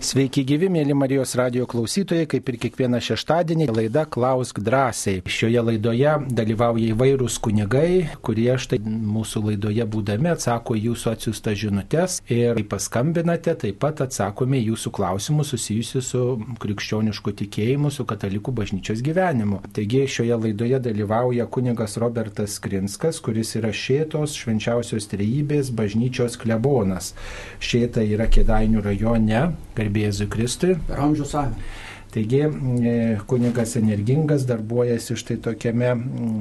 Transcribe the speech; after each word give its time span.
Sveiki 0.00 0.46
gyvi, 0.48 0.70
mėly 0.72 0.94
Marijos 0.96 1.34
radio 1.36 1.66
klausytojai, 1.68 2.24
kaip 2.32 2.46
ir 2.48 2.56
kiekvieną 2.62 3.02
šeštadienį 3.04 3.66
laida 3.68 4.06
Klausk 4.08 4.56
drąsiai. 4.64 5.18
Šioje 5.28 5.60
laidoje 5.60 6.14
dalyvauja 6.32 6.94
įvairūs 6.94 7.34
kunigai, 7.44 8.06
kurie 8.24 8.54
štai 8.56 8.78
mūsų 8.80 9.42
laidoje 9.50 9.84
būdami 9.92 10.30
atsako 10.32 10.78
jūsų 10.78 11.10
atsiųstas 11.12 11.58
žinutės 11.60 12.16
ir 12.32 12.56
kai 12.56 12.64
paskambinate, 12.70 13.52
taip 13.60 13.76
pat 13.84 14.00
atsakome 14.06 14.62
jūsų 14.62 14.94
klausimus 14.96 15.52
susijusius 15.52 16.08
su 16.14 16.24
krikščionišku 16.64 17.36
tikėjimu, 17.42 17.92
su 17.92 18.08
katalikų 18.08 18.56
bažnyčios 18.56 19.04
gyvenimu. 19.04 19.60
Taigi 19.76 20.06
šioje 20.08 20.40
laidoje 20.46 20.80
dalyvauja 20.88 21.44
kunigas 21.52 21.98
Robertas 22.00 22.56
Krinskas, 22.64 23.20
kuris 23.20 23.52
yra 23.60 23.68
Šėtos 23.68 24.40
švenčiausios 24.40 25.12
trejybės 25.12 25.74
bažnyčios 25.76 26.40
klebonas. 26.40 27.12
Šėta 27.60 28.00
yra 28.00 28.32
Kėdainių 28.32 28.88
rajone, 28.88 29.44
garbė 29.90 30.06
Jėzui 30.06 30.28
Kristui. 30.30 30.76
Per 30.86 31.00
amžius 31.00 31.34
amžių. 31.34 31.70
Taigi 32.10 32.40
e, 32.42 33.18
kunigas 33.30 33.76
energingas 33.78 34.42
darbuojasi 34.48 35.14
štai 35.14 35.36
tokiame 35.44 35.92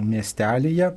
miestelėje. 0.09 0.95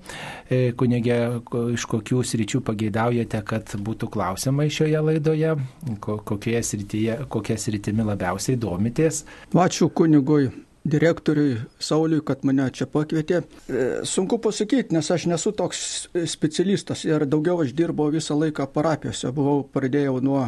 E, 0.49 0.73
kunigė, 0.73 1.43
iš 1.75 1.85
kokių 1.91 2.23
sričių 2.25 2.63
pageidaujate, 2.65 3.43
kad 3.45 3.69
būtų 3.77 4.09
klausimai 4.15 4.71
šioje 4.73 5.05
laidoje, 5.05 5.55
kokioje 6.01 6.63
srityje, 6.65 7.19
kokia 7.29 7.59
sritimi 7.61 8.09
labiausiai 8.09 8.57
domitės? 8.57 9.27
Ačiū 9.53 9.93
kunigui 9.93 10.49
direktoriui 10.89 11.61
Sauliui, 11.79 12.25
kad 12.25 12.41
mane 12.49 12.71
čia 12.73 12.89
pakvietė. 12.89 13.45
E, 13.69 13.89
sunku 14.09 14.41
pasakyti, 14.41 14.97
nes 14.97 15.13
aš 15.13 15.29
nesu 15.29 15.53
toks 15.53 16.09
specialistas 16.33 17.05
ir 17.05 17.29
daugiau 17.29 17.61
aš 17.61 17.77
dirbau 17.77 18.09
visą 18.09 18.41
laiką 18.41 18.73
parapijose. 18.73 19.37
Buvau 19.37 19.67
pradėjau 19.69 20.17
nuo 20.25 20.47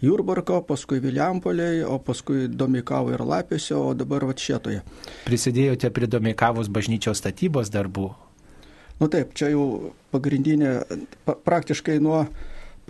Jurbarko, 0.00 0.62
paskui 0.64 1.00
Viliampoliai, 1.00 1.82
o 1.84 1.98
paskui 2.00 2.48
Domikavo 2.48 3.12
ir 3.12 3.20
Lapėse, 3.20 3.74
o 3.76 3.92
dabar 3.92 4.24
va 4.24 4.36
šietoje. 4.36 4.80
Prisidėjote 5.26 5.90
prie 5.92 6.08
Domikavos 6.08 6.70
bažnyčios 6.72 7.20
statybos 7.20 7.68
darbų? 7.74 8.08
Nu 9.00 9.08
taip, 9.12 9.34
čia 9.36 9.50
jau 9.52 9.92
pagrindinė, 10.12 10.72
praktiškai 11.44 11.98
nuo 12.04 12.24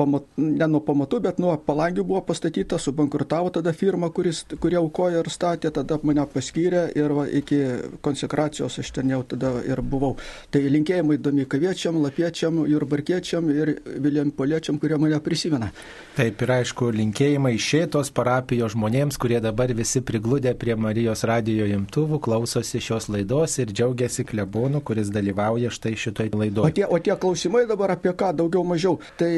pamat, 0.01 0.27
ne 0.41 0.69
nuo 0.71 0.81
pamatų, 0.85 1.21
bet 1.29 1.41
nuo 1.43 1.55
palangių 1.67 2.05
buvo 2.09 2.23
pastatyta, 2.31 2.79
subankrutavo 2.81 3.53
tada 3.55 3.73
firma, 3.77 4.11
kuris, 4.15 4.43
kurie 4.63 4.79
aukojo 4.81 5.21
ir 5.23 5.31
statė, 5.33 5.73
tada 5.75 5.99
mane 6.07 6.25
paskyrė 6.31 6.87
ir 6.97 7.15
va, 7.17 7.27
iki 7.41 7.61
konsekracijos 8.05 8.81
aš 8.83 8.93
ten 8.97 9.13
jau 9.13 9.21
tada 9.29 9.53
ir 9.67 9.83
buvau. 9.83 10.17
Tai 10.53 10.63
linkėjimai 10.77 11.19
domikaviečiam, 11.21 12.01
lapiečiam, 12.05 12.63
jurbarkiečiam 12.71 13.51
ir 13.53 13.75
viljampoliečiam, 13.85 14.81
kurie 14.81 14.99
mane 15.01 15.21
prisimena. 15.25 15.71
Taip 16.17 16.43
ir 16.45 16.55
aišku, 16.61 16.91
linkėjimai 16.97 17.55
šėtos 17.61 18.13
parapijos 18.17 18.75
žmonėms, 18.75 19.19
kurie 19.21 19.41
dabar 19.43 19.73
visi 19.77 20.03
priglūdė 20.05 20.55
prie 20.61 20.77
Marijos 20.81 21.25
radijo 21.29 21.69
imtuvų, 21.71 22.21
klausosi 22.25 22.81
šios 22.83 23.11
laidos 23.13 23.59
ir 23.63 23.73
džiaugiasi 23.75 24.27
klebonu, 24.29 24.83
kuris 24.85 25.13
dalyvauja 25.13 25.73
štai 25.75 25.95
šitoj 26.01 26.33
laidoje. 26.35 26.67
O 26.71 26.75
tie, 26.75 26.87
o 26.87 26.99
tie 27.03 27.17
klausimai 27.21 27.67
dabar 27.69 27.95
apie 27.97 28.15
ką 28.17 28.33
daugiau 28.37 28.65
mažiau. 28.67 28.99
Tai 29.21 29.31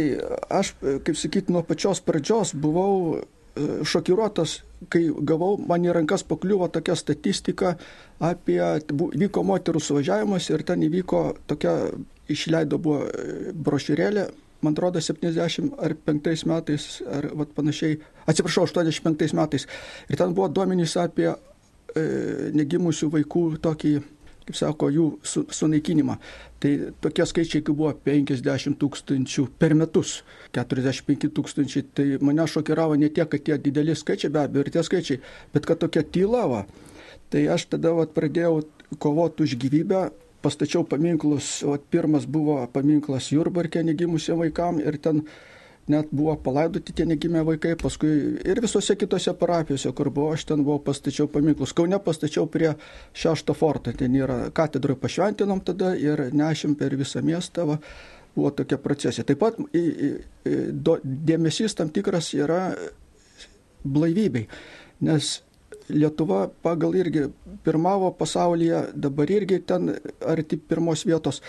aš, 0.52 0.74
kaip 0.80 1.16
sakyti, 1.18 1.52
nuo 1.52 1.62
pačios 1.66 2.02
pradžios 2.04 2.54
buvau 2.58 3.16
e, 3.16 3.22
šokiruotas, 3.88 4.58
kai 4.92 5.04
gavau, 5.28 5.56
man 5.58 5.84
į 5.86 5.94
rankas 5.96 6.24
pakliuvo 6.28 6.68
tokia 6.72 6.96
statistika 6.98 7.76
apie, 8.22 8.60
vyko 8.92 9.44
moterų 9.46 9.82
suvažiavimas 9.82 10.48
ir 10.50 10.64
ten 10.68 10.84
įvyko 10.86 11.22
tokia, 11.50 11.76
išleido 12.32 12.78
buvo 12.82 13.04
e, 13.08 13.52
brošiūrėlė, 13.52 14.26
man 14.62 14.76
atrodo, 14.76 15.02
70 15.02 15.74
ar 15.82 15.94
5 16.06 16.46
metais, 16.50 16.88
ar 17.10 17.28
vat, 17.38 17.52
panašiai, 17.56 17.98
atsiprašau, 18.30 18.68
85 18.70 19.34
metais. 19.38 19.66
Ir 20.08 20.20
ten 20.20 20.34
buvo 20.36 20.48
duomenys 20.48 20.96
apie 21.02 21.28
e, 21.32 21.36
negimusių 22.54 23.10
vaikų 23.16 23.46
tokį 23.62 23.96
kaip 24.46 24.58
sako, 24.58 24.88
jų 24.92 25.06
su, 25.26 25.44
sunaikinimą. 25.50 26.16
Tai 26.62 26.72
tokie 27.02 27.26
skaičiai, 27.26 27.64
kai 27.66 27.74
buvo 27.74 27.92
50 28.06 28.78
tūkstančių 28.80 29.46
per 29.58 29.74
metus, 29.78 30.20
45 30.54 31.30
tūkstančiai, 31.34 31.84
tai 31.94 32.06
mane 32.22 32.46
šokiravo 32.46 32.98
ne 33.00 33.10
tiek, 33.10 33.28
kad 33.30 33.42
tie 33.46 33.58
dideli 33.58 33.96
skaičiai, 33.98 34.32
be 34.32 34.44
abejo, 34.44 34.66
ir 34.66 34.72
tie 34.74 34.84
skaičiai, 34.86 35.22
bet 35.54 35.66
kad 35.68 35.82
tokia 35.82 36.04
tyla 36.06 36.46
va. 36.50 36.64
Tai 37.32 37.46
aš 37.54 37.66
tada 37.72 37.94
vat, 37.96 38.12
pradėjau 38.14 38.60
kovoti 39.02 39.46
už 39.46 39.56
gyvybę, 39.62 40.10
pastačiau 40.42 40.84
paminklus, 40.84 41.62
o 41.62 41.78
pirmas 41.78 42.26
buvo 42.26 42.58
paminklas 42.74 43.30
Jurbarkė 43.32 43.84
negimusiem 43.86 44.42
vaikam 44.42 44.80
ir 44.82 44.98
ten 45.02 45.22
net 45.90 46.10
buvo 46.14 46.36
palaidoti 46.38 46.94
tie 46.94 47.06
negimę 47.06 47.42
vaikai, 47.46 47.74
paskui 47.80 48.12
ir 48.46 48.60
visose 48.62 48.94
kitose 48.98 49.34
parapijose, 49.38 49.90
kur 49.96 50.10
buvo, 50.14 50.32
aš 50.36 50.46
ten 50.50 50.62
buvau 50.62 50.78
pastačiau 50.84 51.28
paminklus. 51.30 51.74
Kaune 51.74 51.98
pastačiau 52.02 52.46
prie 52.46 52.74
šešto 53.18 53.54
forto, 53.58 53.92
ten 53.98 54.14
yra 54.14 54.44
katedroje 54.54 55.00
pašventinom 55.02 55.62
tada 55.66 55.94
ir 55.98 56.28
nešim 56.32 56.76
per 56.78 56.94
visą 56.98 57.22
miestą. 57.26 57.66
Va, 57.72 57.78
buvo 58.36 58.50
tokia 58.56 58.78
procesija. 58.80 59.26
Taip 59.28 59.42
pat 59.42 59.58
į, 59.76 59.82
į, 59.82 60.10
do, 60.72 60.96
dėmesys 61.02 61.76
tam 61.76 61.90
tikras 61.92 62.32
yra 62.38 62.72
blaivybei, 63.82 64.46
nes 65.04 65.40
Lietuva 65.92 66.46
pagal 66.62 66.94
irgi 66.96 67.26
pirmavo 67.66 68.12
pasaulyje, 68.16 68.92
dabar 68.94 69.30
irgi 69.34 69.58
ten 69.66 69.90
arti 70.24 70.56
pirmos 70.56 71.02
vietos. 71.04 71.42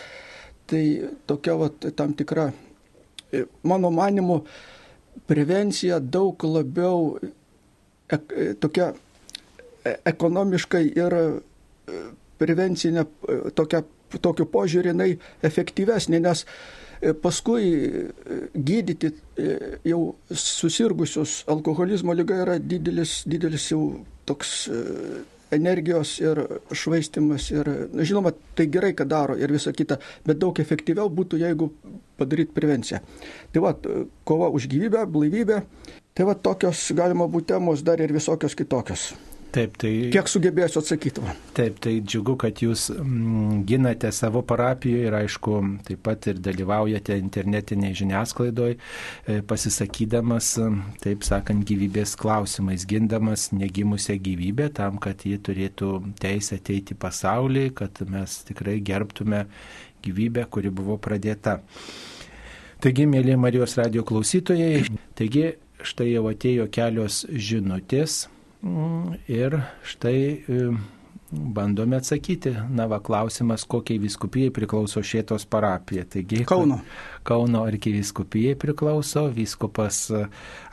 Tai 0.68 0.82
tokia 1.30 1.56
va, 1.60 1.70
tam 1.96 2.16
tikra 2.18 2.50
mano 3.64 3.92
manimu, 3.92 4.44
prevencija 5.28 6.00
daug 6.00 6.44
labiau 6.44 7.18
e, 8.12 8.54
tokia 8.60 8.92
e, 9.86 9.96
ekonomiškai 10.14 10.84
ir 10.90 11.18
e, 11.20 11.26
prevencinė 12.42 13.06
tokia, 13.56 13.84
tokiu 14.22 14.48
požiūrį 14.50 14.92
jinai 14.92 15.12
efektyvesnė, 15.46 16.20
nes 16.24 16.44
paskui 17.24 17.70
gydyti 18.56 19.10
jau 19.88 20.00
susirgusius 20.32 21.42
alkoholizmo 21.52 22.16
lyga 22.16 22.38
yra 22.46 22.56
didelis, 22.60 23.22
didelis 23.28 23.66
jau 23.72 23.82
toks 24.28 24.54
energijos 25.56 26.16
ir 26.22 26.42
švaistimas 26.72 27.50
ir, 27.54 27.70
žinoma, 28.02 28.34
tai 28.58 28.68
gerai, 28.72 28.94
kad 28.98 29.12
daro 29.12 29.38
ir 29.40 29.54
visa 29.54 29.74
kita, 29.76 30.00
bet 30.26 30.40
daug 30.42 30.60
efektyviau 30.60 31.12
būtų, 31.14 31.42
jeigu 31.44 31.72
padaryti 32.20 32.56
prevenciją. 32.56 33.02
Tai 33.54 33.66
va, 33.66 33.76
kova 34.28 34.50
už 34.54 34.70
gyvybę, 34.72 35.06
blaivybę, 35.10 35.62
tai 36.14 36.30
va 36.30 36.36
tokios 36.36 36.90
galima 36.96 37.28
būti 37.28 37.54
temos 37.54 37.86
dar 37.86 38.02
ir 38.02 38.14
visokios 38.16 38.56
kitokios. 38.58 39.12
Taip, 39.54 39.76
tai. 39.78 39.90
Kiek 40.10 40.30
sugebėsiu 40.32 40.80
atsakyti? 40.82 41.22
Taip, 41.54 41.76
tai 41.84 41.92
džiugu, 42.02 42.34
kad 42.42 42.58
jūs 42.64 42.88
mm, 42.96 43.60
ginate 43.70 44.10
savo 44.16 44.42
parapijoje 44.50 45.12
ir 45.12 45.18
aišku, 45.20 45.60
taip 45.86 46.02
pat 46.08 46.26
ir 46.32 46.40
dalyvaujate 46.42 47.20
internetinėje 47.22 48.00
žiniasklaidoje, 48.02 48.80
pasisakydamas, 49.50 50.56
taip 51.06 51.28
sakant, 51.28 51.62
gyvybės 51.70 52.16
klausimais, 52.18 52.88
gindamas 52.90 53.52
negimusią 53.54 54.18
gyvybę 54.26 54.72
tam, 54.82 54.98
kad 55.04 55.22
ji 55.22 55.38
turėtų 55.46 55.94
teisę 56.24 56.58
ateiti 56.58 56.98
į 56.98 57.02
pasaulį, 57.06 57.70
kad 57.78 58.02
mes 58.10 58.42
tikrai 58.50 58.80
gerbtume 58.82 59.46
gyvybę, 60.04 60.50
kuri 60.50 60.74
buvo 60.74 60.98
pradėta. 60.98 61.60
Taigi, 62.82 63.06
mėly 63.06 63.38
Marijos 63.38 63.78
radio 63.78 64.02
klausytojai, 64.02 64.88
taigi 65.14 65.52
štai 65.86 66.16
jau 66.16 66.26
atėjo 66.34 66.72
kelios 66.74 67.28
žinutės 67.30 68.24
Mm, 68.24 68.43
ir 69.28 69.58
štai 69.84 70.20
e, 70.48 70.66
bandome 71.32 71.98
atsakyti. 71.98 72.54
Na, 72.70 72.86
va, 72.88 73.00
klausimas, 73.04 73.66
kokiai 73.70 74.00
viskupijai 74.02 74.54
priklauso 74.54 75.04
šėtos 75.04 75.46
parapija. 75.50 76.06
Taigi, 76.10 76.44
Kauno. 76.48 76.80
Kauno 77.28 77.64
arkiviskupijai 77.68 78.56
priklauso, 78.60 79.26
vyskupas, 79.34 80.06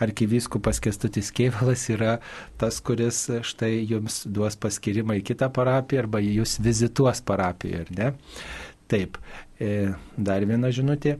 arkivyskupas 0.03 0.83
Kestutis 0.85 1.31
Kievalas 1.35 1.87
yra 1.93 2.19
tas, 2.61 2.81
kuris 2.85 3.25
štai 3.47 3.73
jums 3.91 4.23
duos 4.27 4.59
paskirimą 4.61 5.21
į 5.21 5.25
kitą 5.33 5.51
parapiją 5.55 6.05
arba 6.05 6.23
jūs 6.25 6.59
vizituos 6.63 7.23
parapiją, 7.27 7.87
ar 7.87 7.95
ne? 7.97 8.13
Taip, 8.91 9.19
e, 9.63 9.93
dar 10.19 10.45
viena 10.47 10.73
žinutė. 10.75 11.19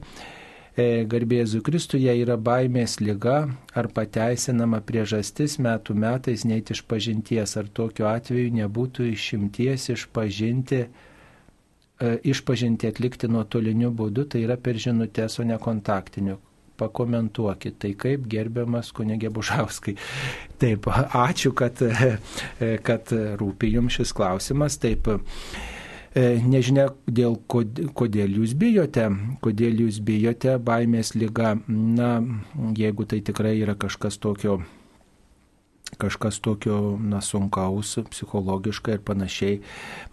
E, 0.71 1.03
garbėzu 1.03 1.59
Kristuje 1.67 2.13
yra 2.21 2.37
baimės 2.39 3.01
lyga 3.03 3.41
ar 3.75 3.89
pateisinama 3.91 4.79
priežastis 4.87 5.57
metų 5.59 5.97
metais 5.99 6.45
neiti 6.47 6.71
iš 6.71 6.85
pažinties, 6.87 7.57
ar 7.59 7.67
tokiu 7.67 8.07
atveju 8.07 8.53
nebūtų 8.55 9.09
išimties 9.11 9.89
išpažinti, 9.91 10.79
e, 10.85 12.13
išpažinti 12.31 12.87
atlikti 12.87 13.27
nuotoliniu 13.27 13.91
būdu, 13.91 14.29
tai 14.31 14.45
yra 14.45 14.55
per 14.55 14.79
žinutės, 14.79 15.41
o 15.43 15.47
ne 15.49 15.59
kontaktiniu. 15.59 16.37
Pakomentuokit, 16.79 17.75
tai 17.77 17.91
kaip 17.99 18.23
gerbiamas 18.31 18.93
kunigė 18.95 19.29
Bužauskai. 19.29 19.97
Taip, 20.57 20.87
ačiū, 20.87 21.51
kad, 21.51 21.83
e, 21.83 22.77
kad 22.87 23.11
rūpi 23.11 23.75
jums 23.75 23.99
šis 23.99 24.15
klausimas. 24.15 24.79
Taip, 24.81 25.11
nežinia, 26.15 26.89
dėl, 27.07 27.37
kodėl 27.47 28.35
jūs 28.41 28.53
bijote, 28.59 29.07
kodėl 29.41 29.85
jūs 29.85 30.01
bijote 30.03 30.57
baimės 30.59 31.15
lyga. 31.15 31.55
Na, 31.67 32.19
jeigu 32.75 33.05
tai 33.05 33.21
tikrai 33.21 33.57
yra 33.61 33.75
kažkas 33.75 34.19
tokio 34.19 34.61
kažkas 35.97 36.39
tokio 36.39 36.97
na, 36.99 37.21
sunkaus 37.21 37.97
psichologiškai 38.09 38.95
ir 38.97 39.03
panašiai. 39.05 39.59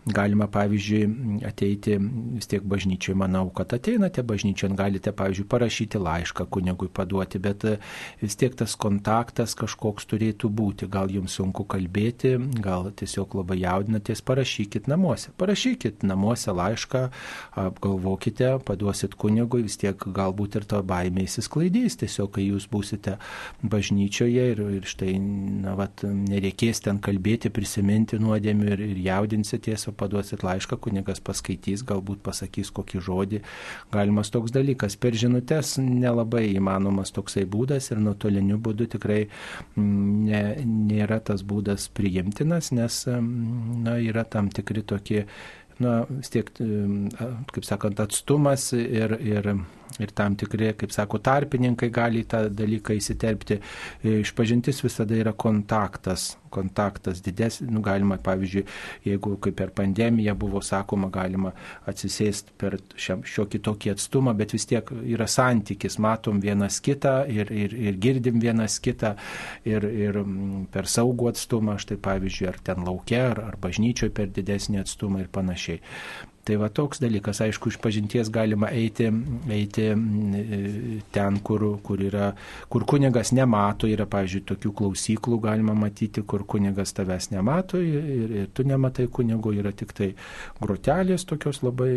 Galima, 0.08 0.46
pavyzdžiui, 0.48 1.42
ateiti 1.44 1.98
vis 2.00 2.48
tiek 2.48 2.64
bažnyčiai, 2.64 3.16
manau, 3.18 3.48
kad 3.54 3.74
ateinate 3.76 4.22
bažnyčiai, 4.24 4.72
galite, 4.78 5.12
pavyzdžiui, 5.12 5.48
parašyti 5.50 6.00
laišką 6.00 6.46
kunigui 6.48 6.88
paduoti, 6.88 7.40
bet 7.42 7.66
e, 7.68 7.74
vis 8.22 8.36
tiek 8.40 8.56
tas 8.56 8.72
kontaktas 8.80 9.52
kažkoks 9.58 10.08
turėtų 10.08 10.48
būti. 10.48 10.88
Gal 10.88 11.12
jums 11.12 11.36
sunku 11.36 11.66
kalbėti, 11.68 12.34
gal 12.64 12.88
tiesiog 12.96 13.36
labai 13.42 13.60
jaudinatės, 13.62 14.24
parašykit 14.24 14.88
namuose. 14.88 15.34
Parašykit 15.40 16.06
namuose 16.08 16.54
laišką, 16.56 17.04
apgalvokite, 17.66 18.54
paduosit 18.64 19.18
kunigui, 19.20 19.66
vis 19.68 19.76
tiek 19.80 19.96
galbūt 19.98 20.56
ir 20.60 20.68
to 20.72 20.80
baimė 20.88 21.26
įsisklaidys, 21.28 22.00
tiesiog 22.00 22.32
kai 22.38 22.48
jūs 22.48 22.68
būsite 22.72 23.18
bažnyčioje 23.60 24.48
ir, 24.54 24.64
ir 24.78 24.88
štai 24.88 25.18
na, 25.20 25.67
vat, 25.78 26.02
nereikės 26.04 26.80
ten 26.84 27.00
kalbėti, 27.04 27.50
prisiminti 27.54 28.18
nuodėmių 28.22 28.70
ir, 28.72 28.82
ir 28.86 29.00
jaudinsitės, 29.04 29.88
o 29.90 29.94
paduosit 29.96 30.44
laišką, 30.46 30.78
kunigas 30.84 31.20
paskaitys, 31.24 31.84
galbūt 31.88 32.22
pasakys 32.24 32.72
kokį 32.74 33.02
žodį. 33.04 33.42
Galimas 33.94 34.32
toks 34.34 34.54
dalykas. 34.54 34.96
Per 35.00 35.16
žinutės 35.18 35.76
nelabai 35.82 36.46
įmanomas 36.54 37.12
toksai 37.16 37.44
būdas 37.48 37.90
ir 37.92 38.02
nuotoliniu 38.04 38.58
būdu 38.62 38.88
tikrai 38.94 39.22
mm, 39.26 40.26
ne, 40.28 40.42
nėra 40.64 41.20
tas 41.24 41.44
būdas 41.46 41.88
priimtinas, 41.94 42.72
nes 42.76 43.04
mm, 43.10 43.80
na, 43.84 43.98
yra 44.02 44.24
tam 44.28 44.52
tikri 44.54 44.84
tokie 44.86 45.24
na, 45.82 46.00
vis 46.10 46.32
tiek, 46.34 46.50
mm, 46.62 47.44
kaip 47.54 47.66
sakant, 47.66 48.00
atstumas 48.02 48.70
ir, 48.76 49.14
ir 49.22 49.52
ir 49.98 50.12
tam 50.16 50.36
tikri, 50.38 50.72
kaip 50.78 50.92
sako, 50.94 51.20
tarpininkai 51.24 51.90
gali 51.94 52.22
į 52.24 52.28
tą 52.30 52.42
dalyką 52.54 52.96
įsiterpti. 52.98 53.58
E, 53.58 54.18
išpažintis 54.22 54.82
visada 54.84 55.16
yra 55.18 55.32
kontaktas, 55.36 56.30
kontaktas 56.50 57.22
didesnis, 57.24 57.68
nu, 57.70 57.82
galima, 57.84 58.18
pavyzdžiui, 58.24 58.64
jeigu 59.06 59.36
kaip 59.42 59.58
per 59.58 59.72
pandemiją 59.76 60.34
buvo 60.38 60.62
sakoma, 60.64 61.10
galima 61.12 61.52
atsisėsti 61.88 62.54
per 62.60 62.78
šiokį 62.98 63.62
tokį 63.68 63.92
atstumą, 63.94 64.34
bet 64.38 64.54
vis 64.56 64.68
tiek 64.70 64.92
yra 65.02 65.28
santykis, 65.28 65.98
matom 66.02 66.40
vienas 66.44 66.80
kitą 66.84 67.20
ir, 67.28 67.52
ir, 67.52 67.74
ir 67.74 68.00
girdim 68.00 68.40
vienas 68.42 68.78
kitą 68.84 69.14
ir, 69.68 69.84
ir 69.84 70.22
mm, 70.22 70.68
per 70.74 70.88
saugų 70.88 71.32
atstumą, 71.32 71.78
štai 71.82 72.00
pavyzdžiui, 72.08 72.48
ar 72.50 72.60
ten 72.70 72.86
laukia, 72.86 73.28
ar, 73.32 73.44
ar 73.52 73.60
bažnyčioje 73.60 74.14
per 74.14 74.32
didesnį 74.32 74.82
atstumą 74.84 75.24
ir 75.24 75.32
panašiai. 75.32 75.82
Tai 76.48 76.56
va 76.56 76.70
toks 76.72 77.02
dalykas, 77.02 77.42
aišku, 77.44 77.68
iš 77.68 77.76
pažinties 77.84 78.30
galima 78.32 78.70
eiti, 78.72 79.10
eiti 79.52 79.88
ten, 81.12 81.36
kur, 81.44 81.64
kur, 81.84 82.00
yra, 82.00 82.30
kur 82.72 82.86
kunigas 82.88 83.34
nemato, 83.36 83.90
yra, 83.90 84.06
pavyzdžiui, 84.08 84.46
tokių 84.48 84.72
klausyklų 84.80 85.40
galima 85.44 85.74
matyti, 85.76 86.24
kur 86.24 86.46
kunigas 86.48 86.94
tavęs 86.96 87.28
nemato 87.34 87.82
ir, 87.84 88.32
ir 88.40 88.48
tu 88.56 88.64
nematai 88.64 89.10
kunigo, 89.12 89.52
yra 89.52 89.74
tik 89.76 89.92
tai 89.98 90.14
grotelės 90.62 91.28
tokios 91.28 91.60
labai 91.66 91.92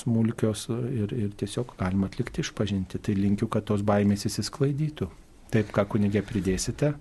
smulkios 0.00 0.66
ir, 0.74 1.14
ir 1.14 1.30
tiesiog 1.38 1.76
galima 1.78 2.10
atlikti 2.10 2.42
išpažinti. 2.42 2.98
Tai 2.98 3.14
linkiu, 3.14 3.46
kad 3.46 3.70
tos 3.70 3.86
baimės 3.86 4.26
įsisklaidytų. 4.26 5.12
Taip, 5.54 5.70
ką 5.70 5.86
kunigė 5.94 6.26
pridėsite? 6.26 6.96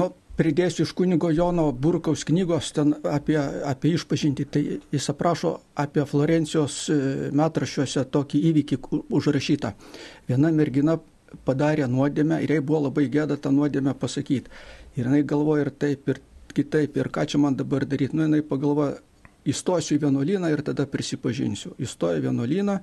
Nu, 0.00 0.14
pridėsiu 0.36 0.84
iš 0.84 0.92
kunigo 0.96 1.30
Jono 1.32 1.70
Burkaus 1.72 2.24
knygos 2.28 2.70
ten 2.76 2.94
apie, 3.08 3.38
apie 3.40 3.94
išpažinti. 3.96 4.46
Tai 4.52 4.62
jis 4.92 5.10
aprašo 5.12 5.56
apie 5.80 6.04
Florencijos 6.08 6.78
e, 6.92 6.98
metraščiuose 7.36 8.04
tokį 8.12 8.42
įvykį 8.50 8.80
užrašytą. 9.16 9.72
Viena 10.28 10.52
mergina 10.52 10.98
padarė 11.46 11.88
nuodėmę 11.90 12.40
ir 12.44 12.56
jai 12.56 12.62
buvo 12.64 12.86
labai 12.86 13.08
gėda 13.12 13.38
tą 13.40 13.52
nuodėmę 13.54 13.96
pasakyti. 13.98 14.52
Ir 14.96 15.08
jinai 15.08 15.22
galvoja 15.28 15.66
ir 15.66 15.72
taip, 15.72 16.08
ir 16.12 16.20
kitaip, 16.56 16.96
ir 16.96 17.10
ką 17.12 17.26
čia 17.28 17.40
man 17.42 17.56
dabar 17.56 17.84
daryti. 17.88 18.16
Nu, 18.16 18.28
jinai 18.28 18.42
pagalvoja, 18.46 19.00
įstosiu 19.46 19.96
į 19.96 20.04
vienuolyną 20.06 20.50
ir 20.52 20.62
tada 20.66 20.86
prisipažinsiu. 20.90 21.74
Įstoju 21.82 22.20
į 22.20 22.26
vienuolyną, 22.28 22.80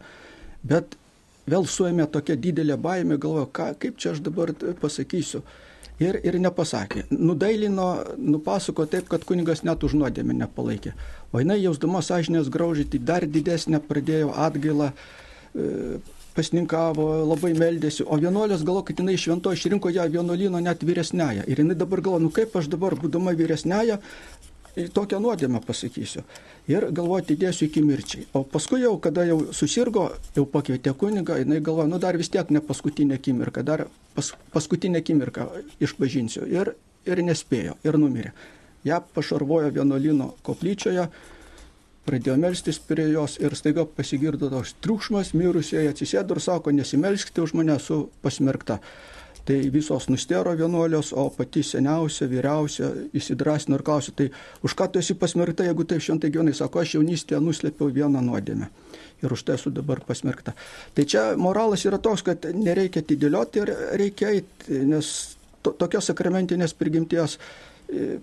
bet 0.64 0.98
vėl 1.50 1.68
suėmė 1.68 2.08
tokia 2.12 2.38
didelė 2.40 2.78
baimė, 2.80 3.20
galvoja, 3.22 3.50
ką, 3.52 3.70
kaip 3.82 4.00
čia 4.00 4.14
aš 4.14 4.24
dabar 4.26 4.54
pasakysiu 4.82 5.44
ir, 6.04 6.20
ir 6.24 6.40
nepasakė. 6.42 7.06
Nudailino, 7.12 7.90
nupasako 8.18 8.86
taip, 8.90 9.10
kad 9.12 9.26
kunigas 9.28 9.64
net 9.68 9.84
už 9.84 9.98
nuodėmę 10.00 10.36
nepalaikė. 10.44 10.96
O 11.34 11.42
jinai 11.42 11.60
jausdama 11.62 12.04
sąžinės 12.06 12.52
graužyti 12.54 13.02
dar 13.02 13.26
didesnę 13.28 13.82
pradėjo 13.88 14.34
atgailą, 14.48 14.92
e, 15.54 15.70
pasninkavo, 16.34 17.08
labai 17.30 17.54
meldėsi, 17.58 18.06
o 18.06 18.18
vienuolės 18.18 18.64
galo, 18.66 18.82
kad 18.86 18.98
jinai 19.00 19.16
švento 19.22 19.54
išrinko 19.54 19.92
ją 19.94 20.08
vienuolino 20.10 20.62
net 20.64 20.82
vyresnėje. 20.86 21.46
Ir 21.48 21.62
jinai 21.62 21.78
dabar 21.78 22.02
galvo, 22.02 22.22
nu 22.26 22.32
kaip 22.34 22.56
aš 22.58 22.72
dabar, 22.74 22.96
būdama 22.98 23.36
vyresnėje, 23.38 24.00
tokią 24.76 25.20
nuodėmę 25.22 25.62
pasakysiu. 25.66 26.24
Ir 26.72 26.88
galvoju, 26.96 27.24
atidėsiu 27.24 27.68
iki 27.68 27.84
mirčiai. 27.84 28.26
O 28.34 28.44
paskui 28.48 28.82
jau, 28.82 28.96
kada 29.04 29.26
jau 29.28 29.40
susirgo, 29.54 30.08
jau 30.36 30.46
pakvietė 30.50 30.96
kunigą, 30.98 31.38
jinai 31.42 31.60
galvoja, 31.62 31.90
nu 31.92 32.00
dar 32.00 32.18
vis 32.18 32.32
tiek 32.34 32.50
ne 32.50 32.62
paskutinė 32.64 33.20
akimirka, 33.20 33.64
dar 33.64 33.86
pas, 34.16 34.34
paskutinę 34.56 35.04
akimirką 35.04 35.50
išpažinsiu. 35.84 36.48
Ir, 36.50 36.74
ir 37.06 37.24
nespėjo, 37.24 37.78
ir 37.84 38.00
numirė. 38.00 38.34
Ja 38.88 39.00
pašarvojo 39.00 39.72
vienuolino 39.76 40.34
koplyčioje, 40.44 41.08
pradėjo 42.08 42.36
melstis 42.40 42.80
prie 42.84 43.06
jos 43.14 43.38
ir 43.40 43.56
staiga 43.56 43.86
pasigirdo 43.88 44.50
toks 44.52 44.76
triukšmas, 44.84 45.34
mirusieji 45.38 45.92
atsisėdo 45.92 46.36
ir 46.36 46.44
sako, 46.44 46.74
nesimelskite 46.76 47.44
už 47.44 47.56
mane, 47.60 47.78
esu 47.78 48.08
pasmerkta. 48.24 48.80
Tai 49.44 49.58
visos 49.74 50.08
nustero 50.08 50.54
vienuolios, 50.56 51.12
o 51.12 51.26
pati 51.36 51.66
seniausia, 51.68 52.30
vyriausia 52.32 52.94
įsidrasino 53.12 53.76
ir 53.76 53.84
klausė, 53.84 54.14
tai 54.16 54.30
už 54.64 54.76
ką 54.80 54.88
tu 54.94 55.02
esi 55.02 55.18
pasmerkta, 55.20 55.66
jeigu 55.68 55.84
taip 55.84 56.00
šventai 56.06 56.32
gyvenai, 56.32 56.54
sako, 56.56 56.80
aš 56.80 56.96
jaunystėje 56.96 57.42
nuslėpiau 57.44 57.92
vieną 57.92 58.22
nuodėmę 58.24 58.70
ir 59.24 59.36
už 59.36 59.44
tai 59.44 59.58
esu 59.58 59.72
dabar 59.72 60.00
pasmerkta. 60.04 60.54
Tai 60.96 61.04
čia 61.08 61.26
moralas 61.40 61.84
yra 61.88 62.00
toks, 62.00 62.24
kad 62.28 62.48
nereikia 62.56 63.04
atidėlioti 63.04 63.62
ir 63.64 63.74
reikia 64.00 64.32
eiti, 64.36 64.80
nes 64.88 65.12
to, 65.64 65.76
tokios 65.76 66.12
sakramentinės 66.12 66.76
prigimties 66.80 67.38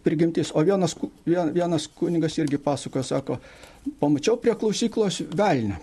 prigimtis. 0.04 0.50
O 0.54 0.64
vienas, 0.64 0.96
vienas 1.26 1.88
kunigas 1.88 2.38
irgi 2.38 2.58
pasakojo, 2.58 3.04
sako, 3.04 3.38
pamačiau 4.00 4.36
prie 4.40 4.54
klausyklos 4.54 5.22
velnę. 5.36 5.78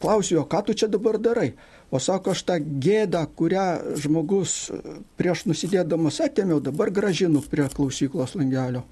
Klausiu 0.00 0.38
jo, 0.38 0.44
ką 0.48 0.62
tu 0.66 0.74
čia 0.74 0.88
dabar 0.88 1.18
darai? 1.20 1.52
O 1.90 2.00
sako, 2.02 2.34
aš 2.34 2.42
tą 2.48 2.56
gėdą, 2.82 3.22
kurią 3.38 3.66
žmogus 4.02 4.72
prieš 5.18 5.44
nusidėdamas 5.46 6.18
atėmiau, 6.24 6.58
dabar 6.58 6.90
gražinu 6.90 7.44
prie 7.46 7.68
klausyklos 7.70 8.34
langelio. 8.34 8.82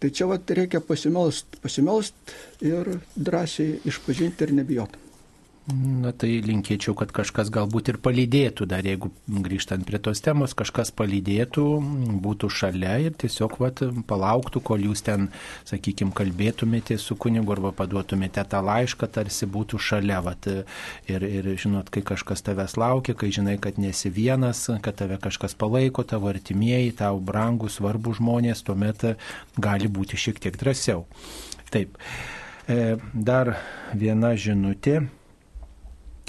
Tai 0.00 0.08
čia 0.08 0.30
vat 0.30 0.48
reikia 0.56 0.80
pasimelst, 0.80 1.60
pasimelst 1.60 2.32
ir 2.64 2.88
drąsiai 3.16 3.82
išpažinti 3.84 4.46
ir 4.46 4.54
nebijoti. 4.56 5.09
Na 5.70 6.10
tai 6.16 6.40
linkėčiau, 6.42 6.94
kad 6.98 7.12
kažkas 7.14 7.50
galbūt 7.52 7.90
ir 7.92 7.98
palydėtų, 8.02 8.66
dar 8.70 8.86
jeigu 8.86 9.10
grįžtant 9.44 9.84
prie 9.86 10.00
tos 10.02 10.22
temos, 10.24 10.54
kažkas 10.56 10.90
palydėtų, 10.96 11.64
būtų 12.24 12.50
šalia 12.50 12.96
ir 13.04 13.14
tiesiog 13.20 13.58
vat, 13.60 13.82
palauktų, 14.10 14.62
kol 14.66 14.82
jūs 14.88 15.04
ten, 15.06 15.28
sakykime, 15.68 16.14
kalbėtumėte 16.16 16.96
su 16.98 17.14
kunigu 17.20 17.54
arba 17.54 17.74
paduotumėte 17.76 18.42
tą 18.50 18.62
laišką, 18.66 19.10
tarsi 19.14 19.46
būtų 19.50 19.78
šalia. 19.90 20.18
Vat, 20.24 20.48
ir, 21.10 21.28
ir 21.28 21.52
žinot, 21.60 21.92
kai 21.92 22.02
kažkas 22.06 22.42
tavęs 22.46 22.74
laukia, 22.80 23.14
kai 23.14 23.30
žinai, 23.34 23.58
kad 23.62 23.78
nesi 23.78 24.10
vienas, 24.10 24.66
kad 24.82 24.98
tave 24.98 25.20
kažkas 25.22 25.54
palaiko, 25.60 26.06
tavo 26.08 26.32
artimieji, 26.32 26.96
tau 27.04 27.20
brangus, 27.22 27.78
svarbus 27.78 28.18
žmonės, 28.18 28.64
tuomet 28.66 29.06
gali 29.60 29.92
būti 29.92 30.18
šiek 30.18 30.42
tiek 30.42 30.58
drąsiau. 30.60 31.06
Taip. 31.70 31.94
E, 32.70 32.96
dar 33.14 33.54
viena 33.94 34.34
žinutė 34.38 35.00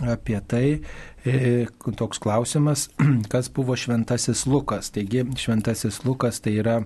apie 0.10 0.40
tai 0.48 0.82
e, 1.26 1.66
toks 1.98 2.20
klausimas, 2.22 2.88
kas 3.32 3.50
buvo 3.54 3.76
šventasis 3.78 4.46
Lukas. 4.50 4.92
Taigi 4.94 5.26
šventasis 5.38 6.02
Lukas 6.06 6.42
tai 6.42 6.58
yra 6.62 6.80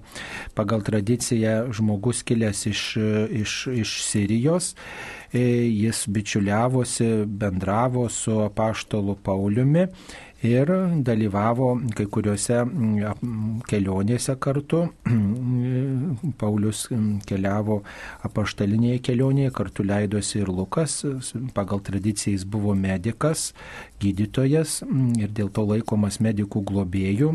pagal 0.58 0.84
tradiciją 0.86 1.72
žmogus 1.76 2.24
kilęs 2.28 2.66
iš, 2.72 2.84
iš, 3.44 3.58
iš 3.74 3.96
Sirijos. 4.06 4.74
E, 5.34 5.42
jis 5.68 6.06
bičiuliavosi, 6.08 7.26
bendravo 7.26 8.10
su 8.10 8.40
apaštalu 8.46 9.18
Pauliumi 9.24 9.88
ir 10.46 10.70
dalyvavo 11.06 11.70
kai 11.98 12.06
kuriuose 12.12 12.62
mm, 12.64 13.62
kelionėse 13.70 14.36
kartu. 14.42 14.86
Paulius 16.42 16.86
mm, 16.92 17.24
keliavo 17.28 17.82
apaštalinėje 18.28 19.02
kelionėje, 19.10 19.54
kartu 19.56 19.86
leidosi 19.88 20.40
ir 20.42 20.52
Lukas, 20.54 21.02
pagal 21.58 21.82
tradiciją 21.86 22.36
jis 22.36 22.46
buvo 22.50 22.76
medikas, 22.78 23.50
gydytojas 24.02 24.82
mm, 24.86 25.16
ir 25.24 25.34
dėl 25.36 25.52
to 25.56 25.66
laikomas 25.70 26.22
medikų 26.24 26.64
globėjų. 26.72 27.32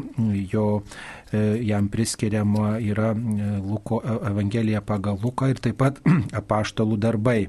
Jo 0.53 0.67
e, 0.79 1.45
jam 1.67 1.91
priskiriama 1.93 2.79
yra 2.85 3.13
Luko 3.15 4.01
e, 4.05 4.17
Evangelija 4.31 4.85
pagal 4.87 5.21
Luką 5.23 5.51
ir 5.53 5.63
taip 5.63 5.81
pat 5.83 6.01
apaštalų 6.43 7.01
darbai, 7.01 7.41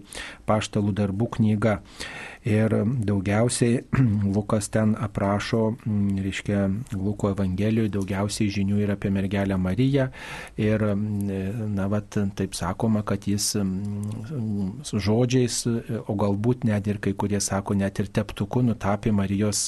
apaštalų 0.44 0.96
darbų 1.02 1.32
knyga. 1.38 1.80
Ir 2.42 2.74
daugiausiai 3.06 3.84
Lukas 4.36 4.70
ten 4.74 4.96
aprašo, 4.98 5.76
reiškia, 6.24 6.70
Luko 6.98 7.30
Evangelijoje 7.30 7.92
daugiausiai 7.94 8.50
žinių 8.50 8.80
yra 8.82 8.96
apie 8.98 9.12
mergelę 9.14 9.58
Mariją. 9.62 10.08
Ir, 10.58 10.82
na, 10.96 11.86
vat, 11.92 12.18
taip 12.38 12.58
sakoma, 12.58 13.04
kad 13.06 13.28
jis 13.30 13.52
žodžiais, 14.90 15.60
o 16.02 16.16
galbūt 16.18 16.66
net 16.66 16.90
ir 16.90 16.98
kai 17.04 17.14
kurie 17.14 17.38
sako, 17.44 17.78
net 17.78 18.02
ir 18.02 18.10
teptuku 18.10 18.64
nutapė 18.66 19.14
Marijos 19.14 19.68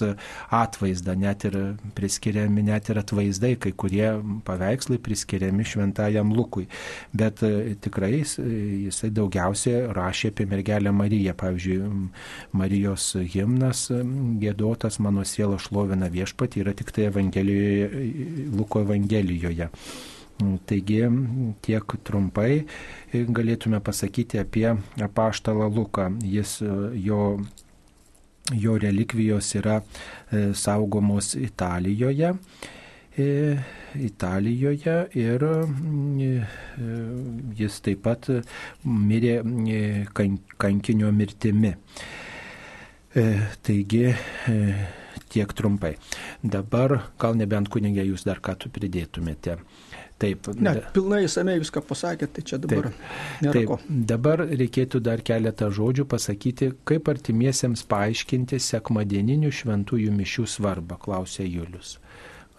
atvaizdą, 0.49 1.13
net 1.19 1.45
ir 1.51 1.59
priskiriami, 1.93 2.65
net 2.71 2.89
ir 2.89 3.03
atvaizdai, 3.03 3.53
kai 3.61 3.75
kurie 3.77 4.09
paveikslai 4.49 4.97
priskiriami 4.97 5.67
šventajam 5.75 6.33
Lukui. 6.33 6.65
Bet 7.13 7.45
tikrai 7.85 8.23
jisai 8.23 9.13
daugiausiai 9.13 9.85
rašė 9.93 10.33
apie 10.33 10.49
mergelę 10.49 10.89
Mariją. 10.89 11.37
Pavyzdžiui, 11.37 11.77
Marijos 12.63 13.09
himnas 13.33 13.89
gėdotas 14.39 15.01
mano 15.03 15.25
siela 15.27 15.59
šlovina 15.59 16.07
viešpatį 16.13 16.63
yra 16.63 16.73
tik 16.79 16.95
tai 16.95 17.09
Evangelijoje, 17.09 17.87
Luko 18.55 18.83
Evangelijoje. 18.85 19.67
Taigi 20.67 21.01
tiek 21.63 21.95
trumpai 22.07 22.63
galėtume 23.13 23.79
pasakyti 23.85 24.39
apie 24.41 24.65
apaštalą 25.05 25.69
Luką. 25.75 26.07
Jis, 26.25 26.57
jo, 27.05 27.19
jo 28.51 28.77
relikvijos 28.81 29.53
yra 29.59 29.79
e, 29.81 30.53
saugomos 30.57 31.33
Italijoje. 31.35 32.33
E, 33.13 33.27
Italijoje 34.09 34.97
ir 35.21 35.47
e, 35.53 36.33
jis 37.61 37.79
taip 37.85 38.03
pat 38.09 38.31
mirė 38.83 39.37
kankinio 40.57 41.13
mirtimi. 41.13 41.75
E, 43.15 43.23
taigi 43.61 44.05
e, 44.09 44.75
tiek 45.29 45.53
trumpai. 45.53 45.95
Dabar 46.41 46.95
gal 47.21 47.37
nebent 47.37 47.69
kunigė 47.73 48.05
jūs 48.07 48.25
dar 48.25 48.41
ką 48.41 48.55
tu 48.57 48.71
pridėtumėte. 48.73 49.59
Taip. 50.23 50.47
Ne, 50.61 50.75
pilnai 50.95 51.23
įsamei 51.25 51.57
viską 51.59 51.81
pasakė, 51.83 52.29
tai 52.31 52.43
čia 52.47 52.59
dabar. 52.61 52.91
Taip, 53.41 53.49
taip. 53.49 53.65
Ko. 53.69 53.79
Dabar 54.13 54.45
reikėtų 54.47 55.01
dar 55.03 55.23
keletą 55.25 55.67
žodžių 55.73 56.05
pasakyti, 56.09 56.69
kaip 56.87 57.09
artimiesiems 57.11 57.83
paaiškinti 57.91 58.61
sekmadieninių 58.61 59.51
šventųjų 59.51 60.13
mišių 60.21 60.47
svarbą, 60.57 61.01
klausė 61.01 61.49
Julius 61.49 61.97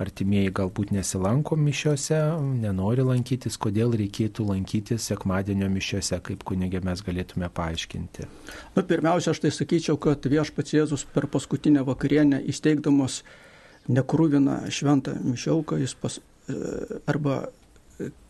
artimieji 0.02 0.50
galbūt 0.54 0.90
nesilanko 0.94 1.56
mišiuose, 1.60 2.18
nenori 2.62 3.04
lankytis, 3.06 3.58
kodėl 3.62 3.94
reikėtų 3.98 4.48
lankytis 4.48 5.06
sekmadienio 5.10 5.68
mišiuose, 5.70 6.18
kaip 6.26 6.42
kunigė 6.46 6.80
mes 6.84 7.02
galėtume 7.06 7.50
paaiškinti. 7.54 8.26
Nu, 8.74 8.82
pirmiausia, 8.82 9.30
aš 9.34 9.44
tai 9.44 9.52
sakyčiau, 9.54 9.98
kad 10.02 10.26
viešpats 10.26 10.74
Jėzus 10.74 11.06
per 11.14 11.28
paskutinę 11.30 11.84
vakarienę 11.86 12.42
įsteigdamas 12.50 13.22
nekrūviną 13.86 14.64
šventą 14.74 15.14
mišiauką, 15.22 15.78
jis 15.84 15.94
pas, 16.00 16.18
e, 16.48 16.58
arba 17.06 17.44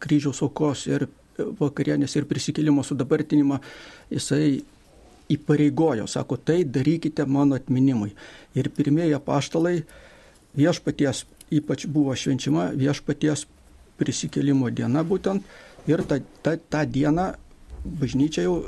kryžiaus 0.05 0.43
aukos 0.45 0.87
ir 0.91 1.09
vakarienės 1.39 2.15
ir 2.19 2.29
prisikėlimo 2.31 2.85
sudabartinimą, 2.87 3.59
jisai 4.13 4.61
įpareigojo, 5.33 6.07
sako, 6.11 6.37
tai 6.37 6.63
darykite 6.69 7.25
mano 7.27 7.57
atminimui. 7.57 8.13
Ir 8.55 8.69
pirmieji 8.77 9.17
apaštalai 9.17 9.79
viešpaties 10.55 11.25
ypač 11.59 11.87
buvo 11.91 12.15
švenčiama 12.19 12.71
viešpaties 12.79 13.47
prisikėlimo 14.01 14.71
diena 14.75 15.05
būtent 15.07 15.45
ir 15.91 16.03
tą, 16.09 16.21
tą, 16.43 16.57
tą 16.59 16.83
dieną 16.91 17.31
bažnyčia 17.85 18.47
jau 18.47 18.59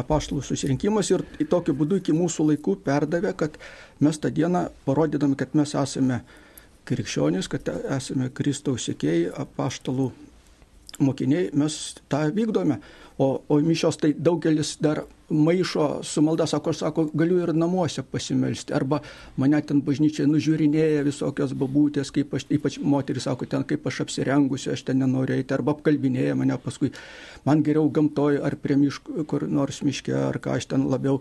apaštalų 0.00 0.44
susirinkimas 0.44 1.10
ir 1.12 1.24
tokiu 1.50 1.74
būdu 1.76 2.00
iki 2.00 2.14
mūsų 2.16 2.46
laikų 2.52 2.76
perdavė, 2.84 3.32
kad 3.36 3.56
mes 4.00 4.20
tą 4.20 4.30
dieną 4.32 4.68
parodydami, 4.86 5.36
kad 5.38 5.56
mes 5.58 5.74
esame 5.76 6.20
krikščionys, 6.88 7.48
kad 7.50 7.68
esame 7.96 8.30
Kristaus 8.34 8.86
sėkėjai, 8.88 9.30
apaštalų 9.44 10.10
mokiniai, 11.00 11.50
mes 11.56 11.76
tą 12.12 12.26
vykdome. 12.36 12.80
O, 13.20 13.42
o 13.52 13.56
mišios 13.60 13.98
tai 14.00 14.14
daugelis 14.16 14.78
dar 14.80 15.02
maišo 15.28 16.00
su 16.02 16.22
malda, 16.22 16.46
sako, 16.46 16.72
sako, 16.72 17.02
galiu 17.14 17.42
ir 17.42 17.52
namuose 17.54 18.02
pasimelsti. 18.02 18.72
Arba 18.72 19.02
mane 19.36 19.60
ten 19.66 19.82
bažnyčiai 19.84 20.24
nužiūrinėja 20.30 21.02
visokios 21.04 21.52
babūtės, 21.52 22.08
kaip 22.16 22.32
aš, 22.38 22.46
ypač 22.56 22.78
moteris 22.80 23.28
sako, 23.28 23.44
ten 23.50 23.66
kaip 23.68 23.84
aš 23.86 24.00
apsirengusi, 24.06 24.70
aš 24.72 24.86
ten 24.88 25.02
nenoriu 25.04 25.36
eiti. 25.36 25.52
Arba 25.52 25.74
apkalbinėja 25.76 26.38
mane 26.40 26.56
paskui, 26.64 26.94
man 27.44 27.60
geriau 27.66 27.90
gamtoj 27.92 28.40
ar 28.46 28.56
prie 28.62 28.78
miško, 28.80 29.26
kur 29.28 29.44
nors 29.48 29.82
miške, 29.84 30.16
ar 30.16 30.40
ką 30.40 30.56
aš 30.56 30.70
ten 30.72 30.88
labiau. 30.88 31.20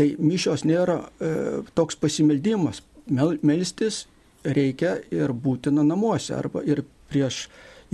Tai 0.00 0.08
mišios 0.18 0.64
nėra 0.64 0.96
e, 1.04 1.34
toks 1.76 2.00
pasimeldimas. 2.00 2.80
Mel, 3.12 3.36
melstis 3.44 4.06
reikia 4.44 4.96
ir 5.12 5.36
būtina 5.36 5.84
namuose 5.84 6.32
arba 6.40 6.64
ir 6.64 6.86
prieš 7.12 7.44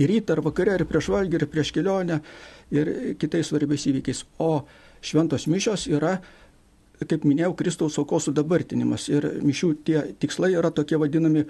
į 0.01 0.07
rytą 0.09 0.37
ar 0.37 0.41
vakarę, 0.45 0.79
ir 0.79 0.87
prieš 0.89 1.11
valgį, 1.13 1.37
ir 1.37 1.47
prieš 1.51 1.75
kelionę 1.75 2.21
ir 2.71 2.91
kitais 3.19 3.51
svarbiais 3.51 3.85
įvykiais. 3.91 4.23
O 4.39 4.63
šventos 5.03 5.47
mišios 5.51 5.87
yra, 5.91 6.17
kaip 7.01 7.25
minėjau, 7.25 7.53
Kristaus 7.57 7.97
aukos 8.01 8.29
sudabartinimas. 8.29 9.07
Ir 9.11 9.27
mišių 9.43 9.71
tie 9.85 10.03
tikslai 10.21 10.53
yra 10.57 10.71
tokie 10.73 10.99
vadinami 11.01 11.45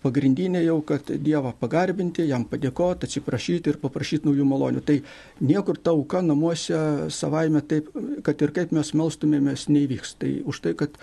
pagrindiniai 0.00 0.64
jau, 0.64 0.78
kad 0.86 1.10
Dievą 1.10 1.52
pagarbinti, 1.60 2.24
jam 2.28 2.46
padėkoti, 2.48 3.06
atsiprašyti 3.08 3.72
ir 3.72 3.78
paprašyti 3.82 4.28
naujų 4.28 4.46
malonių. 4.48 4.82
Tai 4.86 4.96
niekur 5.44 5.78
ta 5.78 5.92
auka 5.92 6.22
namuose 6.24 7.10
savaime 7.12 7.60
taip, 7.60 7.90
kad 8.24 8.40
ir 8.40 8.54
kaip 8.56 8.72
mes 8.76 8.94
melstumėmės, 8.96 9.68
neįvyks. 9.72 10.16
Tai 10.22 10.32
už 10.48 10.62
tai, 10.64 10.74
kad 10.78 10.96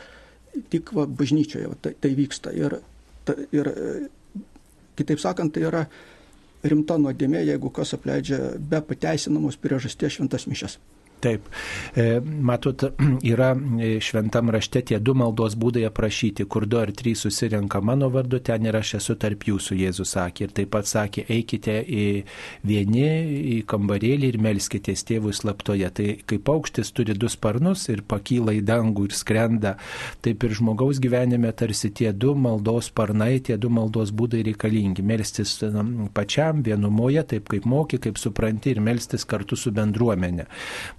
tik 0.74 0.94
va, 0.98 1.06
bažnyčioje 1.06 1.70
tai, 1.82 1.94
tai 2.02 2.14
vyksta. 2.18 2.54
Ir, 2.58 2.80
ta, 3.28 3.38
ir 3.54 3.72
kitaip 4.98 5.22
sakant, 5.22 5.54
tai 5.54 5.68
yra 5.70 5.86
rimta 6.64 6.98
nuodėmė, 7.02 7.44
jeigu 7.46 7.72
kas 7.74 7.94
apleidžia 7.98 8.40
be 8.58 8.82
pateisinamos 8.82 9.60
priežasties 9.62 10.18
šventas 10.18 10.48
mišes. 10.50 10.78
Taip. 11.20 11.48
E, 11.96 12.20
matot, 12.22 12.84
yra 13.32 13.50
e, 13.82 13.98
šventam 14.04 14.52
rašte 14.54 14.84
tie 14.92 15.00
du 15.02 15.16
maldos 15.18 15.56
būdai 15.58 15.88
aprašyti, 15.88 16.46
kur 16.46 16.68
du 16.70 16.78
ar 16.78 16.92
trys 16.94 17.24
susirenka 17.26 17.82
mano 17.82 18.12
vardu, 18.14 18.38
ten 18.38 18.68
ir 18.70 18.78
aš 18.78 18.98
esu 19.00 19.16
tarp 19.18 19.48
jūsų, 19.50 19.80
Jėzus 19.82 20.14
sakė. 20.14 20.46
Ir 20.46 20.54
taip 20.60 20.72
pat 20.76 20.90
sakė, 20.90 21.26
eikite 21.34 21.80
į 21.82 22.06
vieni 22.70 23.08
į 23.58 23.58
kambarėlį 23.70 24.30
ir 24.30 24.38
melskitės 24.46 25.02
tėvui 25.10 25.34
slaptoje. 25.34 25.90
Tai 25.98 26.08
kaip 26.30 26.46
paukštis 26.46 26.94
turi 26.94 27.18
du 27.18 27.32
sparnus 27.34 27.88
ir 27.90 28.04
pakyla 28.06 28.54
į 28.60 28.62
dangų 28.68 29.08
ir 29.10 29.18
skrenda, 29.18 29.74
taip 30.22 30.46
ir 30.46 30.54
žmogaus 30.60 31.02
gyvenime 31.02 31.50
tarsi 31.58 31.90
tie 31.98 32.12
du 32.14 32.36
maldos 32.38 32.92
sparnai, 32.92 33.40
tie 33.42 33.58
du 33.58 33.74
maldos 33.74 34.14
būdai 34.14 34.44
reikalingi. 34.52 35.02
Melstis 35.02 35.58
pačiam 36.14 36.62
vienumoje, 36.62 37.26
taip 37.34 37.50
kaip 37.50 37.66
moki, 37.66 37.98
kaip 38.06 38.22
supranti 38.22 38.76
ir 38.76 38.86
melstis 38.86 39.26
kartu 39.26 39.58
su 39.58 39.74
bendruomenė. 39.74 40.46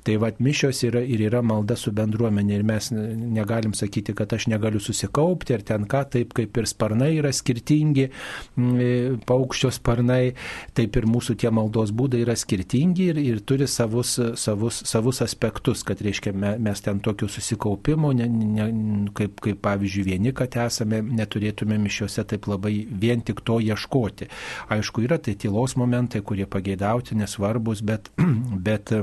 Tai 0.08 0.16
vad 0.16 0.38
mišios 0.40 0.78
yra 0.88 1.02
ir 1.04 1.20
yra 1.20 1.42
malda 1.44 1.74
su 1.76 1.90
bendruomenė 1.92 2.54
ir 2.56 2.62
mes 2.64 2.86
negalim 2.94 3.74
sakyti, 3.76 4.14
kad 4.16 4.30
aš 4.32 4.46
negaliu 4.48 4.80
susikaupti 4.80 5.52
ir 5.52 5.64
ten 5.68 5.84
ką, 5.84 6.00
taip 6.14 6.32
kaip 6.38 6.56
ir 6.56 6.68
sparnai 6.70 7.10
yra 7.18 7.28
skirtingi, 7.36 8.06
e, 8.08 8.86
paukščio 9.28 9.68
sparnai, 9.76 10.30
taip 10.72 10.96
ir 10.96 11.08
mūsų 11.12 11.36
tie 11.42 11.52
maldos 11.52 11.92
būdai 11.92 12.22
yra 12.24 12.38
skirtingi 12.40 13.10
ir, 13.12 13.20
ir 13.20 13.42
turi 13.44 13.68
savus, 13.68 14.14
savus, 14.40 14.80
savus 14.88 15.20
aspektus, 15.26 15.84
kad 15.84 16.00
reiškia 16.00 16.32
mes 16.56 16.84
ten 16.88 17.04
tokio 17.04 17.28
susikaupimo, 17.28 18.14
ne, 18.16 18.32
ne, 18.32 18.72
kaip, 19.12 19.44
kaip 19.44 19.60
pavyzdžiui 19.68 20.08
vieni, 20.08 20.32
kad 20.32 20.56
esame, 20.64 21.04
neturėtume 21.04 21.76
mišiuose 21.84 22.24
taip 22.32 22.48
labai 22.48 22.78
vien 22.88 23.20
tik 23.20 23.44
to 23.44 23.60
ieškoti. 23.60 24.32
Aišku, 24.72 25.04
yra 25.04 25.20
tai 25.20 25.36
tylos 25.36 25.76
momentai, 25.76 26.24
kurie 26.24 26.48
pageidauti 26.48 27.20
nesvarbus, 27.20 27.84
bet, 27.84 28.08
bet 28.70 28.96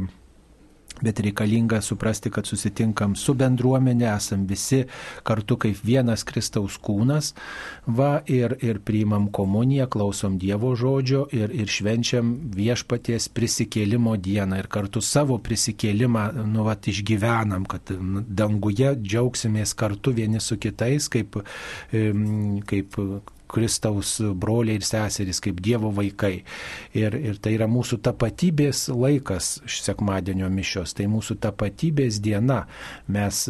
Bet 1.03 1.19
reikalinga 1.19 1.81
suprasti, 1.81 2.31
kad 2.31 2.47
susitinkam 2.47 3.15
su 3.19 3.33
bendruomenė, 3.35 4.07
esam 4.15 4.45
visi 4.47 4.83
kartu 5.27 5.57
kaip 5.59 5.81
vienas 5.83 6.23
Kristaus 6.27 6.77
kūnas, 6.81 7.33
va 7.87 8.21
ir, 8.31 8.55
ir 8.63 8.79
priimam 8.85 9.27
komuniją, 9.33 9.89
klausom 9.91 10.39
Dievo 10.39 10.71
žodžio 10.79 11.25
ir, 11.35 11.51
ir 11.51 11.71
švenčiam 11.71 12.31
viešpaties 12.55 13.27
prisikėlimo 13.35 14.15
dieną 14.15 14.61
ir 14.63 14.71
kartu 14.71 15.03
savo 15.03 15.37
prisikėlimą 15.43 16.25
nu, 16.45 16.63
va, 16.67 16.77
išgyvenam, 16.79 17.65
kad 17.69 17.91
danguje 18.27 18.95
džiaugsimės 19.01 19.75
kartu 19.77 20.13
vieni 20.15 20.41
su 20.43 20.57
kitais, 20.61 21.09
kaip, 21.11 21.39
kaip 22.69 22.99
Kristaus 23.55 24.17
broliai 24.35 24.79
ir 24.79 24.85
seserys, 24.85 25.39
kaip 25.43 25.61
Dievo 25.63 25.91
vaikai. 25.95 26.41
Ir, 26.97 27.15
ir 27.15 27.39
tai 27.39 27.55
yra 27.55 27.67
mūsų 27.71 28.01
tapatybės 28.03 28.89
laikas 28.91 29.55
sekmadienio 29.71 30.49
mišios, 30.51 30.95
tai 30.97 31.07
mūsų 31.11 31.37
tapatybės 31.45 32.19
diena. 32.23 32.65
Mes 33.11 33.45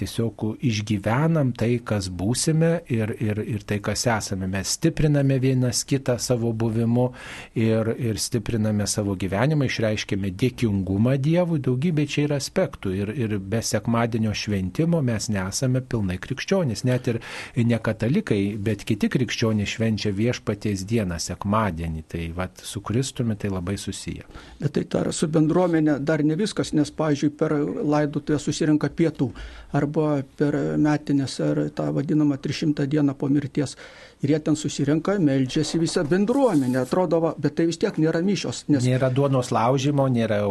tiesiog 0.00 0.46
išgyvenam 0.64 1.52
tai, 1.58 1.74
kas 1.84 2.08
būsime 2.08 2.72
ir, 2.92 3.12
ir, 3.20 3.42
ir 3.56 3.66
tai, 3.68 3.80
kas 3.84 4.06
esame. 4.08 4.48
Mes 4.52 4.72
stipriname 4.78 5.36
vienas 5.42 5.84
kitą 5.88 6.16
savo 6.22 6.54
buvimu 6.56 7.10
ir, 7.58 7.92
ir 7.98 8.20
stipriname 8.22 8.88
savo 8.88 9.16
gyvenimą, 9.20 9.68
išreiškėme 9.68 10.32
dėkingumą 10.40 11.18
Dievui, 11.22 11.60
daugybė 11.62 12.06
čia 12.08 12.26
yra 12.28 12.40
aspektų. 12.40 12.94
Ir, 12.96 13.12
ir 13.18 13.36
be 13.38 13.60
sekmadienio 13.64 14.32
šventimo 14.36 15.02
mes 15.04 15.28
nesame 15.32 15.84
pilnai 15.84 16.16
krikščionys, 16.22 16.86
net 16.88 17.12
ir 17.12 17.20
ne 17.60 17.78
katalikai, 17.82 18.40
bet 18.56 18.86
kiti 18.88 19.10
krikščionys 19.12 19.41
švenčia 19.50 20.12
viešpaties 20.14 20.84
dieną, 20.88 21.18
sekmadienį. 21.18 22.02
Tai 22.08 22.26
vat, 22.36 22.62
su 22.62 22.80
Kristumi 22.80 23.36
tai 23.36 23.50
labai 23.50 23.76
susiję. 23.78 24.24
Bet 24.60 24.76
tai 24.76 24.84
dar 24.84 25.10
su 25.12 25.28
bendruomenė 25.28 25.98
dar 26.00 26.22
ne 26.24 26.36
viskas, 26.38 26.72
nes, 26.72 26.90
pavyzdžiui, 26.94 27.30
per 27.36 27.54
laidotuvę 27.94 28.38
susirinka 28.38 28.88
pietų 28.88 29.30
arba 29.72 30.22
per 30.38 30.56
metinės 30.78 31.38
ar 31.42 31.62
tą 31.74 31.88
vadinamą 31.96 32.38
300 32.38 32.86
dieną 32.86 33.16
po 33.18 33.28
mirties. 33.28 33.76
Ir 34.22 34.30
jie 34.30 34.38
ten 34.38 34.56
susirinka, 34.56 35.16
meldžiasi 35.18 35.80
visą 35.82 36.04
bendruomenę, 36.06 36.84
atrodo, 36.84 37.18
va, 37.24 37.34
bet 37.38 37.56
tai 37.58 37.66
vis 37.66 37.80
tiek 37.82 37.96
nėra 37.98 38.20
mišios. 38.22 38.64
Nes... 38.70 38.86
Nėra 38.86 39.10
duonos 39.10 39.50
laužimo, 39.50 40.06
nėra 40.06 40.44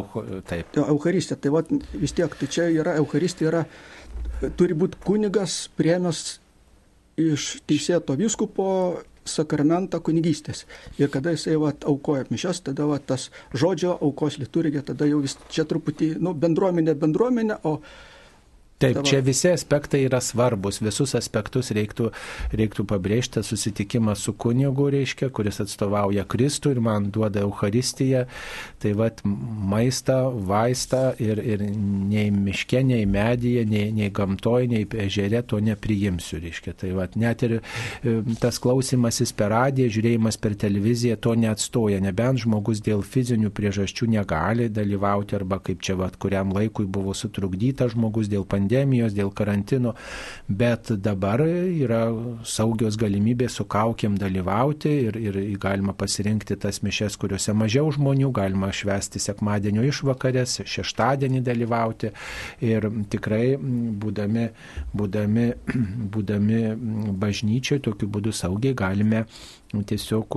taip. 0.50 0.76
Eucharistija, 0.76 1.40
tai 1.40 1.54
va, 1.56 1.64
vis 1.96 2.12
tiek, 2.18 2.36
tai 2.36 2.52
čia 2.52 2.68
yra 2.68 2.98
Eucharistija, 3.00 3.48
yra, 3.54 3.64
turi 4.60 4.76
būti 4.76 5.00
kunigas 5.06 5.70
priemęs 5.80 6.42
iš 7.36 7.48
teisėto 7.70 8.18
viskupo 8.20 8.68
sakramentą 9.28 10.02
kunigystės. 10.02 10.66
Ir 11.00 11.12
kada 11.14 11.34
jisai 11.36 11.58
va, 11.62 11.74
aukoja 11.88 12.26
mišas, 12.32 12.64
tada 12.66 12.88
va, 12.90 12.98
tas 13.00 13.30
žodžio 13.54 13.94
aukos 14.02 14.40
liturgija, 14.42 14.84
tada 14.88 15.08
jau 15.10 15.22
vis 15.22 15.38
čia 15.54 15.66
truputį, 15.70 16.16
nu, 16.24 16.34
bendruomenė, 16.34 16.96
bendruomenė, 16.98 17.60
o 17.70 17.78
Taip, 18.82 19.04
čia 19.06 19.20
visi 19.22 19.50
aspektai 19.52 20.02
yra 20.08 20.18
svarbus, 20.24 20.80
visus 20.82 21.14
aspektus 21.18 21.70
reiktų, 21.76 22.10
reiktų 22.58 22.86
pabrėžti, 22.90 23.44
susitikimas 23.46 24.24
su 24.26 24.34
kunigu, 24.34 24.88
reiškia, 24.94 25.30
kuris 25.30 25.62
atstovauja 25.62 26.26
Kristų 26.30 26.74
ir 26.74 26.82
man 26.82 27.12
duoda 27.14 27.44
Euharistiją, 27.46 28.24
tai 28.82 28.94
vad 28.98 29.22
maistą, 29.26 30.18
vaistą 30.50 31.04
ir, 31.22 31.42
ir 31.46 31.66
nei 31.70 32.32
miške, 32.34 32.82
nei 32.88 33.06
medyje, 33.06 33.68
nei, 33.70 33.92
nei 33.94 34.10
gamtoje, 34.10 34.72
nei 34.72 34.88
ežere 35.06 35.44
to 35.46 35.62
nepriimsiu, 35.62 36.42
reiškia. 36.42 36.74
Tai 36.82 36.96
vad 36.98 37.20
net 37.22 37.46
ir 37.46 37.60
e, 37.60 38.18
tas 38.42 38.58
klausimasis 38.64 39.36
per 39.38 39.54
radiją, 39.54 39.92
žiūrėjimas 39.94 40.42
per 40.42 40.58
televiziją 40.66 41.20
to 41.22 41.36
neatstoja, 41.38 42.02
nebent 42.02 42.42
žmogus 42.48 42.82
dėl 42.82 43.06
fizinių 43.06 43.54
priežasčių 43.54 44.10
negali 44.18 44.72
dalyvauti 44.74 45.38
arba 45.38 45.62
kaip 45.62 45.86
čia 45.86 46.00
vad 46.02 46.18
kuriam 46.22 46.56
laikui 46.56 46.88
buvo 46.90 47.14
sutrukdytas 47.14 47.94
žmogus 47.94 48.32
dėl 48.32 48.42
pandemijos 48.48 48.71
pandemijos, 48.72 49.14
dėl 49.14 49.32
karantino, 49.36 49.96
bet 50.48 50.92
dabar 51.04 51.42
yra 51.44 52.12
saugios 52.44 52.98
galimybės 52.98 53.58
su 53.60 53.66
kaukiam 53.66 54.18
dalyvauti 54.18 54.90
ir, 55.08 55.18
ir 55.18 55.40
galima 55.60 55.94
pasirinkti 55.94 56.56
tas 56.56 56.82
mišes, 56.82 57.18
kuriuose 57.18 57.54
mažiau 57.54 57.92
žmonių, 57.92 58.32
galima 58.32 58.72
švesti 58.72 59.20
sekmadienio 59.20 59.84
išvakarės, 59.84 60.62
šeštadienį 60.66 61.42
dalyvauti 61.44 62.12
ir 62.62 62.88
tikrai 63.12 63.58
būdami, 63.60 64.50
būdami, 64.96 65.48
būdami 66.14 66.62
bažnyčiai 67.20 67.82
tokiu 67.84 68.08
būdu 68.08 68.32
saugiai 68.32 68.74
galime 68.74 69.26
tiesiog 69.72 70.36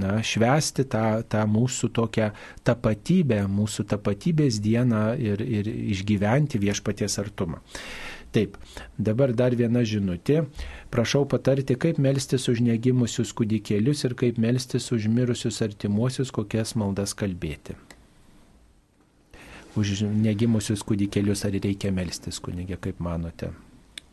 na, 0.00 0.16
švesti 0.26 0.86
tą, 0.90 1.22
tą 1.30 1.44
mūsų 1.50 1.90
tokią 1.94 2.30
tapatybę, 2.66 3.44
mūsų 3.50 3.86
tapatybės 3.92 4.58
dieną 4.64 5.02
ir, 5.22 5.42
ir 5.42 5.70
išgyventi 5.70 6.60
viešpaties 6.62 7.18
artumą. 7.22 7.62
Taip, 8.34 8.58
dabar 8.98 9.32
dar 9.32 9.54
viena 9.56 9.80
žinutė. 9.86 10.42
Prašau 10.92 11.24
patarti, 11.30 11.76
kaip 11.78 12.00
melstis 12.02 12.48
už 12.52 12.60
negimusius 12.66 13.32
kūdikėlius 13.36 14.04
ir 14.08 14.16
kaip 14.18 14.40
melstis 14.42 14.90
už 14.92 15.06
mirusius 15.08 15.62
artimuosius, 15.64 16.34
kokias 16.34 16.74
maldas 16.76 17.14
kalbėti. 17.16 17.78
Už 19.76 20.02
negimusius 20.08 20.82
kūdikėlius 20.84 21.46
ar 21.48 21.56
reikia 21.56 21.94
melstis, 21.94 22.42
kunigė, 22.42 22.80
kaip 22.80 23.00
manote? 23.00 23.54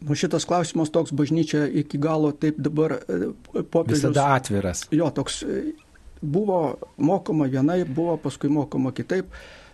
Nu, 0.04 0.16
šitas 0.20 0.46
klausimas 0.46 0.92
toks 0.92 1.14
bažnyčia 1.16 1.66
iki 1.68 1.98
galo 2.02 2.34
taip 2.36 2.58
dabar 2.60 2.98
e, 2.98 3.32
popiežius. 3.72 4.04
Visada 4.04 4.26
atviras. 4.36 4.86
Jo, 4.92 5.08
toks 5.16 5.42
e, 5.48 5.62
buvo 6.22 6.78
mokoma 6.98 7.48
vienai, 7.52 7.84
buvo 7.88 8.18
paskui 8.20 8.52
mokoma 8.52 8.92
kitaip, 8.96 9.32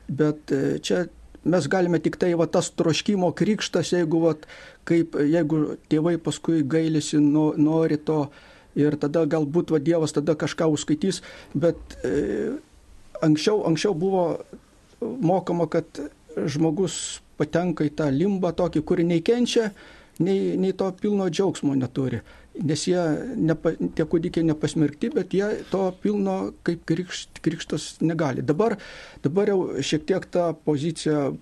bet 0.07 0.53
e, 0.53 0.77
čia 0.85 1.07
mes 1.49 1.67
galime 1.71 1.99
tik 2.03 2.19
tai 2.19 2.33
va 2.37 2.45
tas 2.51 2.69
troškimo 2.77 3.31
krikštas, 3.37 3.93
jeigu, 3.95 4.21
va, 4.27 4.35
kaip, 4.89 5.17
jeigu 5.17 5.79
tėvai 5.89 6.17
paskui 6.21 6.63
gailisi, 6.67 7.19
nori 7.19 7.97
to 7.97 8.25
ir 8.77 8.97
tada 9.01 9.25
galbūt 9.29 9.73
va, 9.73 9.81
Dievas 9.81 10.13
tada 10.15 10.35
kažką 10.37 10.69
užskaitys, 10.75 11.21
bet 11.57 11.97
e, 12.03 12.57
anksčiau, 13.25 13.63
anksčiau 13.69 13.95
buvo 13.97 14.25
mokama, 15.01 15.69
kad 15.71 16.01
žmogus 16.35 17.21
patenka 17.39 17.87
į 17.87 17.93
tą 17.97 18.09
limbą 18.11 18.51
tokį, 18.55 18.83
kurį 18.85 19.07
nei 19.13 19.23
kenčia, 19.25 19.71
nei, 20.23 20.57
nei 20.59 20.75
to 20.77 20.89
pilno 21.01 21.29
džiaugsmo 21.29 21.75
neturi. 21.79 22.21
Nes 22.59 22.83
jie, 22.89 22.99
nepa, 23.39 23.71
tie 23.95 24.05
kūdikiai 24.09 24.47
nepasmerkti, 24.49 25.11
bet 25.15 25.33
jie 25.35 25.47
to 25.71 25.83
pilno 26.03 26.37
kaip 26.67 26.83
krikšt, 26.89 27.39
krikštas 27.45 27.89
negali. 28.03 28.43
Dabar, 28.43 28.75
dabar 29.23 29.53
jau 29.53 29.59
šiek 29.85 30.07
tiek 30.09 30.25
ta 30.33 30.49
pozicija 30.67 31.29
e, 31.29 31.35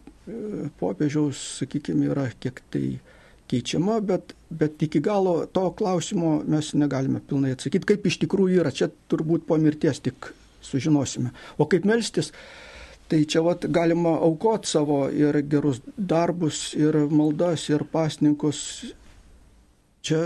popiežiaus, 0.77 1.41
sakykime, 1.63 2.11
yra 2.11 2.27
kiek 2.37 2.61
tai 2.73 2.85
keičiama, 3.49 3.97
bet, 4.05 4.35
bet 4.49 4.83
iki 4.83 5.01
galo 5.01 5.39
to 5.49 5.69
klausimo 5.79 6.41
mes 6.45 6.73
negalime 6.77 7.23
pilnai 7.23 7.55
atsakyti, 7.55 7.87
kaip 7.93 8.05
iš 8.09 8.19
tikrųjų 8.25 8.61
yra. 8.61 8.73
Čia 8.75 8.91
turbūt 9.09 9.47
po 9.47 9.57
mirties 9.61 10.03
tik 10.03 10.31
sužinosime. 10.67 11.31
O 11.57 11.65
kaip 11.71 11.87
melstis, 11.87 12.33
Tai 13.07 13.21
čia 13.23 13.39
vat, 13.39 13.63
galima 13.71 14.17
aukoti 14.19 14.67
savo 14.67 15.05
ir 15.07 15.39
gerus 15.47 15.79
darbus, 15.95 16.73
ir 16.75 17.05
maldas, 17.07 17.69
ir 17.71 17.85
pasninkus. 17.87 18.59
Čia 20.03 20.19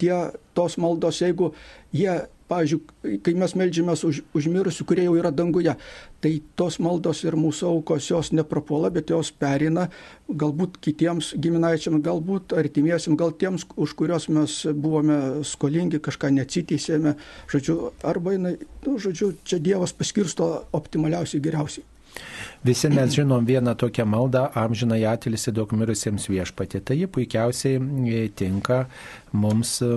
tie 0.00 0.16
tos 0.56 0.78
maldos, 0.80 1.18
jeigu 1.20 1.50
jie, 1.92 2.14
pavyzdžiui, 2.48 3.18
kai 3.24 3.34
mes 3.36 3.52
melžiamės 3.60 4.04
už, 4.08 4.22
už 4.36 4.48
mirusių, 4.48 4.86
kurie 4.88 5.04
jau 5.04 5.18
yra 5.20 5.32
danguje, 5.34 5.74
tai 6.24 6.32
tos 6.56 6.78
maldos 6.80 7.20
ir 7.26 7.36
mūsų 7.36 7.68
aukos 7.74 8.08
jos 8.08 8.32
neprapuola, 8.32 8.88
bet 8.94 9.12
jos 9.12 9.28
perina 9.36 9.90
galbūt 10.28 10.80
kitiems 10.84 11.34
giminaičiams, 11.36 12.00
galbūt 12.08 12.56
artimiesiams, 12.56 13.18
gal 13.20 13.36
tiems, 13.36 13.68
už 13.76 13.92
kuriuos 14.00 14.30
mes 14.32 14.56
buvome 14.72 15.44
skolingi, 15.44 16.00
kažką 16.00 16.32
neatsiteisėme. 16.38 17.18
Žodžiu, 17.52 17.78
arba, 18.00 18.38
nu, 18.40 18.96
žodžiu, 18.96 19.34
čia 19.44 19.60
Dievas 19.60 19.92
paskirsto 19.92 20.54
optimaliausiai 20.72 21.44
geriausiai. 21.44 21.97
Visi 22.64 22.88
mes 22.90 23.14
žinom 23.14 23.46
vieną 23.46 23.74
tokią 23.78 24.04
maldą, 24.04 24.48
amžinai 24.58 25.04
atilsi 25.06 25.52
daug 25.54 25.70
mirusiems 25.78 26.26
viešpatė. 26.26 26.80
Tai 26.82 26.96
ji 26.98 27.06
puikiausiai 27.06 27.78
e, 27.78 28.24
tinka 28.34 28.80
mums 29.32 29.76
e, 29.84 29.88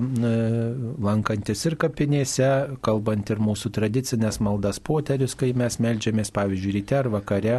lankantis 1.02 1.65
ir 1.65 1.76
kapinėse, 1.82 2.50
kalbant 2.86 3.32
ir 3.34 3.41
mūsų 3.41 3.71
tradicinės 3.74 4.38
maldas 4.45 4.78
poterius, 4.84 5.34
kai 5.39 5.52
mes 5.58 5.80
melžiamės, 5.82 6.30
pavyzdžiui, 6.36 6.74
ryte 6.78 6.97
ar 7.00 7.10
vakare, 7.15 7.56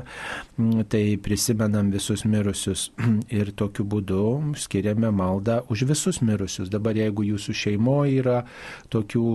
tai 0.92 1.02
prisimenam 1.22 1.90
visus 1.90 2.22
mirusius 2.22 2.90
ir 3.38 3.52
tokiu 3.58 3.86
būdu 3.88 4.54
skiriame 4.60 5.10
maldą 5.10 5.62
už 5.72 5.86
visus 5.90 6.22
mirusius. 6.22 6.70
Dabar 6.70 6.98
jeigu 6.98 7.26
jūsų 7.32 7.56
šeimoje 7.64 8.20
yra 8.22 8.38
tokių 8.92 9.26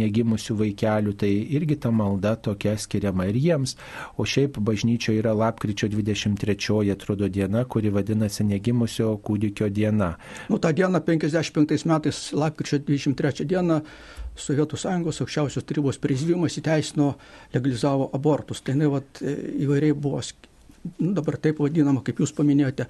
negimusių 0.00 0.58
vaikelių, 0.62 1.16
tai 1.20 1.32
irgi 1.58 1.76
ta 1.82 1.92
malda 1.92 2.36
tokia 2.40 2.76
skiriama 2.80 3.28
ir 3.28 3.40
jiems. 3.42 3.76
O 4.16 4.24
šiaip 4.24 4.43
bažnyčia 4.48 4.84
bažnyčioje 4.84 5.18
yra 5.18 5.32
lapkričio 5.32 5.88
23 5.88 6.92
atrodo 6.92 7.28
diena, 7.28 7.64
kuri 7.64 7.90
vadinasi 7.90 8.44
negimusio 8.44 9.16
kūdikio 9.18 9.68
diena. 9.70 10.16
Nu, 10.48 10.58
tą 10.58 10.72
dieną 10.72 11.00
55 11.00 11.84
metais, 11.86 12.32
lapkričio 12.32 12.78
23 12.78 13.44
dieną, 13.44 13.80
Sovietų 14.34 14.74
sąjungos 14.74 15.20
aukščiausios 15.22 15.62
tarybos 15.62 16.00
prezidiumas 16.02 16.56
įteisino, 16.58 17.12
legalizavo 17.54 18.08
abortus. 18.16 18.64
Tai 18.66 18.74
ne, 18.74 18.88
vat, 18.90 19.20
įvairiai 19.22 19.94
buvo, 19.94 20.18
nu, 20.98 21.12
dabar 21.14 21.38
taip 21.38 21.60
vadinama, 21.62 22.02
kaip 22.02 22.18
jūs 22.18 22.34
paminėjote, 22.34 22.88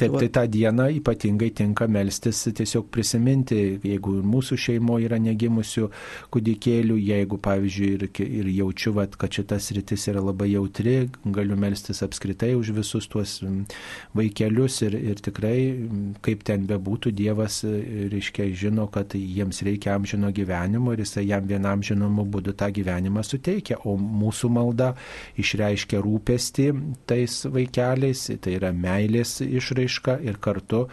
Taip, 0.00 0.16
tai 0.18 0.28
tą 0.32 0.46
dieną 0.50 0.88
ypatingai 0.98 1.50
tinka 1.54 1.86
melstis 1.90 2.40
tiesiog 2.56 2.88
prisiminti, 2.92 3.58
jeigu 3.84 4.14
mūsų 4.26 4.56
šeimoje 4.58 5.08
yra 5.08 5.18
negimusių 5.22 5.88
kūdikėlių, 6.32 6.96
jeigu, 6.96 7.38
pavyzdžiui, 7.42 7.90
ir, 7.96 8.06
ir 8.24 8.50
jaučiu, 8.56 8.94
vat, 8.96 9.16
kad 9.20 9.32
šitas 9.36 9.70
rytis 9.76 10.06
yra 10.10 10.22
labai 10.24 10.52
jautri, 10.54 10.96
galiu 11.36 11.58
melstis 11.60 12.02
apskritai 12.04 12.54
už 12.58 12.72
visus 12.78 13.08
tuos 13.12 13.36
vaikelius 14.16 14.80
ir, 14.88 14.96
ir 15.12 15.22
tikrai, 15.22 15.56
kaip 16.24 16.46
ten 16.48 16.66
bebūtų, 16.70 17.12
Dievas, 17.22 17.60
reiškia, 17.62 18.48
žino, 18.56 18.88
kad 18.92 19.14
jiems 19.18 19.60
reikia 19.66 19.96
amžino 19.98 20.32
gyvenimo 20.34 20.94
ir 20.94 21.04
jisai 21.04 21.26
jam 21.28 21.46
vienam 21.46 21.84
žinomu 21.84 22.24
būdu 22.32 22.56
tą 22.58 22.70
gyvenimą 22.74 23.22
suteikia, 23.26 23.78
o 23.84 23.94
mūsų 24.00 24.50
malda 24.56 24.92
išreiškia 25.38 26.00
rūpestį 26.02 26.68
tais 27.10 27.42
vaikeliais, 27.52 28.24
tai 28.42 28.56
yra 28.56 28.72
meilės 28.74 29.38
išraiška 29.44 29.81
išraiška 29.82 30.18
ir 30.22 30.38
kartu 30.40 30.88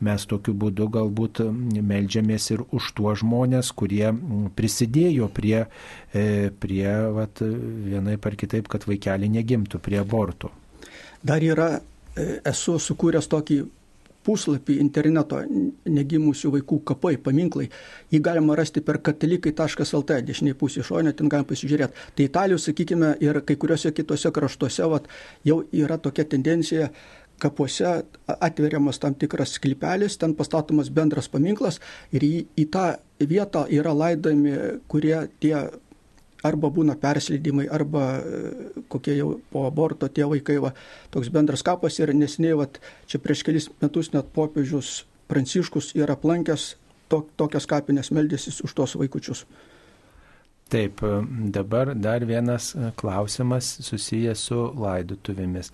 mes 0.00 0.26
tokiu 0.26 0.54
būdu 0.54 0.88
galbūt 0.88 1.40
melžiamės 1.82 2.50
ir 2.50 2.64
už 2.70 2.92
tuos 2.94 3.20
žmonės, 3.22 3.72
kurie 3.72 4.12
prisidėjo 4.56 5.28
prie, 5.32 5.66
e, 6.12 6.50
prie 6.50 6.88
vat, 7.12 7.40
vienai 7.40 8.16
par 8.18 8.36
kitaip, 8.36 8.68
kad 8.68 8.84
vaikeliai 8.86 9.28
negimtų, 9.28 9.78
prie 9.78 9.98
abortų. 10.00 10.50
Dar 11.22 11.42
yra, 11.42 11.80
e, 12.16 12.40
esu 12.44 12.78
sukūręs 12.78 13.28
tokį 13.28 13.64
puslapį 14.24 14.78
interneto 14.80 15.40
negimusių 15.84 16.52
vaikų 16.56 16.80
kapai, 16.90 17.16
paminklai. 17.20 17.68
Jį 18.12 18.20
galima 18.24 18.56
rasti 18.56 18.82
per 18.84 19.00
katalikai.lt, 19.04 20.20
dešiniai 20.28 20.56
pusė 20.58 20.84
šonė, 20.86 21.12
ten 21.16 21.28
galima 21.32 21.48
pasižiūrėti. 21.50 22.06
Tai 22.16 22.28
Italijos, 22.28 22.64
sakykime, 22.68 23.14
ir 23.24 23.40
kai 23.44 23.58
kuriuose 23.60 23.92
kitose 23.96 24.32
kraštuose 24.34 24.88
vat, 24.90 25.10
jau 25.44 25.62
yra 25.72 25.98
tokia 26.00 26.24
tendencija, 26.36 26.90
kapuose 27.44 27.94
atveriamas 28.26 28.98
tam 29.02 29.14
tikras 29.20 29.54
sklipelis, 29.58 30.18
ten 30.18 30.34
pastatomas 30.38 30.90
bendras 30.90 31.30
paminklas 31.30 31.80
ir 32.12 32.24
į, 32.26 32.34
į 32.56 32.68
tą 32.72 32.88
vietą 33.20 33.66
yra 33.70 33.92
laidami, 33.94 34.54
kurie 34.90 35.26
tie 35.44 35.56
arba 36.44 36.68
būna 36.72 36.96
perslydimai, 37.00 37.66
arba 37.72 38.04
e, 38.18 38.42
kokie 38.92 39.16
jau 39.16 39.30
po 39.52 39.64
aborto 39.68 40.08
tie 40.12 40.26
vaikai, 40.28 40.58
va, 40.60 40.74
toks 41.14 41.32
bendras 41.32 41.64
kapas 41.64 41.98
ir 42.00 42.12
nesiniai, 42.16 42.56
va, 42.58 42.68
čia 43.08 43.20
prieš 43.22 43.44
kelis 43.46 43.70
metus 43.80 44.12
net 44.14 44.32
popiežius 44.36 45.02
Pranciškus 45.24 45.94
yra 45.96 46.18
aplankęs 46.18 46.74
to, 47.08 47.22
tokias 47.40 47.64
kapinės 47.64 48.10
meldėsis 48.12 48.60
už 48.66 48.74
tos 48.76 48.92
vaikučius. 49.00 49.46
Taip, 50.68 51.00
dabar 51.54 51.94
dar 51.96 52.24
vienas 52.28 52.74
klausimas 53.00 53.70
susijęs 53.84 54.42
su 54.50 54.58
laidutuvėmis. 54.80 55.72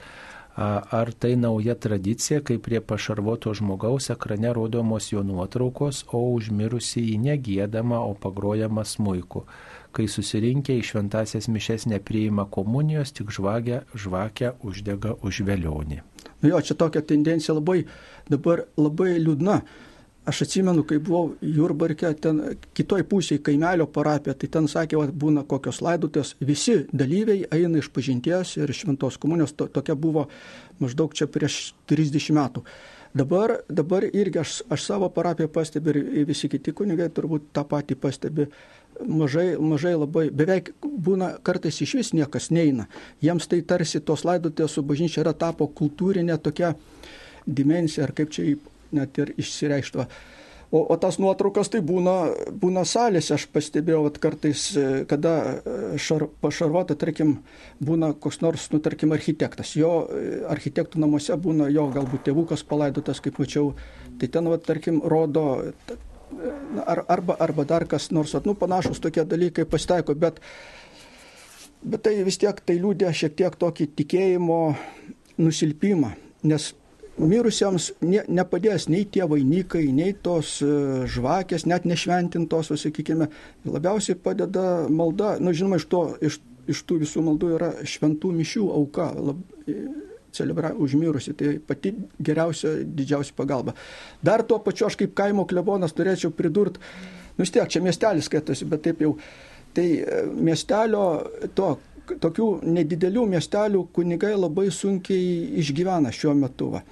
Ar 0.57 1.13
tai 1.13 1.37
nauja 1.37 1.75
tradicija, 1.75 2.41
kai 2.43 2.59
prie 2.59 2.81
pašarvoto 2.81 3.53
žmogaus 3.55 4.11
ekrane 4.11 4.53
rodomos 4.53 5.13
jo 5.13 5.23
nuotraukos, 5.23 6.03
o 6.13 6.25
užmirusi 6.35 7.05
į 7.15 7.19
negėdama, 7.23 8.01
o 8.03 8.17
pagrojama 8.19 8.83
smūku. 8.85 9.45
Kai 9.95 10.09
susirinkę 10.11 10.75
į 10.79 10.83
šventasias 10.91 11.49
mišes 11.49 11.87
nepriima 11.91 12.49
komunijos, 12.51 13.15
tik 13.15 13.31
žvakę, 13.35 13.85
žvakę 13.95 14.53
uždega 14.67 15.15
už 15.23 15.43
vėlionį. 15.47 16.03
Nu 16.43 16.53
jo, 16.53 16.61
čia 16.61 16.75
tokia 16.75 17.03
tendencija 17.07 17.55
labai, 17.55 17.85
dabar 18.29 18.67
labai 18.77 19.15
liūdna. 19.23 19.61
Aš 20.31 20.45
atsimenu, 20.45 20.85
kai 20.87 21.01
buvau 21.03 21.33
Jurbarke, 21.43 22.13
ten 22.23 22.39
kitoj 22.77 23.03
pusėje 23.11 23.43
kaimelio 23.49 23.89
parapė, 23.91 24.37
tai 24.39 24.51
ten 24.55 24.69
sakė, 24.71 25.01
va, 25.01 25.09
būna 25.25 25.43
kokios 25.49 25.81
laidutės, 25.83 26.37
visi 26.39 26.85
dalyviai 26.95 27.49
eina 27.57 27.81
iš 27.81 27.89
pažinties 27.91 28.53
ir 28.61 28.71
šventos 28.77 29.19
komunijos, 29.19 29.57
to, 29.59 29.67
tokia 29.75 29.97
buvo 29.99 30.29
maždaug 30.79 31.17
čia 31.19 31.27
prieš 31.27 31.73
30 31.91 32.31
metų. 32.37 32.63
Dabar, 33.15 33.57
dabar 33.67 34.07
irgi 34.07 34.39
aš, 34.39 34.61
aš 34.71 34.87
savo 34.87 35.09
parapiją 35.11 35.51
pastebiu 35.51 35.97
ir 35.99 36.29
visi 36.29 36.49
kiti 36.53 36.71
kunigai 36.79 37.09
turbūt 37.11 37.51
tą 37.57 37.65
patį 37.67 37.99
pastebi. 37.99 38.47
Mažai, 39.01 39.57
mažai 39.59 39.97
labai, 39.97 40.29
beveik 40.31 40.75
būna 40.85 41.33
kartais 41.43 41.81
iš 41.83 41.97
vis 41.99 42.13
niekas 42.15 42.53
neina. 42.55 42.87
Jiems 43.25 43.51
tai 43.51 43.65
tarsi 43.67 43.99
tos 43.99 44.23
laidotės 44.29 44.77
su 44.77 44.85
bažnyčia 44.87 45.25
yra 45.25 45.33
tapo 45.35 45.67
kultūrinė 45.67 46.37
tokia 46.39 46.77
dimensija, 47.47 48.07
ar 48.07 48.15
kaip 48.15 48.31
čia 48.31 48.53
net 48.97 49.19
ir 49.19 49.35
išsireikštva. 49.41 50.07
O, 50.71 50.85
o 50.93 50.97
tas 51.03 51.17
nuotraukas 51.19 51.67
tai 51.73 51.81
būna, 51.83 52.13
būna 52.63 52.85
salėse, 52.87 53.33
aš 53.35 53.49
pastebėjau, 53.51 54.05
kad 54.07 54.19
kartais, 54.23 54.69
e, 54.79 54.85
kada 55.11 55.33
e, 55.43 55.79
šar, 55.99 56.29
pašarvota, 56.45 56.95
tarkim, 56.95 57.41
būna 57.83 58.13
koks 58.15 58.39
nors, 58.45 58.69
nu, 58.71 58.79
tarkim, 58.79 59.11
architektas. 59.17 59.73
Jo 59.75 60.05
e, 60.07 60.45
architektų 60.53 61.03
namuose 61.03 61.35
būna 61.43 61.67
jo 61.75 61.89
galbūt 61.91 62.29
tėvukas 62.29 62.63
palaidotas, 62.71 63.19
kaip 63.25 63.43
mačiau, 63.43 63.73
tai 64.23 64.31
ten, 64.31 64.47
va, 64.47 64.61
tarkim, 64.63 65.03
rodo 65.03 65.49
ar, 66.87 67.05
arba, 67.09 67.35
arba 67.41 67.65
dar 67.65 67.87
kas 67.91 68.11
nors, 68.15 68.35
nu, 68.47 68.55
panašus 68.55 69.03
tokie 69.03 69.25
dalykai 69.27 69.67
pasitaiko, 69.67 70.15
bet, 70.15 70.39
bet 71.83 72.07
tai 72.07 72.15
vis 72.27 72.39
tiek 72.39 72.63
tai 72.63 72.79
liūdė 72.79 73.11
šiek 73.11 73.35
tiek 73.43 73.57
tokį 73.59 73.91
tikėjimo 73.99 74.61
nusilpimą, 75.41 76.15
nes 76.47 76.71
mirusiems 77.21 77.91
ne, 78.05 78.23
nepadės 78.29 78.89
nei 78.91 79.07
tie 79.13 79.25
vainikai, 79.29 79.87
nei 79.95 80.15
tos 80.25 80.59
e, 80.65 80.71
žvakės, 81.11 81.67
net 81.71 81.87
nešventintos, 81.89 82.73
sakykime, 82.81 83.31
labiausiai 83.69 84.19
padeda 84.19 84.87
malda, 84.89 85.37
na 85.39 85.51
nu, 85.51 85.57
žinoma, 85.57 85.81
iš, 85.81 85.89
to, 85.93 86.05
iš, 86.25 86.41
iš 86.71 86.85
tų 86.89 87.01
visų 87.05 87.25
maldų 87.27 87.53
yra 87.59 87.73
šventų 87.85 88.33
mišių 88.41 88.69
auka. 88.77 89.11
Lab, 89.31 89.43
e, 89.67 89.83
celebra 90.31 90.71
užmirusi, 90.79 91.35
tai 91.35 91.57
pati 91.67 91.91
geriausia, 92.23 92.77
didžiausia 92.87 93.35
pagalba. 93.35 93.75
Dar 94.23 94.45
tuo 94.47 94.61
pačiu 94.63 94.87
aš 94.87 94.95
kaip 95.01 95.11
kaimo 95.19 95.43
klebonas 95.51 95.95
turėčiau 95.97 96.31
pridurti, 96.31 96.79
nu 97.35 97.43
vis 97.43 97.51
tiek, 97.51 97.67
čia 97.67 97.83
miestelis 97.83 98.31
skaitosi, 98.31 98.69
bet 98.71 98.85
taip 98.87 99.03
jau, 99.03 99.17
tai 99.75 99.89
e, 99.99 100.21
miestelio 100.31 101.07
to 101.59 101.73
tokių 102.19 102.47
nedidelių 102.67 103.27
miestelių 103.35 103.85
kunigai 103.95 104.33
labai 104.35 104.71
sunkiai 104.75 105.61
išgyvena 105.63 106.11
šiuo 106.15 106.35
metu. 106.39 106.71
Va. 106.75 106.83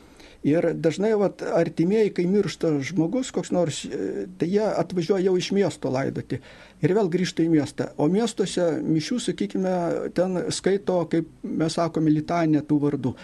Ir 0.46 0.68
dažnai 0.78 1.16
vat, 1.18 1.42
artimieji, 1.42 2.12
kai 2.14 2.24
miršta 2.30 2.70
žmogus 2.86 3.32
koks 3.34 3.50
nors, 3.50 3.80
e, 3.84 4.26
tai 4.38 4.46
jie 4.52 4.62
atvažiuoja 4.62 5.24
jau 5.26 5.34
iš 5.34 5.48
miesto 5.56 5.90
laidoti 5.90 6.38
ir 6.78 6.94
vėl 6.94 7.10
grįžta 7.10 7.42
į 7.42 7.48
miestą. 7.56 7.88
O 7.98 8.06
miestuose 8.12 8.68
mišių, 8.86 9.18
sakykime, 9.24 9.72
ten 10.14 10.44
skaito, 10.54 11.00
kaip 11.10 11.32
mes 11.42 11.74
sakome, 11.74 12.14
litanė 12.14 12.62
tų 12.68 12.78
vardų. 12.84 13.14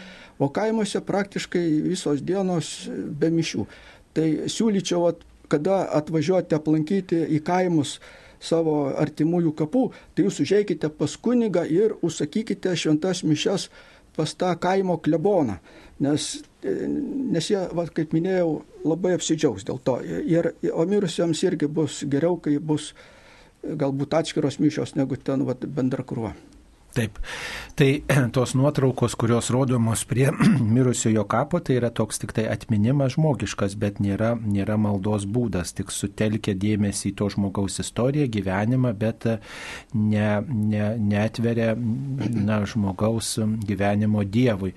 O 0.42 0.50
kaimuose 0.50 1.04
praktiškai 1.06 1.62
visos 1.86 2.24
dienos 2.26 2.90
be 2.90 3.30
mišių. 3.30 3.68
Tai 4.14 4.26
siūlyčiau, 4.50 5.06
vat, 5.06 5.22
kada 5.48 5.84
atvažiuojate 5.94 6.58
aplankyti 6.58 7.22
į 7.38 7.44
kaimus, 7.46 8.00
savo 8.42 8.90
artimųjų 9.00 9.54
kapų, 9.62 9.86
tai 10.12 10.26
jūs 10.26 10.42
užeikite 10.42 10.90
pas 10.90 11.14
kunigą 11.14 11.62
ir 11.70 11.94
užsakykite 12.02 12.74
šventas 12.74 13.22
mišes 13.22 13.70
pas 14.14 14.34
tą 14.38 14.50
kaimo 14.58 14.98
kleboną 15.02 15.60
nes, 16.02 16.42
nes 16.64 17.50
jie, 17.50 17.58
va, 17.76 17.84
kaip 17.92 18.14
minėjau, 18.16 18.62
labai 18.88 19.14
apsidžiaugs 19.18 19.66
dėl 19.68 19.80
to. 19.84 19.98
Ir, 20.04 20.52
o 20.72 20.86
mirusiems 20.88 21.42
irgi 21.44 21.68
bus 21.68 22.02
geriau, 22.08 22.38
kai 22.40 22.56
bus 22.58 22.92
galbūt 23.64 24.16
atskiros 24.20 24.60
mišios 24.60 24.94
negu 24.96 25.16
ten 25.20 25.44
va, 25.48 25.56
bendra 25.56 26.04
krūva. 26.06 26.34
Taip. 26.94 27.18
Tai 27.74 28.02
tos 28.34 28.54
nuotraukos, 28.54 29.16
kurios 29.18 29.50
rodomos 29.50 30.04
prie 30.06 30.28
mirusiojo 30.74 31.24
kapo, 31.26 31.58
tai 31.58 31.80
yra 31.80 31.90
toks 31.90 32.22
tik 32.22 32.34
tai 32.36 32.46
atminimas 32.52 33.16
žmogiškas, 33.16 33.74
bet 33.82 33.98
nėra, 34.04 34.34
nėra 34.38 34.78
maldos 34.78 35.26
būdas, 35.26 35.74
tik 35.74 35.90
sutelkia 35.90 36.54
dėmesį 36.54 37.10
į 37.10 37.16
to 37.18 37.30
žmogaus 37.34 37.80
istoriją, 37.82 38.30
gyvenimą, 38.38 38.94
bet 38.98 39.26
ne, 39.26 40.28
ne, 40.46 40.86
neatveria 41.10 41.74
na, 42.48 42.62
žmogaus 42.70 43.34
gyvenimo 43.66 44.22
Dievui. 44.22 44.74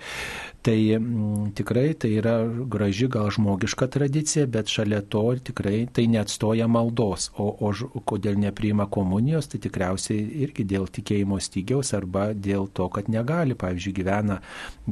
Tai 0.67 0.93
m, 0.97 1.03
mm, 1.03 1.51
tikrai 1.55 1.93
tai 1.95 2.09
yra 2.19 2.33
graži 2.43 3.07
gal 3.07 3.29
žmogiška 3.31 3.87
tradicija, 3.87 4.47
bet 4.51 4.67
šalia 4.67 4.99
to 5.01 5.21
tikrai 5.51 5.85
tai 5.93 6.09
neatstoja 6.11 6.67
maldos. 6.67 7.29
O, 7.39 7.47
o 7.61 8.01
kodėl 8.09 8.35
nepriima 8.41 8.89
komunijos, 8.91 9.47
tai 9.47 9.61
tikriausiai 9.63 10.25
irgi 10.43 10.65
dėl 10.67 10.89
tikėjimo 10.91 11.39
stygiaus 11.39 11.93
arba 12.07 12.33
dėl 12.33 12.67
to, 12.71 12.87
kad 12.89 13.09
negali, 13.11 13.55
pavyzdžiui, 13.55 13.93
gyvena 13.93 14.39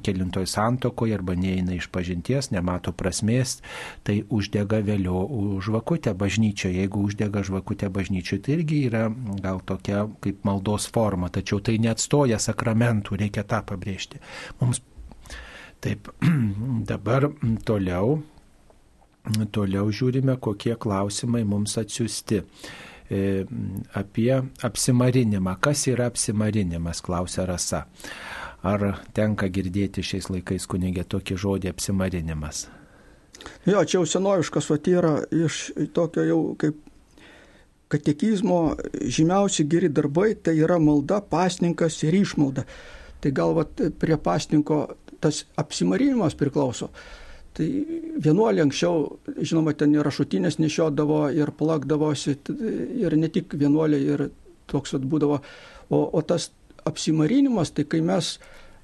kelintoj 0.04 0.46
santokoje 0.48 1.16
arba 1.16 1.36
neina 1.36 1.76
iš 1.76 1.88
pažinties, 1.88 2.52
nemato 2.52 2.92
prasmės, 2.92 3.62
tai 4.04 4.24
uždega 4.30 4.82
vėliau 4.84 5.62
žvakutę 5.64 6.14
bažnyčioje. 6.14 6.76
Jeigu 6.84 7.06
uždega 7.08 7.44
žvakutę 7.44 7.90
bažnyčioje, 7.90 8.42
tai 8.44 8.58
irgi 8.60 8.82
yra 8.90 9.08
gal 9.42 9.62
tokia 9.66 10.06
kaip 10.22 10.44
maldos 10.44 10.88
forma, 10.92 11.30
tačiau 11.30 11.62
tai 11.64 11.78
neatstoja 11.80 12.40
sakramentų, 12.40 13.16
reikia 13.24 13.48
tą 13.48 13.64
pabrėžti. 13.64 14.20
Mums 14.60 14.84
Taip, 15.86 16.08
dabar 16.90 17.28
toliau, 17.68 18.16
toliau 19.54 19.92
žiūrime, 19.94 20.34
kokie 20.42 20.74
klausimai 20.82 21.44
mums 21.46 21.76
atsiųsti. 21.78 22.40
E, 23.12 23.46
apie 23.94 24.44
apsimarinimą. 24.62 25.56
Kas 25.62 25.86
yra 25.88 26.08
apsimarinimas, 26.10 27.04
klausia 27.06 27.46
Rasa. 27.46 27.84
Ar 28.66 28.82
tenka 29.14 29.46
girdėti 29.46 30.02
šiais 30.02 30.32
laikais 30.34 30.66
kunigė 30.66 31.04
tokį 31.06 31.38
žodį 31.38 31.70
apsimarinimas? 31.70 32.64
Jo, 33.68 33.84
čia 33.86 34.00
jau 34.00 34.08
senoviškas 34.10 34.72
vat 34.72 34.90
yra 34.90 35.14
iš 35.30 35.68
tokio 35.94 36.24
jau 36.26 36.40
kaip 36.58 36.80
katekizmo 37.94 38.76
žymiausi 39.06 39.68
geri 39.70 39.92
darbai, 39.94 40.34
tai 40.34 40.56
yra 40.58 40.80
malda, 40.82 41.22
pasninkas 41.22 42.00
ir 42.08 42.18
išmalda. 42.18 42.66
Tai 43.22 43.32
gal 43.38 43.54
vat 43.54 43.86
prie 44.02 44.18
pasninko 44.18 44.80
tas 45.22 45.44
apsimarinimas 45.62 46.34
priklauso. 46.34 46.90
Tai 47.56 47.66
vienuolė 48.20 48.66
anksčiau, 48.66 49.06
žinoma, 49.40 49.72
ten 49.80 49.94
ir 49.96 50.04
rašutinės 50.04 50.58
nešiodavo 50.60 51.22
ir 51.32 51.54
plakdavosi, 51.56 52.36
ir 53.00 53.16
ne 53.16 53.30
tik 53.32 53.56
vienuolė, 53.56 54.00
ir 54.04 54.24
toks 54.68 54.98
būdavo. 55.00 55.40
O, 55.88 56.02
o 56.04 56.22
tas 56.28 56.50
apsimarinimas, 56.86 57.72
tai 57.72 57.86
kai 57.88 58.02
mes 58.04 58.36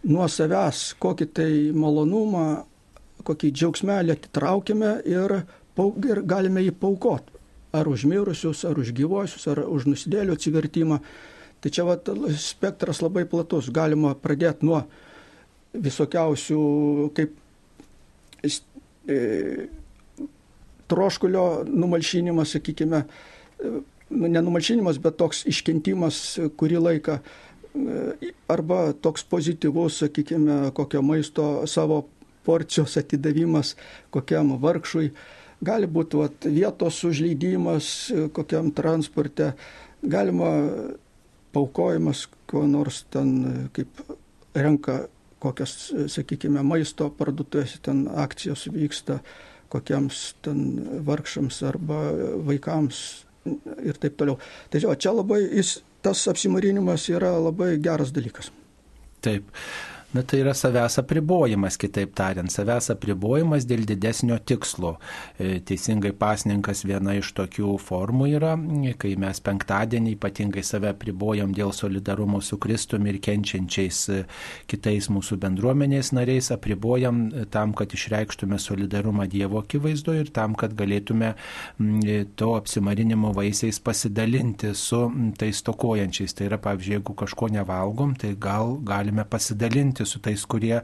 nuo 0.07 0.27
savęs 0.31 0.93
kokį 1.03 1.27
tai 1.35 1.51
malonumą, 1.75 2.45
kokį 3.27 3.51
džiaugsmelį 3.57 4.15
atitraukiame 4.15 4.93
ir, 5.09 5.35
ir 6.07 6.23
galime 6.23 6.63
jį 6.63 6.73
paukoti. 6.79 7.37
Ar 7.75 7.87
už 7.87 8.03
mirusius, 8.07 8.65
ar 8.67 8.79
už 8.79 8.91
gyvosius, 8.95 9.45
ar 9.51 9.63
už 9.63 9.87
nusidėlių 9.87 10.35
atsivertimą. 10.35 10.97
Tai 11.61 11.69
čia 11.71 11.85
va, 11.87 11.95
spektras 12.39 12.99
labai 13.03 13.23
platus. 13.29 13.69
Galima 13.71 14.11
pradėti 14.15 14.67
nuo 14.67 14.81
visokiausių 15.71 16.63
kaip 17.15 17.37
troškulio 20.91 21.63
numalšinimas, 21.67 22.55
sakykime, 22.57 23.03
nu, 24.09 24.27
nenumalšinimas, 24.27 24.99
bet 25.01 25.17
toks 25.21 25.45
iškentimas 25.47 26.17
kurį 26.59 26.81
laiką, 26.83 27.19
e, 27.19 28.31
arba 28.51 28.81
toks 28.93 29.23
pozityvus, 29.31 30.01
sakykime, 30.03 30.57
kokio 30.75 31.03
maisto 31.05 31.45
savo 31.67 32.03
porcijos 32.45 32.97
atidavimas 32.97 33.75
kokiam 34.11 34.55
vargšui, 34.61 35.11
gali 35.61 35.87
būti 35.87 36.19
vat, 36.19 36.49
vietos 36.49 37.03
užleidimas 37.07 37.87
kokiam 38.35 38.71
transporte, 38.75 39.53
galima 40.01 40.51
paukojimas, 41.53 42.25
kuo 42.49 42.65
nors 42.67 43.03
ten 43.13 43.69
kaip 43.75 44.01
renka 44.57 45.03
kokias, 45.41 45.91
sakykime, 46.11 46.63
maisto 46.65 47.09
parduotuvėse 47.17 47.81
ten 47.85 48.05
akcijos 48.23 48.67
vyksta, 48.73 49.19
kokiems 49.71 50.23
ten 50.45 50.63
vargšams 51.07 51.61
arba 51.69 52.01
vaikams 52.47 53.01
ir 53.81 53.97
taip 54.01 54.17
toliau. 54.19 54.37
Tai 54.69 54.81
jo, 54.83 54.93
čia 54.95 55.13
labai, 55.15 55.41
jis, 55.47 55.79
tas 56.05 56.21
apsimarinimas 56.31 57.07
yra 57.13 57.33
labai 57.39 57.75
geras 57.81 58.13
dalykas. 58.13 58.51
Taip. 59.21 59.49
Na 60.11 60.21
tai 60.27 60.41
yra 60.43 60.51
savęs 60.51 60.97
apribojimas, 60.99 61.77
kitaip 61.79 62.09
tariant, 62.19 62.51
savęs 62.51 62.89
apribojimas 62.91 63.63
dėl 63.63 63.85
didesnio 63.87 64.35
tikslo. 64.43 64.97
E, 65.39 65.61
teisingai 65.63 66.11
pasninkas 66.19 66.81
viena 66.83 67.13
iš 67.15 67.29
tokių 67.37 67.77
formų 67.79 68.27
yra, 68.33 68.57
kai 68.99 69.13
mes 69.15 69.39
penktadienį 69.45 70.17
ypatingai 70.17 70.65
save 70.67 70.89
apribojam 70.91 71.53
dėl 71.55 71.71
solidarumo 71.71 72.41
su 72.43 72.59
Kristumi 72.59 73.13
ir 73.13 73.19
kenčiančiais 73.23 74.01
e, 74.11 74.17
kitais 74.67 75.07
mūsų 75.15 75.37
bendruomenės 75.45 76.11
nariais, 76.17 76.51
apribojam 76.51 77.23
tam, 77.55 77.71
kad 77.71 77.95
išreikštume 77.95 78.59
solidarumą 78.59 79.29
Dievo 79.31 79.63
akivaizdoje 79.63 80.25
ir 80.25 80.33
tam, 80.35 80.59
kad 80.59 80.75
galėtume 80.75 81.31
e, 81.37 82.19
to 82.35 82.51
apsimarinimo 82.57 83.31
vaisiais 83.39 83.79
pasidalinti 83.79 84.75
su 84.75 85.05
tais 85.39 85.63
tokojančiais. 85.71 86.35
Tai 86.35 86.51
yra, 86.51 86.59
pavyzdžiui, 86.67 86.99
jeigu 86.99 87.15
kažko 87.23 87.53
nevalgom, 87.55 88.19
tai 88.19 88.35
gal 88.35 88.75
galime 88.83 89.23
pasidalinti 89.23 90.00
bendrauti 90.01 90.05
su 90.05 90.19
tais, 90.19 90.45
kurie, 90.45 90.81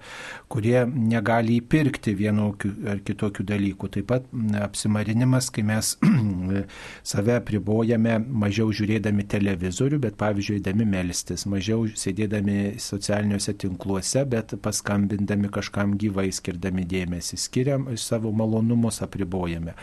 kurie 0.47 0.85
negali 0.85 1.57
įpirkti 1.59 2.15
vienokių 2.15 2.71
ar 2.89 3.01
kitokių 3.05 3.43
dalykų. 3.45 3.89
Taip 3.89 4.07
pat 4.07 4.25
apsimarinimas, 4.61 5.49
kai 5.51 5.63
mes 5.63 5.97
save 7.11 7.39
pribojame 7.45 8.19
mažiau 8.19 8.71
žiūrėdami 8.71 9.27
televizorių, 9.27 9.99
bet 9.99 10.17
pavyzdžiui, 10.17 10.59
eidami 10.59 10.85
melstis, 10.85 11.45
mažiau 11.45 11.87
sėdėdami 11.87 12.77
socialiniuose 12.79 13.53
tinkluose, 13.57 14.25
bet 14.25 14.55
paskambindami 14.61 15.49
kažkam 15.49 15.97
gyvai 15.97 16.31
skirdami 16.31 16.85
dėmesį, 16.85 17.37
skiriam 17.37 17.87
savo 17.97 18.31
malonumus 18.31 19.01
apribojame. 19.01 19.75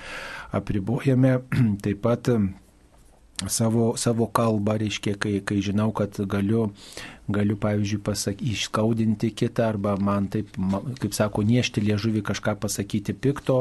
Apribojame 0.54 1.40
taip 1.84 2.04
pat 2.04 2.30
savo, 3.48 3.94
savo 3.96 4.28
kalbą, 4.30 4.78
reiškia, 4.78 5.16
kai, 5.18 5.38
kai 5.44 5.58
žinau, 5.64 5.90
kad 5.96 6.16
galiu 6.30 6.68
galiu, 7.28 7.56
pavyzdžiui, 7.60 8.00
pasak, 8.04 8.42
išskaudinti 8.44 9.30
kitą 9.36 9.68
arba 9.70 9.94
man 9.96 10.28
taip, 10.32 10.50
kaip 11.00 11.14
sako, 11.16 11.44
niešti 11.46 11.80
liežuvį 11.84 12.20
kažką 12.26 12.56
pasakyti 12.60 13.14
pikto 13.16 13.58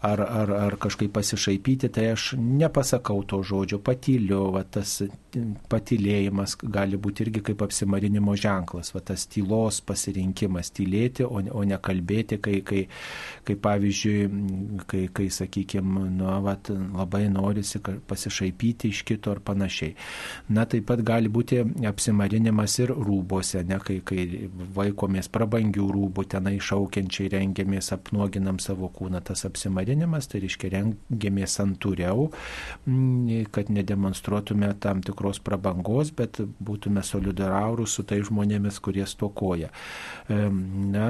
ar, 0.00 0.22
ar, 0.22 0.52
ar 0.68 0.76
kažkaip 0.80 1.12
pasišaipyti, 1.12 1.90
tai 1.92 2.12
aš 2.14 2.32
nepasakau 2.38 3.20
to 3.28 3.42
žodžio, 3.44 3.82
patyliu, 3.84 4.46
va, 4.54 4.64
tas 4.64 5.02
patylėjimas 5.72 6.56
gali 6.62 6.98
būti 7.00 7.26
irgi 7.26 7.42
kaip 7.50 7.64
apsimarinimo 7.66 8.34
ženklas, 8.36 8.92
va, 8.96 9.04
tas 9.04 9.26
tylos 9.28 9.82
pasirinkimas, 9.84 10.72
tylėti, 10.72 11.26
o, 11.28 11.40
o 11.40 11.64
ne 11.68 11.78
kalbėti, 11.82 12.40
kai, 12.42 12.58
kai, 12.64 12.86
kai 13.44 13.58
pavyzdžiui, 13.68 14.18
kai, 14.88 15.04
kai 15.12 15.28
sakykime, 15.32 16.08
nu, 16.16 16.30
va, 16.46 16.56
labai 16.96 17.26
norisi 17.32 17.80
pasišaipyti 18.08 18.92
iš 18.92 19.04
kito 19.08 19.32
ar 19.32 19.44
panašiai. 19.44 19.94
Na, 20.52 20.64
taip 20.64 20.88
pat 20.88 21.04
gali 21.04 21.28
būti 21.32 21.60
apsimarinimas 21.88 22.78
ir 22.80 22.92
rūbose, 23.06 23.62
ne 23.68 23.78
kai, 23.82 23.98
kai 24.06 24.26
vaikomės 24.76 25.30
prabangių 25.32 25.86
rūbų, 25.96 26.26
tenai 26.34 26.56
šaukiančiai 26.62 27.30
rengiamės, 27.32 27.92
apnuoginam 27.96 28.60
savo 28.62 28.90
kūną, 28.92 29.22
tas 29.26 29.44
apsimarinimas, 29.48 30.28
tai 30.30 30.42
reiškia 30.44 30.72
rengiamės 30.76 31.56
santūriau, 31.58 32.28
mm, 32.86 33.50
kad 33.54 33.70
nedemonstruotume 33.72 34.72
tam 34.82 35.02
tikros 35.04 35.42
prabangos, 35.44 36.12
bet 36.16 36.40
būtume 36.62 37.04
solidarūs 37.06 37.98
su 37.98 38.06
tai 38.08 38.22
žmonėmis, 38.24 38.80
kurie 38.82 39.06
stokoja. 39.08 39.70
Na, 40.28 41.08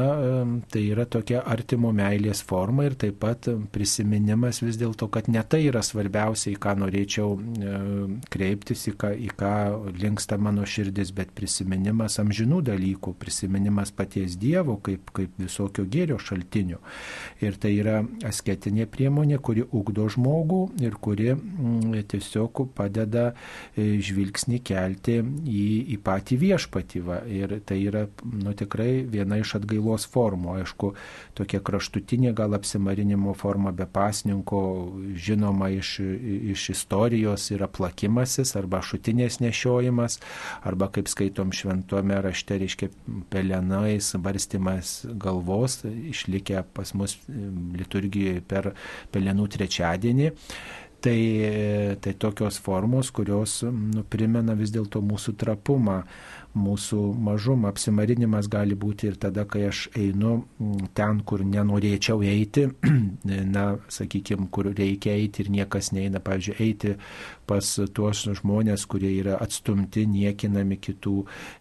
tai 0.73 0.83
yra 0.89 1.07
tokia 1.11 1.43
artimo 1.47 1.93
meilės 1.95 2.43
forma 2.47 2.87
ir 2.89 2.97
taip 2.99 3.21
pat 3.23 3.49
prisiminimas 3.73 4.63
vis 4.65 4.79
dėlto, 4.81 5.09
kad 5.13 5.29
ne 5.33 5.43
tai 5.45 5.65
yra 5.69 5.83
svarbiausia, 5.85 6.53
į 6.55 6.61
ką 6.63 6.75
norėčiau 6.83 7.37
kreiptis, 8.33 8.87
į 8.91 8.97
ką, 8.99 9.13
į 9.29 9.31
ką 9.39 9.55
linksta 10.03 10.39
mano 10.41 10.67
širdis, 10.69 11.13
bet 11.15 11.33
prisiminimas 11.37 11.82
prisiminimas 11.83 12.19
amžinų 12.21 12.61
dalykų, 12.63 13.15
prisiminimas 13.19 13.91
paties 13.91 14.37
Dievo 14.39 14.79
kaip, 14.83 15.11
kaip 15.13 15.31
visokio 15.39 15.85
gėrio 15.85 16.19
šaltinių. 16.19 16.79
Ir 17.43 17.57
tai 17.59 17.73
yra 17.81 18.03
asketinė 18.25 18.87
priemonė, 18.87 19.39
kuri 19.39 19.65
ugdo 19.73 20.07
žmogų 20.09 20.79
ir 20.81 20.95
kuri 20.95 21.33
mm, 21.35 22.05
tiesiog 22.09 22.69
padeda 22.75 23.33
e, 23.75 23.99
žvilgsnį 23.99 24.61
kelti 24.63 25.19
į, 25.19 25.65
į 25.95 25.99
patį 26.03 26.39
viešpatį. 26.39 27.03
Va. 27.03 27.19
Ir 27.27 27.59
tai 27.67 27.81
yra 27.83 28.07
nu, 28.25 28.55
tikrai 28.55 29.03
viena 29.03 29.41
iš 29.41 29.57
atgailos 29.59 30.07
formų. 30.07 30.59
Aišku, 30.63 30.95
tokia 31.35 31.61
kraštutinė 31.61 32.33
gal 32.35 32.55
apsimarinimo 32.55 33.35
forma 33.35 33.73
be 33.73 33.87
pasninko, 33.87 34.63
žinoma 35.17 35.73
iš, 35.75 35.99
iš 36.55 36.71
istorijos 36.77 37.51
yra 37.55 37.67
plakimasis 37.67 38.55
arba 38.57 38.83
šutinės 38.85 39.41
nešiojimas, 39.43 40.21
arba 40.63 40.91
kaip 40.93 41.11
skaitom 41.11 41.53
šventome 41.73 42.21
rašte, 42.23 42.59
reiškia, 42.59 42.89
pelenais, 43.31 44.13
barstimas 44.19 45.07
galvos, 45.15 45.85
išlikę 45.85 46.63
pas 46.75 46.95
mus 46.95 47.17
liturgijoje 47.29 48.43
per 48.49 48.73
pelenų 49.13 49.49
trečiadienį. 49.49 50.33
Tai, 51.03 51.19
tai 51.99 52.13
tokios 52.15 52.61
formos, 52.63 53.11
kurios 53.11 53.63
nu, 53.67 54.05
primena 54.07 54.55
vis 54.55 54.71
dėlto 54.71 55.01
mūsų 55.03 55.35
trapumą, 55.35 56.05
mūsų 56.59 57.01
mažumą. 57.17 57.71
Apsimarinimas 57.73 58.49
gali 58.53 58.77
būti 58.79 59.09
ir 59.09 59.17
tada, 59.21 59.45
kai 59.49 59.65
aš 59.69 59.87
einu 59.99 60.35
mm, 60.43 60.91
ten, 60.97 61.23
kur 61.27 61.45
nenorėčiau 61.47 62.23
eiti, 62.27 62.67
na, 63.57 63.65
sakykime, 63.93 64.49
kur 64.53 64.69
reikia 64.73 65.15
eiti 65.17 65.45
ir 65.45 65.53
niekas 65.55 65.93
neina, 65.97 66.21
pavyzdžiui, 66.25 66.57
eiti 66.61 66.95
pas 67.49 67.71
tuos 67.95 68.25
žmonės, 68.41 68.87
kurie 68.91 69.13
yra 69.19 69.39
atstumti, 69.43 70.05
niekinami 70.09 70.79
kitų, 70.83 71.17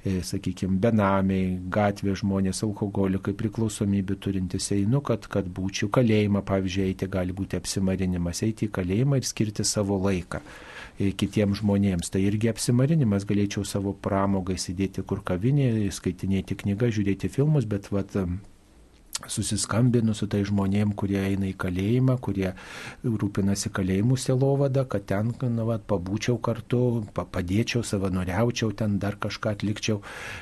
e, 0.05 0.17
sakykime, 0.27 0.79
benamiai, 0.81 1.55
gatvės 1.71 2.21
žmonės, 2.23 2.63
alkoholikai, 2.67 3.35
priklausomybė 3.37 4.19
turintys. 4.21 4.71
Einu, 4.75 5.01
kad, 5.05 5.27
kad 5.31 5.47
būčiau 5.47 5.91
kalėjimą, 5.93 6.43
pavyzdžiui, 6.47 6.91
eiti 6.91 7.09
gali 7.11 7.35
būti 7.35 7.59
apsimarinimas, 7.59 8.43
eiti 8.47 8.67
į 8.67 8.75
kalėjimą 8.79 9.21
ir 9.21 9.31
skirti 9.31 9.67
savo 9.67 9.99
laiką 10.01 10.43
kitiems 10.99 11.61
žmonėms. 11.61 12.11
Tai 12.13 12.21
irgi 12.23 12.51
apsimarinimas, 12.51 13.25
galėčiau 13.29 13.65
savo 13.67 13.93
pramogą 13.93 14.55
įsidėti 14.57 15.05
kur 15.07 15.23
kavinė, 15.25 15.89
skaitinėti 15.93 16.57
knygą, 16.63 16.91
žiūrėti 16.97 17.31
filmus, 17.31 17.67
bet 17.69 17.91
vat, 17.93 18.17
susiskambinu 19.29 20.15
su 20.17 20.27
tai 20.31 20.41
žmonėm, 20.47 20.93
kurie 20.97 21.19
eina 21.21 21.49
į 21.49 21.55
kalėjimą, 21.61 22.17
kurie 22.23 22.51
rūpinasi 23.03 23.71
kalėjimų 23.73 24.17
selovada, 24.21 24.85
kad 24.89 25.05
ten 25.09 25.33
na, 25.41 25.65
va, 25.67 25.77
pabūčiau 25.77 26.39
kartu, 26.43 27.03
padėčiau, 27.13 27.83
savanoriaučiau, 27.85 28.71
ten 28.77 28.97
dar 29.01 29.17
kažką 29.21 29.55
atlikčiau. 29.55 30.01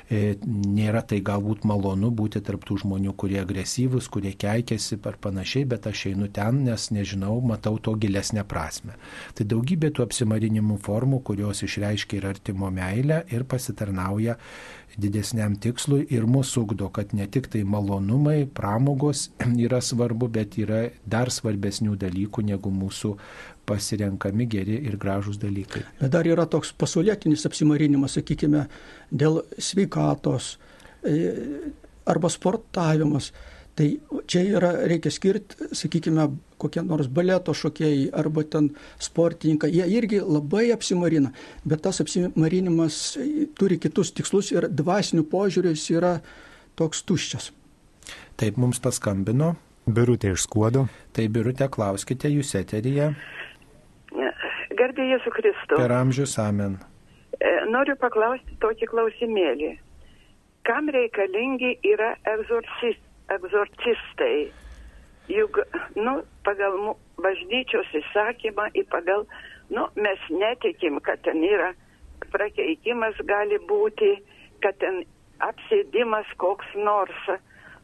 E, 0.09 0.37
nėra 0.45 1.03
tai 1.05 1.21
galbūt 1.25 1.65
malonu 1.69 2.11
būti 2.15 2.41
tarptų 2.45 2.79
žmonių, 2.83 3.15
kurie 3.19 3.39
agresyvus, 3.41 4.09
kurie 4.11 4.33
keikiasi 4.39 4.99
ar 5.09 5.19
panašiai, 5.21 5.67
bet 5.69 5.87
aš 5.89 6.07
einu 6.13 6.29
ten, 6.33 6.63
nes 6.67 6.89
nežinau, 6.95 7.39
matau 7.41 7.77
to 7.81 7.95
gilesnę 7.99 8.45
prasme. 8.47 8.97
Tai 9.37 9.47
daugybė 9.49 9.93
tų 9.95 10.05
apsimarinimų 10.07 10.79
formų, 10.85 11.23
kurios 11.25 11.63
išreiškia 11.65 12.19
ir 12.19 12.29
artimo 12.33 12.69
meilę 12.73 13.23
ir 13.33 13.45
pasitarnauja 13.49 14.37
didesniam 14.97 15.55
tikslui 15.61 16.05
ir 16.13 16.25
mūsų 16.29 16.63
ugdo, 16.65 16.89
kad 16.93 17.13
ne 17.13 17.27
tik 17.29 17.49
tai 17.53 17.61
malonumai, 17.67 18.43
pramogos 18.45 19.27
yra 19.65 19.81
svarbu, 19.83 20.29
bet 20.39 20.57
yra 20.61 20.87
dar 21.05 21.31
svarbesnių 21.33 21.97
dalykų 21.99 22.45
negu 22.49 22.73
mūsų 22.73 23.15
pasirenkami 23.69 24.47
geri 24.49 24.79
ir 24.89 24.97
gražūs 25.01 25.37
dalykai. 25.41 25.83
Bet 25.99 26.13
dar 26.15 26.27
yra 26.27 26.47
toks 26.49 26.71
pasaulietinis 26.73 27.45
apsimarinimas, 27.49 28.17
sakykime, 28.17 28.65
dėl 29.11 29.43
sveikatos 29.61 30.55
e, 31.05 31.19
arba 32.09 32.31
sportavimas. 32.33 33.31
Tai 33.79 33.85
čia 34.27 34.41
yra, 34.43 34.73
reikia 34.91 35.07
skirti, 35.07 35.69
sakykime, 35.71 36.25
kokie 36.59 36.81
nors 36.83 37.07
baleto 37.07 37.53
šokėjai 37.55 38.09
arba 38.19 38.43
ten 38.43 38.73
sportininkai, 38.99 39.69
jie 39.71 39.85
irgi 39.95 40.19
labai 40.19 40.65
apsimarina, 40.75 41.31
bet 41.63 41.85
tas 41.85 42.01
apsimarinimas 42.03 42.97
turi 43.55 43.79
kitus 43.79 44.11
tikslus 44.17 44.51
ir 44.51 44.67
dvasinių 44.67 45.23
požiūrių 45.31 45.71
jis 45.77 45.87
yra 45.95 46.11
toks 46.75 47.05
tuščias. 47.07 47.53
Taip 48.35 48.59
mums 48.59 48.83
paskambino. 48.83 49.53
Birutė 49.87 50.35
iš 50.35 50.43
skuodo. 50.49 50.89
Tai 51.15 51.31
birutė, 51.31 51.71
klauskite 51.71 52.27
jūs 52.35 52.51
eteryje. 52.59 53.13
Garbė 54.75 55.07
Jėzų 55.13 55.37
Kristų. 55.39 55.79
Per 55.79 55.93
amžius 55.95 56.35
amen. 56.43 56.81
E, 57.39 57.61
noriu 57.71 57.95
paklausti 57.99 58.59
tokį 58.59 58.91
klausimėlį. 58.91 59.77
Kam 60.67 60.91
reikalingi 60.91 61.77
yra 61.95 62.17
egzorcistai? 62.27 63.07
Egzorcistai. 63.35 64.49
Juk, 65.29 65.59
nu, 65.93 66.15
pagal 66.45 66.73
bažnyčios 67.21 67.89
įsakymą, 68.01 68.71
į 68.73 68.85
pagal, 68.89 69.27
nu, 69.69 69.85
mes 69.93 70.23
netikim, 70.33 70.97
kad 71.05 71.21
ten 71.27 71.43
yra 71.45 71.73
prakeikimas 72.33 73.19
gali 73.29 73.59
būti, 73.69 74.15
kad 74.63 74.79
ten 74.81 75.03
apsėdimas 75.45 76.29
koks 76.41 76.73
nors. 76.75 77.29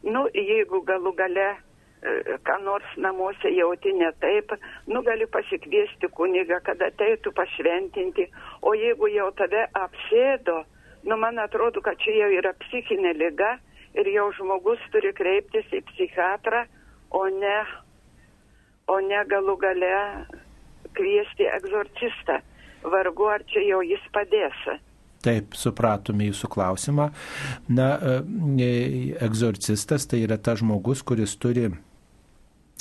Nu, 0.02 0.26
jeigu 0.34 0.82
galų 0.86 1.12
gale 1.18 1.46
e, 1.52 2.36
ką 2.46 2.58
nors 2.64 2.96
namuose 3.00 3.50
jauti 3.54 3.94
ne 3.96 4.10
taip, 4.22 4.52
nu 4.90 5.02
gali 5.06 5.26
pasikviesti 5.30 6.10
kunigą, 6.18 6.60
kad 6.66 6.82
ateitų 6.82 7.32
pašventinti, 7.38 8.26
o 8.62 8.74
jeigu 8.74 9.10
jau 9.14 9.30
tave 9.38 9.64
apsėdo, 9.78 10.64
nu 11.06 11.18
man 11.22 11.38
atrodo, 11.38 11.82
kad 11.82 11.98
čia 12.02 12.18
jau 12.24 12.30
yra 12.40 12.52
psichinė 12.66 13.14
lyga 13.16 13.56
ir 13.96 14.10
jau 14.12 14.30
žmogus 14.38 14.82
turi 14.94 15.12
kreiptis 15.16 15.68
į 15.74 15.82
psichiatrą, 15.90 16.64
o 17.10 17.26
ne, 17.32 17.58
o 18.92 18.98
ne 19.00 19.22
galų 19.30 19.56
gale 19.62 19.94
kviesti 20.96 21.48
egzorcistą. 21.56 22.40
Vargu 22.86 23.26
ar 23.32 23.42
čia 23.50 23.64
jau 23.66 23.80
jis 23.82 24.02
padės. 24.14 24.58
Taip, 25.26 25.56
supratome 25.58 26.28
jūsų 26.28 26.50
klausimą. 26.52 27.08
Na, 27.72 27.88
e, 27.98 28.68
egzorcistas 29.26 30.06
tai 30.06 30.22
yra 30.22 30.36
tas 30.38 30.60
žmogus, 30.60 31.02
kuris 31.02 31.34
turi 31.40 31.70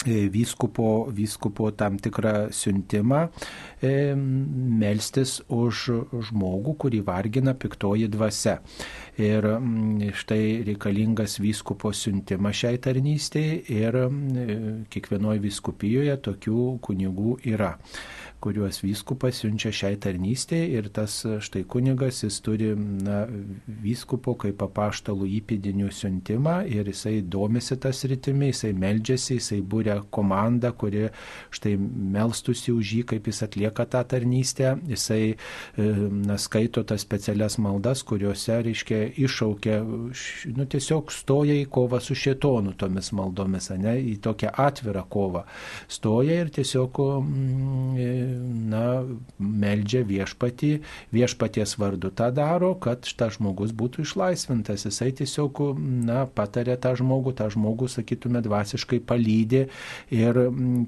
vyskupo, 0.04 1.08
vyskupo 1.10 1.72
tam 1.72 1.98
tikrą 1.98 2.52
siuntimą 2.52 3.28
e, 3.82 4.16
melstis 4.16 5.40
už 5.48 5.86
žmogų, 6.30 6.76
kurį 6.84 7.02
vargina 7.08 7.56
piktoji 7.56 8.10
dvasia. 8.12 8.60
Ir 9.16 9.48
štai 10.12 10.66
reikalingas 10.68 11.40
vyskupo 11.40 11.94
siuntimas 11.96 12.60
šiai 12.60 12.82
tarnystėje 12.84 13.62
ir 13.72 13.98
kiekvienoje 14.92 15.40
vyskupijoje 15.48 16.18
tokių 16.28 16.68
kunigų 16.84 17.40
yra 17.48 17.78
kuriuos 18.46 18.82
vyskupas 18.84 19.40
siunčia 19.42 19.72
šiai 19.74 19.98
tarnystėje 20.02 20.66
ir 20.78 20.90
tas 20.94 21.16
štai 21.48 21.64
kunigas, 21.72 22.22
jis 22.22 22.38
turi 22.46 22.72
na, 22.78 23.24
vyskupo 23.82 24.36
kaip 24.44 24.62
apaštalų 24.68 25.30
įpėdinių 25.40 25.90
siuntimą 25.90 26.60
ir 26.70 26.92
jisai 26.92 27.16
domisi 27.36 27.78
tas 27.82 28.04
rytimi, 28.06 28.52
jisai 28.52 28.74
meldžiasi, 28.78 29.40
jisai 29.40 29.62
būrė 29.86 30.04
komandą, 30.12 30.72
kuri 30.74 31.10
štai 31.54 31.76
melstusi 31.78 32.74
už 32.74 32.94
jį, 32.98 33.04
kaip 33.06 33.28
jis 33.28 33.44
atlieka 33.46 33.86
tą 33.86 34.04
tarnystę, 34.04 34.76
jisai 34.88 35.36
e, 35.36 35.38
na, 36.26 36.38
skaito 36.38 36.84
tas 36.84 37.02
specialias 37.02 37.58
maldas, 37.58 38.04
kuriuose, 38.04 38.62
reiškia, 38.66 39.14
iššaukia, 39.18 39.80
nu, 40.56 40.66
tiesiog 40.66 41.12
stoja 41.12 41.56
į 41.56 41.68
kovą 41.70 42.02
su 42.02 42.16
šietonu 42.16 42.76
tomis 42.78 43.12
maldomis, 43.16 43.70
ne, 43.78 43.98
į 44.00 44.18
tokią 44.22 44.54
atvirą 44.58 45.06
kovą. 45.10 45.46
Stoja 45.88 46.42
ir 46.42 46.52
tiesiog 46.54 47.00
mm, 47.22 48.70
na, 48.72 48.86
meldžia 49.40 50.04
viešpatį, 50.06 50.72
viešpaties 51.16 51.78
vardu 51.80 52.12
tą 52.16 52.32
daro, 52.36 52.74
kad 52.82 53.06
šitas 53.06 53.38
žmogus 53.38 53.74
būtų 53.76 54.06
išlaisvintas. 54.06 54.88
Jisai 54.88 55.12
tiesiog, 55.16 55.62
na, 56.06 56.26
patarė 56.26 56.78
tą 56.82 56.96
žmogų, 57.00 57.36
tą 57.38 57.50
žmogų, 57.54 57.90
sakytume, 57.92 58.42
dvasiškai 58.46 59.02
palydė 59.06 59.66
ir 60.12 60.40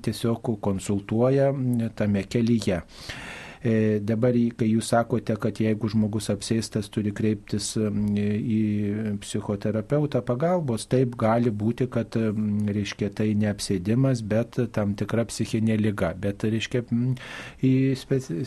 tiesiog 0.02 0.54
konsultuoja 0.62 1.52
tame 1.95 2.23
kelyje. 2.23 2.82
E, 3.65 4.00
dabar, 4.04 4.36
kai 4.58 4.70
jūs 4.70 4.91
sakote, 4.93 5.36
kad 5.41 5.58
jeigu 5.62 5.89
žmogus 5.89 6.30
apsėstas 6.34 6.89
turi 6.93 7.13
kreiptis 7.15 7.72
į 7.78 8.60
psichoterapeutą 9.24 10.22
pagalbos, 10.26 10.86
taip 10.89 11.15
gali 11.20 11.52
būti, 11.52 11.88
kad, 11.91 12.17
reiškia, 12.78 13.10
tai 13.17 13.32
ne 13.39 13.50
apsėdimas, 13.52 14.22
bet 14.22 14.60
tam 14.76 14.93
tikra 15.00 15.26
psichinė 15.30 15.80
lyga. 15.82 16.13
Bet, 16.22 16.46
reiškia, 16.46 16.84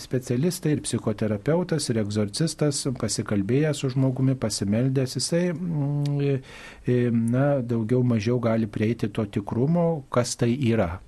specialistai 0.05 0.77
ir 0.77 0.85
psichoterapeutas 0.87 1.90
ir 1.90 2.03
egzorcistas 2.05 2.85
pasikalbėjęs 3.01 3.83
su 3.83 3.92
žmogumi, 3.96 4.38
pasimeldęs, 4.40 5.18
jisai, 5.18 5.44
na, 7.11 7.46
daugiau 7.61 8.03
mažiau 8.07 8.40
gali 8.42 8.70
prieiti 8.70 9.11
to 9.11 9.27
tikrumo, 9.27 10.05
kas 10.12 10.37
tai 10.40 10.55
yra 10.55 10.99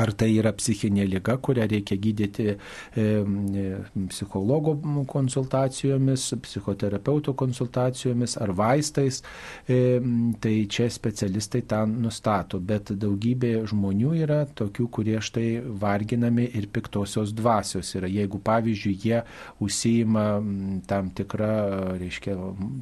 Ar 0.00 0.08
tai 0.16 0.30
yra 0.40 0.54
psichinė 0.56 1.04
lyga, 1.04 1.34
kurią 1.44 1.66
reikia 1.68 1.98
gydyti 2.00 2.46
e, 2.48 2.54
e, 2.96 3.64
psichologo 4.08 4.72
konsultacijomis, 5.08 6.30
psichoterapeuto 6.46 7.34
konsultacijomis 7.36 8.38
ar 8.40 8.54
vaistais, 8.56 9.20
e, 9.68 10.00
tai 10.40 10.54
čia 10.72 10.86
specialistai 10.88 11.60
tą 11.68 11.82
nustato. 11.90 12.56
Bet 12.56 12.94
daugybė 12.96 13.66
žmonių 13.68 14.14
yra 14.22 14.38
tokių, 14.48 14.86
kurie 14.96 15.18
štai 15.20 15.60
varginami 15.60 16.48
ir 16.56 16.70
piktosios 16.72 17.34
dvasios 17.36 17.92
yra. 17.98 18.08
Jeigu, 18.08 18.40
pavyzdžiui, 18.40 18.96
jie 19.04 19.20
užsijima 19.60 20.24
tam, 20.88 21.12
tikra, 21.12 21.52
reiškia, 22.00 22.38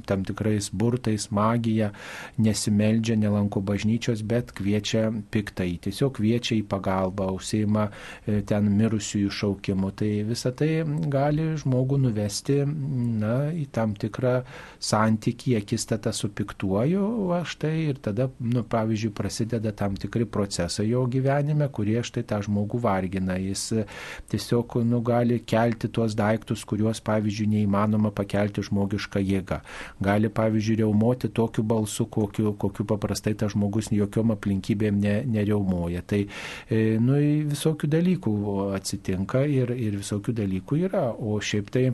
tam 0.07 0.23
tikrais 0.31 0.71
burtais, 0.71 1.27
magija, 1.35 1.91
nesimeldžia, 2.39 3.19
nelanko 3.19 3.67
bažnyčios, 3.67 4.23
bet 4.23 4.55
kviečia 4.55 5.09
piktai. 5.35 5.73
Tiesiog 5.83 6.15
kviečia 6.21 6.61
į 6.61 6.65
pagalbą 6.71 7.00
pagalba, 7.01 7.31
užsieima 7.33 7.89
e, 8.27 8.41
ten 8.47 8.69
mirusiųjų 8.77 9.31
šaukimu. 9.31 9.91
Tai 9.97 10.11
visa 10.29 10.53
tai 10.53 10.83
gali 11.11 11.57
žmogų 11.61 12.01
nuvesti 12.05 12.61
na, 12.67 13.51
į 13.53 13.67
tam 13.73 13.95
tikrą 13.95 14.43
santykį, 14.81 15.57
akistatą 15.61 16.13
su 16.13 16.31
piktuoju, 16.31 17.03
va 17.31 17.43
štai 17.45 17.75
ir 17.91 18.01
tada, 18.03 18.29
nu, 18.41 18.63
pavyzdžiui, 18.65 19.13
prasideda 19.15 19.73
tam 19.77 19.97
tikri 19.97 20.27
procesai 20.27 20.89
jo 20.91 21.05
gyvenime, 21.11 21.69
kurie 21.73 22.01
štai 22.05 22.25
tą 22.25 22.41
žmogų 22.47 22.81
vargina. 22.85 23.39
Jis 23.41 23.85
tiesiog 24.31 24.81
nu, 24.87 25.01
gali 25.05 25.41
kelti 25.41 25.89
tuos 25.89 26.17
daiktus, 26.19 26.65
kuriuos, 26.69 27.03
pavyzdžiui, 27.05 27.51
neįmanoma 27.57 28.13
pakelti 28.15 28.65
žmogišką 28.67 29.23
jėgą. 29.25 29.61
Gali, 30.05 30.31
pavyzdžiui, 30.33 30.81
reumoti 30.83 31.31
tokiu 31.33 31.65
balsu, 31.67 32.07
kokiu, 32.11 32.55
kokiu 32.61 32.87
paprastai 32.89 33.35
tas 33.39 33.55
žmogus 33.55 33.91
jokiom 33.95 34.35
aplinkybėm 34.35 35.01
ne, 35.01 35.17
nereumuoja. 35.31 36.03
Tai 36.11 36.21
e, 36.25 36.90
nu, 36.99 37.19
visokių 37.51 37.91
dalykų 37.93 38.35
atsitinka 38.77 39.45
ir, 39.47 39.73
ir 39.77 39.99
visokių 40.01 40.35
dalykų 40.43 40.81
yra. 40.89 41.07
O 41.13 41.39
šiaip 41.45 41.71
tai 41.75 41.85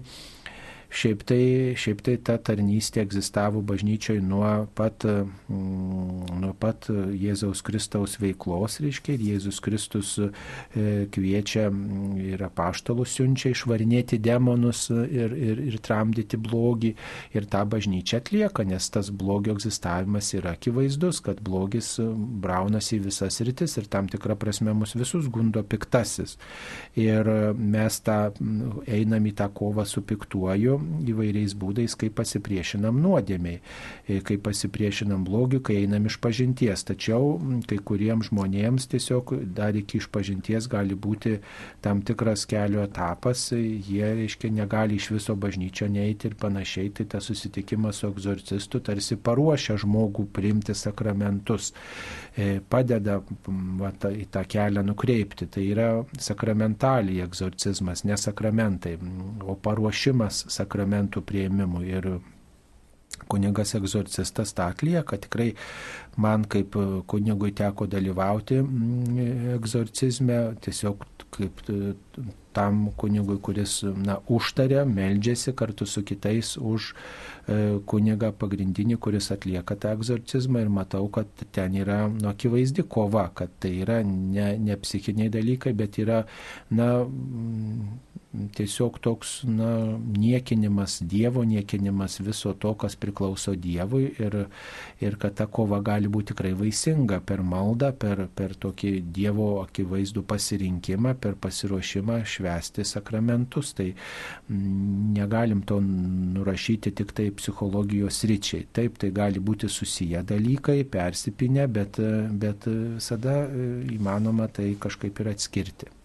Šiaip 0.87 1.25
tai, 1.27 1.75
šiaip 1.75 2.03
tai 2.07 2.15
ta 2.23 2.37
tarnystė 2.39 3.03
egzistavo 3.03 3.59
bažnyčioje 3.67 4.23
nuo 4.23 4.47
pat, 4.79 5.03
mm, 5.03 6.37
nuo 6.43 6.53
pat 6.63 6.87
Jėzaus 6.87 7.63
Kristaus 7.67 8.15
veiklos, 8.23 8.79
reiškia, 8.85 9.17
ir 9.17 9.25
Jėzus 9.33 9.59
Kristus 9.65 10.13
e, 10.23 10.31
kviečia 11.11 11.67
mm, 11.73 12.13
ir 12.31 12.45
apaštalus 12.47 13.17
siunčia 13.19 13.51
išvarinėti 13.51 14.21
demonus 14.23 14.87
ir, 14.93 15.35
ir, 15.35 15.65
ir 15.67 15.81
tramdyti 15.83 16.39
blogį. 16.39 16.93
Ir 17.35 17.51
tą 17.51 17.65
bažnyčią 17.67 18.23
atlieka, 18.23 18.65
nes 18.65 18.87
tas 18.95 19.11
blogio 19.11 19.57
egzistavimas 19.57 20.31
yra 20.39 20.55
akivaizdus, 20.55 21.19
kad 21.27 21.43
blogis 21.45 21.97
braunasi 21.99 23.01
į 23.01 23.05
visas 23.09 23.41
rytis 23.43 23.75
ir 23.81 23.91
tam 23.91 24.07
tikrą 24.13 24.39
prasme 24.39 24.75
mus 24.77 24.95
visus 24.95 25.27
gundo 25.33 25.65
piktasis. 25.67 26.39
Ir 26.95 27.27
mes 27.59 28.01
tą 28.07 28.21
mm, 28.31 28.87
einam 28.87 29.27
į 29.27 29.35
tą 29.43 29.51
kovą 29.51 29.85
su 29.89 30.07
piktuoju 30.07 30.76
įvairiais 31.07 31.55
būdais, 31.59 31.97
kaip 31.99 32.17
pasipriešinam 32.21 32.99
nuodėmiai, 33.03 33.61
e, 34.07 34.21
kaip 34.27 34.45
pasipriešinam 34.47 35.25
blogiu, 35.27 35.61
kai 35.61 35.83
einam 35.85 36.09
iš 36.11 36.19
pažinties. 36.23 36.85
Tačiau 36.87 37.37
kai 37.69 37.79
kuriems 37.79 38.31
žmonėms 38.31 38.89
tiesiog 38.93 39.35
dar 39.57 39.77
iki 39.77 40.01
iš 40.01 40.11
pažinties 40.13 40.69
gali 40.71 40.95
būti 40.95 41.39
tam 41.85 42.03
tikras 42.07 42.47
kelio 42.49 42.83
etapas, 42.85 43.49
jie, 43.53 44.05
reiškia, 44.21 44.51
negali 44.55 44.97
iš 45.01 45.11
viso 45.15 45.37
bažnyčio 45.37 45.89
neiti 45.93 46.31
ir 46.31 46.37
panašiai, 46.41 46.91
tai 46.97 47.07
tas 47.17 47.29
susitikimas 47.29 48.03
su 48.03 48.11
egzorcistu 48.11 48.81
tarsi 48.85 49.17
paruošia 49.17 49.77
žmogų 49.83 50.27
priimti 50.33 50.75
sakramentus, 50.77 51.73
e, 52.37 52.61
padeda 52.61 53.21
va, 53.81 53.93
ta, 53.99 54.11
į 54.11 54.27
tą 54.33 54.45
kelią 54.49 54.85
nukreipti. 54.87 55.49
Tai 55.53 55.65
yra 55.65 55.89
sakramentaliai 56.21 57.25
egzorcizmas, 57.25 58.05
ne 58.09 58.19
sakramentai, 58.21 58.97
o 59.47 59.57
paruošimas 59.63 60.45
sakramentų 60.67 61.25
prieimimui. 61.27 61.87
Ir 61.97 62.11
kunigas 63.29 63.75
egzorcistas 63.75 64.53
tą 64.55 64.71
atlieka. 64.71 65.19
Tikrai 65.19 65.53
man 66.23 66.45
kaip 66.45 66.77
kunigui 67.11 67.53
teko 67.57 67.89
dalyvauti 67.91 68.61
mm, 68.63 69.55
egzorcizme, 69.57 70.41
tiesiog 70.65 71.05
kaip 71.37 71.63
tam 72.57 72.87
kunigui, 72.97 73.37
kuris 73.45 73.83
na, 73.85 74.17
užtarė, 74.33 74.81
meldžiasi 74.89 75.53
kartu 75.59 75.85
su 75.89 76.01
kitais 76.09 76.55
už 76.57 76.87
e, 76.95 77.57
kunigą 77.91 78.31
pagrindinį, 78.41 78.97
kuris 79.03 79.29
atlieka 79.35 79.77
tą 79.77 79.93
egzorcizmą 79.99 80.63
ir 80.65 80.71
matau, 80.73 81.11
kad 81.13 81.29
ten 81.53 81.77
yra 81.77 82.07
nu, 82.09 82.31
akivaizdi 82.31 82.87
kova, 82.89 83.27
kad 83.37 83.53
tai 83.61 83.75
yra 83.85 84.01
ne, 84.07 84.55
ne 84.57 84.79
psichiniai 84.81 85.29
dalykai, 85.35 85.75
bet 85.77 86.01
yra 86.01 86.23
na, 86.73 86.89
tiesiog 88.57 88.99
toks 89.03 89.43
na, 89.49 89.99
niekinimas 90.17 90.99
Dievo, 91.03 91.45
niekinimas 91.45 92.21
viso 92.21 92.53
to, 92.55 92.75
kas 92.75 92.97
priklauso 92.97 93.55
Dievui 93.55 94.11
ir, 94.23 94.37
ir 95.01 95.17
kad 95.21 95.37
ta 95.41 95.47
kova 95.47 95.81
gali 95.85 96.09
būti 96.09 96.33
tikrai 96.33 96.53
vaisinga 96.59 97.21
per 97.27 97.43
maldą, 97.47 97.93
per, 97.97 98.27
per 98.35 98.55
tokį 98.61 98.93
Dievo 99.15 99.49
akivaizdų 99.63 100.25
pasirinkimą, 100.27 101.15
per 101.21 101.37
pasiruošimą 101.41 102.21
švesti 102.27 102.85
sakramentus. 102.85 103.73
Tai 103.77 103.89
negalim 104.49 105.63
to 105.69 105.81
nurašyti 105.81 106.95
tik 107.01 107.15
tai 107.17 107.31
psichologijos 107.37 108.23
ryčiai. 108.29 108.67
Taip, 108.77 108.99
tai 109.03 109.13
gali 109.15 109.43
būti 109.43 109.71
susiję 109.73 110.25
dalykai, 110.27 110.83
persipinę, 110.91 111.69
bet, 111.69 112.01
bet 112.33 112.67
visada 112.71 113.45
e, 113.47 113.69
įmanoma 113.97 114.51
tai 114.53 114.75
kažkaip 114.81 115.23
ir 115.23 115.33
atskirti. 115.37 115.96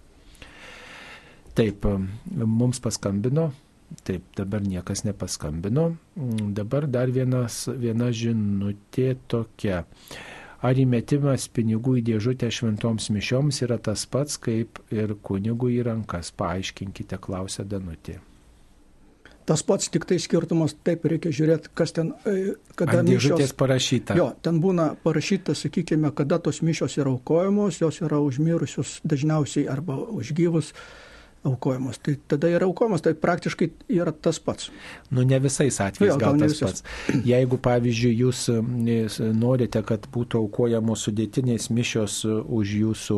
Taip, 1.57 1.85
mums 2.31 2.79
paskambino, 2.83 3.49
taip, 4.07 4.23
dabar 4.37 4.63
niekas 4.63 5.03
nepaskambino. 5.03 5.89
Mm, 6.15 6.53
dabar 6.55 6.87
dar 6.87 7.11
vienas, 7.11 7.65
viena 7.67 8.11
žinutė 8.15 9.15
tokia. 9.27 9.83
Ar 10.61 10.77
įmetimas 10.77 11.47
pinigų 11.49 11.97
į 11.99 12.05
dėžutę 12.11 12.51
šventoms 12.53 13.09
mišioms 13.11 13.63
yra 13.65 13.79
tas 13.81 14.05
pats, 14.05 14.37
kaip 14.37 14.77
ir 14.93 15.15
kunigų 15.25 15.71
į 15.73 15.85
rankas? 15.89 16.29
Paaiškinkite, 16.37 17.17
klausė 17.17 17.65
Danutė. 17.65 18.19
Tas 19.51 19.63
pats, 19.65 19.89
tik 19.89 20.05
tai 20.07 20.19
skirtumas, 20.21 20.75
taip 20.85 21.03
reikia 21.09 21.31
žiūrėti, 21.33 21.71
kas 21.75 21.95
ten, 21.97 22.13
e, 22.29 22.53
kada 22.77 23.01
mišios. 23.01 23.33
Dėžutės 23.33 23.53
parašyta. 23.57 24.15
Jo, 24.15 24.29
ten 24.45 24.61
būna 24.61 24.91
parašyta, 25.03 25.57
sakykime, 25.57 26.13
kada 26.15 26.37
tos 26.39 26.61
mišios 26.61 26.99
yra 27.01 27.09
aukojamos, 27.09 27.81
jos 27.81 27.97
yra 28.05 28.21
užmirusios 28.21 28.99
dažniausiai 29.01 29.65
arba 29.73 29.97
užgyvus 29.97 30.75
aukojamos. 31.43 31.97
Tai 31.97 32.15
tada 32.27 32.49
yra 32.49 32.65
aukojamos, 32.65 33.01
tai 33.01 33.13
praktiškai 33.17 33.69
yra 33.89 34.11
tas 34.11 34.39
pats. 34.39 34.69
Nu, 35.09 35.23
ne 35.25 35.39
visais 35.41 35.79
atvejais 35.81 36.13
jo, 36.13 36.19
gal, 36.19 36.37
gal 36.37 36.43
tas 36.43 36.53
visais. 36.53 36.81
pats. 36.81 37.25
Jeigu, 37.25 37.57
pavyzdžiui, 37.57 38.13
jūs 38.21 38.43
norite, 39.37 39.81
kad 39.87 40.05
būtų 40.13 40.43
aukojamos 40.45 41.07
sudėtinės 41.07 41.69
mišios 41.73 42.19
e, 42.25 42.35
už 42.45 42.75
jūsų 42.81 43.17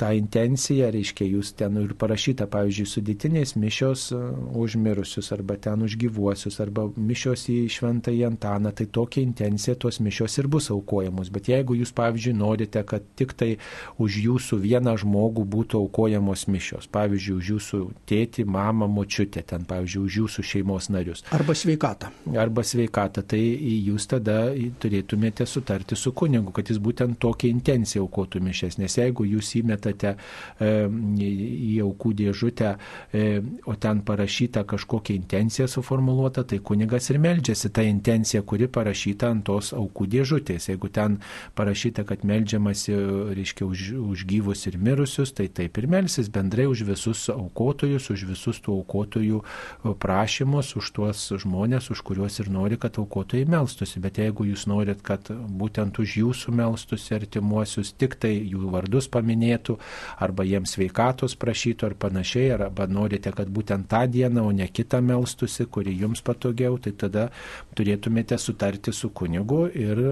tą 0.00 0.12
intenciją, 0.16 0.88
reiškia, 0.94 1.28
jūs 1.28 1.52
ten 1.60 1.76
ir 1.82 1.92
parašyta, 1.98 2.48
pavyzdžiui, 2.50 2.88
sudėtinės 2.88 3.54
mišios 3.60 4.08
e, 4.16 4.22
už 4.56 4.78
mirusius, 4.80 5.28
arba 5.36 5.58
ten 5.60 5.84
už 5.84 5.98
gyvuosius, 6.00 6.58
arba 6.64 6.88
mišios 6.96 7.48
į 7.52 7.58
šventąjį 7.76 8.24
Antaną, 8.28 8.72
tai 8.72 8.88
tokia 8.88 9.22
intencija 9.26 9.76
tos 9.76 10.00
mišios 10.04 10.40
ir 10.40 10.48
bus 10.48 10.70
aukojamos. 10.72 11.28
Bet 11.34 11.52
jeigu 11.52 11.76
jūs, 11.76 11.92
pavyzdžiui, 11.96 12.36
norite, 12.40 12.82
kad 12.88 13.04
tik 13.18 13.36
tai 13.36 13.52
už 14.00 14.20
jūsų 14.24 14.60
vieną 14.64 14.96
žmogų 15.04 15.44
būtų 15.48 15.84
aukojamos 15.84 16.48
mišios, 16.48 16.88
pavyzdžiui, 16.92 17.36
už 17.38 17.52
jūsų 17.52 17.57
jūsų 17.58 17.80
tėtį, 18.08 18.46
mamą, 18.48 18.88
močiutę, 18.88 19.42
ten, 19.46 19.66
pavyzdžiui, 19.68 20.04
už 20.06 20.18
jūsų 20.22 20.44
šeimos 20.46 20.88
narius. 20.94 21.24
Arba 21.34 21.54
sveikatą. 21.58 22.10
Arba 22.38 22.64
sveikatą, 22.66 23.24
tai 23.26 23.40
jūs 23.88 24.08
tada 24.10 24.52
turėtumėte 24.80 25.46
sutarti 25.46 25.98
su 25.98 26.12
kunigu, 26.16 26.52
kad 26.54 26.70
jis 26.70 26.80
būtent 26.82 27.18
tokią 27.20 27.50
intenciją 27.50 28.04
aukotų 28.06 28.42
mišes, 28.44 28.78
nes 28.78 28.98
jeigu 28.98 29.26
jūs 29.28 29.52
įmetate 29.60 30.14
e, 30.14 30.70
į 30.88 31.74
aukų 31.84 32.14
dėžutę, 32.22 32.74
e, 33.12 33.26
o 33.66 33.76
ten 33.80 34.02
parašyta 34.06 34.64
kažkokia 34.68 35.18
intencija 35.18 35.68
suformuoluota, 35.68 36.46
tai 36.48 36.60
kunigas 36.64 37.10
ir 37.10 37.20
meldžiasi 37.22 37.72
tą 37.74 37.84
intenciją, 37.88 38.44
kuri 38.48 38.70
parašyta 38.72 39.32
ant 39.34 39.46
tos 39.48 39.72
aukų 39.76 40.08
dėžutės. 40.14 40.70
Jeigu 40.70 40.92
ten 40.94 41.18
parašyta, 41.58 42.04
kad 42.08 42.24
meldžiamasi, 42.28 42.94
reiškia, 43.36 43.66
už, 43.66 43.86
už 43.98 44.26
gyvus 44.28 44.66
ir 44.70 44.78
mirusius, 44.80 45.34
tai 45.36 45.48
taip 45.52 45.78
ir 45.80 45.88
melsis 45.90 46.30
bendrai 46.32 46.68
už 46.70 46.84
visus 46.88 47.26
aukų 47.32 47.47
aukotojus, 47.48 48.10
už 48.14 48.24
visus 48.30 48.60
tų 48.62 48.78
aukotojų 48.82 49.42
prašymus, 50.00 50.74
už 50.78 50.92
tuos 50.94 51.24
žmonės, 51.42 51.90
už 51.90 52.02
kuriuos 52.06 52.38
ir 52.42 52.52
nori, 52.52 52.78
kad 52.80 53.00
aukotojai 53.00 53.48
melstusi. 53.48 54.00
Bet 54.04 54.20
jeigu 54.22 54.46
jūs 54.48 54.68
norit, 54.70 55.02
kad 55.02 55.28
būtent 55.32 55.98
už 55.98 56.18
jūsų 56.22 56.54
melstusi 56.60 57.16
artimuosius, 57.16 57.94
tik 57.98 58.18
tai 58.20 58.34
jų 58.38 58.70
vardus 58.72 59.08
paminėtų, 59.12 59.78
arba 60.20 60.46
jiems 60.46 60.76
sveikatos 60.76 61.36
prašytų 61.40 61.90
ar 61.90 61.96
panašiai, 61.98 62.52
arba 62.56 62.86
norite, 62.90 63.32
kad 63.34 63.50
būtent 63.50 63.88
tą 63.90 64.04
dieną, 64.10 64.46
o 64.48 64.52
ne 64.54 64.68
kitą 64.68 65.00
melstusi, 65.04 65.66
kuri 65.66 65.96
jums 65.98 66.22
patogiau, 66.24 66.78
tai 66.82 66.92
tada 66.98 67.28
turėtumėte 67.78 68.38
sutarti 68.38 68.92
su 68.92 69.10
kunigu 69.10 69.64
ir 69.72 70.02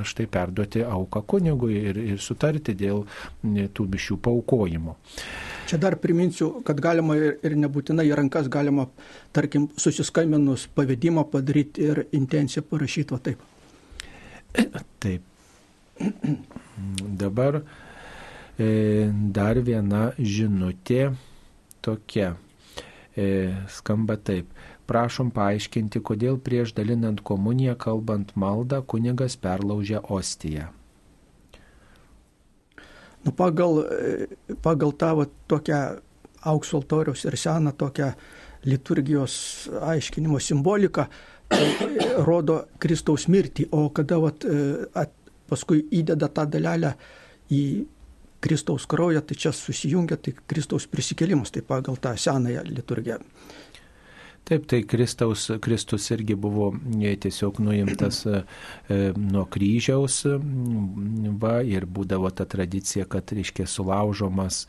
aš 0.00 0.16
tai 0.18 0.28
perduoti 0.30 0.84
auką 0.84 1.24
kunigui 1.34 1.78
ir, 1.90 2.00
ir 2.14 2.22
sutarti 2.22 2.76
dėl 2.78 3.04
tų 3.44 3.88
bišių 3.94 4.20
paukojimo. 4.24 4.98
Čia 5.64 5.78
dar 5.80 5.94
priminsiu, 5.96 6.33
kad 6.66 6.80
galima 6.82 7.16
ir, 7.18 7.38
ir 7.44 7.56
nebūtinai 7.58 8.06
į 8.08 8.16
rankas 8.18 8.48
galima, 8.52 8.86
tarkim, 9.34 9.68
susiskambinus 9.80 10.66
pavedimą 10.74 11.26
padaryti 11.32 11.88
ir 11.88 12.04
intenciją 12.16 12.64
parašyti, 12.70 13.14
o 13.14 13.20
taip. 13.22 13.42
Taip. 15.02 15.22
Dabar 17.24 17.60
e, 18.58 18.68
dar 19.34 19.60
viena 19.66 20.08
žinutė 20.18 21.08
tokia. 21.84 22.34
E, 23.14 23.26
skamba 23.70 24.18
taip. 24.18 24.50
Prašom 24.90 25.30
paaiškinti, 25.32 26.02
kodėl 26.04 26.36
prieš 26.44 26.74
dalinant 26.76 27.22
komuniją, 27.24 27.76
kalbant 27.80 28.34
maldą, 28.36 28.82
kunigas 28.84 29.38
perlaužia 29.40 30.02
ostiją 30.12 30.72
nu, 33.24 33.32
pagal, 33.32 33.84
pagal 34.62 34.92
tą 34.92 35.10
va, 35.16 35.26
tokią 35.48 35.80
aukso 36.50 36.78
altoriaus 36.80 37.24
ir 37.24 37.36
seną 37.40 37.72
tokią 37.78 38.12
liturgijos 38.64 39.34
aiškinimo 39.92 40.40
simboliką, 40.40 41.04
tai 41.48 41.66
rodo 42.24 42.62
Kristaus 42.80 43.26
mirtį, 43.28 43.68
o 43.76 43.88
kada 43.94 44.18
vat, 44.22 44.46
at, 44.96 45.12
paskui 45.48 45.82
įdeda 45.92 46.30
tą 46.32 46.46
dalelę 46.48 46.94
į 47.52 47.64
Kristaus 48.44 48.86
kraują, 48.88 49.22
tai 49.24 49.36
čia 49.40 49.52
susijungia 49.56 50.16
tai 50.20 50.34
Kristaus 50.48 50.88
prisikėlimas, 50.90 51.52
tai 51.52 51.62
pagal 51.64 51.96
tą 52.00 52.14
senąją 52.20 52.64
liturgiją. 52.68 53.20
Taip, 54.44 54.66
tai 54.68 54.82
Kristaus, 54.84 55.50
Kristus 55.60 56.10
irgi 56.12 56.34
buvo 56.36 56.66
e, 57.00 57.14
tiesiog 57.16 57.62
nuimtas 57.64 58.26
e, 58.28 58.42
e, 58.92 58.96
nuo 59.16 59.46
kryžiaus 59.48 60.18
va, 61.40 61.54
ir 61.64 61.86
būdavo 61.88 62.28
ta 62.28 62.44
tradicija, 62.44 63.06
kad, 63.08 63.32
reiškia, 63.32 63.64
sulaužomas, 63.64 64.66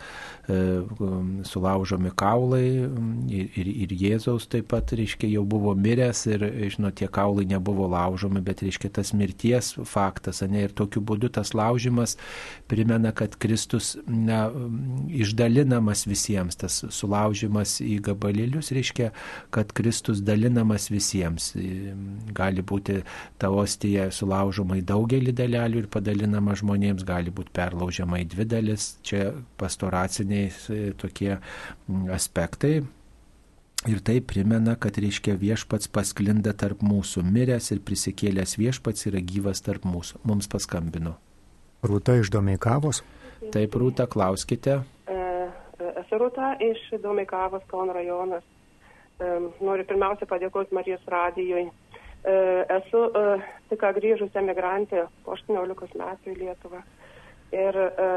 sulaužomi 1.49 2.11
kaulai 2.15 2.63
ir, 3.33 3.49
ir, 3.57 3.69
ir 3.83 3.95
Jėzaus 3.99 4.45
taip 4.47 4.69
pat, 4.71 4.93
reiškia, 4.95 5.27
jau 5.33 5.43
buvo 5.49 5.73
miręs 5.75 6.23
ir, 6.29 6.45
žinot, 6.77 6.95
tie 7.01 7.09
kaulai 7.11 7.47
nebuvo 7.49 7.89
laužomi, 7.91 8.39
bet, 8.45 8.63
reiškia, 8.63 8.93
tas 8.95 9.11
mirties 9.17 9.73
faktas, 9.89 10.39
ne, 10.47 10.63
ir 10.69 10.75
tokiu 10.77 11.03
būdu 11.03 11.33
tas 11.35 11.51
laužimas 11.57 12.15
primena, 12.71 13.11
kad 13.11 13.35
Kristus 13.41 13.95
na, 14.07 14.45
išdalinamas 15.11 16.05
visiems, 16.07 16.61
tas 16.63 16.79
sulaužimas 16.95 17.81
į 17.83 17.97
gabalėlius, 18.05 18.71
reiškia, 18.75 19.11
kad 19.51 19.64
kad 19.65 19.73
Kristus 19.73 20.21
dalinamas 20.21 20.89
visiems. 20.91 21.53
Gali 22.35 22.61
būti 22.61 22.99
ta 23.41 23.49
ostija 23.49 24.11
sulaužoma 24.13 24.77
į 24.77 24.85
daugelį 24.85 25.33
dalelių 25.33 25.83
ir 25.83 25.87
padalinama 25.89 26.55
žmonėms, 26.55 27.05
gali 27.05 27.33
būti 27.33 27.53
perlaužiama 27.55 28.21
į 28.21 28.27
dvi 28.29 28.45
dalis. 28.45 28.97
Čia 29.01 29.31
pastoraciniai 29.57 30.51
e, 30.51 30.93
tokie 30.93 31.37
aspektai. 32.13 32.83
Ir 33.85 34.01
tai 34.01 34.19
primena, 34.21 34.75
kad 34.81 34.97
reiškia 34.97 35.35
viešpats 35.37 35.89
pasklinda 35.93 36.55
tarp 36.57 36.81
mūsų, 36.81 37.21
miręs 37.25 37.69
ir 37.73 37.83
prisikėlęs 37.85 38.57
viešpats 38.57 39.09
yra 39.09 39.21
gyvas 39.21 39.61
tarp 39.65 39.85
mūsų. 39.85 40.21
Mums 40.25 40.49
paskambino. 40.49 41.17
Rūta 41.85 42.17
iš 42.21 42.33
Domeikavos. 42.33 43.03
Taip, 43.53 43.77
Rūta, 43.77 44.07
klauskite. 44.09 44.81
E, 45.05 45.15
e, 45.15 45.93
esu 46.01 46.21
Rūta 46.21 46.55
iš 46.65 46.81
Domeikavos, 47.01 47.65
Kauno 47.69 47.93
rajonas. 47.93 48.45
Noriu 49.19 49.85
pirmiausia 49.87 50.27
padėkoti 50.27 50.75
Marijos 50.75 51.03
radijui. 51.07 51.69
E, 52.25 52.33
esu 52.79 53.03
e, 53.15 53.21
tik 53.69 53.85
grįžusi 53.97 54.39
emigrantė 54.41 55.05
po 55.23 55.35
18 55.37 55.95
metų 56.01 56.33
į 56.33 56.39
Lietuvą. 56.41 56.81
Ir 57.55 57.77
e, 57.79 58.07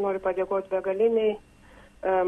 noriu 0.00 0.22
padėkoti 0.24 0.72
begaliniai 0.72 1.36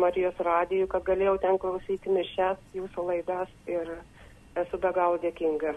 Marijos 0.00 0.38
radijui, 0.42 0.88
kad 0.90 1.04
galėjau 1.06 1.36
ten 1.38 1.58
klausyti 1.62 2.10
mišes, 2.10 2.58
jūsų 2.74 3.04
laidas 3.06 3.50
ir 3.70 3.92
esu 4.58 4.80
be 4.82 4.90
galo 4.96 5.20
dėkinga. 5.22 5.74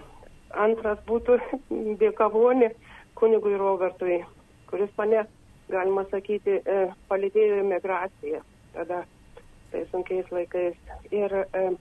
Antras 0.64 1.00
būtų 1.06 1.38
dėkavoni 2.02 2.72
kunigui 3.20 3.54
Robertui, 3.62 4.24
kuris 4.72 4.90
mane, 4.98 5.28
galima 5.70 6.08
sakyti, 6.10 6.58
palidėjo 7.12 7.62
į 7.62 7.68
migraciją 7.70 8.42
tada, 8.74 9.04
tai 9.72 9.86
sunkiais 9.92 10.32
laikais. 10.34 10.80
Ir 11.12 11.44
E, 11.52 11.76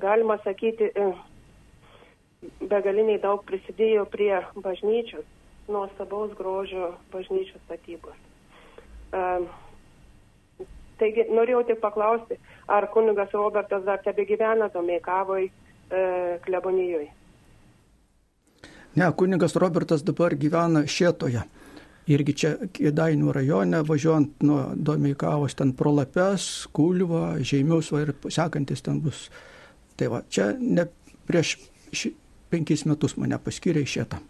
galima 0.00 0.38
sakyti, 0.44 0.90
e, 0.94 1.06
begaliniai 2.60 3.20
daug 3.22 3.44
prisidėjo 3.48 4.06
prie 4.10 4.40
bažnyčios, 4.54 5.24
nuostabaus 5.68 6.34
grožio 6.38 6.94
bažnyčios 7.12 7.62
statybos. 7.66 8.16
E, 9.12 9.22
taigi 10.98 11.28
norėjau 11.30 11.66
tik 11.70 11.80
paklausti, 11.80 12.40
ar 12.68 12.88
kunigas 12.92 13.32
Robertas 13.34 13.84
dar 13.84 14.02
tebe 14.04 14.24
gyvena 14.26 14.68
Domeikavoj 14.72 15.50
klebonijoje. 16.42 17.12
Ne, 18.96 19.12
kunigas 19.12 19.54
Robertas 19.54 20.02
dabar 20.02 20.34
gyvena 20.34 20.86
Šietoje. 20.88 21.44
Irgi 22.06 22.34
čia 22.38 22.52
Kėdainių 22.70 23.32
rajone, 23.34 23.80
važiuojant 23.86 24.44
nuo 24.46 24.60
Domeikavos 24.78 25.56
ten 25.58 25.72
pro 25.74 25.90
Lapes, 25.96 26.68
Kulvą, 26.76 27.40
Žeimius 27.42 27.90
va, 27.90 28.04
ir 28.04 28.14
sekantis 28.30 28.84
ten 28.86 29.00
bus. 29.02 29.26
Tai 29.98 30.12
va, 30.12 30.22
čia 30.30 30.52
ne 30.60 30.86
prieš 31.26 31.56
ši, 31.90 32.12
penkis 32.52 32.86
metus 32.86 33.16
mane 33.18 33.38
paskyrė 33.42 33.82
į 33.82 33.92
šitą. 33.96 34.22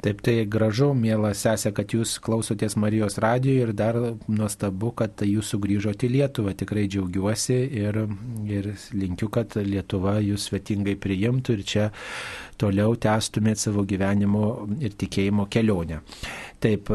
Taip 0.00 0.22
tai 0.24 0.46
gražu, 0.48 0.94
mėla 0.96 1.34
sesė, 1.36 1.74
kad 1.76 1.92
jūs 1.92 2.14
klausotės 2.24 2.76
Marijos 2.80 3.18
radijo 3.20 3.66
ir 3.66 3.72
dar 3.76 3.98
nuostabu, 4.32 4.94
kad 4.96 5.20
jūs 5.26 5.50
sugrįžote 5.52 6.08
į 6.08 6.12
Lietuvą. 6.14 6.54
Tikrai 6.56 6.86
džiaugiuosi 6.88 7.58
ir, 7.82 7.98
ir 8.48 8.70
linkiu, 8.96 9.28
kad 9.32 9.58
Lietuva 9.60 10.16
jūs 10.24 10.48
svetingai 10.48 10.96
priimtų 11.00 11.58
ir 11.58 11.64
čia 11.68 11.86
toliau 12.60 12.96
tęstumėt 12.96 13.60
savo 13.60 13.84
gyvenimo 13.88 14.46
ir 14.80 14.96
tikėjimo 14.96 15.50
kelionę. 15.52 16.00
Taip, 16.64 16.88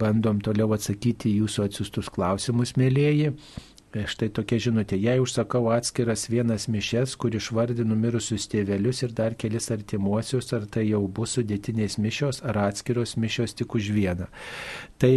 bandom 0.00 0.40
toliau 0.44 0.72
atsakyti 0.76 1.36
jūsų 1.36 1.68
atsiustus 1.68 2.08
klausimus, 2.12 2.78
mėlyjeji. 2.80 3.34
E, 3.96 4.04
štai 4.04 4.28
tokia 4.36 4.58
žinutė, 4.68 4.98
jei 5.00 5.20
užsakau 5.22 5.70
atskiras 5.72 6.26
vienas 6.28 6.66
mišes, 6.68 7.14
kur 7.16 7.32
išvardinu 7.32 7.96
mirusius 7.96 8.44
tėvelius 8.52 9.00
ir 9.06 9.14
dar 9.16 9.36
kelis 9.40 9.70
artimuosius, 9.72 10.52
ar 10.52 10.66
tai 10.68 10.84
jau 10.90 11.00
bus 11.08 11.38
sudėtinės 11.38 11.96
mišios, 11.96 12.42
ar 12.44 12.60
atskiros 12.66 13.16
mišios 13.16 13.56
tik 13.56 13.78
už 13.78 13.88
vieną. 13.96 14.28
Tai 15.00 15.12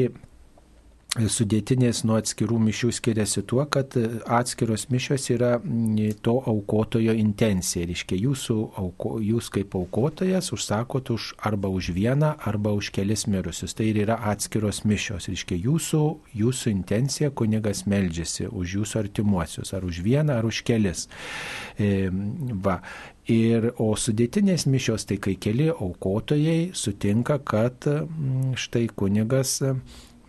sudėtinės 1.11 2.05
nuo 2.07 2.15
atskirų 2.21 2.55
mišių 2.63 2.89
skiriasi 2.95 3.41
tuo, 3.43 3.65
kad 3.67 3.97
atskiros 4.31 4.85
mišios 4.93 5.25
yra 5.33 5.57
to 6.23 6.37
aukotojo 6.47 7.11
intencija. 7.19 7.83
Reiškia, 7.89 8.15
jūsų, 8.15 8.55
auko, 8.79 9.17
jūs 9.19 9.49
kaip 9.51 9.75
aukotojas 9.75 10.53
užsakot 10.55 11.11
už 11.11 11.33
arba 11.43 11.67
už 11.67 11.91
vieną, 11.97 12.37
arba 12.47 12.71
už 12.71 12.93
kelis 12.95 13.25
mirusius. 13.27 13.75
Tai 13.75 13.89
ir 13.89 13.99
yra 14.05 14.21
atskiros 14.31 14.85
mišios. 14.87 15.27
Reiškia, 15.27 15.57
jūsų, 15.65 16.03
jūsų 16.39 16.71
intencija 16.71 17.31
kunigas 17.35 17.83
meldžiasi 17.91 18.47
už 18.47 18.77
jūsų 18.79 19.01
artimuosius, 19.03 19.73
ar 19.75 19.83
už 19.83 19.99
vieną, 20.05 20.37
ar 20.39 20.47
už 20.47 20.61
kelis. 20.63 21.09
E, 21.75 22.07
va. 22.63 22.79
Ir, 23.31 23.67
o 23.77 23.91
sudėtinės 23.99 24.63
mišios, 24.65 25.03
tai 25.07 25.19
kai 25.21 25.35
keli 25.39 25.67
aukotojai 25.71 26.71
sutinka, 26.75 27.37
kad 27.45 27.85
štai 28.57 28.87
kunigas 28.97 29.59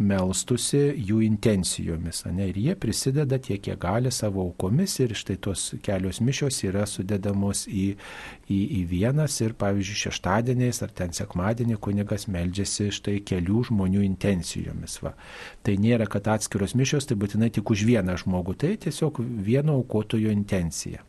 melstusi 0.02 0.80
jų 0.96 1.20
intencijomis. 1.26 2.24
Ne? 2.34 2.48
Ir 2.50 2.58
jie 2.60 2.74
prisideda 2.78 3.38
tiek, 3.42 3.60
kiek 3.62 3.78
gali 3.82 4.10
savo 4.12 4.42
aukomis 4.46 4.98
ir 5.02 5.14
štai 5.18 5.38
tos 5.42 5.68
kelios 5.84 6.20
mišios 6.24 6.58
yra 6.66 6.84
sudedamos 6.90 7.64
į, 7.70 7.92
į, 8.50 8.58
į 8.78 8.82
vienas 8.90 9.38
ir, 9.44 9.54
pavyzdžiui, 9.60 10.00
šeštadieniais 10.06 10.82
ar 10.84 10.94
ten 10.98 11.14
sekmadienį 11.16 11.78
kunigas 11.82 12.26
meldžiasi 12.32 12.90
štai 12.98 13.18
kelių 13.28 13.68
žmonių 13.70 14.02
intencijomis. 14.08 14.98
Va. 15.04 15.14
Tai 15.62 15.78
nėra, 15.80 16.08
kad 16.10 16.28
atskiros 16.34 16.76
mišios 16.78 17.08
tai 17.08 17.18
būtinai 17.20 17.52
tik 17.54 17.70
už 17.72 17.86
vieną 17.88 18.18
žmogų, 18.24 18.58
tai 18.64 18.76
tiesiog 18.82 19.22
vieno 19.22 19.78
aukotojo 19.80 20.32
intencija. 20.34 21.06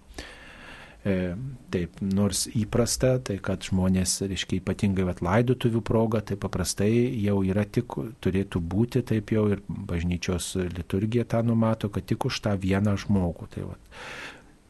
E, 1.03 1.33
taip, 1.67 1.97
nors 1.99 2.45
įprasta, 2.55 3.17
tai 3.27 3.35
kad 3.43 3.65
žmonės, 3.67 4.21
reiškia, 4.23 4.61
ypatingai 4.61 5.03
vat, 5.09 5.19
laidotuvių 5.25 5.81
proga, 5.83 6.21
tai 6.23 6.37
paprastai 6.39 6.93
jau 7.19 7.41
yra 7.43 7.65
tik, 7.67 7.97
turėtų 8.23 8.61
būti 8.71 9.01
taip 9.09 9.33
jau 9.35 9.49
ir 9.51 9.65
bažnyčios 9.67 10.53
liturgija 10.77 11.27
tą 11.27 11.41
numato, 11.43 11.91
kad 11.91 12.07
tik 12.07 12.29
už 12.29 12.39
tą 12.45 12.55
vieną 12.55 12.95
žmogų. 13.03 13.49
Tai, 13.51 13.65
vat. 13.73 13.99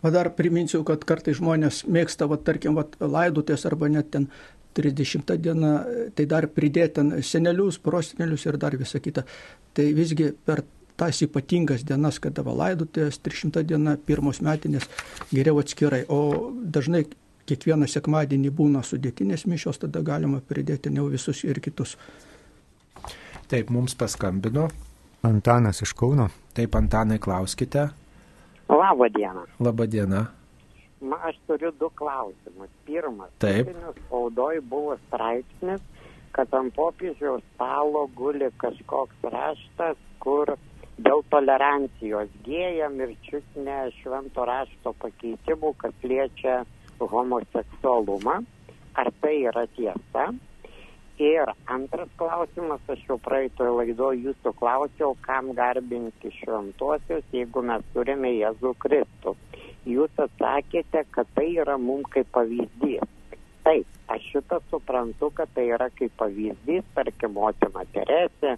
O 0.04 0.10
dar 0.12 0.32
priminsiu, 0.34 0.82
kad 0.88 1.06
kartai 1.06 1.38
žmonės 1.38 1.84
mėgsta, 1.86 2.26
vat, 2.32 2.42
tarkim, 2.50 2.82
vat, 2.82 2.98
laidotės 2.98 3.70
arba 3.70 3.92
net 3.94 4.10
ten 4.18 4.26
30 4.74 5.38
dieną, 5.38 5.74
tai 6.18 6.26
dar 6.26 6.50
pridėti 6.50 6.98
ten 6.98 7.14
senelius, 7.22 7.78
prosenelius 7.78 8.48
ir 8.50 8.58
dar 8.58 8.74
visą 8.80 8.98
kitą. 9.06 9.22
Tai 9.78 9.86
visgi 9.94 10.34
per 10.34 10.66
tas 10.98 11.22
ypatingas 11.26 11.84
dienas, 11.88 12.20
kada 12.24 12.44
valaidutės, 12.46 13.20
300 13.26 13.64
diena, 13.68 13.98
pirmos 13.98 14.42
metinės, 14.46 14.88
geriau 15.34 15.60
atskirai. 15.62 16.04
O 16.10 16.52
dažnai 16.54 17.06
kiekvieną 17.50 17.90
sekmadienį 17.90 18.54
būna 18.56 18.84
sudėtinės 18.86 19.48
mišios, 19.50 19.82
tada 19.82 20.04
galima 20.06 20.42
pridėti 20.42 20.94
ne 20.94 21.06
visus 21.12 21.44
ir 21.44 21.60
kitus. 21.64 21.98
Taip, 23.50 23.70
mums 23.70 23.96
paskambino. 24.00 24.70
Antanas 25.24 25.82
iš 25.84 25.94
Kauno. 25.96 26.30
Taip, 26.56 26.76
Antanai, 26.76 27.20
klauskite. 27.20 27.90
Labą 28.70 29.10
dieną. 29.10 29.44
Labą 29.60 29.88
dieną. 29.88 30.26
Ma, 31.04 31.20
aš 31.28 31.38
turiu 31.48 31.72
du 31.80 31.90
klausimus. 32.00 32.72
Pirmas. 32.88 33.32
Taip. 33.40 33.70
Spaudoj 33.98 34.62
buvo 34.72 34.96
straipsnis, 35.08 35.84
kad 36.36 36.54
ant 36.56 36.76
popiežiaus 36.76 37.44
stalo 37.54 38.06
guli 38.16 38.48
kažkoks 38.64 39.28
raštas, 39.36 40.00
kur 40.24 40.56
dėl 40.98 41.24
tolerancijos 41.34 42.32
gėjam 42.46 43.00
ir 43.02 43.14
čiusne 43.26 43.78
švento 44.00 44.46
rašto 44.46 44.94
pakeitimų, 45.02 45.74
kas 45.82 45.94
liečia 46.04 46.64
homoseksualumą. 47.00 48.42
Ar 48.94 49.10
tai 49.22 49.38
yra 49.50 49.66
tiesa? 49.74 50.28
Ir 51.22 51.50
antras 51.70 52.10
klausimas, 52.18 52.82
aš 52.90 53.02
jau 53.08 53.20
praeitoje 53.22 53.74
laidoje 53.78 54.24
jūsų 54.28 54.54
klausiau, 54.58 55.14
kam 55.26 55.52
garbinti 55.58 56.32
šventosius, 56.40 57.26
jeigu 57.34 57.62
mes 57.62 57.86
turime 57.94 58.32
Jėzų 58.34 58.74
Kristų. 58.82 59.36
Jūs 59.86 60.10
atsakėte, 60.18 61.04
kad 61.14 61.30
tai 61.38 61.52
yra 61.62 61.78
mums 61.78 62.10
kaip 62.14 62.30
pavyzdys. 62.34 63.06
Taip, 63.64 63.88
aš 64.12 64.26
šitą 64.32 64.60
suprantu, 64.72 65.30
kad 65.38 65.54
tai 65.54 65.68
yra 65.76 65.90
kaip 65.94 66.14
pavyzdys, 66.18 66.86
tarkim, 66.98 67.38
motina 67.38 67.86
Teresė, 67.94 68.58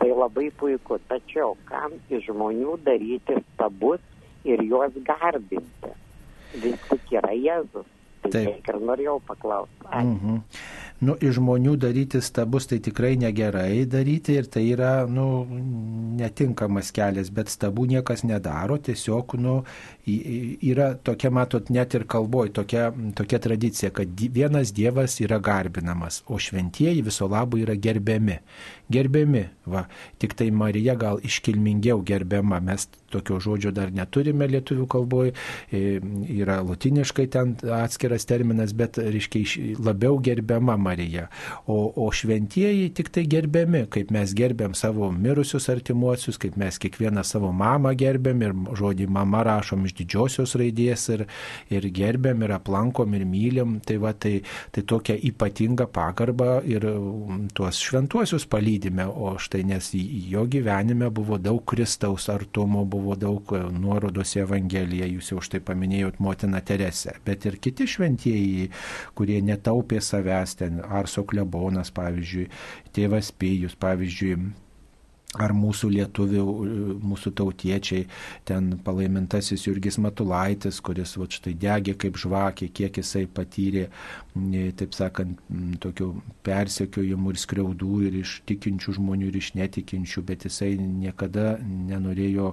tai 0.00 0.10
labai 0.16 0.50
puiku. 0.50 0.98
Tačiau 1.08 1.56
kam 1.70 2.00
iš 2.08 2.30
žmonių 2.32 2.80
daryti 2.84 3.38
stabus 3.52 4.00
ir 4.48 4.64
juos 4.64 4.96
garbinti? 5.04 5.96
vis 6.54 6.78
tik 6.90 7.16
yra 7.20 7.32
Jėzus. 7.36 7.88
Tai 8.20 8.30
Taip. 8.34 8.48
tiek 8.50 8.68
ir 8.68 8.78
norėjau 8.84 9.16
paklausti. 9.24 9.86
Mhm. 9.88 10.40
Nu, 11.00 11.14
iš 11.16 11.38
žmonių 11.38 11.78
daryti 11.80 12.18
stabus 12.20 12.66
tai 12.68 12.76
tikrai 12.84 13.14
negerai 13.16 13.86
daryti 13.88 14.34
ir 14.36 14.44
tai 14.52 14.66
yra, 14.74 15.06
nu, 15.08 15.46
netinkamas 16.20 16.90
kelias, 16.92 17.30
bet 17.32 17.48
stabų 17.48 17.86
niekas 17.94 18.20
nedaro, 18.28 18.76
tiesiog, 18.76 19.32
nu, 19.40 19.54
yra 20.04 20.90
tokia, 21.00 21.30
matot, 21.32 21.72
net 21.72 21.96
ir 21.96 22.04
kalboj, 22.04 22.52
tokia, 22.60 22.90
tokia 23.16 23.40
tradicija, 23.40 23.88
kad 23.96 24.12
vienas 24.12 24.74
Dievas 24.76 25.16
yra 25.24 25.40
garbinamas, 25.40 26.20
o 26.28 26.36
šventieji 26.36 27.00
viso 27.08 27.30
labo 27.32 27.56
yra 27.56 27.78
gerbiami. 27.80 28.36
Gerbiami, 28.90 29.44
va, 29.70 29.84
tik 30.18 30.34
tai 30.38 30.50
Marija 30.50 30.96
gal 30.98 31.20
iškilmingiau 31.24 32.02
gerbiama, 32.06 32.58
mes 32.64 32.88
tokio 33.10 33.40
žodžio 33.42 33.70
dar 33.74 33.90
neturime 33.94 34.46
lietuvių 34.50 34.86
kalboje, 34.90 35.32
yra 35.74 36.60
latiniškai 36.62 37.26
ten 37.30 37.54
atskiras 37.74 38.26
terminas, 38.30 38.72
bet, 38.76 38.98
reiškia, 39.02 39.40
iš- 39.42 39.58
labiau 39.82 40.18
gerbiama 40.22 40.76
Marija. 40.78 41.28
O, 41.66 41.92
o 41.96 42.10
šventieji 42.14 42.90
tik 42.94 43.10
tai 43.14 43.24
gerbiami, 43.30 43.84
kaip 43.90 44.10
mes 44.14 44.34
gerbiam 44.38 44.74
savo 44.78 45.10
mirusius 45.12 45.68
artimuosius, 45.72 46.38
kaip 46.40 46.56
mes 46.60 46.78
kiekvieną 46.82 47.24
savo 47.26 47.50
mamą 47.52 47.94
gerbiam 47.98 48.42
ir 48.46 48.54
žodį 48.78 49.08
mama 49.10 49.42
rašom 49.46 49.86
iš 49.88 49.96
didžiosios 50.00 50.54
raidės 50.60 51.08
ir, 51.14 51.26
ir 51.70 51.88
gerbiam 51.94 52.42
ir 52.46 52.54
aplankom 52.58 53.14
ir 53.18 53.26
mylim. 53.26 53.78
Tai, 53.86 53.98
va, 54.02 54.12
tai, 54.14 54.40
tai 54.74 54.82
tokia 54.86 55.18
ypatinga 55.30 55.86
pagarba 55.90 56.60
ir 56.66 56.86
um, 56.90 57.46
tuos 57.54 57.80
šventuosius 57.82 58.46
palydime, 58.80 59.06
o 59.06 59.38
štai 59.38 59.64
nes 59.64 59.90
jo 59.92 60.46
gyvenime 60.46 61.10
buvo 61.10 61.38
daug 61.38 61.64
Kristaus 61.64 62.28
artumo, 62.28 62.84
buvo 62.84 63.14
daug 63.14 63.42
e, 63.52 63.60
nuorodos 63.72 64.36
į 64.36 64.44
Evangeliją, 64.44 65.06
jūs 65.16 65.32
jau 65.32 65.40
štai 65.40 65.60
paminėjot 65.60 66.20
motiną 66.20 66.60
Teresę, 66.64 67.18
bet 67.24 67.44
ir 67.46 67.58
kiti 67.60 67.86
šventieji, 67.86 68.70
kurie 69.14 69.40
netaupė 69.42 70.00
savęs, 70.00 70.56
ten 70.56 70.80
Arso 70.80 71.24
klebonas, 71.24 71.90
pavyzdžiui, 71.90 72.48
tėvas 72.92 73.32
Pėjus, 73.32 73.76
pavyzdžiui, 73.76 74.52
ar 75.38 75.52
mūsų 75.54 75.92
lietuvių, 75.94 76.44
mūsų 77.06 77.30
tautiečiai, 77.38 78.06
ten 78.48 78.72
palaimintasis 78.82 79.62
Jurgis 79.68 80.00
Matulaitis, 80.02 80.80
kuris 80.82 81.12
va 81.20 81.28
štai 81.30 81.52
degė 81.54 81.94
kaip 81.94 82.18
žvakė, 82.18 82.66
kiek 82.74 82.98
jisai 82.98 83.28
patyrė, 83.30 83.84
m, 84.34 84.56
taip 84.74 84.96
sakant, 84.98 85.38
tokių 85.84 86.08
persekiojimų 86.46 87.30
ir 87.30 87.38
skriaudų 87.44 88.00
ir 88.08 88.16
iš 88.24 88.32
tikinčių 88.50 88.96
žmonių 88.98 89.28
ir 89.30 89.38
iš 89.38 89.52
netikinčių, 89.60 90.24
bet 90.26 90.48
jisai 90.48 90.72
niekada 90.80 91.60
nenorėjo 91.62 92.50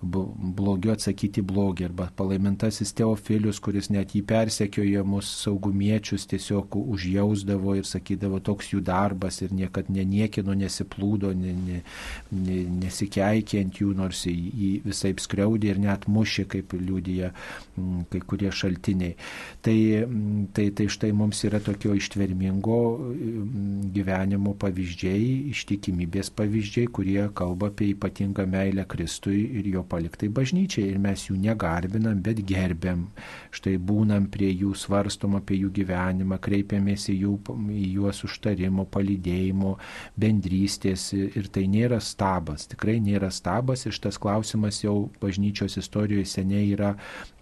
blogiu 0.00 0.94
atsakyti 0.94 1.42
blogį. 1.42 1.88
Arba 1.90 2.12
palaimintasis 2.14 2.94
Teofilius, 2.94 3.58
kuris 3.58 3.90
net 3.90 4.14
jį 4.14 4.22
persekioja 4.30 5.02
mus 5.02 5.32
saugumiečius, 5.42 6.28
tiesiog 6.30 6.78
užjausdavo 6.78 7.74
ir 7.80 7.90
sakydavo, 7.90 8.38
toks 8.38 8.70
jų 8.70 8.84
darbas 8.86 9.42
ir 9.42 9.50
niekad 9.50 9.90
neniekino, 9.90 10.54
nesiplūdo, 10.54 11.34
ne, 11.34 11.58
ne, 11.58 11.80
ne, 11.80 11.84
nesikeikė 12.30 13.60
ant 13.64 13.80
jų, 13.80 13.90
nors 13.98 14.24
jį, 14.26 14.70
visai 14.84 15.12
skriaudė 15.18 15.72
ir 15.72 15.80
net 15.82 16.06
mušė, 16.10 16.46
kaip 16.50 16.74
liūdija 16.78 17.30
mm, 17.32 18.04
kai 18.12 18.20
kurie 18.22 18.50
šaltiniai. 18.54 19.16
Tai, 19.64 19.76
mm, 20.06 20.50
tai, 20.54 20.68
tai 20.76 20.86
štai 20.92 21.10
mums 21.16 21.42
yra 21.48 21.60
tokio 21.64 21.94
ištvermingo 21.98 22.80
mm, 22.98 23.90
gyvenimo 23.94 24.54
pavyzdžiai, 24.60 25.50
ištikimybės 25.54 26.32
pavyzdžiai, 26.38 26.90
kurie 26.94 27.26
kalba 27.34 27.70
apie 27.72 27.90
ypatingą 27.94 28.46
meilę 28.50 28.86
Kristui 28.90 29.42
ir 29.60 29.70
jo 29.74 29.84
paliktai 29.90 30.30
bažnyčiai. 30.32 30.88
Ir 30.90 31.02
mes 31.02 31.26
jų 31.28 31.38
negarbinam, 31.40 32.22
bet 32.22 32.44
gerbiam. 32.46 33.08
Štai 33.54 33.76
būnam 33.82 34.30
prie 34.30 34.52
jų, 34.52 34.74
svarstom 34.78 35.36
apie 35.38 35.60
jų 35.64 35.72
gyvenimą, 35.80 36.38
kreipiamės 36.42 37.08
į, 37.10 37.18
jų, 37.24 37.34
į 37.74 37.90
juos 37.96 38.22
užtarimo, 38.26 38.86
palydėjimo, 38.90 39.76
bendrystės. 40.20 41.10
Ir 41.16 41.50
tai 41.52 41.66
nėra 41.70 42.00
stabas, 42.20 42.68
tikrai 42.68 42.98
nėra 43.00 43.30
stabas. 43.32 43.86
Ir 43.88 43.96
šitas 43.96 44.20
klausimas 44.20 44.82
jau 44.84 45.08
bažnyčios 45.22 45.78
istorijoje 45.80 46.28
seniai 46.28 46.68
yra 46.74 46.94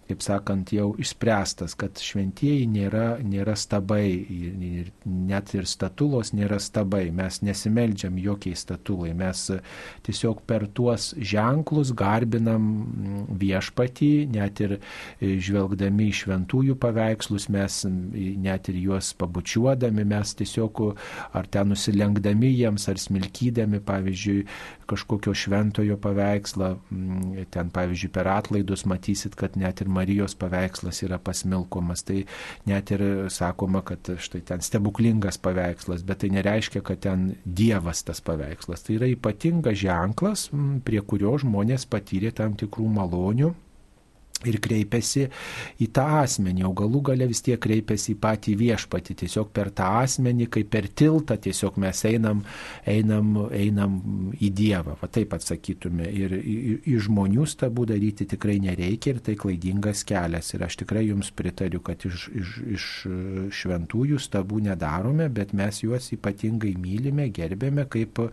kaip 0.09 0.23
sakant, 0.25 0.71
jau 0.73 0.87
išspręstas, 0.97 1.75
kad 1.77 1.99
šventieji 2.01 2.65
nėra, 2.71 3.19
nėra 3.21 3.53
stabai, 3.59 4.07
ir 4.09 4.87
net 5.05 5.53
ir 5.53 5.67
statulos 5.69 6.31
nėra 6.33 6.57
stabai, 6.61 7.03
mes 7.13 7.43
nesimeldžiam 7.45 8.17
jokiai 8.17 8.57
statulai, 8.57 9.11
mes 9.17 9.43
tiesiog 10.07 10.41
per 10.49 10.65
tuos 10.73 11.11
ženklus 11.13 11.91
garbinam 11.97 12.65
viešpatį, 13.37 14.11
net 14.33 14.63
ir 14.65 14.75
žvelgdami 15.21 16.09
į 16.09 16.17
šventųjų 16.23 16.79
paveikslus, 16.81 17.45
mes 17.53 17.83
net 17.85 18.71
ir 18.73 18.81
juos 18.81 19.11
pabučiuodami, 19.19 20.07
mes 20.09 20.33
tiesiog 20.41 20.83
ar 21.37 21.51
ten 21.53 21.69
nusilenkdami 21.69 22.49
jiems, 22.55 22.89
ar 22.89 22.97
smilkydami, 22.97 23.83
pavyzdžiui, 23.85 24.41
kažkokio 24.89 25.35
šventojo 25.37 25.99
paveikslą, 26.01 26.73
ten 27.53 27.69
pavyzdžiui 27.73 28.13
per 28.17 28.33
atlaidus 28.33 28.87
matysit, 28.89 29.37
kad 29.37 29.53
net 29.59 29.83
ir 29.83 29.91
Marijos 29.99 30.35
paveikslas 30.39 31.03
yra 31.05 31.19
pasmilkomas. 31.21 32.05
Tai 32.07 32.23
net 32.69 32.93
ir 32.95 33.05
sakoma, 33.33 33.83
kad 33.85 34.11
štai 34.17 34.41
ten 34.47 34.65
stebuklingas 34.65 35.39
paveikslas, 35.43 36.03
bet 36.07 36.23
tai 36.23 36.33
nereiškia, 36.39 36.83
kad 36.85 37.03
ten 37.05 37.29
Dievas 37.45 38.03
tas 38.07 38.23
paveikslas. 38.25 38.85
Tai 38.87 38.99
yra 38.99 39.11
ypatingas 39.13 39.79
ženklas, 39.83 40.49
prie 40.87 41.03
kurio 41.05 41.37
žmonės 41.43 41.87
patyrė 41.89 42.33
tam 42.41 42.55
tikrų 42.59 42.87
malonių 42.99 43.53
ir 44.47 44.59
kreipiasi 44.63 45.25
į 45.83 45.87
tą 45.95 46.05
asmenį, 46.21 46.63
o 46.69 46.71
galų 46.77 47.01
gale 47.09 47.27
vis 47.27 47.41
tiek 47.43 47.59
kreipiasi 47.59 48.13
į 48.13 48.19
patį 48.23 48.55
viešpatį. 48.61 49.15
Tiesiog 49.23 49.49
per 49.55 49.71
tą 49.75 49.89
asmenį, 50.03 50.47
kaip 50.53 50.69
per 50.71 50.87
tiltą, 50.87 51.35
tiesiog 51.43 51.79
mes 51.83 52.03
einam, 52.07 52.43
einam, 52.87 53.33
einam 53.55 53.97
į 54.39 54.51
Dievą, 54.55 54.95
va 55.01 55.09
taip 55.11 55.35
atsakytume. 55.35 56.07
Ir 56.07 56.35
į 56.39 56.95
žmonių 57.07 57.47
stabų 57.49 57.89
daryti 57.91 58.27
tikrai 58.29 58.59
nereikia 58.63 59.15
ir 59.15 59.21
tai 59.25 59.35
klaidingas 59.39 60.05
kelias. 60.07 60.53
Ir 60.55 60.63
aš 60.67 60.79
tikrai 60.83 61.05
jums 61.09 61.33
pritariu, 61.35 61.83
kad 61.83 62.07
iš, 62.07 62.29
iš, 62.39 62.55
iš 62.77 62.87
šventųjų 63.59 64.21
stabų 64.23 64.63
nedarome, 64.69 65.27
bet 65.33 65.51
mes 65.57 65.83
juos 65.83 66.11
ypatingai 66.15 66.75
mylime, 66.79 67.27
gerbėme 67.35 67.89
kaip 67.91 68.23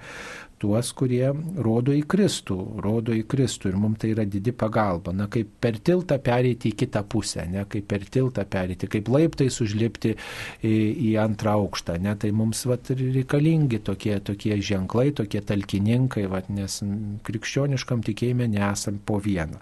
tuos, 0.62 0.90
kurie 0.96 1.28
rodo 1.62 1.92
į 1.92 2.02
Kristų, 2.08 2.56
rodo 2.84 3.14
į 3.16 3.24
Kristų 3.28 3.70
ir 3.70 3.78
mums 3.80 4.00
tai 4.02 4.12
yra 4.14 4.24
didi 4.28 4.54
pagalba. 4.56 5.12
Na, 5.16 5.28
kaip 5.32 5.50
per 5.62 5.78
tiltą 5.84 6.18
pereiti 6.22 6.72
į 6.72 6.78
kitą 6.82 7.02
pusę, 7.12 7.44
ne, 7.50 7.66
kaip 7.70 7.88
per 7.90 8.06
tiltą 8.12 8.46
pereiti, 8.48 8.88
kaip 8.92 9.10
laiptais 9.12 9.60
užlipti 9.64 10.14
į, 10.16 10.76
į 11.10 11.12
antrą 11.22 11.56
aukštą, 11.60 11.98
ne, 12.02 12.16
tai 12.20 12.32
mums 12.36 12.64
vat, 12.68 12.88
reikalingi 12.96 13.82
tokie, 13.84 14.16
tokie 14.24 14.56
ženklai, 14.64 15.10
tokie 15.16 15.44
talkininkai, 15.44 16.24
vat, 16.32 16.48
nes 16.52 16.80
krikščioniškam 17.26 18.06
tikėjime 18.06 18.48
nesam 18.56 19.02
po 19.04 19.20
vieną. 19.22 19.60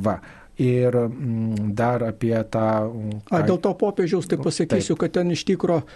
Va, 0.00 0.20
Ir 0.60 0.92
m, 0.92 1.72
dar 1.72 2.02
apie 2.04 2.34
tą... 2.52 2.62
A, 3.32 3.38
dėl 3.48 3.56
to 3.64 3.70
popiežiaus 3.80 4.26
tai 4.28 4.36
pasakysiu, 4.36 4.92
Taip. 4.92 5.00
kad 5.00 5.14
ten 5.14 5.30
iš 5.32 5.46
tikrųjų 5.48 5.86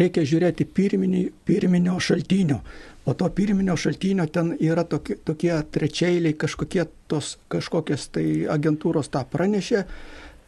reikia 0.00 0.24
žiūrėti 0.28 0.66
pirminį, 0.76 1.22
pirminio 1.44 1.98
šaltinio. 2.00 2.60
O 3.06 3.14
to 3.14 3.28
pirminio 3.30 3.76
šaltinio 3.78 4.26
ten 4.26 4.56
yra 4.58 4.82
tokie, 4.84 5.14
tokie 5.24 5.52
trečiailiai, 5.70 6.34
kažkokie 6.34 6.86
tos, 7.06 7.36
kažkokios 7.52 8.08
tai 8.16 8.26
agentūros 8.50 9.12
tą 9.14 9.22
pranešė. 9.30 9.84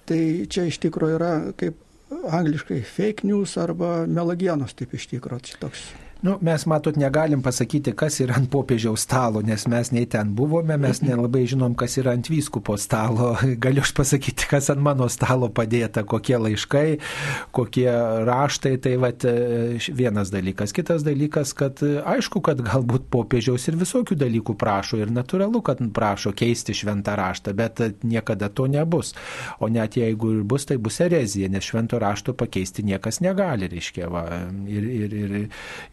Tai 0.09 0.20
čia 0.50 0.66
iš 0.66 0.80
tikrųjų 0.82 1.20
yra 1.20 1.32
kaip 1.61 1.78
angliškai 2.11 2.80
fake 2.82 3.28
news 3.28 3.54
arba 3.61 4.02
melagienos, 4.11 4.74
taip 4.74 4.96
iš 4.98 5.11
tikrųjų 5.12 5.52
šitoks. 5.52 5.86
Nu, 6.21 6.39
mes 6.43 6.64
matot, 6.64 6.97
negalim 6.99 7.43
pasakyti, 7.47 7.93
kas 7.95 8.16
yra 8.19 8.41
ant 8.41 8.49
popiežiaus 8.51 9.05
stalo, 9.07 9.39
nes 9.47 9.69
mes 9.71 9.93
nei 9.95 10.07
ten 10.11 10.33
buvome, 10.35 10.75
mes 10.75 10.99
nelabai 10.99 11.45
žinom, 11.47 11.77
kas 11.79 11.95
yra 12.01 12.16
ant 12.19 12.27
vyskupo 12.27 12.75
stalo. 12.75 13.37
Galiu 13.64 13.85
aš 13.87 13.93
pasakyti, 13.95 14.49
kas 14.51 14.66
ant 14.75 14.83
mano 14.83 15.07
stalo 15.14 15.47
padėta, 15.55 16.03
kokie 16.03 16.35
laiškai, 16.43 16.99
kokie 17.55 17.87
raštai. 18.27 18.73
Tai 18.83 18.97
vat, 19.05 19.27
vienas 20.01 20.33
dalykas. 20.35 20.75
Kitas 20.75 21.05
dalykas, 21.07 21.53
kad 21.55 21.79
aišku, 21.87 22.43
kad 22.43 22.64
galbūt 22.66 23.07
popiežiaus 23.14 23.69
ir 23.71 23.79
visokių 23.79 24.19
dalykų 24.19 24.59
prašo 24.59 24.99
ir 24.99 25.14
natūralu, 25.14 25.62
kad 25.71 25.85
prašo 25.95 26.35
keisti 26.35 26.75
šventą 26.75 27.14
raštą, 27.23 27.55
bet 27.55 27.85
niekada 28.03 28.51
to 28.51 28.66
nebus. 28.66 29.14
O 29.62 29.71
net 29.71 29.95
jeigu 30.01 30.35
ir 30.35 30.43
bus, 30.43 30.66
tai 30.66 30.81
bus 30.83 30.99
erezija, 31.07 31.47
nes 31.47 31.71
švento 31.71 32.03
rašto 32.03 32.35
pakeisti 32.35 32.83
niekas 32.91 33.23
negali, 33.23 33.71
reiškia. 33.71 34.11
Va, 34.11 34.27
ir, 34.66 34.93
ir, 34.99 35.19
ir, 35.23 35.39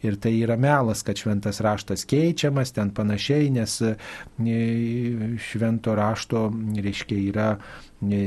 ir 0.02 0.15
ir 0.16 0.22
tai 0.22 0.32
yra 0.40 0.56
melas, 0.56 1.02
kad 1.04 1.16
šventas 1.16 1.60
raštas 1.60 2.06
keičiamas 2.08 2.72
ten 2.72 2.90
panašiai, 2.90 3.50
nes 3.50 3.82
švento 5.50 5.94
rašto, 5.94 6.48
reiškia, 6.76 7.18
yra 7.30 7.48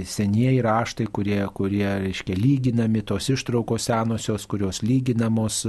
senieji 0.06 0.62
raštai, 0.66 1.06
kurie, 1.14 1.40
kurie 1.54 1.88
reiškia, 2.04 2.36
lyginami, 2.38 3.04
tos 3.06 3.30
ištraukos 3.30 3.86
senosios, 3.90 4.48
kurios 4.50 4.82
lyginamos 4.82 5.62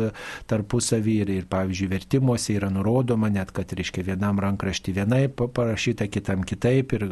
tarpusavį 0.50 1.16
ir, 1.24 1.32
ir, 1.40 1.48
pavyzdžiui, 1.50 1.90
vertimuose 1.90 2.56
yra 2.56 2.70
nurodoma 2.72 3.28
net, 3.32 3.52
kad, 3.56 3.72
reiškia, 3.76 4.06
vienam 4.08 4.40
rankraštį 4.40 4.94
vienaip 4.96 5.44
parašyta, 5.54 6.08
kitam 6.12 6.44
kitaip 6.48 6.94
ir 6.96 7.06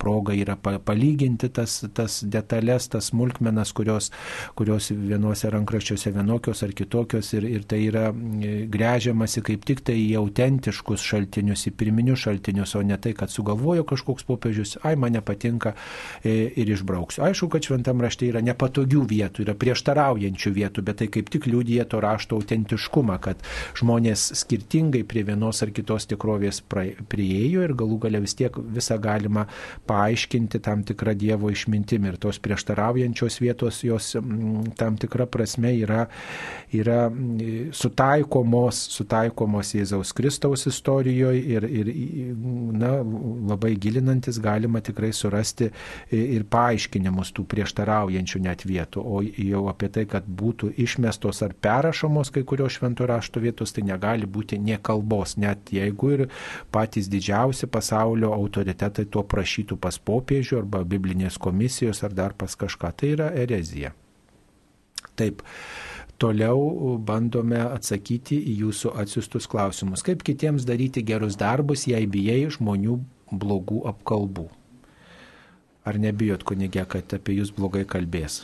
proga 0.00 0.34
yra 0.36 0.56
palyginti 0.56 1.50
tas, 1.52 1.80
tas 1.94 2.20
detalės, 2.24 2.88
tas 2.92 3.10
smulkmenas, 3.12 3.74
kurios, 3.76 4.10
kurios 4.56 4.90
vienuose 4.94 5.50
rankraščiuose 5.52 6.14
vienokios 6.16 6.64
ar 6.64 6.74
kitokios 6.76 7.34
ir, 7.36 7.46
ir 7.50 7.68
tai 7.68 7.82
yra 7.90 8.08
grežiamasi 8.10 9.44
kaip 9.44 9.68
tik 9.68 9.84
tai 9.86 9.98
į 10.00 10.16
autentiškus 10.22 11.04
šaltinius, 11.04 11.66
į 11.68 11.74
pirminius 11.76 12.24
šaltinius, 12.24 12.74
o 12.78 12.84
ne 12.86 12.96
tai, 13.00 13.12
kad 13.18 13.32
sugalvojo 13.32 13.84
kažkoks 13.92 14.26
popiežius, 14.28 14.78
ai 14.86 14.96
man 15.00 15.14
nepatinka 15.16 15.74
e, 16.24 16.29
ir 16.30 16.72
išbrauksiu. 16.74 17.24
Aišku, 17.26 17.48
kad 17.52 17.66
šventam 17.66 18.02
rašte 18.04 18.28
yra 18.28 18.42
nepatogių 18.44 19.04
vietų, 19.10 19.44
yra 19.46 19.54
prieštaraujančių 19.58 20.52
vietų, 20.56 20.84
bet 20.86 21.00
tai 21.02 21.10
kaip 21.12 21.30
tik 21.32 21.48
liūdija 21.50 21.86
to 21.90 22.00
rašto 22.02 22.38
autentiškumą, 22.40 23.18
kad 23.24 23.42
žmonės 23.78 24.30
skirtingai 24.42 25.02
prie 25.08 25.24
vienos 25.28 25.62
ar 25.64 25.72
kitos 25.74 26.08
tikrovės 26.10 26.62
prieėjo 26.70 27.64
ir 27.66 27.74
galų 27.78 28.00
gale 28.06 28.22
vis 28.24 28.36
tiek 28.38 28.56
visą 28.74 28.98
galima 29.02 29.46
paaiškinti 29.90 30.62
tam 30.64 30.84
tikrą 30.86 31.16
Dievo 31.20 31.50
išmintimį 31.52 32.12
ir 32.12 32.18
tos 32.22 32.38
prieštaraujančios 32.42 33.40
vietos 33.42 33.82
jos 33.84 34.12
tam 34.80 34.98
tikrą 35.00 35.26
prasme 35.30 35.72
yra, 35.82 36.06
yra 36.74 37.00
sutaikomos, 37.76 38.80
sutaikomos 38.94 39.74
Jėzaus 39.76 40.14
Kristaus 40.16 40.66
istorijoje 40.70 41.42
ir, 41.56 41.66
ir 41.66 41.92
na, 42.80 42.98
labai 43.50 43.74
gilinantis 43.80 44.40
galima 44.42 44.82
tikrai 44.84 45.12
surasti 45.16 45.70
ir 46.36 46.44
paaiškinimus 46.50 47.32
tų 47.36 47.44
prieštaraujančių 47.50 48.40
net 48.44 48.64
vietų, 48.68 49.02
o 49.02 49.22
jau 49.24 49.62
apie 49.72 49.90
tai, 49.92 50.06
kad 50.10 50.26
būtų 50.26 50.72
išmestos 50.80 51.42
ar 51.46 51.54
perrašomos 51.54 52.32
kai 52.34 52.42
kurios 52.48 52.78
šventų 52.78 53.08
rašto 53.10 53.42
vietos, 53.42 53.74
tai 53.76 53.84
negali 53.88 54.28
būti 54.28 54.58
nie 54.58 54.78
kalbos, 54.82 55.36
net 55.40 55.72
jeigu 55.74 56.12
ir 56.16 56.26
patys 56.72 57.10
didžiausi 57.12 57.70
pasaulio 57.70 58.32
autoritetai 58.36 59.06
to 59.10 59.24
prašytų 59.24 59.78
pas 59.80 59.98
popiežių 59.98 60.62
arba 60.62 60.84
biblinės 60.84 61.38
komisijos 61.38 62.04
ar 62.06 62.16
dar 62.16 62.36
pas 62.36 62.56
kažką. 62.56 62.92
Tai 62.96 63.14
yra 63.16 63.30
erezija. 63.44 63.94
Taip. 65.16 65.42
Toliau 66.20 66.98
bandome 67.00 67.62
atsakyti 67.64 68.36
į 68.52 68.58
jūsų 68.66 68.92
atsiustus 69.00 69.48
klausimus. 69.48 70.04
Kaip 70.04 70.20
kitiems 70.26 70.66
daryti 70.68 71.00
gerus 71.00 71.38
darbus, 71.40 71.86
jei 71.88 72.04
bijai 72.04 72.42
žmonių 72.52 72.98
blogų 73.32 73.86
apkalbų? 73.88 74.50
Ar 75.88 75.96
nebijot 75.96 76.44
kunigė, 76.44 76.84
kad 76.88 77.12
apie 77.16 77.38
jūs 77.38 77.54
blogai 77.56 77.86
kalbės? 77.88 78.42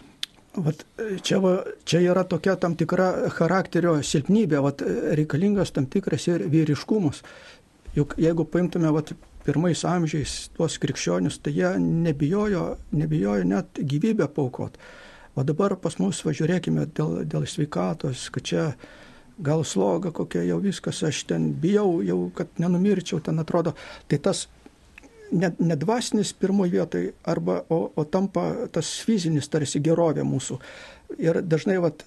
Vat, 0.56 0.86
čia, 1.20 1.38
va, 1.44 1.58
čia 1.84 2.00
yra 2.00 2.22
tokia 2.24 2.54
tam 2.56 2.78
tikra 2.80 3.28
charakterio 3.36 3.98
silpnybė, 4.00 4.62
vat, 4.64 4.84
reikalingas 5.18 5.74
tam 5.76 5.84
tikras 5.92 6.24
ir 6.30 6.46
vyriškumas. 6.48 7.20
Juk 7.96 8.14
jeigu 8.20 8.46
paimtume 8.48 8.88
vat, 8.96 9.12
pirmais 9.46 9.84
amžiais 9.86 10.48
tuos 10.56 10.78
krikščionius, 10.82 11.38
tai 11.44 11.52
jie 11.58 11.74
nebijojo, 11.80 12.64
nebijojo 12.96 13.44
net 13.46 13.78
gyvybę 13.78 14.30
paukot. 14.32 14.80
O 15.36 15.44
dabar 15.44 15.76
pas 15.76 15.98
mus 16.00 16.22
važiuokime 16.24 16.88
dėl, 16.96 17.20
dėl 17.28 17.44
sveikatos, 17.44 18.30
kad 18.32 18.48
čia 18.48 18.64
gal 19.36 19.64
sloga 19.68 20.10
kokia 20.16 20.46
jau 20.48 20.56
viskas, 20.64 21.02
aš 21.04 21.26
ten 21.28 21.50
bijau, 21.60 22.00
jau 22.00 22.30
kad 22.34 22.48
nenumirčiau, 22.62 23.20
ten 23.20 23.38
atrodo. 23.42 23.74
Tai 24.08 24.18
tas 24.24 24.46
nedvasinis 25.32 26.32
ne 26.32 26.40
pirmoji 26.40 26.72
vietai, 26.72 27.04
arba, 27.24 27.60
o, 27.70 27.80
o 27.96 28.04
tampa 28.04 28.68
tas 28.72 28.90
fizinis 29.06 29.48
tarsi 29.48 29.80
gerovė 29.84 30.24
mūsų. 30.26 30.58
Ir 31.22 31.40
dažnai 31.42 31.78
vat, 31.82 32.04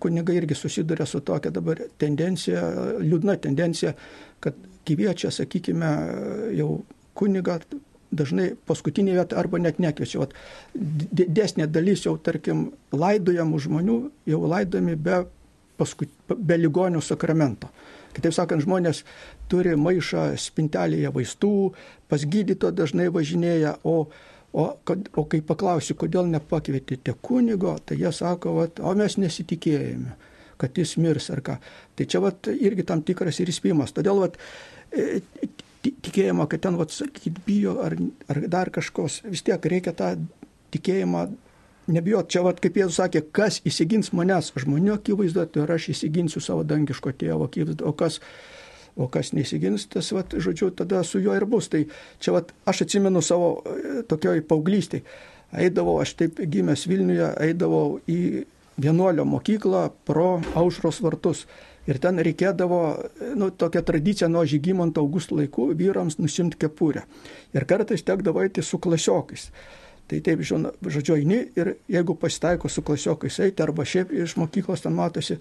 kunigai 0.00 0.38
irgi 0.40 0.56
susiduria 0.56 1.06
su 1.06 1.20
tokia 1.20 1.52
dabar 1.52 1.80
tendencija, 2.00 2.62
liūdna 3.00 3.36
tendencija, 3.40 3.94
kad 4.40 4.56
kviečia, 4.88 5.30
sakykime, 5.34 5.90
jau 6.56 6.70
kunigą 7.18 7.58
dažnai 8.10 8.50
paskutinė 8.66 9.14
vieta 9.18 9.38
arba 9.38 9.60
net 9.62 9.78
nekviečia. 9.82 10.24
Vat, 10.24 10.34
didesnė 10.74 11.68
dalis 11.70 12.06
jau, 12.06 12.16
tarkim, 12.18 12.70
laidojamų 12.92 13.60
žmonių 13.66 13.98
jau 14.32 14.40
laidojami 14.50 14.96
be, 14.96 15.22
paskut, 15.78 16.12
be 16.28 16.58
ligonių 16.58 17.02
sakramento. 17.04 17.70
Kitaip 18.16 18.34
sakant, 18.34 18.64
žmonės 18.64 19.04
turi 19.50 19.76
maišą 19.78 20.30
spintelėje 20.40 21.12
vaistų, 21.14 21.54
pas 22.10 22.24
gydyto 22.26 22.72
dažnai 22.74 23.06
važinėja, 23.14 23.76
o, 23.86 24.08
o, 24.52 24.64
o 24.74 25.24
kai 25.30 25.42
paklausiu, 25.46 25.94
kodėl 25.98 26.26
nepakvietėte 26.30 27.14
kunigo, 27.22 27.76
tai 27.86 28.00
jie 28.02 28.10
sako, 28.14 28.56
vat, 28.62 28.82
o 28.82 28.96
mes 28.98 29.18
nesitikėjome 29.20 30.16
kad 30.60 30.76
jis 30.76 30.98
mirs 31.00 31.30
ar 31.32 31.40
ką. 31.44 31.56
Tai 31.96 32.04
čia 32.04 32.20
vat, 32.20 32.50
irgi 32.52 32.84
tam 32.84 33.00
tikras 33.06 33.40
ir 33.40 33.48
įspėjimas. 33.48 33.94
Todėl 33.96 34.20
vat, 34.20 34.36
e, 34.92 35.22
tikėjimą, 35.88 36.46
kad 36.50 36.64
ten, 36.66 36.76
vat, 36.76 36.92
sakyt, 36.92 37.40
bijo 37.46 37.78
ar, 37.84 37.96
ar 38.28 38.42
dar 38.52 38.70
kažkos, 38.74 39.22
vis 39.32 39.44
tiek 39.46 39.70
reikia 39.72 39.94
tą 39.96 40.12
tikėjimą 40.74 41.24
nebijot. 41.92 42.30
Čia, 42.32 42.44
vat, 42.46 42.60
kaip 42.62 42.78
Jėzus 42.80 43.00
sakė, 43.00 43.24
kas 43.36 43.60
įsigins 43.68 44.12
manęs 44.16 44.52
žmonių 44.58 44.96
akivaizdoje, 44.98 45.52
tai 45.54 45.66
aš 45.76 45.90
įsiginsiu 45.94 46.42
savo 46.44 46.64
dangiško 46.66 47.12
tėvo 47.20 47.48
akivaizdoje, 47.50 47.88
o 47.88 47.94
kas, 47.96 48.20
o 49.00 49.08
kas 49.12 49.32
neįsigins, 49.36 49.88
tas, 49.92 50.12
vat, 50.16 50.36
žodžiu, 50.36 50.70
tada 50.76 51.02
su 51.06 51.22
juo 51.22 51.36
ir 51.36 51.46
bus. 51.50 51.70
Tai 51.72 51.84
čia, 52.22 52.36
vat, 52.36 52.54
aš 52.70 52.84
atsimenu 52.86 53.22
savo 53.24 53.52
e, 53.60 54.00
tokioj 54.10 54.44
paauglystėje. 54.50 55.04
Eidavau, 55.50 55.96
aš 55.98 56.14
taip 56.14 56.38
gimęs 56.46 56.86
Vilniuje, 56.86 57.32
eidavau 57.42 57.98
į 58.06 58.44
vienuolio 58.80 59.26
mokyklą 59.26 59.88
pro 60.06 60.38
aušros 60.54 61.00
vartus. 61.02 61.44
Ir 61.88 61.98
ten 61.98 62.20
reikėdavo, 62.22 62.80
nu, 63.40 63.48
tokia 63.50 63.82
tradicija 63.82 64.28
nuo 64.30 64.44
Žygimanto 64.46 65.02
Augusto 65.02 65.38
laikų 65.38 65.70
vyrams 65.78 66.20
nusimti 66.20 66.60
kepurę. 66.60 67.02
Ir 67.56 67.66
kartais 67.66 68.04
tekdavo 68.06 68.44
eiti 68.44 68.62
su 68.62 68.78
klasiokais. 68.78 69.48
Tai 70.10 70.18
taip, 70.26 70.40
žodžiu, 70.42 71.14
eini 71.20 71.44
ir 71.54 71.76
jeigu 71.90 72.16
pasitaiko 72.18 72.68
su 72.68 72.82
klasiokais 72.82 73.36
eiti 73.44 73.62
arba 73.62 73.84
šiaip 73.86 74.10
iš 74.24 74.34
mokyklos 74.40 74.82
ten 74.82 74.96
matosi, 74.96 75.36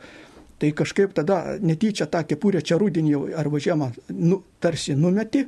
tai 0.60 0.70
kažkaip 0.76 1.16
tada 1.16 1.56
netyčia 1.64 2.06
tą 2.12 2.22
kepurę 2.28 2.62
čia 2.62 2.78
rūdinį 2.78 3.16
arba 3.40 3.62
žiemą 3.64 3.88
nu, 4.12 4.42
tarsi 4.60 4.94
numeti, 4.94 5.46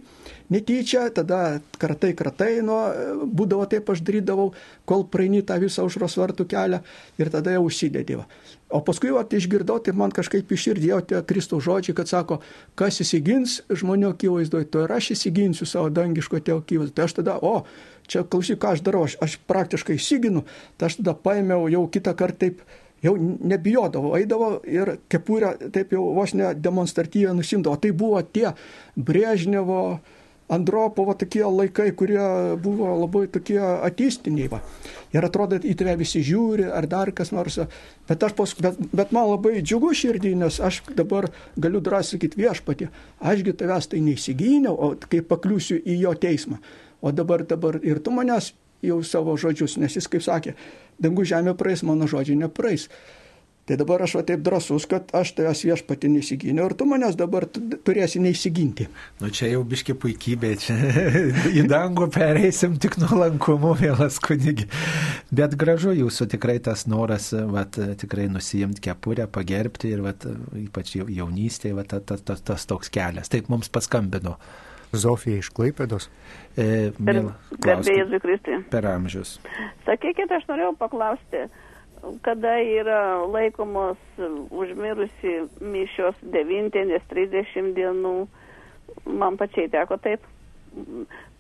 netyčia, 0.50 1.10
tada 1.14 1.60
kratai 1.78 2.14
kratai, 2.18 2.52
nu, 2.66 2.80
būdavo 3.28 3.68
taip 3.70 3.92
aš 3.92 4.02
darydavau, 4.08 4.54
kol 4.88 5.06
praeini 5.12 5.44
tą 5.46 5.60
visą 5.62 5.86
užros 5.86 6.16
vartų 6.18 6.48
kelią 6.56 6.80
ir 7.20 7.32
tada 7.34 7.58
jau 7.58 7.68
užsidėdėva. 7.68 8.26
O 8.72 8.80
paskui 8.86 9.12
vat, 9.12 9.34
išgirdau, 9.36 9.80
tai 9.84 9.94
man 9.98 10.14
kažkaip 10.16 10.52
iširdėjo 10.56 11.00
tie 11.10 11.22
Kristaus 11.28 11.66
žodžiai, 11.66 11.96
kad 11.98 12.10
sako, 12.10 12.40
kas 12.80 13.02
įsigins 13.04 13.60
žmonių 13.68 14.14
akivaizdoje, 14.14 14.70
to 14.72 14.86
ir 14.86 14.94
aš 14.96 15.12
įsiginsiu 15.18 15.68
savo 15.68 15.90
dangiško 15.94 16.40
tėvo 16.40 16.64
akivaizdoje. 16.64 16.96
Tai 16.96 17.08
aš 17.08 17.18
tada, 17.20 17.36
o, 17.44 17.66
čia 18.08 18.24
klausyk, 18.24 18.62
ką 18.64 18.76
aš 18.78 18.86
darau, 18.86 19.04
aš, 19.10 19.18
aš 19.24 19.36
praktiškai 19.52 19.98
įsiginu, 20.00 20.46
tai 20.80 20.88
aš 20.88 21.02
tada 21.02 21.18
paėmiau 21.28 21.68
jau 21.74 21.84
kitą 21.92 22.16
kartą 22.18 22.48
taip 22.48 22.64
jau 23.02 23.16
nebijodavo, 23.18 24.14
eidavo 24.18 24.50
ir 24.70 24.96
kepurę 25.10 25.56
taip 25.74 25.94
jau 25.96 26.06
vos 26.16 26.36
ne 26.38 26.54
demonstratyviai 26.54 27.36
nusimdavo. 27.38 27.80
Tai 27.82 27.92
buvo 27.98 28.22
tie 28.22 28.54
Brežnevo, 28.96 30.00
Andropovo 30.52 31.14
tokie 31.16 31.46
laikai, 31.48 31.92
kurie 31.96 32.24
buvo 32.60 32.90
labai 33.00 33.28
tokie 33.32 33.60
ateistiniai. 33.62 34.50
Va. 34.52 34.60
Ir 35.16 35.24
atrodo, 35.28 35.60
į 35.64 35.76
tave 35.80 35.96
visi 36.02 36.20
žiūri 36.28 36.68
ar 36.68 36.88
dar 36.92 37.14
kas 37.16 37.32
nors. 37.32 37.60
Bet, 38.10 38.26
pas, 38.36 38.56
bet, 38.66 38.82
bet 38.92 39.14
man 39.16 39.30
labai 39.32 39.62
džiugu 39.62 39.94
širdį, 39.96 40.34
nes 40.44 40.60
aš 40.60 40.82
dabar 40.98 41.30
galiu 41.56 41.80
drąsiai 41.84 42.18
sakyti 42.18 42.42
viešpatį, 42.44 42.90
ašgi 43.32 43.56
tavęs 43.62 43.92
tai 43.94 44.04
neįsigyniau, 44.04 44.76
o 44.76 44.92
kai 45.08 45.24
pakliūsiu 45.24 45.80
į 45.80 46.02
jo 46.04 46.16
teismą. 46.20 46.60
O 47.02 47.16
dabar, 47.16 47.46
dabar 47.48 47.80
ir 47.82 48.04
tu 48.04 48.12
manęs 48.14 48.52
jau 48.84 49.00
savo 49.06 49.38
žodžius, 49.40 49.78
nes 49.82 49.96
jis 49.96 50.10
kaip 50.12 50.24
sakė, 50.26 50.56
dangų 51.02 51.26
žemė 51.32 51.56
praeis, 51.58 51.86
mano 51.88 52.10
žodžiai 52.10 52.40
nepraeis. 52.44 52.90
Tai 53.72 53.78
dabar 53.80 54.02
aš 54.04 54.18
va 54.18 54.22
taip 54.28 54.42
drasus, 54.44 54.84
kad 54.92 55.14
aš 55.16 55.30
tavęs 55.38 55.62
viešpatį 55.64 56.10
neįsiginiau 56.12 56.66
ir 56.68 56.74
tu 56.76 56.84
manęs 56.90 57.16
dabar 57.16 57.46
turėsi 57.88 58.20
neįsiginti. 58.20 58.90
Nu 59.22 59.30
čia 59.32 59.48
jau 59.48 59.62
biški 59.64 59.96
puikybė, 59.96 60.50
čia 60.60 60.76
į 61.62 61.64
dangų 61.72 62.10
pereisim 62.12 62.76
tik 62.84 62.98
nuolankumu, 63.00 63.72
mielas 63.80 64.18
kunigi. 64.20 64.68
Bet 65.32 65.56
gražu 65.56 65.96
jūsų 65.96 66.28
tikrai 66.36 66.58
tas 66.60 66.84
noras, 66.92 67.30
vat, 67.32 67.80
tikrai 68.04 68.28
nusijimti 68.34 68.84
kepurę, 68.90 69.30
pagerbti 69.32 69.94
ir 69.96 70.04
vat, 70.04 70.28
ypač 70.66 70.98
jaunystėje, 71.00 71.80
vat, 71.80 71.96
tas, 72.12 72.28
tas, 72.28 72.44
tas 72.52 72.68
toks 72.68 72.92
kelias. 72.92 73.32
Taip 73.32 73.48
mums 73.48 73.72
paskambino. 73.72 74.36
Zofija 74.92 75.40
iš 75.40 75.48
Klaipėdos. 75.56 76.12
E, 76.60 76.92
Garbė 77.00 78.00
Jėzui 78.02 78.20
Kristui. 78.20 78.64
Per 78.76 78.92
amžius. 78.92 79.38
Sakykit, 79.88 80.28
aš 80.36 80.44
norėjau 80.52 80.76
paklausti, 80.76 81.48
kada 82.22 82.58
yra 82.62 83.02
laikomos 83.30 83.98
užmirusi 84.52 85.34
mišios 85.62 86.18
devintienės 86.34 87.04
30 87.12 87.74
dienų, 87.78 88.16
man 89.06 89.38
pačiai 89.38 89.70
teko 89.72 89.98
taip. 90.02 90.26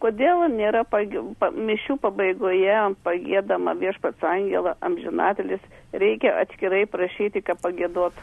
Kodėl 0.03 0.43
nėra 0.51 0.83
pagi, 0.83 1.21
pa, 1.39 1.51
mišių 1.55 1.95
pabaigoje 2.03 2.77
pagėdama 3.05 3.75
viešpats 3.79 4.25
angelą 4.27 4.73
amžinatelis, 4.83 5.61
reikia 5.93 6.33
atskirai 6.41 6.83
prašyti, 6.89 7.43
kad 7.45 7.61
pagėdot. 7.63 8.17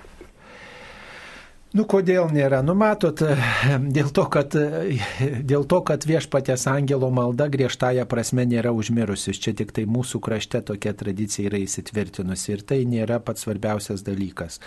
Nu, 1.77 1.85
kodėl 1.85 2.31
nėra? 2.33 2.63
Nu, 2.65 2.73
matot, 2.79 3.21
dėl 3.97 4.09
to, 4.17 4.25
kad, 4.33 4.55
dėl 5.53 5.67
to, 5.69 5.81
kad 5.85 6.07
viešpatės 6.09 6.65
angelo 6.71 7.11
malda 7.13 7.49
griežtąją 7.53 8.07
prasme 8.09 8.47
nėra 8.49 8.73
užmirusius. 8.73 9.41
Čia 9.45 9.53
tik 9.59 9.75
tai 9.77 9.85
mūsų 9.91 10.21
krašte 10.25 10.63
tokia 10.73 10.95
tradicija 10.97 11.51
yra 11.51 11.61
įsitvirtinusi 11.61 12.55
ir 12.55 12.65
tai 12.69 12.81
nėra 12.89 13.21
pats 13.25 13.45
svarbiausias 13.45 14.05
dalykas. 14.07 14.63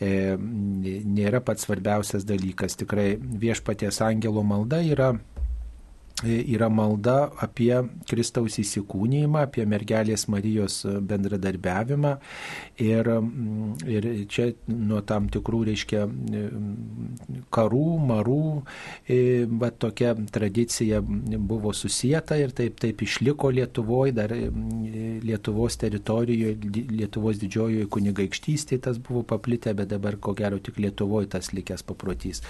E, 0.00 0.38
nėra 0.38 1.42
pats 1.44 1.68
svarbiausias 1.68 2.24
dalykas. 2.28 2.78
Tikrai 2.80 3.10
viešpatės 3.18 4.00
angelo 4.06 4.46
malda 4.46 4.80
yra 4.84 5.12
yra 6.24 6.68
malda 6.72 7.30
apie 7.44 7.72
Kristaus 8.08 8.58
įsikūnymą, 8.60 9.44
apie 9.46 9.64
mergelės 9.68 10.26
Marijos 10.32 10.80
bendradarbiavimą 10.84 12.14
ir, 12.82 13.10
ir 13.86 14.08
čia 14.30 14.48
nuo 14.68 15.00
tam 15.06 15.28
tikrų, 15.32 15.62
reiškia, 15.68 16.04
karų, 17.54 17.84
marų, 18.10 18.42
bet 19.62 19.78
tokia 19.84 20.14
tradicija 20.32 21.00
buvo 21.02 21.74
susijęta 21.76 22.38
ir 22.40 22.54
taip, 22.56 22.78
taip 22.82 23.02
išliko 23.06 23.52
Lietuvoje, 23.54 24.14
dar 24.16 24.34
Lietuvos 24.34 25.78
teritorijoje, 25.80 26.56
Lietuvos 26.92 27.40
didžiojoje 27.42 27.88
kunigaikštystėje 27.94 28.86
tas 28.88 29.02
buvo 29.02 29.24
paplitę, 29.26 29.74
bet 29.78 29.92
dabar 29.92 30.18
ko 30.20 30.34
gero 30.38 30.58
tik 30.62 30.80
Lietuvoje 30.82 31.30
tas 31.36 31.52
likęs 31.54 31.86
paprotys. 31.86 32.42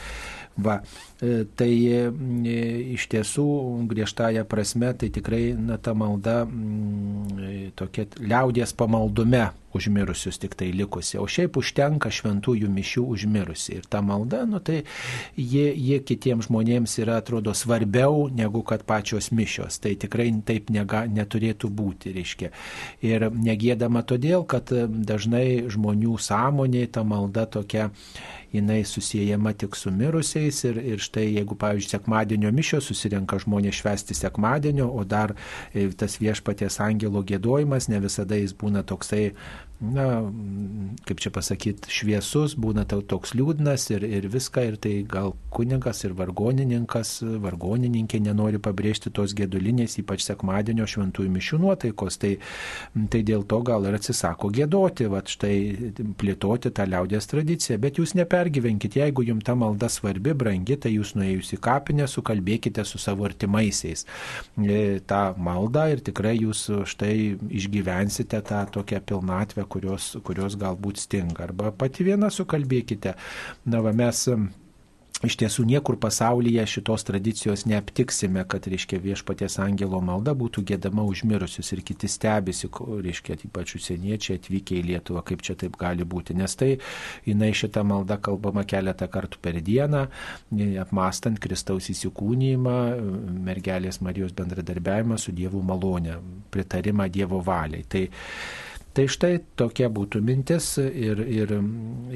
Va, 0.59 0.81
e, 1.23 1.45
tai 1.55 1.71
e, 1.87 2.01
iš 2.97 3.07
tiesų 3.13 3.47
griežtąją 3.91 4.43
prasme 4.51 4.91
tai 4.99 5.11
tikrai 5.15 5.53
na, 5.55 5.79
ta 5.79 5.95
malda 5.95 6.41
m, 6.49 6.59
mm, 7.31 7.71
tokia 7.79 8.09
liaudės 8.19 8.75
pamaldume 8.75 9.47
užmirusius 9.75 10.39
tik 10.39 10.57
tai 10.59 10.71
likusi, 10.73 11.19
o 11.21 11.27
šiaip 11.29 11.59
užtenka 11.61 12.11
šventųjų 12.13 12.71
mišių 12.73 13.05
užmirusi. 13.15 13.77
Ir 13.79 13.89
ta 13.91 14.01
malda, 14.05 14.45
nu 14.49 14.61
tai 14.65 14.81
jie, 15.37 15.67
jie 15.77 16.01
kitiems 16.09 16.49
žmonėms 16.49 16.97
yra, 17.03 17.19
atrodo, 17.23 17.55
svarbiau 17.55 18.27
negu 18.33 18.65
kad 18.67 18.87
pačios 18.89 19.31
mišios. 19.35 19.79
Tai 19.85 19.95
tikrai 20.01 20.31
taip 20.49 20.73
nega, 20.75 21.05
neturėtų 21.07 21.71
būti, 21.71 22.15
reiškia. 22.17 22.51
Ir 23.05 23.29
negėdama 23.35 24.03
todėl, 24.09 24.47
kad 24.49 24.73
dažnai 24.73 25.69
žmonių 25.71 26.17
sąmonė 26.17 26.87
ta 26.93 27.05
malda 27.05 27.47
tokia 27.47 27.91
jinai 28.53 28.85
susijęjama 28.85 29.53
tik 29.53 29.77
su 29.77 29.91
mirusiais 29.93 30.63
ir, 30.65 30.81
ir 30.95 31.03
štai 31.03 31.27
jeigu, 31.35 31.57
pavyzdžiui, 31.59 31.93
sekmadienio 31.97 32.53
mišios 32.55 32.89
susirenka 32.89 33.39
žmonės 33.43 33.81
švesti 33.83 34.17
sekmadienio, 34.17 34.89
o 34.89 35.05
dar 35.05 35.35
e, 35.75 35.89
tas 35.93 36.19
viešpaties 36.21 36.81
angelo 36.85 37.23
gėdojimas 37.23 37.91
ne 37.93 38.01
visada 38.05 38.39
jis 38.41 38.57
būna 38.57 38.85
toksai 38.89 39.33
na, 39.81 40.05
kaip 41.07 41.21
čia 41.23 41.31
pasakyti, 41.31 41.91
šviesus, 41.93 42.57
būna 42.59 42.83
tau 42.89 42.99
toks 43.07 43.37
liūdnas 43.39 43.85
ir, 43.95 44.03
ir 44.03 44.27
viską, 44.31 44.65
ir 44.67 44.79
tai 44.83 44.95
gal 45.07 45.37
kunigas 45.55 46.03
ir 46.03 46.17
vargonininkas, 46.19 47.21
vargonininkė 47.45 48.19
nenori 48.25 48.59
pabrėžti 48.63 49.13
tos 49.15 49.37
gėdulinės, 49.39 49.95
ypač 50.03 50.25
sekmadienio 50.27 50.87
šventųjų 50.91 51.31
mišių 51.37 51.61
nuotaikos, 51.63 52.19
tai, 52.19 52.33
tai 53.13 53.21
dėl 53.27 53.47
to 53.47 53.61
gal 53.67 53.87
ir 53.87 53.99
atsisako 54.01 54.51
gėdoti, 54.57 55.07
va 55.13 55.23
štai 55.23 55.55
plėtoti 56.19 56.75
tą 56.75 56.89
liaudės 56.91 57.31
tradiciją, 57.31 57.79
bet 57.79 58.03
jūs 58.03 58.17
nepergyvenkite, 58.19 58.99
jeigu 59.05 59.29
jums 59.31 59.47
ta 59.47 59.55
malda 59.59 59.87
svarbi, 59.93 60.35
brangi, 60.35 60.75
tai 60.83 60.97
jūs 60.97 61.15
nuėjus 61.15 61.55
į 61.55 61.61
kapinę, 61.69 62.11
sukalbėkite 62.11 62.83
su 62.83 62.99
savo 62.99 63.29
artimaisiais 63.31 64.05
e, 64.59 64.99
tą 65.07 65.23
maldą 65.39 65.87
ir 65.95 66.03
tikrai 66.03 66.35
jūs 66.41 66.67
štai 66.91 67.15
išgyvensite 67.61 68.43
tą 68.43 68.65
tokią 68.75 69.01
pilnatvę, 69.07 69.68
kurios, 69.71 70.15
kurios 70.25 70.57
galbūt 70.61 71.03
stinga. 71.05 71.49
Arba 71.49 71.73
pati 71.73 72.07
viena 72.07 72.33
sukalbėkite. 72.35 73.15
Na, 73.69 73.85
va, 73.85 73.95
mes 73.97 74.27
iš 75.27 75.35
tiesų 75.41 75.65
niekur 75.67 75.97
pasaulyje 75.99 76.63
šitos 76.71 77.03
tradicijos 77.09 77.65
neaptiksime, 77.67 78.45
kad, 78.51 78.69
reiškia, 78.71 79.01
viešpaties 79.03 79.59
angelo 79.63 79.99
malda 80.05 80.35
būtų 80.39 80.63
gėdama 80.69 81.03
užmirusius 81.11 81.73
ir 81.75 81.83
kiti 81.87 82.11
stebisi, 82.11 82.71
reiškia, 82.71 83.39
ypač 83.49 83.75
užsieniečiai 83.79 84.39
atvykę 84.39 84.79
į 84.79 84.85
Lietuvą, 84.93 85.25
kaip 85.27 85.43
čia 85.43 85.57
taip 85.59 85.79
gali 85.81 86.07
būti. 86.07 86.37
Nes 86.39 86.55
tai 86.59 86.77
jinai 87.27 87.51
šitą 87.57 87.83
maldą 87.87 88.21
kalbama 88.23 88.63
keletą 88.69 89.11
kartų 89.11 89.43
per 89.43 89.59
dieną, 89.65 90.05
apmastant 90.85 91.43
Kristaus 91.43 91.91
įsikūnymą, 91.95 92.79
mergelės 93.49 93.99
Marijos 94.05 94.37
bendradarbiavimą 94.39 95.19
su 95.19 95.35
Dievo 95.35 95.65
malonė, 95.67 96.21
pritarimą 96.55 97.11
Dievo 97.11 97.43
valiai. 97.43 97.83
Tai, 97.91 98.07
Tai 98.99 99.05
štai 99.07 99.37
tokia 99.55 99.87
būtų 99.95 100.19
mintis 100.27 100.73
ir, 100.83 101.21
ir, 101.23 101.53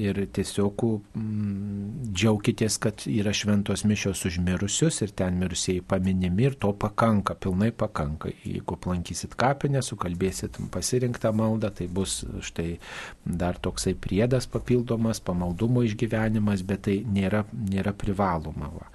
ir 0.03 0.17
tiesiog 0.35 0.83
džiaukitės, 1.15 2.79
kad 2.83 3.05
yra 3.07 3.31
šventos 3.31 3.85
mišios 3.87 4.25
užmirusius 4.27 4.99
ir 5.05 5.13
ten 5.15 5.37
mirusieji 5.39 5.85
paminimi 5.87 6.49
ir 6.49 6.57
to 6.59 6.73
pakanka, 6.75 7.37
pilnai 7.39 7.69
pakanka. 7.71 8.33
Jeigu 8.43 8.75
aplankysit 8.75 9.37
kapinę, 9.39 9.79
sukalbėsit 9.87 10.59
pasirinktą 10.75 11.31
maldą, 11.39 11.71
tai 11.71 11.87
bus 11.87 12.17
štai 12.49 12.81
dar 13.23 13.63
toksai 13.63 13.95
priedas 13.95 14.51
papildomas, 14.51 15.23
pamaldumo 15.23 15.85
išgyvenimas, 15.87 16.67
bet 16.67 16.83
tai 16.89 16.97
nėra, 17.07 17.45
nėra 17.55 17.95
privaloma. 17.95 18.73
Va. 18.75 18.91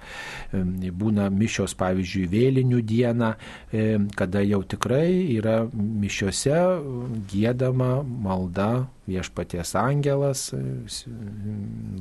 Būna 0.52 1.30
mišios, 1.32 1.72
pavyzdžiui, 1.80 2.28
vėlinių 2.36 2.84
dieną, 2.92 3.32
kada 4.20 4.44
jau 4.44 4.60
tikrai 4.76 5.08
yra 5.38 5.62
mišiose 5.72 6.60
gėdama 7.32 7.77
giedama 7.78 8.02
malda 8.02 8.86
viešpaties 9.06 9.74
angelas 9.74 10.52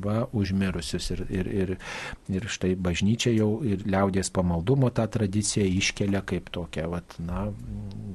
va, 0.04 0.28
užmirusius. 0.34 1.12
Ir, 1.12 1.26
ir, 1.30 1.48
ir, 1.48 1.78
ir 2.30 2.48
štai 2.48 2.76
bažnyčia 2.76 3.32
jau 3.32 3.64
ir 3.64 3.86
liaudės 3.86 4.30
pamaldumo 4.30 4.90
tą 4.90 5.08
tradiciją 5.08 5.66
iškelia 5.66 6.22
kaip 6.26 6.50
tokią, 6.52 6.90
va, 6.92 7.02
na, 7.20 7.48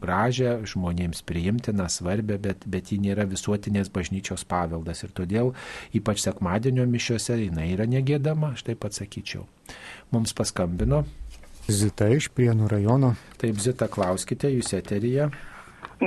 gražią, 0.02 0.64
žmonėms 0.66 1.22
priimtiną, 1.24 1.88
svarbę, 1.88 2.38
bet, 2.38 2.66
bet 2.66 2.92
ji 2.92 2.98
nėra 3.00 3.24
visuotinės 3.24 3.88
bažnyčios 3.88 4.44
paveldas. 4.44 5.04
Ir 5.04 5.14
todėl 5.14 5.54
ypač 5.94 6.20
sekmadienio 6.20 6.86
mišiuose 6.86 7.38
jinai 7.46 7.72
yra 7.72 7.86
negėdama, 7.86 8.52
aš 8.56 8.66
taip 8.68 8.84
atsakyčiau. 8.84 9.46
Mums 10.12 10.34
paskambino. 10.36 11.06
Zita 11.70 12.10
iš 12.10 12.26
Prienų 12.34 12.66
rajono. 12.68 13.14
Taip, 13.38 13.56
Zita, 13.62 13.86
klauskite, 13.88 14.50
jūs 14.50 14.74
eterija. 14.74 15.30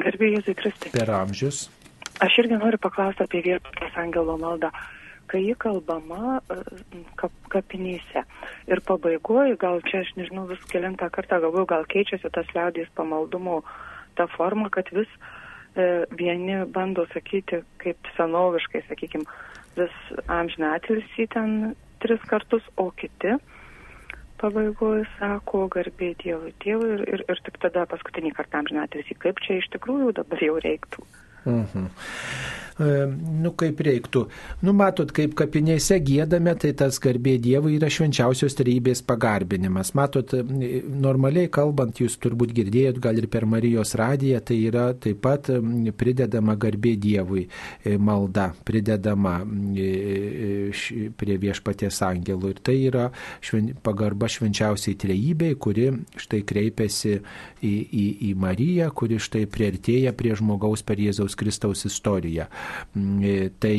Garbė 0.03 0.33
Jėzui 0.33 0.55
Kristai. 0.59 0.91
Per 0.93 1.09
amžius. 1.13 1.65
Aš 2.23 2.37
irgi 2.43 2.59
noriu 2.59 2.79
paklausti 2.81 3.23
apie 3.25 3.41
viešpaties 3.45 3.97
angelo 3.99 4.37
maldą. 4.39 4.71
Kai 5.31 5.41
ji 5.41 5.55
kalbama 5.57 6.37
e, 6.37 6.57
kap, 7.19 7.33
kapinėse 7.51 8.21
ir 8.69 8.81
pabaigoje, 8.85 9.55
gal 9.61 9.81
čia 9.87 10.03
aš 10.03 10.11
nežinau, 10.19 10.45
vis 10.51 10.61
kilintą 10.69 11.09
kartą 11.13 11.39
galvoju, 11.43 11.65
gal 11.71 11.87
keičiasi 11.89 12.29
tas 12.35 12.51
liaudės 12.53 12.91
pamaldumo 12.97 13.63
ta 14.19 14.27
forma, 14.35 14.69
kad 14.69 14.91
vis 14.93 15.09
e, 15.73 16.05
vieni 16.13 16.61
bando 16.69 17.07
sakyti, 17.13 17.63
kaip 17.81 18.11
senoviškai, 18.19 18.83
sakykime, 18.91 19.25
vis 19.79 19.97
amžiną 20.31 20.75
atilsį 20.77 21.27
ten 21.33 21.57
tris 22.03 22.21
kartus, 22.29 22.63
o 22.77 22.91
kiti 22.95 23.33
pabaigoje 24.45 25.05
sako 25.17 25.65
garbė 25.73 26.11
Dievui, 26.21 26.53
Dievui 26.63 26.91
ir, 26.95 27.03
ir, 27.17 27.23
ir 27.31 27.41
tik 27.47 27.57
tada 27.63 27.85
paskutinį 27.89 28.33
kartą 28.37 28.61
amžinatėsi, 28.61 29.17
kaip 29.23 29.41
čia 29.45 29.59
iš 29.61 29.69
tikrųjų 29.73 30.13
dabar 30.19 30.43
jau 30.45 30.57
reiktų. 30.61 31.05
Mhm. 31.45 31.89
E, 32.75 32.87
nu 33.39 33.53
kaip 33.55 33.79
reiktų. 33.87 34.25
Nu 34.67 34.73
matot, 34.75 35.11
kaip 35.15 35.31
kapinėse 35.39 35.95
gėdame, 36.03 36.51
tai 36.59 36.73
tas 36.75 36.97
garbė 36.99 37.37
Dievui 37.39 37.77
yra 37.77 37.87
švenčiausios 37.87 38.57
trejybės 38.59 38.99
pagarbinimas. 39.07 39.93
Matot, 39.95 40.33
e, 40.35 40.81
normaliai 40.83 41.47
kalbant, 41.47 42.01
jūs 42.03 42.17
turbūt 42.19 42.51
girdėjot 42.57 42.99
gal 42.99 43.21
ir 43.21 43.29
per 43.31 43.47
Marijos 43.47 43.95
radiją, 43.95 44.41
tai 44.43 44.57
yra 44.67 44.89
taip 44.99 45.21
pat 45.23 45.47
pridedama 45.95 46.57
garbė 46.59 46.97
Dievui 46.99 47.45
e, 47.47 47.95
malda, 47.95 48.49
pridedama 48.67 49.37
prie 51.15 51.39
viešpaties 51.45 52.01
angelų. 52.09 52.51
Ir 52.57 52.59
tai 52.59 52.77
yra 52.89 53.07
šven, 53.39 53.71
pagarba 53.87 54.27
švenčiausiai 54.27 54.99
trejybei, 54.99 55.55
kuri 55.55 55.87
štai 56.19 56.43
kreipiasi 56.43 57.15
į, 57.15 57.71
į, 57.71 58.05
į 58.27 58.35
Mariją, 58.35 58.91
kuri 58.91 59.21
štai 59.23 59.45
priartėja 59.47 60.11
prie 60.11 60.35
žmogaus 60.35 60.83
per 60.83 60.99
Jėzaus 60.99 61.34
Jėzaus 61.35 61.43
Kristaus 61.45 61.85
istoriją. 61.85 62.45
Mm, 62.95 63.51
tai 63.59 63.75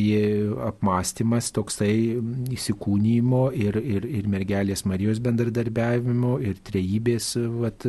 apmąstymas 0.67 1.51
toksai 1.51 2.17
įsikūnymo 2.53 3.51
ir, 3.53 3.77
ir, 3.77 4.05
ir 4.05 4.27
mergelės 4.27 4.85
Marijos 4.85 5.19
bendradarbiavimo 5.19 6.39
ir 6.41 6.57
trejybės 6.63 7.35
vat, 7.61 7.85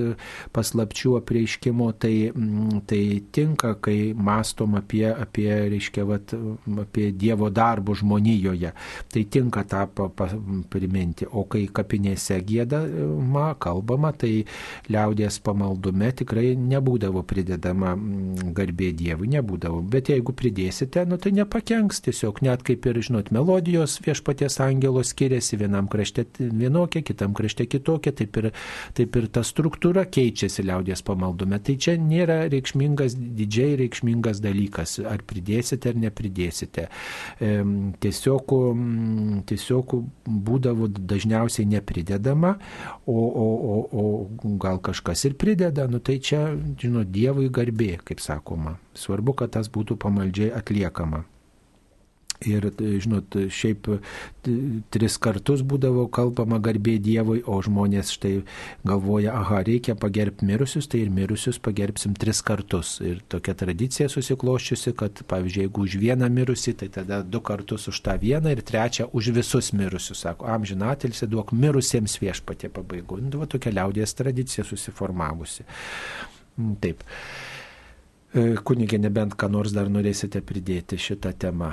paslapčių 0.53 1.19
apreiškimo, 1.21 1.93
tai, 1.99 2.31
mm, 2.33 2.83
tai 2.87 3.23
tinka, 3.33 3.75
kai 3.81 4.15
mastom 4.15 4.77
apie, 4.79 5.07
apie, 5.13 5.49
reiškia, 5.69 6.05
vat, 6.05 6.35
apie 6.83 7.13
Dievo 7.13 7.51
darbo 7.51 7.95
žmonijoje. 7.95 8.73
Tai 9.13 9.25
tinka 9.25 9.65
tą 9.65 9.87
pa, 9.87 10.09
pa, 10.09 10.29
priminti. 10.71 11.27
O 11.29 11.45
kai 11.45 11.67
kapinėse 11.69 12.41
gėdama, 12.45 13.55
kalbama, 13.61 14.13
tai 14.13 14.45
liaudės 14.89 15.41
pamaldume 15.45 16.13
tikrai 16.17 16.55
nebūdavo 16.57 17.25
pridedama 17.29 17.95
mm, 17.97 18.53
garbė 18.57 18.93
Dievui, 18.99 19.29
nebūdavo. 19.33 19.58
Bet 19.93 20.11
jeigu 20.13 20.35
pridėsite, 20.37 21.05
nu, 21.09 21.19
tai 21.21 21.33
nepakenks 21.37 22.03
tiesiog, 22.07 22.43
net 22.47 22.65
kaip 22.67 22.87
ir, 22.89 23.01
žinot, 23.05 23.33
melodijos 23.35 23.99
viešpaties 24.05 24.59
angelo 24.65 25.03
skiriasi, 25.07 25.59
vienam 25.61 25.89
krašte 25.91 26.27
vienokia, 26.39 27.03
kitam 27.07 27.35
krašte 27.37 27.67
kitokia, 27.71 28.13
taip 28.17 28.39
ir, 28.41 28.51
taip 28.99 29.19
ir 29.19 29.29
ta 29.33 29.43
struktūra 29.47 30.07
keičiasi 30.09 30.65
liaudės 30.67 31.05
pamaldume. 31.07 31.61
Tai 31.65 31.77
čia 31.81 31.97
nėra 32.01 32.41
reikšmingas, 32.53 33.17
didžiai 33.39 33.77
reikšmingas 33.83 34.43
dalykas, 34.45 34.99
ar 35.03 35.25
pridėsite 35.29 35.93
ar 35.93 36.01
nepridėsite. 36.07 36.89
Tiesiog, 37.39 38.55
tiesiog 39.49 39.97
būdavo 40.49 40.91
dažniausiai 40.99 41.69
nepridedama, 41.69 42.55
o, 43.07 43.19
o, 43.19 43.49
o, 43.49 43.79
o 43.89 44.57
gal 44.61 44.81
kažkas 44.85 45.25
ir 45.29 45.39
prideda, 45.41 45.89
nu 45.91 46.03
tai 46.05 46.19
čia, 46.23 46.47
žinot, 46.79 47.09
Dievui 47.09 47.49
garbė, 47.53 47.97
kaip 48.07 48.21
sakoma. 48.23 48.77
Svarbu, 48.99 49.33
kad 49.39 49.48
tas 49.49 49.73
būtų 49.73 49.99
pamaldžiai 50.05 50.55
atliekama. 50.61 51.25
Ir, 52.47 52.69
žinot, 52.79 53.35
šiaip 53.51 53.89
tris 54.95 55.17
kartus 55.19 55.65
būdavo 55.67 56.05
kalbama 56.15 56.61
garbė 56.63 56.95
Dievui, 57.03 57.41
o 57.43 57.57
žmonės 57.67 58.13
štai 58.15 58.45
galvoja, 58.87 59.33
aha, 59.41 59.65
reikia 59.67 59.97
pagerbti 59.99 60.47
mirusius, 60.47 60.87
tai 60.87 61.01
ir 61.03 61.11
mirusius 61.11 61.59
pagerbsim 61.59 62.15
tris 62.15 62.39
kartus. 62.47 62.93
Ir 63.03 63.25
tokia 63.27 63.57
tradicija 63.59 64.07
susikloščiusi, 64.13 64.95
kad, 65.01 65.25
pavyzdžiui, 65.27 65.67
jeigu 65.67 65.83
už 65.89 65.99
vieną 65.99 66.31
mirusį, 66.31 66.77
tai 66.79 66.91
tada 67.01 67.25
du 67.27 67.43
kartus 67.43 67.91
už 67.91 67.99
tą 68.07 68.15
vieną 68.23 68.55
ir 68.55 68.63
trečią 68.63 69.11
už 69.11 69.33
visus 69.35 69.73
mirusius. 69.75 70.23
Sako, 70.23 70.47
amžinatilsi 70.55 71.27
duok 71.27 71.51
mirusiems 71.51 72.21
viešpatė 72.23 72.71
pabaigų. 72.71 73.19
Nu, 73.27 73.43
va, 73.43 73.51
tokia 73.51 73.75
liaudės 73.75 74.15
tradicija 74.15 74.63
susiformavusi. 74.69 75.67
Mm, 76.55 76.79
taip. 76.87 77.03
E, 78.37 78.59
kunigė, 78.61 78.99
nebent 79.01 79.37
ką 79.41 79.49
nors 79.49 79.73
dar 79.73 79.89
norėsite 79.89 80.43
pridėti 80.45 80.99
šitą 81.01 81.33
temą. 81.33 81.73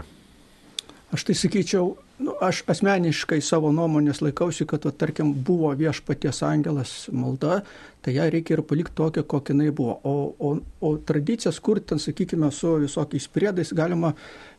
Aš 1.13 1.25
tai 1.27 1.35
sakyčiau, 1.37 1.89
nu, 2.23 2.33
aš 2.43 2.61
asmeniškai 2.71 3.41
savo 3.43 3.69
nuomonės 3.75 4.21
laikausi, 4.23 4.65
kad, 4.67 4.87
va, 4.87 4.93
tarkim, 4.95 5.33
buvo 5.47 5.69
viešpaties 5.77 6.41
angelas 6.47 6.93
malda, 7.11 7.59
tai 8.03 8.15
ją 8.15 8.29
reikia 8.31 8.55
ir 8.55 8.63
palikti 8.67 8.95
tokią, 8.97 9.25
kokia 9.27 9.53
jinai 9.53 9.69
buvo. 9.75 9.97
O, 10.03 10.15
o, 10.39 10.53
o 10.79 10.95
tradicijas, 10.97 11.59
kur 11.59 11.83
ten, 11.83 11.99
sakykime, 12.01 12.49
su 12.55 12.73
visokiais 12.85 13.27
priedais 13.31 13.75
galima 13.75 14.15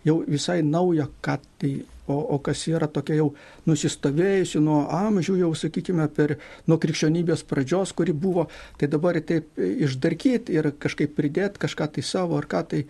jau 0.06 0.20
visai 0.28 0.60
naują, 0.64 1.08
ką 1.24 1.38
tai, 1.60 1.72
o, 2.06 2.16
o 2.36 2.38
kas 2.42 2.66
yra 2.70 2.88
tokia 2.90 3.20
jau 3.20 3.28
nusistovėjusi 3.68 4.62
nuo 4.62 4.84
amžių, 4.92 5.38
jau, 5.42 5.52
sakykime, 5.58 6.08
per, 6.16 6.36
nuo 6.66 6.78
krikščionybės 6.82 7.44
pradžios, 7.48 7.94
kuri 7.96 8.14
buvo, 8.16 8.48
tai 8.80 8.90
dabar 8.92 9.18
taip 9.26 9.58
išdarkyti 9.58 10.56
ir 10.56 10.72
kažkaip 10.82 11.16
pridėti 11.16 11.62
kažką 11.66 11.90
tai 11.96 12.06
savo 12.06 12.38
ar 12.38 12.48
ką 12.50 12.62
tai 12.70 12.84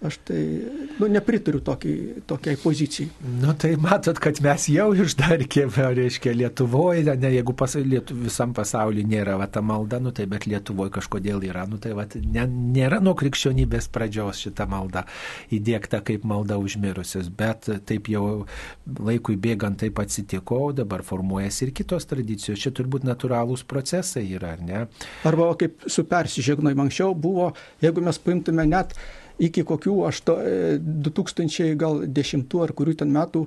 Aš 0.00 0.16
tai 0.24 0.40
nu, 0.98 1.06
nepritariu 1.12 1.58
tokiai, 1.60 2.22
tokiai 2.26 2.56
pozicijai. 2.56 3.10
Nu 3.40 3.52
tai 3.52 3.74
matot, 3.76 4.16
kad 4.16 4.38
mes 4.40 4.64
jau 4.72 4.86
išdarkėme, 4.96 5.90
reiškia, 5.98 6.32
Lietuvoje, 6.40 7.04
ne, 7.20 7.32
jeigu 7.34 7.52
pas, 7.52 7.74
lietu, 7.76 8.16
visam 8.16 8.54
pasaulyje 8.56 9.04
nėra 9.04 9.34
va, 9.36 9.44
ta 9.52 9.60
malda, 9.60 9.98
nu 10.00 10.14
tai 10.16 10.24
bet 10.30 10.48
Lietuvoje 10.48 10.94
kažkodėl 10.96 11.44
yra, 11.50 11.66
nu 11.68 11.76
tai 11.76 11.92
va, 11.98 12.08
ne, 12.16 12.46
nėra 12.48 13.02
nuo 13.04 13.12
krikščionybės 13.20 13.90
pradžios 13.92 14.40
šita 14.46 14.64
malda 14.72 15.04
įdėkta 15.52 16.00
kaip 16.08 16.24
malda 16.24 16.56
užmirusius, 16.64 17.28
bet 17.28 17.68
taip 17.84 18.08
jau 18.08 18.24
laikui 19.04 19.36
bėgant 19.36 19.82
taip 19.84 20.00
atsitiko, 20.00 20.70
dabar 20.80 21.04
formuojasi 21.04 21.68
ir 21.68 21.76
kitos 21.76 22.08
tradicijos, 22.08 22.64
čia 22.64 22.72
turbūt 22.72 23.04
natūralūs 23.04 23.68
procesai 23.68 24.24
yra, 24.32 24.56
ar 24.56 24.64
ne? 24.64 24.84
Arba 25.28 25.52
kaip 25.60 25.84
su 25.92 26.08
persižegnojimu 26.08 26.88
anksčiau 26.88 27.12
buvo, 27.12 27.52
jeigu 27.84 28.08
mes 28.08 28.24
paimtume 28.24 28.64
net 28.72 28.96
iki 29.40 29.64
kokių 29.66 29.96
2010 31.02 32.58
ar 32.64 32.72
kurių 32.76 32.94
ten 33.02 33.10
metų 33.14 33.46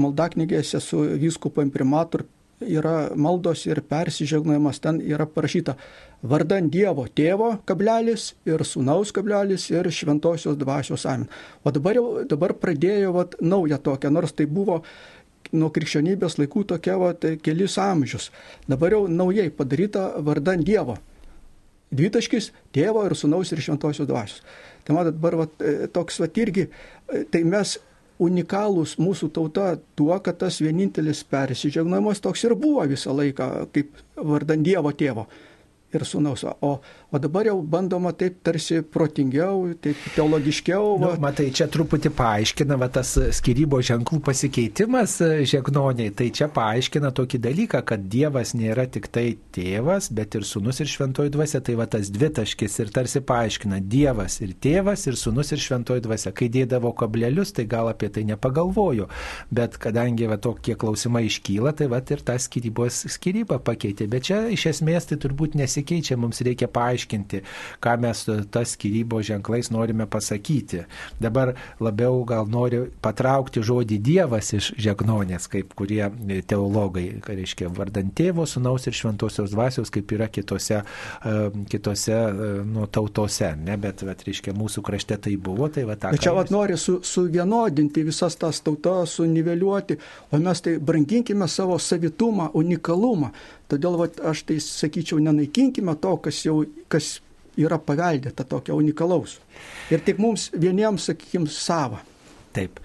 maldaknygėse 0.00 0.80
su 0.82 0.98
vyskupo 1.20 1.62
imprimatur 1.62 2.24
yra 2.60 3.10
maldos 3.16 3.66
ir 3.66 3.80
persižegnojimas, 3.88 4.80
ten 4.80 5.00
yra 5.02 5.26
parašyta 5.26 5.74
vardan 6.22 6.70
Dievo 6.72 7.06
tėvo 7.08 7.58
kablelis 7.68 8.32
ir 8.48 8.64
sunaus 8.64 9.12
kablelis 9.12 9.68
ir 9.70 9.90
šventosios 9.92 10.56
dvasios 10.58 11.06
amen. 11.06 11.28
O 11.64 11.72
dabar 11.74 11.98
jau 11.98 12.24
dabar 12.28 12.54
pradėjo 12.54 13.12
vat, 13.16 13.36
naują 13.40 13.78
tokią, 13.78 14.10
nors 14.10 14.32
tai 14.32 14.46
buvo 14.46 14.82
nuo 15.52 15.70
krikščionybės 15.70 16.38
laikų 16.40 16.64
tokia 16.74 16.96
vat, 16.98 17.26
kelis 17.42 17.78
amžius. 17.78 18.30
Dabar 18.68 18.96
jau 18.96 19.06
naujai 19.08 19.50
padaryta 19.50 20.12
vardan 20.24 20.64
Dievo. 20.64 20.96
Dvitaškis 21.94 22.50
tėvo 22.74 23.04
ir 23.06 23.14
sunaus 23.14 23.52
ir 23.52 23.60
šventosios 23.62 24.08
dvasios. 24.08 24.40
Tai 24.84 24.96
matot, 24.98 25.16
dabar 25.16 25.38
vat, 25.44 25.56
e, 25.64 25.88
toks 25.92 26.20
vat 26.20 26.38
irgi, 26.38 26.68
e, 26.68 27.24
tai 27.30 27.42
mes 27.48 27.78
unikalūs 28.24 28.94
mūsų 29.02 29.30
tauta 29.34 29.72
tuo, 29.96 30.14
kad 30.22 30.38
tas 30.38 30.60
vienintelis 30.62 31.24
persižegnojimas 31.30 32.22
toks 32.22 32.44
ir 32.46 32.54
buvo 32.58 32.84
visą 32.88 33.14
laiką, 33.16 33.48
kaip 33.74 33.96
vardan 34.16 34.62
Dievo 34.66 34.92
tėvo 34.94 35.26
ir 35.94 36.04
sunaus. 36.06 36.44
O, 36.44 36.76
O 37.14 37.18
dabar 37.18 37.46
jau 37.46 37.60
bandoma 37.62 38.10
taip 38.10 38.40
tarsi 38.42 38.80
protingiau, 38.82 39.68
taip 39.78 40.00
teologiškiau. 40.16 40.96
Nu, 40.98 41.12
matai, 41.22 41.44
čia 41.54 41.68
truputį 41.70 42.10
paaiškina 42.10 42.74
va, 42.80 42.88
tas 42.90 43.12
skirybo 43.38 43.78
ženklų 43.86 44.18
pasikeitimas 44.26 45.14
e, 45.22 45.28
žegnoniai. 45.46 46.10
Tai 46.18 46.26
čia 46.34 46.48
paaiškina 46.50 47.12
tokį 47.14 47.38
dalyką, 47.44 47.84
kad 47.86 48.08
Dievas 48.10 48.50
nėra 48.58 48.88
tik 48.90 49.06
tai 49.14 49.36
tėvas, 49.54 50.08
bet 50.10 50.34
ir 50.34 50.46
sunus 50.48 50.82
ir 50.82 50.90
šventoji 50.90 51.30
dvasia. 51.36 51.60
Tai 51.62 51.76
va 51.78 51.86
tas 51.92 52.10
dvitaškis 52.10 52.80
ir 52.82 52.90
tarsi 52.98 53.22
paaiškina 53.22 53.78
Dievas 53.78 54.40
ir 54.42 54.56
tėvas 54.66 55.06
ir 55.06 55.14
sunus 55.20 55.54
ir 55.54 55.62
šventoji 55.62 56.02
dvasia. 56.08 56.34
Kai 56.34 56.50
dėdavo 56.50 56.96
kablelius, 56.98 57.54
tai 57.54 57.68
gal 57.70 57.92
apie 57.92 58.10
tai 58.10 58.26
nepagalvoju. 58.32 59.06
Bet 59.54 59.78
kadangi 59.86 60.32
va 60.32 60.40
tokie 60.42 60.74
klausimai 60.74 61.28
iškyla, 61.30 61.76
tai 61.78 61.86
va 61.94 62.02
ir 62.02 62.26
tą 62.26 62.40
skirybos 62.42 63.04
skirybą 63.20 63.62
pakeitė. 63.70 64.10
Bet 64.10 64.26
čia 64.32 64.42
iš 64.58 64.66
esmės 64.74 65.06
tai 65.12 65.22
turbūt 65.22 65.54
nesikeičia, 65.62 66.18
mums 66.18 66.42
reikia 66.42 66.66
paaiškinti 66.66 67.03
paaiškinti, 67.04 67.42
ką 67.80 67.96
mes 68.00 68.24
tas 68.50 68.74
skirybos 68.74 69.26
ženklais 69.26 69.70
norime 69.70 70.06
pasakyti. 70.06 70.84
Dabar 71.20 71.54
labiau 71.80 72.24
gal 72.24 72.48
noriu 72.48 72.88
patraukti 73.02 73.62
žodį 73.62 73.98
Dievas 74.04 74.52
iš 74.54 74.72
žegnonės, 74.78 75.48
kaip 75.48 75.74
kurie 75.74 76.08
teologai, 76.46 77.20
ką 77.20 77.36
reiškia 77.36 77.68
vardant 77.68 78.14
tėvo, 78.14 78.46
sunaus 78.46 78.86
ir 78.86 78.94
šventosios 78.94 79.52
dvasios, 79.52 79.90
kaip 79.90 80.12
yra 80.12 80.28
kitose, 80.28 80.82
e, 80.82 81.34
kitose 81.70 82.14
e, 82.14 82.50
nu, 82.64 82.86
tautose, 82.86 83.54
ne, 83.56 83.76
bet, 83.76 84.04
bet 84.04 84.24
reiškia, 84.26 84.54
mūsų 84.54 84.84
krašte 84.84 85.18
tai 85.28 85.36
buvo, 85.36 85.68
tai 85.68 85.84
va 85.84 85.96
tą. 85.96 86.14
Bet 86.14 86.24
čia 86.24 86.34
vat 86.36 86.52
nori 86.54 86.78
su, 86.78 87.00
suvienodinti 87.04 88.04
visas 88.04 88.36
tas 88.36 88.62
tautas, 88.64 89.18
suniveliuoti, 89.18 89.98
o 90.32 90.40
mes 90.42 90.64
tai 90.64 90.78
branginkime 90.78 91.48
savo 91.48 91.78
savitumą, 91.78 92.50
unikalumą. 92.54 93.32
Todėl 93.72 93.98
vat, 94.00 94.18
aš 94.20 94.44
tai 94.48 94.58
sakyčiau, 94.62 95.20
nenaikinkime 95.24 95.94
to, 96.00 96.16
kas 96.24 96.42
jau 96.44 96.62
kas 96.92 97.18
yra 97.60 97.78
paveldėta 97.78 98.46
tokio 98.48 98.76
unikalaus. 98.80 99.38
Ir 99.92 100.02
tik 100.04 100.18
mums 100.22 100.50
vieniems, 100.52 101.10
sakykime, 101.10 101.50
savo. 101.50 102.00
Taip. 102.54 102.78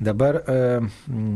Dabar 0.00 0.38
e, 0.48 0.54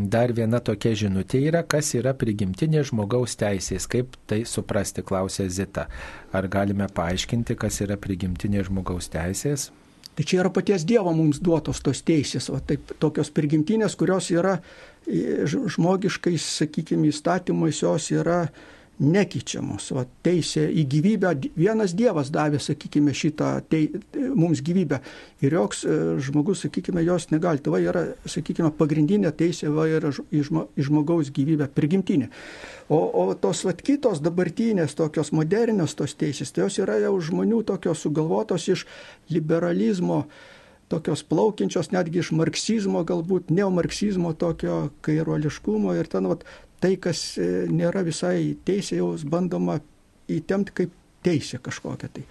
dar 0.09 0.33
viena 0.33 0.61
tokia 0.65 0.95
žinutė 0.97 1.43
yra, 1.51 1.61
kas 1.69 1.91
yra 1.99 2.15
prigimtinė 2.17 2.81
žmogaus 2.89 3.37
teisės. 3.37 3.85
Kaip 3.93 4.17
tai 4.31 4.41
suprasti, 4.49 5.05
klausė 5.05 5.51
Zita. 5.53 5.85
Ar 6.33 6.49
galime 6.49 6.89
paaiškinti, 6.89 7.59
kas 7.61 7.83
yra 7.85 7.99
prigimtinė 8.01 8.65
žmogaus 8.71 9.11
teisės? 9.13 9.69
Tai 10.15 10.25
čia 10.25 10.41
yra 10.45 10.51
paties 10.55 10.87
Dievo 10.87 11.13
mums 11.13 11.41
duotos 11.43 11.83
tos 11.85 12.01
teisės, 12.07 12.47
o 12.49 12.61
taip, 12.63 12.93
tokios 13.03 13.33
prigimtinės, 13.35 13.97
kurios 13.99 14.31
yra 14.31 14.61
žmogiškais, 15.05 16.45
sakykime, 16.63 17.11
įstatymais, 17.11 17.83
jos 17.83 18.13
yra 18.15 18.45
nekeičiamos. 19.03 19.89
Va, 19.97 20.05
teisė 20.27 20.65
į 20.71 20.85
gyvybę, 20.91 21.33
vienas 21.59 21.95
Dievas 21.97 22.31
davė, 22.35 22.61
sakykime, 22.63 23.15
šitą 23.17 23.51
tei, 23.71 23.89
mums 24.35 24.63
gyvybę 24.65 25.01
ir 25.45 25.57
joks 25.59 25.85
e, 25.85 25.99
žmogus, 26.23 26.65
sakykime, 26.67 27.03
jos 27.07 27.29
negali. 27.33 27.63
Tai 27.65 27.81
yra, 27.83 28.05
sakykime, 28.29 28.71
pagrindinė 28.79 29.35
teisė 29.35 29.73
va 29.75 29.89
yra 29.91 30.15
į 30.31 30.45
žmogaus 30.87 31.33
gyvybę, 31.35 31.69
prigimtinė. 31.75 32.31
O, 32.93 33.01
o 33.01 33.27
tos 33.35 33.65
va 33.67 33.75
kitos 33.77 34.23
dabartinės, 34.25 34.97
tokios 34.99 35.33
modernios 35.35 35.97
tos 35.99 36.15
teisės, 36.21 36.53
tai 36.55 36.67
jos 36.67 36.81
yra 36.85 37.01
jau 37.03 37.17
žmonių 37.31 37.65
tokios 37.71 38.05
sugalvotos 38.05 38.69
iš 38.71 38.89
liberalizmo 39.33 40.25
tokios 40.89 41.25
plaukiančios 41.27 41.91
netgi 41.95 42.21
iš 42.21 42.31
marksizmo, 42.37 43.03
galbūt 43.09 43.51
neomarksizmo, 43.55 44.35
tokio 44.39 44.91
kairuoliškumo 45.07 45.95
ir 45.97 46.11
ten 46.13 46.29
vat, 46.31 46.45
tai, 46.85 46.97
kas 47.01 47.21
e, 47.41 47.49
nėra 47.73 48.05
visai 48.05 48.55
teisė, 48.67 48.99
jau 49.01 49.15
bandoma 49.31 49.79
įtemti 50.29 50.75
kaip 50.83 50.97
teisė 51.25 51.63
kažkokia. 51.65 52.11
Tai. 52.13 52.25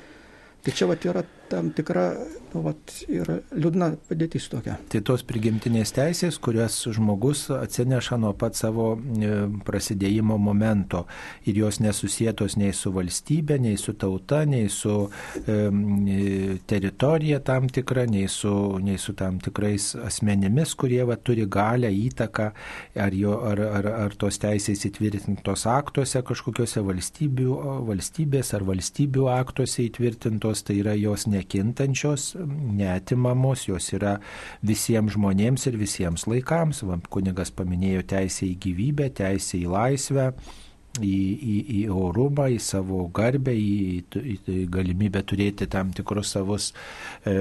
Tai 0.64 0.72
čia 0.78 0.88
vat, 0.88 1.06
yra 1.10 1.24
tam 1.50 1.72
tikra 1.76 2.12
nu, 2.54 2.62
vat, 2.64 2.94
ir 3.12 3.28
liūdna 3.52 3.90
padėtis 4.08 4.48
tokia. 4.52 4.78
Tai 4.92 5.02
tos 5.06 5.26
prigimtinės 5.28 5.94
teisės, 5.96 6.40
kurias 6.44 6.78
žmogus 6.96 7.46
atsineša 7.54 8.20
nuo 8.22 8.32
pat 8.40 8.58
savo 8.58 8.94
e, 8.96 9.32
prasidėjimo 9.68 10.38
momento 10.40 11.04
ir 11.50 11.60
jos 11.60 11.82
nesusietos 11.84 12.56
nei 12.62 12.72
su 12.78 12.94
valstybė, 12.96 13.60
nei 13.64 13.80
su 13.82 13.96
tauta, 14.00 14.44
nei 14.50 14.70
su 14.72 14.96
e, 15.44 15.58
teritorija 16.70 17.42
tam 17.44 17.68
tikra, 17.74 18.06
nei 18.10 18.30
su, 18.32 18.54
nei 18.84 19.02
su 19.02 19.16
tam 19.20 19.42
tikrais 19.44 19.92
asmenimis, 20.00 20.78
kurie 20.80 21.04
va, 21.10 21.20
turi 21.20 21.48
galę, 21.50 21.92
įtaką, 21.92 22.50
ar, 23.04 23.18
jo, 23.18 23.36
ar, 23.52 23.64
ar, 23.82 23.92
ar 24.06 24.18
tos 24.20 24.40
teisės 24.42 24.86
įtvirtintos 24.88 25.68
aktuose 25.70 26.24
kažkokiuose 26.26 26.84
valstybės 26.88 28.54
ar 28.56 28.68
valstybių 28.68 29.30
aktuose 29.34 29.88
įtvirtintos 29.90 30.54
tos 30.54 30.64
tai 30.68 30.76
yra 30.82 30.94
jos 30.94 31.26
nekintančios, 31.26 32.36
netimamos, 32.48 33.68
jos 33.70 33.92
yra 33.96 34.18
visiems 34.66 35.18
žmonėms 35.18 35.70
ir 35.70 35.80
visiems 35.82 36.28
laikams. 36.30 36.84
Va, 36.88 37.00
kunigas 37.14 37.54
paminėjo 37.56 38.04
teisę 38.16 38.48
į 38.50 38.58
gyvybę, 38.68 39.10
teisę 39.22 39.60
į 39.62 39.66
laisvę. 39.74 40.34
Į, 40.94 41.10
į, 41.10 41.54
į 41.74 41.78
orumą, 41.90 42.44
į 42.54 42.60
savo 42.62 43.00
garbę, 43.18 43.50
į, 43.58 44.04
į, 44.14 44.34
į 44.46 44.58
galimybę 44.70 45.24
turėti 45.26 45.66
tam 45.66 45.90
tikrus 45.90 46.36
savus, 46.36 46.68
e, 47.26 47.34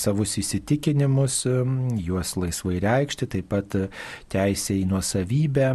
savus 0.00 0.38
įsitikinimus, 0.40 1.36
e, 1.44 1.58
juos 2.00 2.32
laisvai 2.40 2.78
reikšti, 2.80 3.28
taip 3.34 3.50
pat 3.52 3.76
teisė 4.32 4.78
į 4.78 4.86
nuosavybę, 4.94 5.66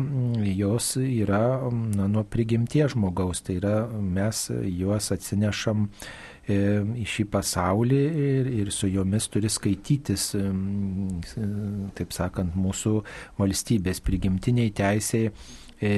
jos 0.58 0.96
yra 1.04 1.44
na, 1.70 2.10
nuo 2.10 2.26
prigimties 2.26 2.96
žmogaus, 2.96 3.44
tai 3.46 3.60
yra 3.62 3.76
mes 3.94 4.48
juos 4.66 5.12
atsinešam 5.14 5.86
E, 5.86 6.29
į 6.50 7.06
šį 7.06 7.26
pasaulį 7.34 8.02
ir, 8.26 8.52
ir 8.64 8.72
su 8.74 8.90
jomis 8.90 9.28
turi 9.32 9.50
skaitytis, 9.52 10.34
e, 10.40 10.44
taip 11.98 12.14
sakant, 12.16 12.56
mūsų 12.58 12.96
valstybės 13.40 14.02
prigimtiniai 14.06 14.74
teisėjai 14.76 15.32
e, 15.82 15.92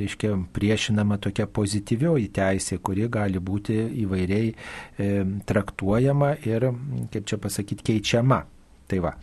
reiškia, 0.00 0.34
priešinama 0.54 1.18
tokia 1.22 1.46
pozityvioji 1.46 2.30
teisė, 2.34 2.78
kuri 2.84 3.08
gali 3.08 3.40
būti 3.40 3.78
įvairiai 4.04 4.50
e, 4.52 5.10
traktuojama 5.46 6.34
ir, 6.46 6.70
kaip 7.12 7.30
čia 7.30 7.40
pasakyti, 7.40 7.92
keičiama. 7.92 8.44
Tai 8.84 8.98
va. 9.00 9.14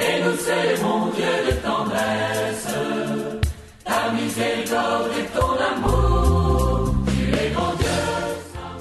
Et 0.00 0.22
nous 0.22 0.36
célébrons 0.36 1.10
Dieu 1.16 1.26
de 1.46 1.52
tendresse. 1.60 2.47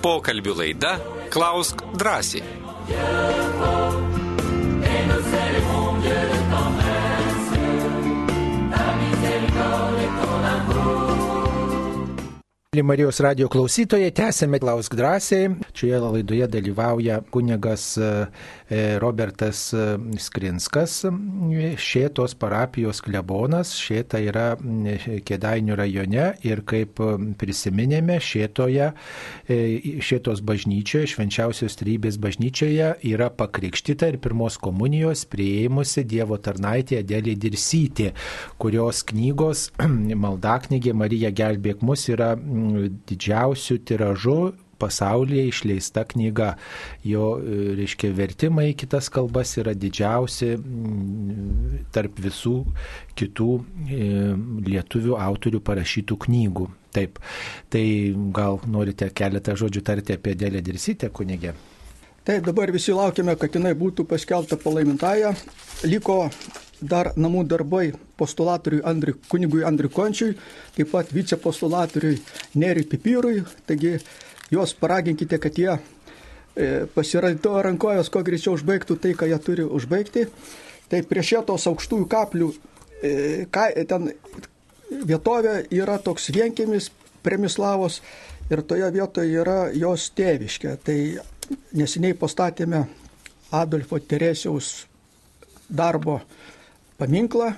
Pokalbių 0.05 0.53
laida 0.53 0.91
Klausk 1.33 1.81
drąsiai. 1.97 2.43
Marijos 12.85 13.17
radio 13.25 13.49
klausytojai, 13.49 14.11
tęsėme 14.13 14.59
Klausk 14.61 14.93
drąsiai. 14.93 15.49
Šioje 15.73 15.97
laidoje 16.03 16.47
dalyvauja 16.53 17.23
kunigas 17.33 17.95
Robertas 18.99 19.69
e, 19.71 19.83
Skrinskas, 20.19 20.99
šėtos 21.79 22.33
parapijos 22.39 22.99
klebonas, 23.05 23.71
šėta 23.79 24.19
yra 24.19 24.47
Kėdainių 24.57 25.77
rajone 25.79 26.25
ir 26.47 26.63
kaip 26.67 26.99
prisiminėme, 27.39 28.17
šėtoje, 28.23 28.89
e, 29.47 29.59
šėtos 30.03 30.43
bažnyčioje, 30.43 31.13
švenčiausios 31.13 31.79
trybės 31.79 32.19
bažnyčioje 32.19 32.91
yra 33.07 33.29
pakrikštyta 33.31 34.11
ir 34.11 34.19
pirmos 34.23 34.59
komunijos 34.59 35.23
prieimusi 35.31 36.03
Dievo 36.07 36.35
tarnaitė 36.35 37.01
Adelė 37.05 37.37
Dirsytė, 37.39 38.11
kurios 38.59 39.05
knygos 39.07 39.69
maldaknygė 40.27 40.95
Marija 40.97 41.31
gelbėk 41.31 41.87
mus 41.87 42.09
yra 42.11 42.33
didžiausių 42.35 43.83
tiražų 43.87 44.39
pasaulyje 44.79 45.47
išleista 45.51 46.03
knyga. 46.07 46.53
Jo, 47.07 47.35
e, 47.39 47.59
reiškia, 47.79 48.11
vertimai 48.17 48.71
į 48.71 48.77
kitas 48.83 49.11
kalbas 49.13 49.55
yra 49.61 49.75
didžiausi 49.77 50.53
mm, 50.55 51.87
tarp 51.95 52.19
visų 52.23 52.57
kitų 53.17 53.49
e, 53.57 54.11
lietuvių 54.67 55.17
autorių 55.27 55.63
parašytų 55.71 56.19
knygų. 56.27 56.67
Taip, 56.97 57.19
tai 57.69 57.85
gal 58.33 58.61
norite 58.65 59.09
keletą 59.13 59.57
žodžių 59.59 59.83
tarti 59.85 60.15
apie 60.17 60.33
Dėlę 60.39 60.63
Dirsytę, 60.65 61.11
kunigė? 61.13 61.53
Taip, 62.27 62.43
dabar 62.43 62.71
visi 62.75 62.91
laukiame, 62.91 63.37
kad 63.39 63.53
jinai 63.55 63.71
būtų 63.77 64.03
paskelbta 64.09 64.57
palaimintąją. 64.59 65.29
Liko 65.87 66.25
dar 66.81 67.13
namų 67.15 67.45
darbai 67.47 67.91
postulatoriui 68.19 68.81
Andri, 68.83 69.13
kunigui 69.31 69.63
Andriui 69.63 69.93
Končiui, 69.93 70.35
taip 70.75 70.91
pat 70.91 71.13
vicepostulatoriui 71.15 72.19
Neriui 72.59 72.89
Pipyrui. 72.91 73.45
Taigi 73.69 73.95
juos 74.51 74.73
paraginkite, 74.77 75.39
kad 75.41 75.57
jie 75.57 75.73
e, 75.73 76.85
pasiraito 76.93 77.55
rankojos, 77.63 78.11
kuo 78.13 78.23
greičiau 78.25 78.55
užbaigtų 78.57 78.99
tai, 79.01 79.13
ką 79.17 79.29
jie 79.31 79.39
turi 79.43 79.67
užbaigti. 79.67 80.27
Tai 80.87 81.01
prie 81.09 81.23
šitos 81.25 81.67
aukštųjų 81.67 82.07
kaplių 82.11 82.51
e, 82.53 83.11
ka, 83.51 83.67
ten 83.89 84.11
vietovė 84.89 85.59
yra 85.75 85.97
toks 85.99 86.31
vienkimis 86.35 86.91
Premislavos 87.27 87.99
ir 88.47 88.61
toje 88.63 88.87
vietoje 88.95 89.41
yra 89.41 89.67
jos 89.75 90.07
tėviškė. 90.15 90.77
Tai 90.83 90.97
neseniai 91.75 92.15
pastatėme 92.15 92.85
Adolfo 93.51 93.99
Teresiaus 93.99 94.85
darbo 95.67 96.21
paminklą, 96.97 97.51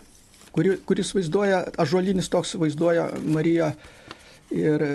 kuri, 0.54 0.78
kuris 0.86 1.14
vaizduoja, 1.14 1.64
ažuolinis 1.78 2.30
toks 2.34 2.56
vaizduoja 2.58 3.10
Mariją 3.30 3.72
ir 4.50 4.86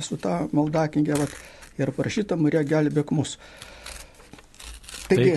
su 0.00 0.18
tą 0.20 0.46
maldakingę 0.56 1.18
vat, 1.18 1.32
ir 1.78 1.92
parašyta 1.96 2.36
Marija 2.40 2.64
gelbėk 2.66 3.12
mus. 3.14 3.36
Taigi, 5.06 5.36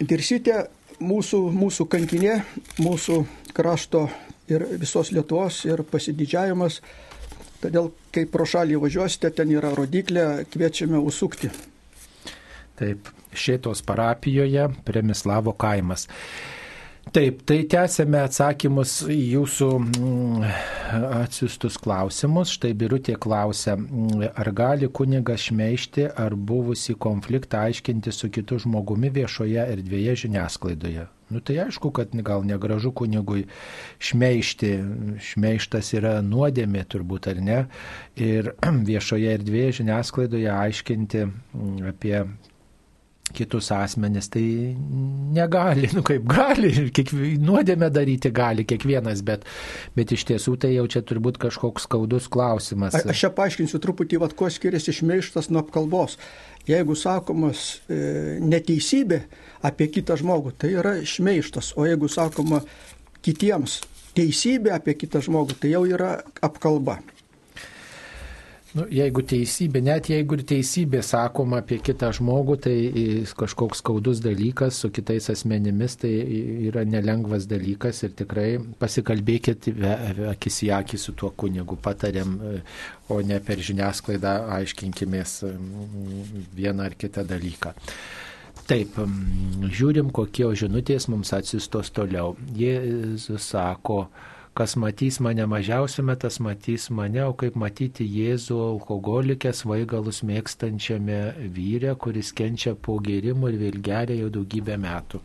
dirsytė 0.00 0.62
mūsų, 1.02 1.40
mūsų 1.56 1.86
kankinė, 1.92 2.36
mūsų 2.80 3.18
krašto 3.52 4.06
ir 4.52 4.64
visos 4.80 5.12
Lietuvos 5.12 5.64
ir 5.68 5.84
pasididžiavimas. 5.88 6.80
Todėl, 7.62 7.92
kai 8.14 8.24
pro 8.26 8.46
šalį 8.48 8.80
važiuosite, 8.82 9.30
ten 9.36 9.52
yra 9.54 9.70
rodiklė, 9.76 10.46
kviečiame 10.50 10.98
užsukti. 10.98 11.52
Taip, 12.80 13.12
šitos 13.36 13.84
parapijoje 13.86 14.66
Premislavo 14.86 15.54
kaimas. 15.54 16.08
Taip, 17.10 17.40
tai 17.44 17.64
tęsėme 17.66 18.20
atsakymus 18.22 18.92
į 19.10 19.16
jūsų 19.34 19.68
mm, 19.80 20.44
atsiustus 21.18 21.74
klausimus. 21.82 22.52
Štai 22.54 22.70
Birutė 22.78 23.16
klausia, 23.20 23.74
mm, 23.74 24.28
ar 24.38 24.50
gali 24.54 24.86
kunigas 24.86 25.48
šmeišti 25.48 26.06
ar 26.14 26.36
buvusi 26.38 26.94
konfliktą 26.94 27.64
aiškinti 27.66 28.14
su 28.14 28.30
kitu 28.32 28.60
žmogumi 28.62 29.10
viešoje 29.18 29.66
erdvėje 29.74 30.14
žiniasklaidoje. 30.22 31.08
Nu 31.32 31.40
tai 31.40 31.58
aišku, 31.64 31.90
kad 31.96 32.14
gal 32.22 32.46
negražu 32.46 32.92
kunigui 32.94 33.48
šmeišti. 33.98 34.72
Šmeištas 35.32 35.90
yra 35.98 36.14
nuodėmė 36.22 36.86
turbūt 36.86 37.28
ar 37.32 37.42
ne. 37.42 37.58
Ir 38.14 38.54
viešoje 38.92 39.34
erdvėje 39.40 39.78
žiniasklaidoje 39.82 40.48
aiškinti 40.54 41.26
mm, 41.26 41.76
apie 41.92 42.16
kitus 43.34 43.70
asmenis, 43.74 44.28
tai 44.32 44.44
negali, 45.34 45.88
nu 45.96 46.04
kaip 46.06 46.24
gali, 46.28 46.70
kiek, 46.94 47.12
nuodėmę 47.42 47.88
daryti 47.92 48.32
gali 48.34 48.66
kiekvienas, 48.68 49.24
bet, 49.26 49.46
bet 49.96 50.14
iš 50.14 50.26
tiesų 50.30 50.56
tai 50.62 50.74
jau 50.76 50.86
čia 50.90 51.04
turbūt 51.06 51.40
kažkoks 51.42 51.88
skaudus 51.88 52.28
klausimas. 52.32 52.96
A, 52.96 53.04
aš 53.12 53.24
čia 53.26 53.32
paaiškinsiu 53.34 53.80
truputį, 53.82 54.20
vad, 54.22 54.36
kuo 54.38 54.50
skiriasi 54.52 54.94
šmeištas 55.00 55.50
nuo 55.52 55.62
apkalbos. 55.64 56.18
Jeigu 56.68 56.94
sakomas 56.94 57.80
e, 57.90 58.38
neteisybė 58.38 59.22
apie 59.66 59.88
kitą 59.90 60.14
žmogų, 60.20 60.54
tai 60.62 60.76
yra 60.76 60.98
šmeištas, 61.02 61.72
o 61.74 61.88
jeigu 61.88 62.10
sakoma 62.12 62.62
kitiems 63.22 63.80
teisybė 64.16 64.76
apie 64.76 64.94
kitą 65.00 65.22
žmogų, 65.24 65.56
tai 65.62 65.72
jau 65.72 65.82
yra 65.88 66.18
apkalba. 66.44 67.00
Nu, 68.72 68.86
jeigu 68.88 69.20
teisybė, 69.28 69.82
net 69.84 70.06
jeigu 70.08 70.38
ir 70.38 70.42
teisybė 70.48 71.02
sakoma 71.04 71.58
apie 71.60 71.76
kitą 71.84 72.08
žmogų, 72.16 72.54
tai 72.64 72.76
kažkoks 73.36 73.82
skaudus 73.82 74.22
dalykas 74.24 74.78
su 74.80 74.88
kitais 74.94 75.28
asmenimis, 75.34 75.98
tai 76.00 76.12
yra 76.70 76.86
nelengvas 76.88 77.44
dalykas 77.50 78.00
ir 78.06 78.14
tikrai 78.16 78.46
pasikalbėkit 78.80 79.68
akis 80.30 80.62
į 80.64 80.72
akį 80.78 81.02
su 81.04 81.12
tuo 81.20 81.34
kunigu, 81.36 81.76
patarėm, 81.84 82.38
o 83.12 83.20
ne 83.20 83.42
per 83.44 83.60
žiniasklaidą 83.60 84.38
aiškinkimės 84.56 85.42
vieną 86.56 86.88
ar 86.88 86.96
kitą 86.96 87.28
dalyką. 87.28 87.76
Taip, 88.72 88.96
žiūrim, 89.68 90.08
kokie 90.16 90.48
žinutės 90.56 91.10
mums 91.12 91.34
atsistos 91.36 91.92
toliau. 91.92 92.38
Jėzus 92.56 93.52
sako, 93.52 94.06
Kas 94.52 94.74
matys 94.76 95.16
mane 95.24 95.46
mažiausiame, 95.48 96.12
tas 96.20 96.36
matys 96.44 96.90
mane, 96.92 97.22
o 97.24 97.32
kaip 97.40 97.54
matyti 97.56 98.04
Jėzų 98.04 98.58
alkoholikė 98.66 99.48
svaigalus 99.56 100.18
mėgstančiame 100.28 101.20
vyrė, 101.56 101.94
kuris 101.96 102.34
kenčia 102.36 102.74
po 102.76 102.98
gėrimų 103.00 103.48
ir 103.48 103.56
vėl 103.62 103.78
geria 103.86 104.18
jau 104.18 104.28
daugybę 104.34 104.76
metų. 104.82 105.22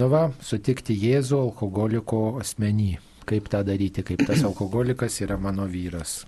Nu 0.00 0.08
va, 0.08 0.22
sutikti 0.40 0.96
Jėzų 0.96 1.42
alkoholiko 1.42 2.20
asmenį. 2.40 2.94
Kaip 3.28 3.50
tą 3.52 3.60
daryti, 3.68 4.00
kaip 4.00 4.24
tas 4.24 4.40
alkoholikas 4.48 5.20
yra 5.26 5.36
mano 5.36 5.68
vyras. 5.68 6.22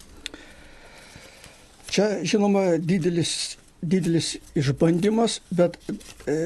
Čia, 1.88 2.10
žinoma, 2.20 2.66
didelis, 2.76 3.56
didelis 3.80 4.34
išbandymas, 4.52 5.38
bet 5.56 5.80
e, 6.28 6.36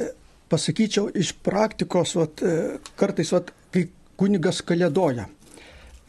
pasakyčiau 0.55 1.11
iš 1.19 1.35
praktikos, 1.43 2.15
vat, 2.23 2.47
e, 2.47 2.79
kartais, 2.95 3.35
vat, 3.35 3.51
kai 3.75 3.89
kunigas 4.21 4.63
kalėdoja 4.63 5.27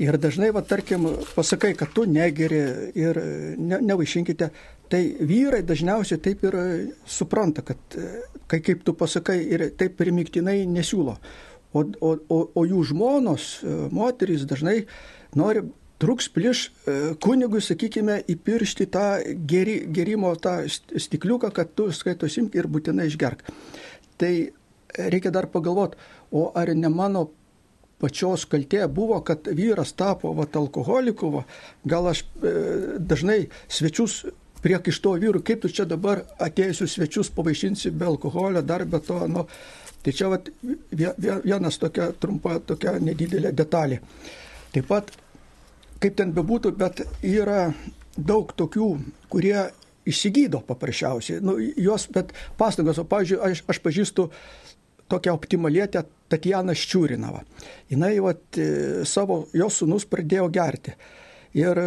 Ir 0.01 0.17
dažnai, 0.17 0.49
va, 0.55 0.63
tarkim, 0.65 1.05
pasakai, 1.35 1.75
kad 1.77 1.91
tu 1.93 2.07
negeri 2.09 2.61
ir 2.97 3.19
ne, 3.57 3.77
nevaišinkite, 3.85 4.47
tai 4.91 5.01
vyrai 5.29 5.61
dažniausiai 5.67 6.21
taip 6.23 6.41
ir 6.47 6.57
supranta, 7.05 7.63
kad 7.65 7.99
kai 8.51 8.59
kaip 8.65 8.81
tu 8.87 8.95
pasakai 8.97 9.37
ir 9.45 9.67
taip 9.79 9.95
primiktinai 9.99 10.63
nesiūlo. 10.67 11.15
O, 11.71 11.83
o, 12.03 12.15
o, 12.17 12.39
o 12.57 12.63
jų 12.67 12.81
žmonos, 12.89 13.51
moterys 13.95 14.43
dažnai 14.49 14.81
nori 15.39 15.63
truks 16.01 16.27
pliš 16.33 16.65
kunigui, 17.23 17.61
sakykime, 17.63 18.17
įpiršti 18.33 18.87
tą 18.91 19.05
geri, 19.47 19.77
gerimo 19.93 20.33
tą 20.41 20.57
stikliuką, 20.67 21.51
kad 21.55 21.75
tu 21.77 21.91
skaito 21.95 22.27
simti 22.31 22.59
ir 22.59 22.67
būtinai 22.71 23.05
išgerk. 23.11 23.45
Tai 24.19 24.33
reikia 24.97 25.31
dar 25.31 25.47
pagalvoti, 25.53 26.01
o 26.31 26.49
ar 26.57 26.73
ne 26.75 26.89
mano 26.89 27.29
pačios 28.01 28.47
kaltė 28.49 28.83
buvo, 28.91 29.19
kad 29.25 29.47
vyras 29.57 29.93
tapo 29.97 30.33
vat, 30.37 30.55
alkoholiku, 30.57 31.31
va, 31.37 31.43
gal 31.85 32.11
aš 32.11 32.23
e, 32.25 32.53
dažnai 32.99 33.43
svečius 33.69 34.23
priekaišto 34.61 35.15
vyrų, 35.21 35.41
kaip 35.45 35.63
tu 35.63 35.71
čia 35.73 35.87
dabar 35.89 36.23
atėjusius 36.41 36.97
svečius 36.97 37.31
pavaišinsi 37.33 37.93
be 37.97 38.05
alkoholio, 38.09 38.61
dar 38.61 38.85
be 38.85 39.01
to, 39.03 39.17
nu, 39.29 39.47
tai 40.05 40.13
čia 40.17 40.29
vat, 40.33 40.49
vienas 40.91 41.79
tokia 41.81 42.11
trumpa, 42.21 42.59
tokia 42.65 42.97
nedidelė 43.01 43.53
detalė. 43.57 44.01
Taip 44.71 44.87
pat, 44.89 45.11
kaip 46.01 46.17
ten 46.17 46.33
bebūtų, 46.35 46.73
bet 46.77 47.03
yra 47.25 47.71
daug 48.17 48.53
tokių, 48.57 48.89
kurie 49.31 49.69
išsigydo 50.09 50.63
paprasčiausiai, 50.65 51.41
nu, 51.45 51.57
jos, 51.59 52.07
bet 52.13 52.33
pastangos, 52.57 53.01
o, 53.01 53.05
pavyzdžiui, 53.05 53.41
aš, 53.45 53.63
aš 53.69 53.81
pažįstu 53.83 54.29
tokią 55.11 55.35
optimalietę 55.37 56.05
Tatjana 56.31 56.75
Ščiūrinava. 56.77 57.43
Jis 57.91 58.19
vat, 58.23 58.43
e, 58.57 59.05
savo, 59.05 59.45
jos 59.53 59.81
sunus 59.81 60.07
pradėjo 60.07 60.47
gerti 60.53 60.95
ir 61.59 61.81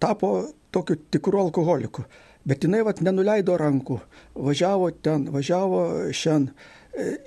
tapo 0.00 0.32
tokiu 0.72 0.96
tikru 1.10 1.40
alkoholiku. 1.44 2.06
Bet 2.46 2.62
jinai 2.62 2.84
vat, 2.86 3.02
nenuleido 3.02 3.56
rankų, 3.58 4.00
važiavo 4.48 4.90
ten, 5.02 5.30
važiavo 5.34 5.84
šiandien. 6.14 6.54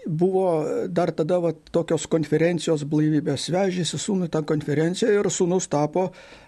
Buvo 0.10 0.64
dar 0.90 1.12
tada 1.14 1.38
vat, 1.44 1.60
tokios 1.70 2.08
konferencijos 2.10 2.88
blaivybės, 2.90 3.44
vežėsi 3.54 4.00
sūnų 4.02 4.32
tą 4.34 4.42
konferenciją 4.50 5.12
ir 5.14 5.30
sūnus 5.30 5.68
tapo 5.70 6.08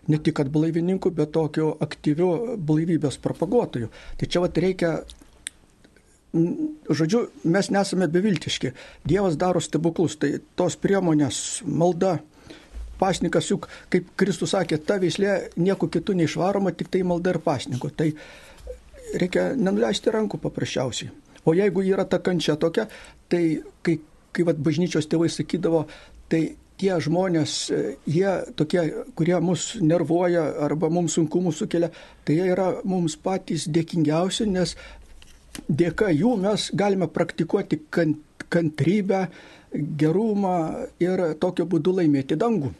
ne 0.09 0.17
tik 0.17 0.41
blaivininku, 0.49 1.11
bet 1.13 1.29
tokiu 1.35 1.67
aktyviu 1.85 2.57
blaivybės 2.57 3.19
propaguotoju. 3.21 3.91
Tai 4.17 4.25
čia 4.25 4.41
vat, 4.41 4.57
reikia 4.57 4.95
žodžiu, 6.33 7.25
mes 7.43 7.69
nesame 7.73 8.07
beviltiški. 8.11 8.71
Dievas 9.07 9.37
daro 9.39 9.61
stebuklus, 9.63 10.17
tai 10.21 10.37
tos 10.55 10.77
priemonės, 10.79 11.61
malda, 11.67 12.19
pasnikas, 13.01 13.49
juk, 13.51 13.67
kaip 13.91 14.13
Kristus 14.19 14.53
sakė, 14.55 14.79
ta 14.85 14.99
veislė 15.01 15.51
nieko 15.59 15.89
kitų 15.91 16.15
neišvaroma, 16.21 16.73
tik 16.77 16.91
tai 16.93 17.03
malda 17.07 17.33
ir 17.33 17.41
pasniko. 17.43 17.89
Tai 17.89 18.11
reikia 19.17 19.51
nenuleisti 19.57 20.13
rankų 20.13 20.39
paprasčiausiai. 20.43 21.11
O 21.45 21.55
jeigu 21.57 21.83
yra 21.83 22.05
ta 22.05 22.21
kančia 22.21 22.55
tokia, 22.61 22.85
tai 23.29 23.61
kai, 23.81 23.97
kai 24.31 24.45
vat, 24.45 24.59
bažnyčios 24.61 25.09
tėvai 25.09 25.31
sakydavo, 25.33 25.87
tai 26.29 26.43
tie 26.81 26.93
žmonės, 27.01 27.55
jie 28.09 28.31
tokie, 28.57 28.83
kurie 29.17 29.37
mus 29.43 29.75
nervuoja 29.81 30.45
arba 30.65 30.89
mums 30.93 31.17
sunkumų 31.17 31.53
sukelia, 31.53 31.91
tai 32.25 32.39
jie 32.39 32.47
yra 32.53 32.71
mums 32.85 33.17
patys 33.21 33.67
dėkingiausi, 33.69 34.47
nes 34.49 34.75
dėka 35.67 36.11
jų 36.13 36.35
mes 36.41 36.69
galime 36.77 37.07
praktikuoti 37.11 37.81
kantrybę, 38.51 39.25
gerumą 39.73 40.55
ir 40.99 41.25
tokiu 41.39 41.67
būdu 41.69 41.95
laimėti 42.01 42.37
dangų. 42.39 42.71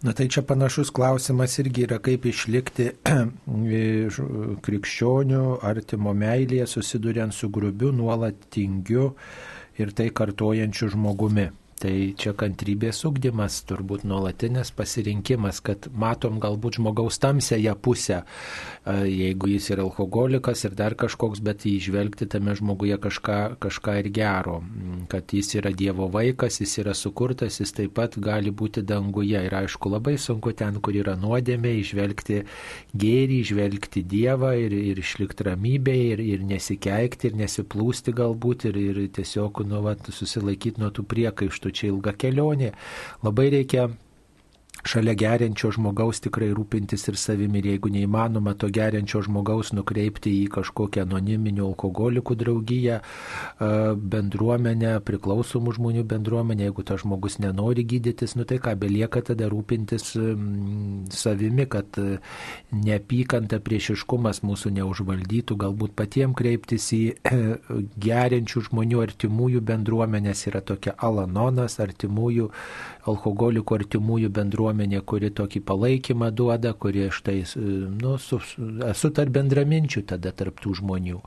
Na 0.00 0.14
tai 0.16 0.30
čia 0.32 0.40
panašus 0.48 0.88
klausimas 0.96 1.58
irgi 1.60 1.84
yra, 1.84 1.98
kaip 2.00 2.24
išlikti 2.24 2.86
krikščionių 4.64 5.42
artimo 5.70 6.14
meilėje, 6.16 6.68
susiduriant 6.72 7.36
su 7.36 7.50
grubiu, 7.52 7.92
nuolat 7.92 8.48
tingiu 8.48 9.10
ir 9.76 9.92
tai 9.92 10.08
kartojančiu 10.08 10.88
žmogumi. 10.94 11.50
Tai 11.80 11.92
čia 12.20 12.34
kantrybės 12.36 12.98
ugdymas, 13.08 13.54
turbūt 13.64 14.02
nuolatinis 14.04 14.68
pasirinkimas, 14.76 15.62
kad 15.64 15.86
matom 15.96 16.36
galbūt 16.42 16.76
žmogaus 16.76 17.16
tamsėje 17.22 17.72
pusę, 17.80 18.18
jeigu 18.84 19.48
jis 19.54 19.70
yra 19.72 19.86
alkoholikas 19.86 20.66
ir 20.68 20.74
dar 20.76 20.92
kažkoks, 21.00 21.40
bet 21.40 21.64
įžvelgti 21.64 22.28
tame 22.34 22.52
žmoguje 22.58 22.98
kažką, 23.00 23.38
kažką 23.64 23.94
ir 24.02 24.10
gero, 24.12 24.58
kad 25.08 25.32
jis 25.32 25.54
yra 25.56 25.72
Dievo 25.72 26.10
vaikas, 26.12 26.58
jis 26.60 26.76
yra 26.82 26.92
sukurtas, 26.92 27.62
jis 27.62 27.72
taip 27.78 27.96
pat 27.96 28.18
gali 28.20 28.52
būti 28.52 28.84
danguje. 28.84 29.40
Ir 29.40 29.56
aišku, 29.62 29.94
labai 29.94 30.18
sunku 30.20 30.52
ten, 30.52 30.82
kur 30.84 31.00
yra 31.00 31.16
nuodėmė, 31.16 31.72
išvelgti 31.80 32.42
gėrį, 32.92 33.40
išvelgti 33.46 34.04
Dievą 34.04 34.52
ir, 34.66 34.76
ir 34.76 35.00
išlikti 35.00 35.48
ramybėje 35.48 36.12
ir, 36.12 36.24
ir 36.34 36.44
nesikeikti 36.52 37.32
ir 37.32 37.40
nesiplūsti 37.40 38.12
galbūt 38.20 38.68
ir, 38.68 38.82
ir 38.84 39.02
tiesiog 39.16 39.64
nu, 39.64 39.80
vat, 39.88 40.12
susilaikyti 40.12 40.84
nuo 40.84 40.92
tų 40.92 41.08
priekaištų 41.08 41.69
čia 41.74 41.90
ilga 41.90 42.14
kelionė. 42.18 42.72
Labai 43.26 43.48
reikia 43.56 43.88
šalia 44.86 45.14
geriančio 45.18 45.70
žmogaus 45.76 46.22
tikrai 46.24 46.50
rūpintis 46.56 47.08
ir 47.10 47.18
savimi. 47.20 47.60
Ir 47.60 47.74
jeigu 47.74 47.90
neįmanoma 47.92 48.54
to 48.58 48.70
geriančio 48.72 49.22
žmogaus 49.26 49.74
nukreipti 49.76 50.32
į 50.44 50.48
kažkokią 50.54 51.04
anoniminių 51.06 51.66
alkoholikų 51.70 52.36
draugiją, 52.40 53.00
bendruomenę, 54.14 54.94
priklausomų 55.06 55.74
žmonių 55.76 56.04
bendruomenę, 56.08 56.68
jeigu 56.68 56.84
tas 56.86 57.04
žmogus 57.04 57.38
nenori 57.42 57.84
gydytis, 57.84 58.36
nu 58.38 58.46
tai 58.48 58.60
ką, 58.62 58.76
belieka 58.80 59.22
tada 59.30 59.50
rūpintis 59.52 60.14
savimi, 61.14 61.66
kad 61.70 62.00
neapykanta 62.72 63.60
priešiškumas 63.64 64.42
mūsų 64.46 64.74
neužvaldytų, 64.80 65.58
galbūt 65.60 65.96
patiems 65.98 66.38
kreiptis 66.38 66.90
į 66.96 67.02
geriančių 68.00 68.64
žmonių 68.70 69.02
artimųjų 69.04 69.60
bendruomenės 69.66 70.46
yra 70.50 70.62
tokia 70.64 70.94
Alanonas, 70.96 71.78
artimųjų 71.82 72.50
alkoholikų 73.08 73.76
artimųjų 73.78 74.30
bendruomenė, 74.36 75.00
kuri 75.06 75.30
tokį 75.36 75.62
palaikymą 75.68 76.30
duoda, 76.36 76.72
kurie 76.74 77.08
štai, 77.14 77.38
nu, 77.56 78.16
su, 78.20 78.40
esu 78.88 79.10
tarp 79.16 79.34
bendraminčių 79.36 80.04
tada 80.12 80.32
tarptų 80.36 80.76
žmonių. 80.80 81.20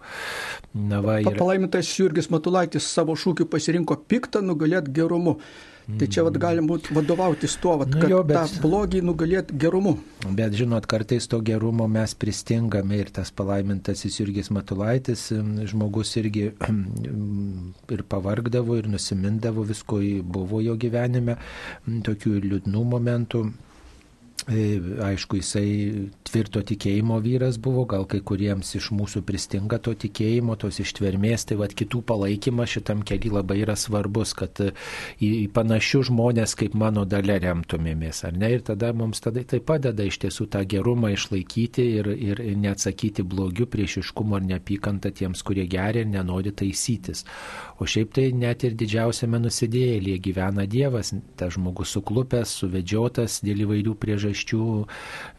Na, 0.78 1.02
va, 1.06 1.20
ir... 1.24 1.38
Palaimintas 1.40 1.90
Jurgis 1.98 2.30
Matulaitis 2.34 2.88
savo 2.88 3.18
šūkiu 3.20 3.48
pasirinko 3.50 4.00
piktą 4.08 4.44
nugalėt 4.46 4.92
gerumu. 4.94 5.40
Tai 5.84 6.08
čia 6.08 6.24
vat, 6.24 6.38
galim 6.40 6.68
būti 6.70 6.94
vadovautis 6.96 7.58
tuo, 7.60 7.74
vat, 7.82 7.90
nu, 7.92 8.00
kad 8.00 8.14
jo, 8.14 8.22
bet, 8.28 8.38
tą 8.38 8.62
blogį 8.64 9.02
nugalėti 9.04 9.58
gerumu. 9.60 9.98
Bet 10.40 10.56
žinot, 10.56 10.88
kartais 10.88 11.28
to 11.28 11.42
gerumo 11.44 11.90
mes 11.92 12.14
pristingame 12.16 13.02
ir 13.02 13.12
tas 13.12 13.34
palaimintasis 13.36 14.22
Jurgis 14.22 14.52
Matulaitis, 14.56 15.26
žmogus 15.74 16.16
irgi 16.22 16.46
ir 17.98 18.06
pavargdavo, 18.14 18.80
ir 18.80 18.88
nusimindavo, 18.94 19.68
visko 19.68 20.00
buvo 20.24 20.64
jo 20.64 20.78
gyvenime, 20.80 21.36
tokių 22.08 22.40
liūdnų 22.48 22.88
momentų. 22.96 23.46
E, 24.44 24.76
aišku, 25.00 25.38
jisai 25.40 26.10
tvirto 26.28 26.60
tikėjimo 26.68 27.16
vyras 27.24 27.56
buvo, 27.64 27.86
gal 27.88 28.04
kai 28.12 28.20
kuriems 28.28 28.74
iš 28.76 28.90
mūsų 28.92 29.22
pristinga 29.24 29.78
to 29.80 29.94
tikėjimo, 29.96 30.58
tos 30.60 30.82
ištvermės, 30.84 31.46
tai 31.48 31.56
vad 31.62 31.72
kitų 31.72 32.02
palaikymas 32.10 32.74
šitam 32.74 33.06
keliui 33.08 33.32
labai 33.38 33.62
yra 33.62 33.78
svarbus, 33.80 34.34
kad 34.36 34.60
į, 34.60 34.74
į 35.22 35.46
panašius 35.56 36.10
žmonės 36.10 36.58
kaip 36.60 36.76
mano 36.76 37.06
dalė 37.08 37.38
remtumėmės, 37.46 38.24
ar 38.28 38.36
ne? 38.36 38.50
Ir 38.58 38.66
tada 38.68 38.90
mums 38.92 39.24
tada 39.24 39.46
tai 39.48 39.62
padeda 39.64 40.04
iš 40.10 40.20
tiesų 40.26 40.50
tą 40.52 40.66
gerumą 40.68 41.14
išlaikyti 41.14 41.88
ir, 42.02 42.12
ir 42.12 42.44
neatsakyti 42.66 43.24
blogiu 43.24 43.70
priešiškumu 43.72 44.42
ar 44.42 44.44
neapykantą 44.50 45.14
tiems, 45.16 45.46
kurie 45.48 45.70
geria 45.72 46.04
ir 46.04 46.12
nenori 46.12 46.52
taisytis. 46.52 47.24
O 47.80 47.88
šiaip 47.88 48.12
tai 48.20 48.28
net 48.36 48.68
ir 48.68 48.76
didžiausiame 48.76 49.40
nusidėjėlėje 49.46 50.20
gyvena 50.28 50.68
Dievas, 50.68 51.16
tas 51.40 51.56
žmogus 51.56 51.96
suklupęs, 51.96 52.58
suvedžiotas 52.60 53.40
dėl 53.46 53.64
įvairių 53.70 53.96
priežasčių 54.04 54.33
priežasčių, 54.34 54.88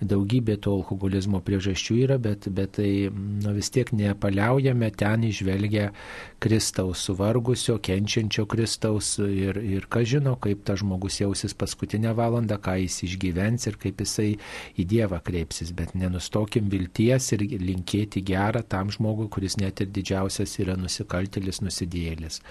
daugybė 0.00 0.56
to 0.62 0.72
alkoholizmo 0.78 1.40
priežasčių 1.44 1.96
yra, 2.04 2.18
bet, 2.18 2.48
bet 2.48 2.76
tai 2.78 3.10
nu, 3.10 3.54
vis 3.54 3.70
tiek 3.70 3.90
nepaliaujame 3.92 4.90
ten 4.94 5.24
išvelgia 5.24 5.92
Kristaus 6.38 7.02
suvargusio, 7.04 7.78
kenčiančio 7.78 8.46
Kristaus 8.46 9.18
ir, 9.18 9.58
ir 9.58 9.86
ką 9.88 10.04
žino, 10.04 10.36
kaip 10.36 10.64
tas 10.64 10.80
žmogus 10.80 11.20
jausis 11.20 11.54
paskutinę 11.54 12.14
valandą, 12.14 12.58
ką 12.58 12.78
jis 12.82 13.02
išgyvens 13.08 13.66
ir 13.66 13.78
kaip 13.80 14.00
jisai 14.00 14.36
į 14.78 14.86
Dievą 14.86 15.20
kreipsis, 15.24 15.72
bet 15.72 15.94
nenustokim 15.94 16.70
vilties 16.70 17.32
ir 17.34 17.44
linkėti 17.44 18.22
gerą 18.22 18.62
tam 18.62 18.90
žmogui, 18.90 19.28
kuris 19.28 19.58
net 19.58 19.80
ir 19.80 19.90
didžiausias 19.90 20.58
yra 20.60 20.76
nusikaltelis, 20.78 21.62
nusidėlis. 21.64 22.42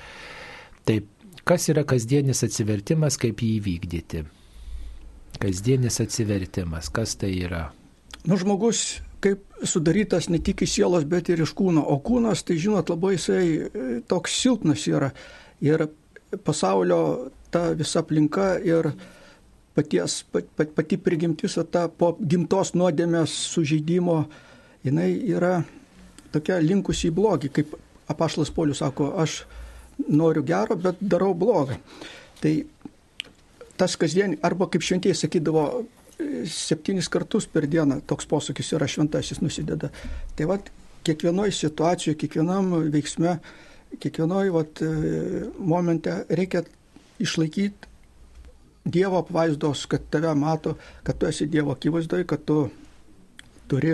Taip, 0.83 1.07
kas 1.47 1.69
yra 1.71 1.85
kasdienis 1.87 2.43
atsivertimas, 2.43 3.15
kaip 3.21 3.39
jį 3.39 3.59
įvykdyti? 3.61 4.25
Kasdienis 5.43 5.99
atsivertimas, 5.99 6.87
kas 6.93 7.17
tai 7.19 7.33
yra? 7.43 7.65
Nu, 8.23 8.37
žmogus 8.39 9.01
kaip 9.23 9.43
sudarytas 9.67 10.27
ne 10.31 10.39
tik 10.43 10.65
iš 10.65 10.77
sielos, 10.77 11.05
bet 11.07 11.31
ir 11.31 11.43
iš 11.43 11.53
kūno. 11.57 11.83
O 11.83 11.99
kūnas, 12.03 12.43
tai 12.47 12.57
žinot, 12.59 12.91
labai 12.91 13.15
jisai 13.15 13.43
e, 13.47 13.83
toks 14.09 14.35
silpnas 14.41 14.83
yra. 14.91 15.11
Ir 15.63 15.85
pasaulio 16.43 16.99
ta 17.53 17.69
visa 17.77 18.01
aplinka 18.03 18.55
ir 18.65 18.91
paties, 19.75 20.21
pat, 20.31 20.49
pat, 20.57 20.73
pati 20.75 20.99
prigimtis, 21.01 21.55
ta 21.71 21.87
po 21.87 22.13
gimtos 22.19 22.73
nuodėmės 22.77 23.33
sužeidimo, 23.53 24.17
jinai 24.85 25.09
yra 25.33 25.55
tokia 26.33 26.59
linkusi 26.61 27.09
į 27.09 27.15
blogį, 27.15 27.51
kaip 27.53 27.75
apašlas 28.11 28.51
Polius 28.53 28.83
sako, 28.83 29.13
aš 29.21 29.43
noriu 30.09 30.43
gero, 30.45 30.75
bet 30.75 30.99
darau 30.99 31.31
blogą. 31.37 31.77
Tai 32.41 32.53
tas 33.77 33.97
kasdien, 33.99 34.37
arba 34.45 34.67
kaip 34.71 34.85
šventieji 34.85 35.17
sakydavo, 35.23 35.65
septynis 36.49 37.09
kartus 37.11 37.47
per 37.49 37.65
dieną 37.67 37.99
toks 38.07 38.27
posūkis 38.29 38.73
yra 38.77 38.87
šventasis 38.89 39.41
nusideda. 39.41 39.89
Tai 40.37 40.49
vad, 40.51 40.69
kiekvienoje 41.03 41.55
situacijoje, 41.57 42.19
kiekvienam 42.21 42.69
veiksme, 42.93 43.37
kiekvienoje 43.99 44.53
vat, 44.53 44.83
momente 45.57 46.21
reikia 46.29 46.63
išlaikyti 47.23 47.91
Dievo 48.83 49.21
apvaizdos, 49.21 49.85
kad 49.87 50.09
tave 50.11 50.33
mato, 50.35 50.73
kad 51.07 51.15
tu 51.15 51.27
esi 51.29 51.45
Dievo 51.47 51.71
akivaizdoje, 51.71 52.25
kad 52.27 52.41
tu 52.43 52.65
turi 53.71 53.93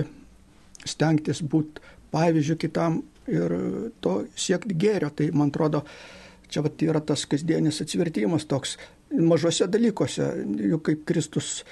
stengtis 0.82 1.44
būti 1.46 1.84
pavyzdžių 2.10 2.56
kitam 2.58 3.04
ir 3.30 3.54
to 4.02 4.16
siekti 4.34 4.74
gėrio. 4.74 5.12
Tai 5.14 5.30
man 5.38 5.54
atrodo, 5.54 5.84
čia 6.50 6.64
vat, 6.66 6.82
yra 6.82 7.04
tas 7.06 7.28
kasdienis 7.30 7.82
atsivertimas 7.84 8.48
toks 8.50 8.80
mažose 9.12 9.68
dalykuose, 9.72 10.28
juk 10.70 10.84
kaip 10.90 11.06
Kristus 11.10 11.64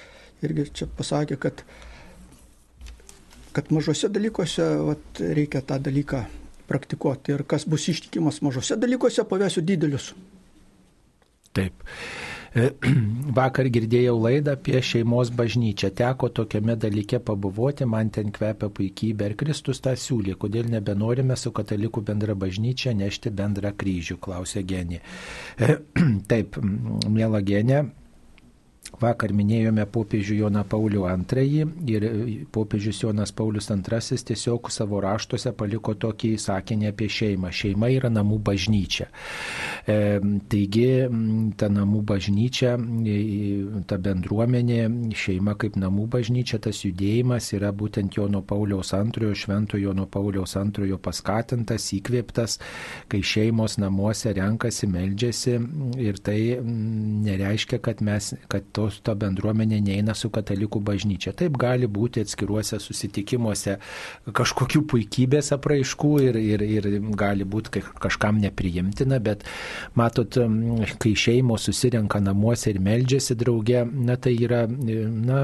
irgi 0.44 0.68
čia 0.80 0.88
pasakė, 0.98 1.38
kad, 1.40 1.62
kad 3.56 3.70
mažose 3.74 4.10
dalykuose 4.12 4.66
vat, 4.88 5.22
reikia 5.22 5.62
tą 5.66 5.80
dalyką 5.82 6.24
praktikuoti 6.68 7.34
ir 7.34 7.44
kas 7.48 7.64
bus 7.68 7.88
ištikimas 7.90 8.42
mažose 8.44 8.76
dalykuose, 8.76 9.24
pavėsiu 9.28 9.64
didelius. 9.64 10.12
Taip. 11.56 11.86
E, 12.56 12.70
vakar 13.38 13.68
girdėjau 13.72 14.16
laidą 14.20 14.54
apie 14.56 14.80
šeimos 14.84 15.32
bažnyčią. 15.36 15.90
Teko 15.98 16.30
tokiame 16.40 16.76
dalyke 16.80 17.20
pabuvoti, 17.20 17.86
man 17.88 18.12
ten 18.14 18.32
kvepia 18.34 18.70
puikybė. 18.74 19.30
Ir 19.32 19.36
Kristus 19.42 19.82
tą 19.84 19.94
siūlė, 19.98 20.38
kodėl 20.40 20.70
nebenorime 20.72 21.36
su 21.36 21.52
katalikų 21.56 22.04
bendra 22.08 22.36
bažnyčia 22.38 22.94
nešti 22.96 23.32
bendrą 23.34 23.74
kryžių, 23.76 24.18
klausė 24.24 24.64
Genė. 24.68 25.02
E, 25.58 25.78
taip, 26.30 26.60
mėla 27.08 27.42
Genė, 27.44 27.84
Vakar 28.96 29.32
minėjome 29.36 29.84
popiežių 29.92 30.38
Joną 30.40 30.64
Paulių 30.68 31.04
II 31.06 31.64
ir 31.92 32.06
popiežius 32.54 33.02
Jonas 33.02 33.32
Paulius 33.36 33.68
II 33.70 34.18
tiesiog 34.30 34.70
savo 34.72 35.02
raštuose 35.04 35.52
paliko 35.52 35.94
tokį 35.94 36.32
sakinį 36.40 36.88
apie 36.90 37.08
šeimą. 37.12 37.52
Šeima 37.52 37.90
yra 37.92 38.10
namų 38.10 38.38
bažnyčia. 38.48 39.08
E, 39.86 40.18
taigi 40.50 40.88
ta 41.60 41.68
namų 41.72 42.02
bažnyčia, 42.08 42.74
ta 43.90 43.98
bendruomenė, 44.08 44.80
šeima 45.14 45.54
kaip 45.60 45.76
namų 45.78 46.08
bažnyčia, 46.16 46.58
tas 46.64 46.80
judėjimas 46.86 47.52
yra 47.58 47.70
būtent 47.76 48.16
Jono 48.18 48.42
Pauliaus 48.42 48.94
II, 48.96 49.34
Švento 49.36 49.78
Jono 49.78 50.08
Pauliaus 50.10 50.56
II 50.56 50.98
paskatintas, 51.04 51.90
įkvėptas, 51.98 52.58
kai 53.12 53.22
šeimos 53.22 53.78
namuose 53.78 54.32
renkasi, 54.36 54.88
meldžiasi 54.90 55.58
ir 56.02 56.18
tai 56.24 56.38
nereiškia, 56.64 57.82
kad 57.84 58.02
mes, 58.04 58.32
kad 58.48 58.66
tos 58.78 59.00
ta 59.02 59.14
bendruomenė 59.18 59.80
neina 59.82 60.14
su 60.14 60.30
katalikų 60.34 60.80
bažnyčia. 60.86 61.34
Taip 61.36 61.58
gali 61.58 61.88
būti 61.90 62.22
atskiruose 62.22 62.78
susitikimuose 62.82 63.78
kažkokių 64.38 64.84
puikybės 64.92 65.52
apraiškų 65.56 66.12
ir, 66.28 66.38
ir, 66.38 66.64
ir 66.78 66.88
gali 67.18 67.46
būti 67.48 67.82
kažkam 67.98 68.38
nepriimtina, 68.42 69.18
bet 69.22 69.44
matot, 69.98 70.38
kai 71.02 71.14
šeimos 71.18 71.66
susirenka 71.68 72.20
namuose 72.22 72.70
ir 72.72 72.80
meldžiasi 72.84 73.36
drauge, 73.38 73.82
na 74.08 74.18
tai 74.20 74.34
yra 74.38 74.64
na, 74.68 75.40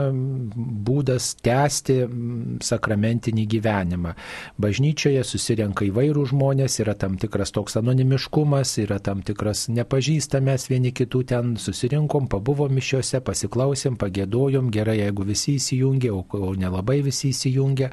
būdas 0.89 1.33
tęsti 1.45 1.99
sakramentinį 2.65 3.47
gyvenimą. 3.57 4.15
Bažnyčioje 4.61 5.25
susirenka 5.27 5.87
įvairių 5.89 6.27
žmonės, 6.31 6.79
yra 6.85 6.97
tam 6.99 7.19
tikras 7.21 7.55
toks 7.55 7.79
anonimiškumas, 7.81 8.77
yra 8.85 9.01
tam 9.03 9.25
tikras 9.27 9.67
nepažįstamės 9.73 10.69
vieni 10.71 10.95
kitų 10.95 11.25
ten 11.33 11.55
susirinkom, 11.61 12.29
pabuvom 12.33 12.75
mišiuose, 12.75 13.14
pasiklausėm, 13.25 13.99
pagėdojom, 14.01 14.71
gerai, 14.75 14.99
jeigu 15.03 15.27
visi 15.29 15.57
įsijungia, 15.59 16.15
o 16.15 16.55
nelabai 16.59 17.01
visi 17.05 17.31
įsijungia 17.35 17.91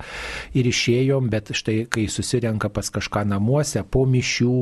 ir 0.57 0.69
išėjom, 0.71 1.29
bet 1.31 1.53
štai 1.57 1.85
kai 1.91 2.07
susirenka 2.11 2.69
pas 2.73 2.89
kažką 2.93 3.25
namuose, 3.29 3.83
po 3.83 4.05
mišių 4.09 4.55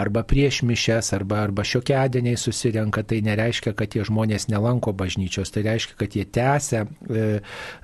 arba 0.00 0.24
prieš 0.26 0.62
mišes, 0.66 1.12
arba, 1.16 1.42
arba 1.48 1.64
šiokiadieniai 1.66 2.38
susirenka, 2.40 3.04
tai 3.06 3.20
nereiškia, 3.24 3.74
kad 3.76 3.92
tie 3.94 4.04
žmonės 4.06 4.48
nelanko 4.52 4.94
bažnyčios, 4.96 5.52
tai 5.54 5.64
reiškia, 5.68 5.96
kad 6.00 6.16
jie 6.16 6.24
tęsia 6.24 6.84
e, 6.84 7.24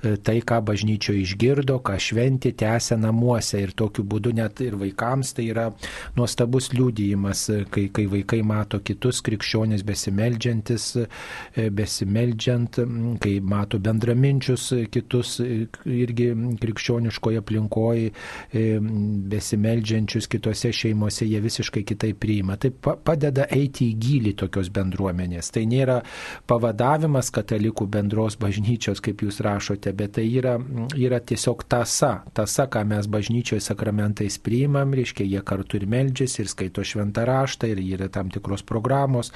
e, 0.03 0.15
tai, 0.23 0.37
ką 0.45 0.61
bažnyčio 0.67 1.15
išgirdo, 1.17 1.79
ką 1.85 1.97
šventi, 2.01 2.53
tęsia 2.57 2.97
namuose. 3.01 3.61
Ir 3.61 3.75
tokiu 3.77 4.05
būdu 4.07 4.33
net 4.37 4.61
ir 4.63 4.77
vaikams 4.79 5.35
tai 5.37 5.47
yra 5.51 5.69
nuostabus 6.17 6.71
liūdėjimas, 6.75 7.45
kai, 7.73 7.87
kai 7.93 8.07
vaikai 8.11 8.41
mato 8.45 8.81
kitus 8.83 9.21
krikščionis 9.25 9.85
besimeldžiantis, 9.87 10.87
e, 11.01 11.69
besimeldžiantis 11.69 12.20
meldžiant, 12.21 12.79
kai 13.21 13.39
mato 13.43 13.79
bendraminčius 13.81 14.69
kitus 14.93 15.39
irgi 15.41 16.31
krikščioniškoje 16.61 17.41
aplinkoje, 17.41 18.11
besimeldžiančius 19.31 20.29
kitose 20.31 20.71
šeimose, 20.75 21.25
jie 21.27 21.41
visiškai 21.41 21.83
kitaip 21.87 22.19
priima. 22.21 22.57
Tai 22.61 22.71
padeda 22.81 23.47
eiti 23.51 23.89
į 23.91 23.97
gilį 24.01 24.35
tokios 24.43 24.69
bendruomenės. 24.73 25.51
Tai 25.53 25.65
nėra 25.69 25.99
pavadavimas 26.49 27.31
katalikų 27.33 27.87
bendros 27.91 28.37
bažnyčios, 28.41 29.01
kaip 29.03 29.23
jūs 29.25 29.41
rašote, 29.45 29.93
bet 29.97 30.15
tai 30.17 30.27
yra, 30.29 30.57
yra 30.97 31.21
tiesiog 31.23 31.65
tasa. 31.71 32.13
Tasa, 32.37 32.67
ką 32.71 32.83
mes 32.87 33.09
bažnyčioje 33.11 33.63
sakramentais 33.65 34.37
priimam, 34.43 34.93
reiškia, 34.97 35.27
jie 35.27 35.43
kartu 35.45 35.79
ir 35.79 35.87
meldžiasi, 35.91 36.43
ir 36.43 36.51
skaito 36.51 36.85
šventą 36.85 37.25
raštą, 37.27 37.71
ir 37.71 37.81
yra 37.83 38.09
tam 38.11 38.31
tikros 38.33 38.65
programos. 38.67 39.31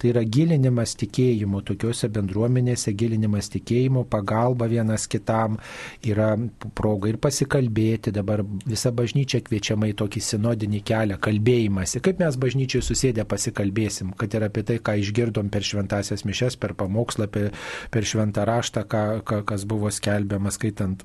Tai 0.00 0.12
yra 0.12 0.24
gilinimas 0.24 0.96
tikėjimo 1.00 1.62
tokiuose 1.66 2.08
bendruomenėse 2.12 2.29
bendruomenėse 2.30 2.94
gilinimas 2.94 3.50
tikėjimo, 3.50 4.04
pagalba 4.08 4.68
vienas 4.70 5.06
kitam, 5.10 5.58
yra 6.06 6.36
proga 6.74 7.10
ir 7.10 7.18
pasikalbėti. 7.18 8.12
Dabar 8.14 8.44
visa 8.66 8.92
bažnyčia 8.92 9.42
kviečiama 9.42 9.90
į 9.90 9.96
tokį 9.98 10.20
sinodinį 10.20 10.82
kelią, 10.86 11.18
kalbėjimąsi. 11.20 12.00
Kaip 12.00 12.20
mes 12.22 12.36
bažnyčiai 12.36 12.82
susėdę 12.82 13.26
pasikalbėsim, 13.26 14.14
kad 14.16 14.34
ir 14.34 14.46
apie 14.46 14.62
tai, 14.62 14.78
ką 14.78 14.96
išgirdom 15.02 15.50
per 15.50 15.66
šventasias 15.66 16.24
mišes, 16.24 16.56
per 16.60 16.76
pamokslą, 16.78 17.26
per, 17.30 17.50
per 17.90 18.06
šventą 18.06 18.46
raštą, 18.46 18.86
ką, 18.86 19.06
ką, 19.26 19.42
kas 19.48 19.66
buvo 19.66 19.90
skelbiamas 19.90 20.60
skaitant 20.60 21.02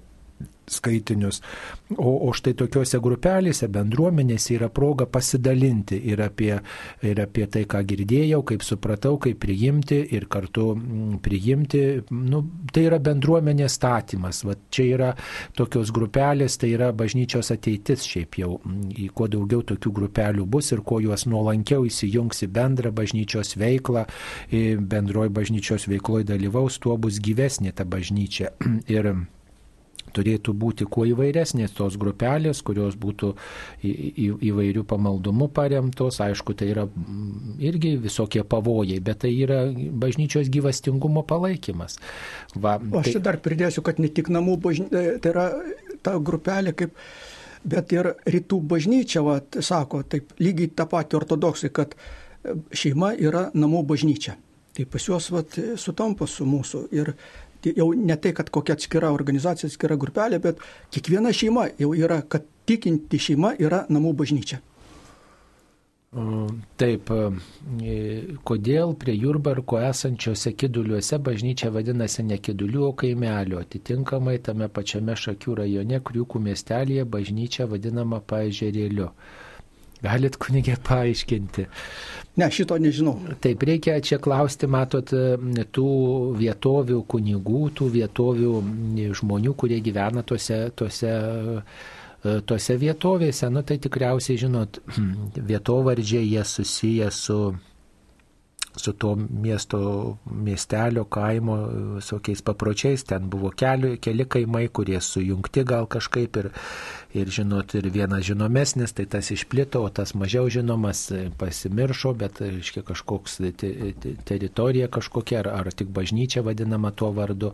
skaitinius. 0.67 1.41
O, 1.97 2.09
o 2.27 2.31
štai 2.33 2.55
tokiuose 2.57 2.97
grupelėse, 3.03 3.67
bendruomenėse 3.69 4.55
yra 4.55 4.69
proga 4.73 5.05
pasidalinti 5.05 5.99
ir 6.09 6.23
apie, 6.25 6.55
ir 7.05 7.21
apie 7.21 7.45
tai, 7.51 7.65
ką 7.69 7.83
girdėjau, 7.85 8.41
kaip 8.49 8.65
supratau, 8.65 9.19
kaip 9.21 9.37
priimti 9.43 9.99
ir 10.17 10.25
kartu 10.31 10.71
mm, 10.73 11.19
priimti. 11.25 11.83
Nu, 12.09 12.41
tai 12.73 12.87
yra 12.87 12.99
bendruomenės 13.03 13.77
statymas. 13.77 14.41
Va, 14.47 14.57
čia 14.73 14.87
yra 14.95 15.11
tokios 15.57 15.93
grupelės, 15.95 16.57
tai 16.61 16.73
yra 16.73 16.89
bažnyčios 16.97 17.53
ateitis 17.53 18.07
šiaip 18.09 18.41
jau. 18.41 18.57
Į 18.89 19.11
kuo 19.13 19.29
daugiau 19.31 19.61
tokių 19.73 19.93
grupelių 20.01 20.49
bus 20.49 20.73
ir 20.73 20.81
kuo 20.87 20.99
juos 21.03 21.27
nuolankiau 21.29 21.85
įsijungs 21.85 22.41
į 22.47 22.51
bendrą 22.55 22.93
bažnyčios 22.95 23.53
veiklą, 23.61 24.07
bendroji 24.49 25.35
bažnyčios 25.35 25.87
veikloje 25.91 26.31
dalyvaus, 26.33 26.81
tuo 26.81 26.97
bus 26.97 27.21
gyvesnė 27.21 27.75
ta 27.77 27.85
bažnyčia. 27.85 28.55
ir 28.95 29.13
turėtų 30.15 30.55
būti 30.57 30.87
kuo 30.89 31.05
įvairesnės 31.09 31.75
tos 31.77 31.97
grupelės, 32.01 32.61
kurios 32.65 32.97
būtų 32.99 33.31
į, 33.83 33.91
į, 33.91 34.27
įvairių 34.51 34.85
pamaldumų 34.89 35.49
paremtos. 35.55 36.21
Aišku, 36.23 36.55
tai 36.57 36.71
yra 36.73 36.87
mm, 36.87 37.57
irgi 37.69 37.95
visokie 38.01 38.43
pavojai, 38.47 38.99
bet 39.03 39.23
tai 39.25 39.33
yra 39.35 39.65
bažnyčios 39.71 40.49
gyvastingumo 40.53 41.25
palaikymas. 41.27 41.99
Va, 42.55 42.77
Aš 43.01 43.15
tai... 43.15 43.23
dar 43.29 43.39
pridėsiu, 43.43 43.83
kad 43.85 44.01
ne 44.01 44.11
tik 44.13 44.31
namų 44.33 44.59
bažnyčia, 44.67 45.05
tai 45.23 45.33
yra 45.35 45.47
ta 46.05 46.17
grupelė 46.21 46.75
kaip 46.77 46.95
bet 47.65 47.93
ir 47.95 48.11
rytų 48.29 48.59
bažnyčia, 48.69 49.23
va, 49.25 49.39
sako, 49.41 50.03
taip 50.09 50.35
lygiai 50.41 50.69
tą 50.77 50.85
patį 50.89 51.19
ortodoksai, 51.21 51.71
kad 51.73 51.95
šeima 52.75 53.15
yra 53.17 53.49
namų 53.57 53.85
bažnyčia. 53.89 54.37
Tai 54.75 54.83
pas 54.91 55.05
juos 55.07 55.29
vat, 55.31 55.55
sutampa 55.79 56.27
su 56.27 56.45
mūsų. 56.47 56.81
Ir 56.95 57.13
jau 57.73 57.89
ne 57.97 58.17
tai, 58.21 58.35
kad 58.37 58.51
kokia 58.53 58.75
atskira 58.77 59.11
organizacija, 59.15 59.69
atskira 59.71 59.97
grupelė, 59.99 60.39
bet 60.43 60.61
kiekviena 60.93 61.33
šeima 61.33 61.69
jau 61.81 61.91
yra, 61.97 62.21
kad 62.21 62.45
tikinti 62.69 63.19
šeima 63.29 63.55
yra 63.61 63.85
namų 63.89 64.15
bažnyčia. 64.21 64.61
Taip, 66.79 67.09
e, 67.11 67.95
kodėl 68.47 68.93
prie 68.99 69.15
Jurbarko 69.19 69.81
esančiose 69.83 70.53
kiduliuose 70.55 71.19
bažnyčia 71.19 71.71
vadinasi 71.75 72.23
ne 72.23 72.37
kiduliu, 72.39 72.85
o 72.87 72.93
kaimeliu. 72.95 73.59
Atitinkamai 73.59 74.37
tame 74.45 74.69
pačiame 74.71 75.17
Šakių 75.19 75.57
rajone, 75.59 75.99
Kriukų 75.99 76.39
miestelėje 76.45 77.03
bažnyčia 77.17 77.67
vadinama 77.67 78.21
paežerėliu. 78.23 79.09
Galit 80.05 80.37
kunigė 80.41 80.77
paaiškinti. 80.85 81.67
Ne, 82.35 82.49
šito 82.51 82.77
nežinau. 82.81 83.15
Taip, 83.43 83.63
reikia 83.67 83.99
čia 84.03 84.19
klausti, 84.23 84.67
matot, 84.67 85.13
tų 85.75 85.91
vietovių 86.39 87.03
kunigų, 87.11 87.61
tų 87.79 87.91
vietovių 87.93 88.55
žmonių, 89.21 89.53
kurie 89.55 89.79
gyvena 89.83 90.25
tose, 90.27 90.65
tose, 90.75 91.13
tose 92.49 92.75
vietovėse. 92.81 93.51
Nu, 93.53 93.63
tai 93.63 93.79
tikriausiai, 93.85 94.41
žinot, 94.41 94.81
vietovardžiai 95.51 96.27
jie 96.33 96.43
susiję 96.43 97.13
su 97.15 97.39
su 98.77 98.93
to 98.93 99.15
miesto, 99.15 100.17
miestelio, 100.25 101.05
kaimo 101.05 101.57
visokiais 101.95 102.41
papročiais. 102.41 103.03
Ten 103.03 103.29
buvo 103.29 103.51
keli, 103.55 103.97
keli 103.97 104.25
kaimai, 104.25 104.67
kurie 104.67 104.99
sujungti 105.01 105.63
gal 105.63 105.87
kažkaip 105.87 106.39
ir, 106.41 106.49
ir 107.15 107.29
žinot, 107.31 107.73
ir 107.77 107.87
vienas 107.93 108.25
žinomesnis, 108.27 108.93
tai 108.95 109.05
tas 109.09 109.31
išplito, 109.31 109.81
o 109.85 109.89
tas 109.89 110.13
mažiau 110.17 110.49
žinomas 110.51 111.05
e, 111.11 111.21
pasimiršo, 111.39 112.13
bet, 112.19 112.41
reiškia, 112.43 112.83
kažkoks 112.87 113.37
te, 113.57 113.71
te, 114.01 114.13
teritorija 114.27 114.89
kažkokia, 114.91 115.39
ar, 115.43 115.51
ar 115.61 115.71
tik 115.71 115.91
bažnyčia 115.95 116.43
vadinama 116.45 116.91
tuo 116.91 117.11
vardu, 117.15 117.53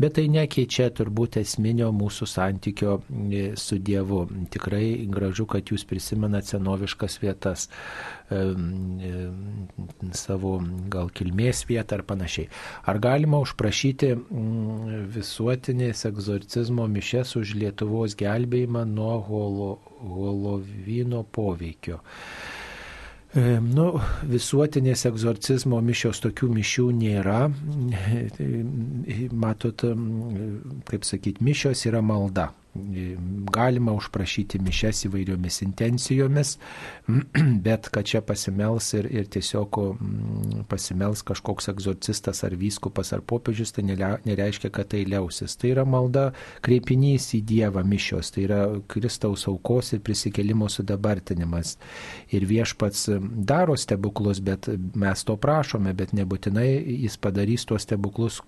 bet 0.00 0.16
tai 0.18 0.26
nekeičia 0.32 0.88
turbūt 0.96 1.38
esminio 1.42 1.90
mūsų 1.96 2.28
santykio 2.32 2.98
e, 3.02 3.44
su 3.60 3.78
Dievu. 3.78 4.24
Tikrai 4.52 5.04
gražu, 5.12 5.46
kad 5.50 5.72
jūs 5.72 5.84
prisimenate 5.88 6.54
senoviškas 6.54 7.20
vietas 7.22 7.68
savo 10.16 10.56
gal 10.92 11.10
kilmės 11.14 11.64
vietą 11.68 11.98
ar 11.98 12.04
panašiai. 12.08 12.48
Ar 12.88 13.00
galima 13.02 13.40
užprašyti 13.42 14.12
visuotinės 15.16 16.06
egzorcizmo 16.10 16.86
mišes 16.90 17.36
už 17.40 17.54
Lietuvos 17.60 18.16
gelbėjimą 18.18 18.86
nuo 18.88 19.18
holo, 19.28 19.70
holovino 20.00 21.22
poveikio? 21.24 22.00
Nu, 23.32 23.86
visuotinės 24.28 25.06
egzorcizmo 25.08 25.78
mišios 25.80 26.20
tokių 26.20 26.50
mišių 26.52 26.88
nėra. 26.98 27.46
Matot, 29.32 29.86
kaip 30.90 31.08
sakyti, 31.08 31.40
mišios 31.40 31.86
yra 31.88 32.04
malda. 32.04 32.50
Galima 33.52 33.92
užprašyti 33.92 34.56
mišes 34.64 35.02
įvairiomis 35.04 35.58
intencijomis, 35.66 36.54
bet 37.66 37.88
kad 37.92 38.06
čia 38.08 38.22
pasimels 38.24 38.86
ir, 38.96 39.08
ir 39.12 39.26
tiesiog 39.28 39.76
mm, 39.76 40.62
pasimels 40.70 41.20
kažkoks 41.28 41.68
egzorcistas 41.68 42.40
ar 42.48 42.56
vyskupas 42.56 43.12
ar 43.12 43.20
popiežius, 43.20 43.74
tai 43.76 43.84
nereiškia, 43.84 44.70
kad 44.72 44.88
tai 44.94 45.02
liausis. 45.04 45.58
Tai 45.60 45.74
yra 45.74 45.84
malda 45.84 46.30
kreipinys 46.64 47.28
į 47.36 47.42
Dievą 47.52 47.82
mišios, 47.84 48.32
tai 48.32 48.46
yra 48.46 48.62
Kristaus 48.88 49.44
aukos 49.52 49.92
ir 49.92 50.00
prisikelimo 50.00 50.70
sudabartinimas. 50.72 51.74
Ir 52.32 52.48
viešpats 52.48 53.10
daro 53.52 53.76
stebuklus, 53.76 54.40
bet 54.40 54.70
mes 54.96 55.26
to 55.28 55.36
prašome, 55.36 55.92
bet 55.92 56.16
nebūtinai 56.16 56.70
jis 57.04 57.20
padarys 57.20 57.68
tuos 57.68 57.84
stebuklus, 57.84 58.40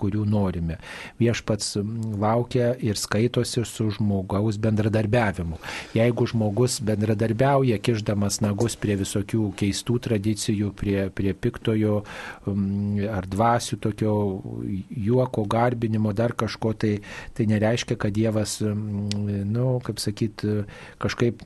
kurių 0.00 0.24
norime. 0.32 0.80
Viešpats 1.20 1.76
laukia 2.16 2.72
ir 2.80 2.96
skaitosi 2.96 3.65
su 3.66 3.88
žmogaus 3.90 4.58
bendradarbiavimu. 4.62 5.58
Jeigu 5.96 6.26
žmogus 6.30 6.78
bendradarbiauja, 6.86 7.78
kiždamas 7.82 8.40
nagus 8.44 8.76
prie 8.80 8.96
visokių 9.00 9.50
keistų 9.58 9.98
tradicijų, 10.06 10.72
prie, 10.76 10.98
prie 11.14 11.34
piktojo 11.34 11.98
um, 12.46 12.98
ar 13.12 13.26
dvasių 13.30 13.78
tokio 13.82 14.14
juoko, 14.90 15.46
garbinimo, 15.50 16.12
dar 16.16 16.34
kažko, 16.38 16.72
tai, 16.74 16.96
tai 17.36 17.48
nereiškia, 17.50 17.98
kad 18.00 18.14
Dievas, 18.16 18.58
na, 18.62 18.72
um, 18.72 19.10
nu, 19.56 19.66
kaip 19.84 20.00
sakyt, 20.00 20.44
kažkaip 21.02 21.42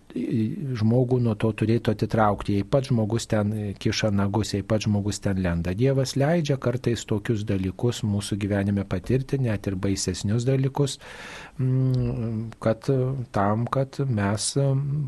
žmogų 0.81 1.21
nuo 1.25 1.35
to 1.39 1.51
turėtų 1.57 1.95
atitraukti. 1.97 2.59
Jei 2.59 2.67
pats 2.67 2.91
žmogus 2.91 3.27
ten 3.31 3.53
kiša 3.81 4.13
nagus, 4.15 4.55
jei 4.55 4.67
pats 4.67 4.87
žmogus 4.89 5.21
ten 5.25 5.41
lenda. 5.43 5.75
Dievas 5.77 6.17
leidžia 6.21 6.59
kartais 6.61 7.05
tokius 7.09 7.45
dalykus 7.49 8.03
mūsų 8.07 8.39
gyvenime 8.41 8.87
patirti, 8.89 9.41
net 9.43 9.69
ir 9.71 9.79
baisesnius 9.81 10.47
dalykus, 10.49 10.99
Mm, 11.01 11.50
kad 12.59 12.87
tam, 13.31 13.67
kad 13.67 13.97
mes 14.09 14.57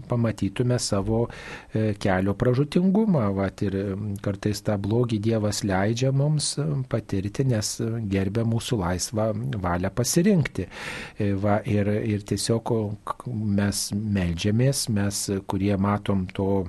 pamatytume 0.08 0.78
savo 0.78 1.26
e, 1.74 1.94
kelio 1.94 2.34
pražutingumą. 2.34 3.24
Vat, 3.36 3.62
ir 3.64 3.76
kartais 4.24 4.60
tą 4.66 4.76
blogį 4.82 5.20
Dievas 5.24 5.62
leidžia 5.64 6.12
mums 6.12 6.52
patirti, 6.92 7.46
nes 7.48 7.74
gerbė 8.12 8.44
mūsų 8.48 8.80
laisvą 8.82 9.30
valią 9.64 9.92
pasirinkti. 9.96 10.68
E, 11.18 11.32
va, 11.40 11.60
ir, 11.64 11.88
ir 11.88 12.26
tiesiog 12.28 12.74
mes 13.32 13.88
melžiamės, 13.96 14.86
mes, 14.92 15.24
kurie 15.48 15.74
matom 15.80 16.26
to 16.36 16.64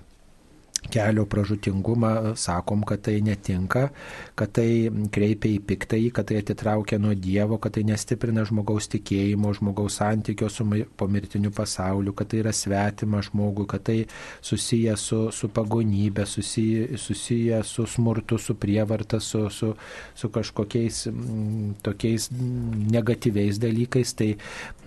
kelio 0.91 1.25
pražutingumą, 1.25 2.33
sakom, 2.35 2.83
kad 2.83 3.01
tai 3.05 3.19
netinka, 3.21 3.87
kad 4.35 4.51
tai 4.55 4.89
kreipia 5.13 5.53
į 5.55 5.61
piktąjį, 5.67 6.09
kad 6.15 6.29
tai 6.29 6.39
atitraukia 6.41 6.99
nuo 7.01 7.13
Dievo, 7.17 7.57
kad 7.61 7.75
tai 7.77 7.85
nestiprina 7.87 8.43
žmogaus 8.47 8.89
tikėjimo, 8.93 9.53
žmogaus 9.57 9.99
santykio 10.01 10.49
su 10.51 10.65
pomirtiniu 10.99 11.53
pasauliu, 11.55 12.13
kad 12.17 12.31
tai 12.31 12.41
yra 12.43 12.53
svetima 12.55 13.21
žmogui, 13.25 13.67
kad 13.69 13.85
tai 13.89 13.97
susiję 14.41 14.95
su, 14.99 15.21
su 15.31 15.49
pagonybė, 15.53 16.25
susiję, 16.29 16.97
susiję 16.97 17.63
su 17.63 17.87
smurtu, 17.87 18.37
su 18.37 18.55
prievarta, 18.55 19.19
su, 19.19 19.49
su, 19.49 19.73
su 20.15 20.29
kažkokiais 20.33 21.07
m, 21.11 21.73
tokiais 21.83 22.29
negatyviais 22.33 23.59
dalykais. 23.61 24.13
Tai, 24.17 24.29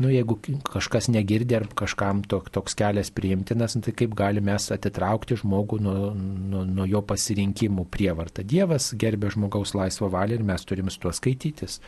nu, 0.02 0.10
jeigu 0.12 0.38
kažkas 0.66 1.10
negirdi 1.12 1.56
ar 1.58 1.66
kažkam 1.76 2.22
tok, 2.28 2.50
toks 2.54 2.76
kelias 2.78 3.10
priimtinas, 3.14 3.76
tai 3.82 3.94
kaip 3.96 4.14
galime 4.16 4.56
atitraukti 4.56 5.38
žmogų 5.40 5.80
nuo, 5.86 6.14
nuo, 6.50 6.62
nuo 6.66 6.86
jo 6.88 7.02
pasirinkimų 7.06 7.86
prievartą. 7.92 8.44
Dievas 8.46 8.90
gerbė 8.98 9.30
žmogaus 9.34 9.74
laisvą 9.76 10.10
valią 10.12 10.40
ir 10.40 10.46
mes 10.46 10.64
turim 10.68 10.90
su 10.90 11.02
tuo 11.02 11.12
skaitytis. 11.14 11.78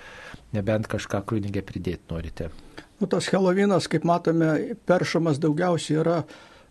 Nebent 0.56 0.88
kažką 0.90 1.22
kunigė 1.28 1.64
pridėti 1.66 2.12
norite. 2.12 2.50
Nu, 2.98 3.06
tas 3.10 3.30
Helovinas, 3.32 3.88
kaip 3.90 4.06
matome, 4.08 4.76
peršamas 4.88 5.40
daugiausiai 5.42 6.00
yra 6.02 6.22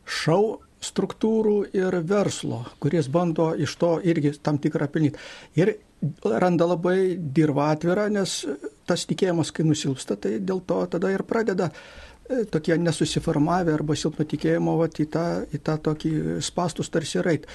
šau 0.07 0.59
struktūrų 0.83 1.57
ir 1.75 1.99
verslo, 2.07 2.61
kuris 2.83 3.07
bando 3.09 3.49
iš 3.57 3.77
to 3.81 3.95
irgi 4.05 4.35
tam 4.43 4.59
tikrą 4.61 4.89
pelnyti. 4.91 5.19
Ir 5.57 5.77
randa 6.21 6.67
labai 6.69 7.17
dirba 7.17 7.71
atvirą, 7.73 8.05
nes 8.13 8.43
tas 8.87 9.07
tikėjimas, 9.09 9.49
kai 9.51 9.65
nusilpsta, 9.65 10.19
tai 10.21 10.35
dėl 10.37 10.61
to 10.69 10.83
tada 10.91 11.09
ir 11.09 11.23
pradeda 11.25 11.71
uh, 11.71 12.06
tokie 12.51 12.77
nesusiformavę 12.81 13.75
arba 13.77 13.95
silpno 13.95 14.25
tikėjimo 14.27 14.77
vat, 14.81 14.99
į, 14.99 15.07
tą, 15.13 15.27
į 15.53 15.61
tą 15.63 15.77
tokį 15.89 16.13
spastus 16.45 16.91
tarsi 16.93 17.23
rait. 17.25 17.47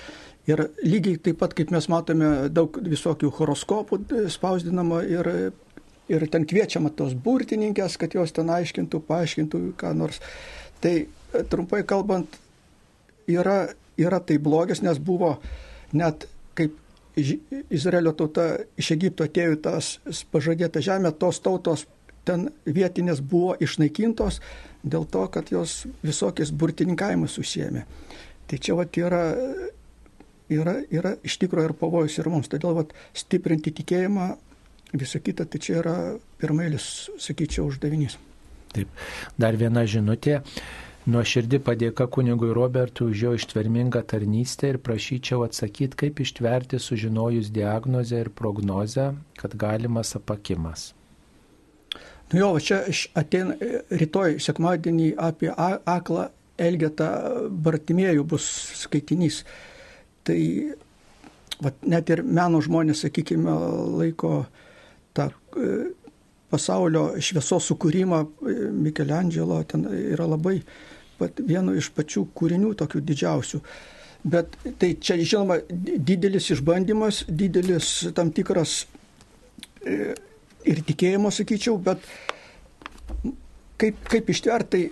Ir 0.50 0.64
lygiai 0.82 1.20
taip 1.22 1.38
pat, 1.38 1.52
kaip 1.54 1.70
mes 1.70 1.86
matome, 1.92 2.30
daug 2.50 2.78
visokių 2.82 3.30
horoskopų 3.36 4.00
spausdinama 4.32 5.04
ir 5.06 5.30
ir 6.12 6.26
ten 6.30 6.46
kviečiama 6.48 6.92
tos 6.96 7.14
burtininkės, 7.14 7.96
kad 8.00 8.14
jos 8.16 8.34
ten 8.36 8.50
aiškintų, 8.52 9.02
paaiškintų 9.08 9.62
ką 9.80 9.92
nors. 9.96 10.20
Tai 10.82 10.94
e, 10.98 11.42
trumpai 11.48 11.82
kalbant, 11.88 12.38
yra, 13.30 13.72
yra 14.00 14.20
tai 14.20 14.38
blogis, 14.42 14.82
nes 14.82 14.98
buvo 14.98 15.36
net 15.96 16.26
kaip 16.58 16.78
Izraelio 17.16 18.14
tauta 18.16 18.46
iš 18.80 18.94
Egipto 18.94 19.26
atėjo 19.28 19.58
tas 19.60 19.98
pažadėta 20.32 20.80
žemė, 20.84 21.12
tos 21.20 21.42
tautos 21.44 21.84
ten 22.28 22.48
vietinės 22.66 23.20
buvo 23.20 23.56
išnaikintos 23.62 24.40
dėl 24.82 25.06
to, 25.10 25.26
kad 25.34 25.50
jos 25.52 25.82
visokiais 26.02 26.52
burtininkavimus 26.54 27.38
susijėmė. 27.38 27.84
Tai 28.50 28.58
čia 28.58 28.76
vat 28.78 28.98
yra, 28.98 29.22
yra, 30.52 30.76
yra 30.90 31.14
iš 31.24 31.38
tikrųjų 31.42 31.70
ir 31.70 31.76
pavojus 31.78 32.18
ir 32.18 32.30
mums. 32.32 32.50
Todėl 32.52 32.76
vat, 32.82 32.94
stiprinti 33.16 33.72
tikėjimą, 33.78 34.28
visą 34.92 35.22
kitą, 35.24 35.46
tai 35.48 35.62
čia 35.62 35.78
yra 35.80 35.96
pirmailis, 36.42 37.08
sakyčiau, 37.22 37.70
uždavinys. 37.70 38.18
Taip, 38.72 38.88
dar 39.40 39.56
viena 39.60 39.84
žinutė. 39.88 40.40
Nuo 41.02 41.24
širdį 41.26 41.58
padėka 41.66 42.06
kunigui 42.14 42.52
Robertui 42.54 43.08
už 43.10 43.22
jo 43.24 43.32
ištvermingą 43.34 44.04
tarnystę 44.06 44.70
ir 44.70 44.78
prašyčiau 44.86 45.42
atsakyti, 45.48 45.98
kaip 46.04 46.22
ištverti 46.22 46.78
sužinojus 46.78 47.50
diagnozę 47.50 48.22
ir 48.22 48.30
prognozę, 48.30 49.10
kad 49.40 49.56
galimas 49.58 50.14
apakimas. 50.14 50.92
Nu 52.32 52.40
jo, 52.40 52.52
čia 52.64 52.78
ateina 53.18 53.56
rytoj 53.92 54.38
sekmadienį 54.40 55.10
apie 55.20 55.50
aklą 55.52 56.30
Elgetą 56.62 57.08
Bartimėjų 57.64 58.24
bus 58.28 58.46
skaitinys. 58.82 59.42
Tai 60.24 60.38
vat, 61.64 61.76
net 61.84 62.12
ir 62.14 62.22
meno 62.24 62.62
žmonės, 62.64 63.04
sakykime, 63.04 63.56
laiko 63.98 64.46
tą 65.16 65.28
e, 65.28 65.72
pasaulio 66.52 67.04
šviesos 67.20 67.68
sukūrimą 67.72 68.22
e, 68.24 68.56
Michelangelo, 68.72 69.60
ten 69.68 69.84
yra 69.90 70.28
labai 70.30 70.60
pat, 71.20 71.42
vienu 71.44 71.76
iš 71.78 71.92
pačių 71.96 72.26
kūrinių 72.36 72.72
tokių 72.80 73.04
didžiausių. 73.12 73.62
Bet 74.32 74.54
tai 74.78 74.92
čia, 75.02 75.16
žinoma, 75.18 75.58
didelis 75.68 76.48
išbandymas, 76.54 77.24
didelis 77.28 77.94
tam 78.16 78.30
tikras 78.34 78.84
e, 79.84 80.14
ir 80.68 80.82
tikėjimo, 80.86 81.30
sakyčiau, 81.34 81.78
bet 81.82 82.04
kaip, 83.80 83.98
kaip 84.10 84.30
ištvertai 84.30 84.82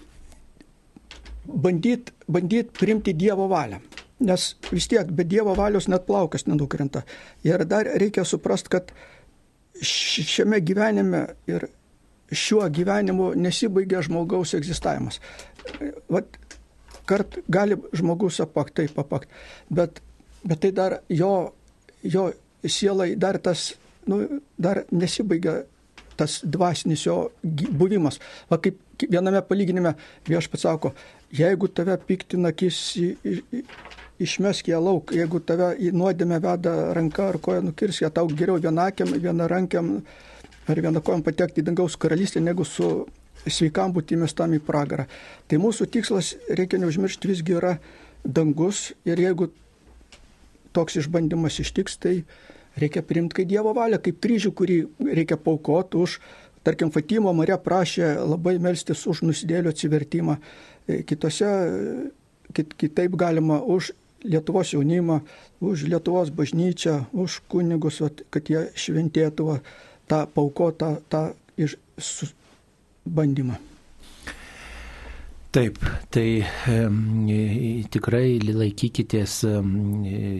bandyti 1.50 2.12
bandyt 2.30 2.72
priimti 2.78 3.14
Dievo 3.14 3.48
valią. 3.48 3.80
Nes 4.20 4.54
vis 4.72 4.88
tiek 4.88 5.08
be 5.16 5.24
Dievo 5.24 5.54
valios 5.56 5.88
net 5.88 6.06
plaukas 6.06 6.46
nenukrenta. 6.46 7.02
Ir 7.44 7.64
dar 7.64 7.88
reikia 7.98 8.24
suprasti, 8.24 8.68
kad 8.68 8.92
šiame 9.82 10.60
gyvenime 10.60 11.24
ir 11.48 11.66
šiuo 12.32 12.68
gyvenimu 12.70 13.32
nesibaigia 13.34 14.02
žmogaus 14.06 14.54
egzistavimas. 14.54 15.20
Vat, 16.10 16.36
kart 17.08 17.40
gali 17.50 17.78
žmogus 17.96 18.40
apakti, 18.44 18.84
taip 18.84 18.98
apakti, 19.02 19.32
bet, 19.74 20.02
bet 20.46 20.60
tai 20.62 20.70
dar 20.76 20.98
jo, 21.08 21.54
jo 22.02 22.28
sielai 22.66 23.14
dar 23.16 23.40
tas, 23.42 23.72
nu, 24.08 24.40
dar 24.58 24.84
nesibaigia 24.90 25.60
tas 26.20 26.40
dvasinis 26.44 27.06
jo 27.06 27.16
buvimas. 27.42 28.20
Va 28.50 28.60
kaip 28.60 28.78
viename 29.08 29.40
palyginime 29.46 29.94
viešpats 30.28 30.66
sako, 30.66 30.92
jeigu 31.32 31.70
tave 31.72 31.96
piktina 32.06 32.52
akis, 32.52 32.80
išmesk 34.20 34.68
ją 34.68 34.80
lauk, 34.84 35.14
jeigu 35.16 35.40
tave 35.40 35.72
į 35.80 35.94
nuodėmę 35.96 36.40
veda 36.44 36.74
ranka 36.96 37.30
ar 37.30 37.40
koja 37.42 37.64
nukirs, 37.64 38.02
ją 38.02 38.10
tau 38.12 38.28
geriau 38.28 38.60
vienakiam, 38.60 39.14
vienarankiam 39.16 39.94
ar 40.68 40.82
vienakojam 40.84 41.24
patekti 41.24 41.64
į 41.64 41.70
dangaus 41.70 41.96
karalystę, 42.00 42.42
negu 42.44 42.66
su 42.68 42.90
sveikam 43.48 43.94
būti 43.96 44.18
įmestam 44.18 44.52
į 44.58 44.60
pragarą. 44.66 45.06
Tai 45.48 45.60
mūsų 45.62 45.88
tikslas, 45.94 46.34
reikia 46.52 46.80
neužmiršti, 46.82 47.30
visgi 47.30 47.56
yra 47.56 47.78
dangus 48.24 48.90
ir 49.08 49.20
jeigu 49.22 49.48
toks 50.76 51.00
išbandymas 51.00 51.56
ištiks, 51.64 51.96
tai 52.02 52.20
reikia 52.78 53.02
priimti 53.02 53.40
kaip 53.40 53.50
Dievo 53.50 53.74
valią, 53.76 54.00
kaip 54.02 54.20
kryžių, 54.22 54.52
kurį 54.56 54.78
reikia 55.10 55.38
paukoti 55.40 55.98
už, 56.00 56.18
tarkim, 56.66 56.92
Fatimo 56.94 57.32
Marija 57.36 57.58
prašė 57.58 58.12
labai 58.20 58.58
melstis 58.62 59.06
už 59.10 59.24
nusidėlių 59.26 59.72
atsivertimą, 59.72 60.36
e, 60.86 61.02
kitose 61.08 61.50
kit, 62.54 62.74
kitaip 62.78 63.16
galima 63.16 63.60
už 63.60 63.92
Lietuvos 64.20 64.74
jaunimą, 64.74 65.22
už 65.64 65.86
Lietuvos 65.88 66.28
bažnyčią, 66.28 67.06
už 67.16 67.40
kunigus, 67.48 68.02
kad 68.28 68.52
jie 68.52 68.66
šventėtų 68.76 69.56
tą 70.10 70.20
paukotą, 70.34 70.98
tą 71.08 71.30
iš, 71.56 71.78
bandymą. 73.08 73.56
Taip, 75.50 75.80
tai 76.14 76.44
e, 76.46 76.74
tikrai 77.90 78.36
laikykitės 78.38 79.32
e, 79.48 79.54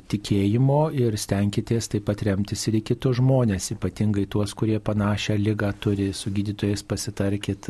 tikėjimo 0.07 0.77
ir 0.95 1.17
stenkitės 1.19 1.91
taip 1.91 2.05
pat 2.07 2.23
remtis 2.29 2.63
ir 2.71 2.77
į 2.79 2.83
kitus 2.93 3.19
žmonės, 3.19 3.73
ypatingai 3.75 4.29
tuos, 4.31 4.55
kurie 4.55 4.79
panašią 4.79 5.35
lygą 5.41 5.73
turi, 5.83 6.07
su 6.15 6.31
gydytojais 6.37 6.87
pasitarkit, 6.87 7.67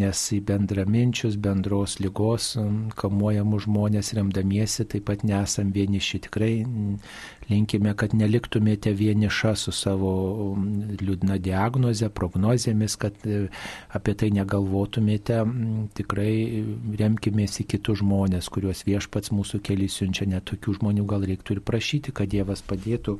nes 0.00 0.22
į 0.32 0.38
bendraminčius, 0.48 1.36
bendros 1.36 1.98
lygos 2.00 2.54
kamuojamų 3.02 3.60
žmonės 3.66 4.14
remdamiesi 4.16 4.88
taip 4.88 5.10
pat 5.10 5.28
nesam 5.28 5.76
vieniši. 5.76 6.22
Tikrai 6.24 6.54
Linkime, 7.46 7.92
kad 7.94 8.14
neliktumėte 8.16 8.90
vieniša 8.98 9.52
su 9.60 9.72
savo 9.74 10.12
um, 10.48 10.64
liūdna 10.98 11.36
diagnoze, 11.42 12.08
prognozėmis, 12.10 12.96
kad 12.98 13.22
e, 13.22 13.44
apie 13.94 14.16
tai 14.18 14.32
negalvotumėte. 14.34 15.38
Tikrai 15.96 16.32
remkimės 16.98 17.60
į 17.62 17.68
kitus 17.74 18.02
žmonės, 18.02 18.50
kuriuos 18.50 18.82
viešpats 18.88 19.30
mūsų 19.36 19.62
keliai 19.68 19.92
siunčia. 19.92 20.26
Net 20.30 20.48
tokių 20.50 20.74
žmonių 20.80 21.06
gal 21.06 21.26
reiktų 21.30 21.58
ir 21.58 21.62
prašyti, 21.70 22.14
kad 22.16 22.34
Dievas 22.34 22.64
padėtų 22.66 23.18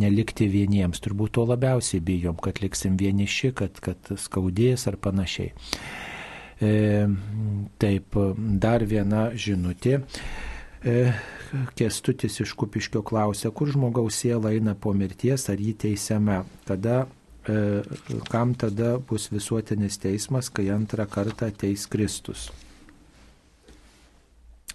nelikti 0.00 0.48
vieniems. 0.48 1.04
Turbūt 1.04 1.36
to 1.36 1.44
labiausiai 1.48 2.00
bijom, 2.00 2.40
kad 2.40 2.62
liksim 2.64 2.96
vieniši, 3.00 3.52
kad, 3.58 3.82
kad 3.84 4.14
skaudės 4.16 4.88
ar 4.88 4.96
panašiai. 4.96 5.52
E, 6.58 7.06
taip, 7.78 8.16
dar 8.64 8.82
viena 8.88 9.28
žinutė. 9.36 10.00
E, 10.84 11.12
Kestutis 11.74 12.40
iš 12.40 12.52
Kupiškio 12.52 13.02
klausia, 13.02 13.50
kur 13.50 13.70
žmogaus 13.72 14.18
siela 14.20 14.52
eina 14.52 14.74
po 14.78 14.92
mirties, 14.94 15.48
ar 15.48 15.58
jį 15.58 15.74
teisiame, 15.84 16.42
kada, 16.68 17.06
e, 17.48 17.82
kam 18.30 18.54
tada 18.54 18.98
bus 18.98 19.30
visuotinis 19.32 19.98
teismas, 19.98 20.50
kai 20.52 20.68
antrą 20.74 21.08
kartą 21.10 21.48
ateis 21.48 21.88
Kristus. 21.90 22.50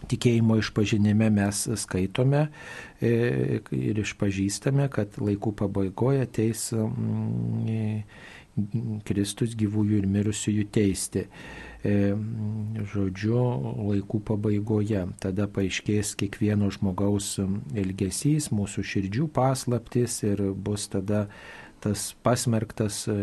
Tikėjimo 0.09 0.57
išpažinime 0.59 1.29
mes 1.31 1.63
skaitome 1.79 2.47
e, 2.99 3.61
ir 3.71 4.01
išpažįstame, 4.03 4.89
kad 4.91 5.15
laikų 5.15 5.53
pabaigoje 5.61 6.25
ateis 6.25 6.71
mm, 6.75 8.01
Kristus 9.07 9.55
gyvųjų 9.55 10.01
ir 10.01 10.09
mirusiųjų 10.17 10.65
teisti. 10.75 11.23
E, 11.83 12.13
žodžiu, 12.93 13.39
laikų 13.89 14.21
pabaigoje. 14.23 15.01
Tada 15.19 15.49
paaiškės 15.51 16.13
kiekvieno 16.19 16.69
žmogaus 16.71 17.35
elgesys, 17.75 18.47
mūsų 18.55 18.85
širdžių 18.87 19.27
paslaptis 19.35 20.21
ir 20.23 20.45
bus 20.55 20.87
tada 20.93 21.25
tas 21.83 22.05
pasmerktas 22.23 23.01
e, 23.11 23.17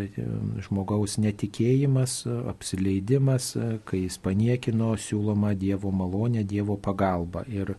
žmogaus 0.67 1.17
netikėjimas, 1.25 2.19
apsileidimas, 2.53 3.55
kai 3.89 4.03
jis 4.03 4.21
paniekino 4.21 4.93
siūloma 5.01 5.55
Dievo 5.57 5.89
malonė, 5.89 6.45
Dievo 6.45 6.77
pagalba. 6.77 7.47
Ir 7.49 7.73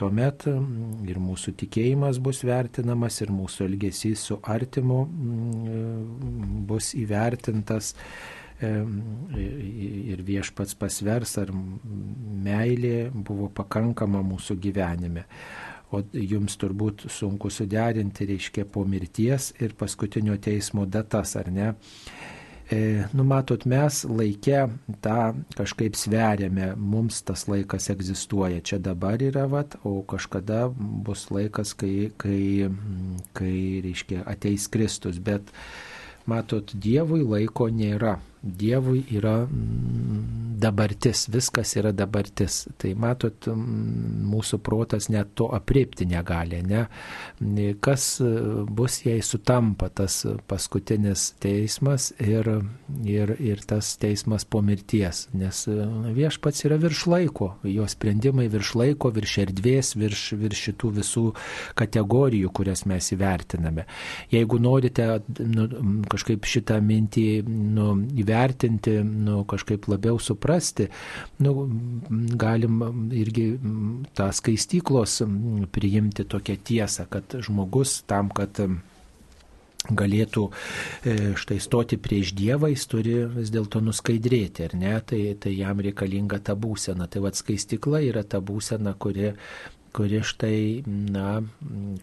tuomet 0.00 0.48
ir 0.48 1.20
mūsų 1.20 1.52
tikėjimas 1.60 2.22
bus 2.24 2.40
vertinamas, 2.48 3.20
ir 3.20 3.36
mūsų 3.36 3.68
elgesys 3.68 4.24
su 4.30 4.40
artimu 4.56 5.04
bus 6.72 6.94
įvertintas 6.96 7.92
ir 8.62 10.22
viešpats 10.24 10.76
pasvers, 10.80 11.36
ar 11.42 11.52
meilė 11.52 13.10
buvo 13.12 13.50
pakankama 13.52 14.22
mūsų 14.24 14.56
gyvenime. 14.62 15.26
O 15.94 16.00
jums 16.12 16.56
turbūt 16.58 17.06
sunku 17.12 17.50
suderinti, 17.52 18.26
reiškia, 18.26 18.64
po 18.66 18.82
mirties 18.88 19.52
ir 19.62 19.76
paskutinio 19.78 20.34
teismo 20.42 20.86
datas, 20.86 21.36
ar 21.38 21.52
ne? 21.52 21.68
E, 22.66 23.04
numatot, 23.14 23.62
mes 23.70 24.00
laikę 24.10 24.64
tą 25.04 25.18
kažkaip 25.54 25.94
sveriame, 25.94 26.72
mums 26.74 27.20
tas 27.22 27.44
laikas 27.46 27.86
egzistuoja, 27.94 28.58
čia 28.58 28.80
dabar 28.82 29.22
yra, 29.22 29.44
vat, 29.46 29.76
o 29.86 30.00
kažkada 30.02 30.64
bus 30.74 31.28
laikas, 31.30 31.76
kai, 31.78 32.10
kai, 32.18 32.66
kai 33.38 33.54
reiškia, 33.86 34.24
ateis 34.26 34.66
Kristus, 34.66 35.22
bet 35.22 35.54
matot, 36.26 36.74
Dievui 36.74 37.22
laiko 37.22 37.70
nėra. 37.70 38.16
Dievui 38.46 39.02
yra 39.18 39.40
dabartis, 40.56 41.26
viskas 41.28 41.74
yra 41.76 41.92
dabartis. 41.92 42.64
Tai 42.80 42.92
matot, 42.98 43.48
mūsų 43.50 44.58
protas 44.64 45.10
net 45.12 45.34
to 45.38 45.48
apriepti 45.54 46.06
negali. 46.08 46.62
Ne? 46.66 46.86
Kas 47.84 48.08
bus, 48.78 49.00
jei 49.04 49.22
sutampa 49.24 49.90
tas 49.92 50.22
paskutinis 50.48 51.28
teismas 51.42 52.10
ir, 52.22 52.48
ir, 53.04 53.34
ir 53.40 53.62
tas 53.68 53.94
teismas 54.00 54.46
po 54.48 54.62
mirties. 54.64 55.26
Nes 55.36 55.64
viešpats 56.16 56.64
yra 56.68 56.80
virš 56.80 57.06
laiko, 57.12 57.52
jo 57.68 57.86
sprendimai 57.90 58.48
virš 58.52 58.74
laiko, 58.80 59.12
virš 59.14 59.38
erdvės, 59.46 59.94
virš, 59.98 60.24
virš 60.40 60.64
šitų 60.70 60.92
visų 61.00 61.26
kategorijų, 61.78 62.52
kurias 62.56 62.86
mes 62.88 63.12
įvertiname. 63.12 63.86
Jeigu 64.32 64.60
norite 64.62 65.08
nu, 65.40 65.68
kažkaip 66.10 66.48
šitą 66.48 66.80
mintį 66.84 67.28
nu, 67.46 67.92
įvertinti, 68.16 68.35
nu, 69.06 69.42
kažkaip 69.48 69.88
labiau 69.90 70.18
suprasti, 70.22 70.88
nu, 71.44 71.54
galim 72.38 72.82
irgi 73.14 73.46
tą 74.16 74.28
skaistyklos 74.34 75.22
priimti 75.72 76.26
tokią 76.28 76.58
tiesą, 76.66 77.08
kad 77.10 77.38
žmogus 77.46 78.00
tam, 78.10 78.30
kad 78.34 78.60
galėtų 79.90 80.46
e, 80.50 81.14
štai 81.38 81.58
stoti 81.62 81.98
prieš 82.00 82.32
Dievą, 82.36 82.70
jis 82.72 82.86
turi 82.90 83.16
vis 83.36 83.52
dėlto 83.54 83.82
nuskaidrėti, 83.84 84.66
ar 84.66 84.76
ne, 84.78 84.94
tai, 85.06 85.20
tai 85.40 85.54
jam 85.54 85.80
reikalinga 85.82 86.40
ta 86.42 86.56
būsena. 86.58 87.06
Tai 87.10 87.26
vad 87.26 87.38
skaistikla 87.38 88.02
yra 88.06 88.24
ta 88.24 88.40
būsena, 88.40 88.96
kuri 88.98 89.32
kuri 89.96 90.20
štai, 90.22 90.82
na, 90.86 91.40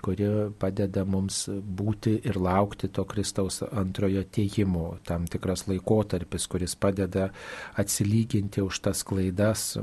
kuri 0.01 0.29
padeda 0.59 1.03
mums 1.05 1.43
būti 1.49 2.15
ir 2.25 2.39
laukti 2.41 2.89
to 2.89 3.05
Kristaus 3.09 3.61
antrojo 3.69 4.23
teikimo, 4.25 4.85
tam 5.05 5.27
tikras 5.29 5.67
laikotarpis, 5.69 6.47
kuris 6.49 6.73
padeda 6.73 7.29
atsilyginti 7.77 8.63
už 8.65 8.81
tas 8.87 9.03
klaidas, 9.05 9.75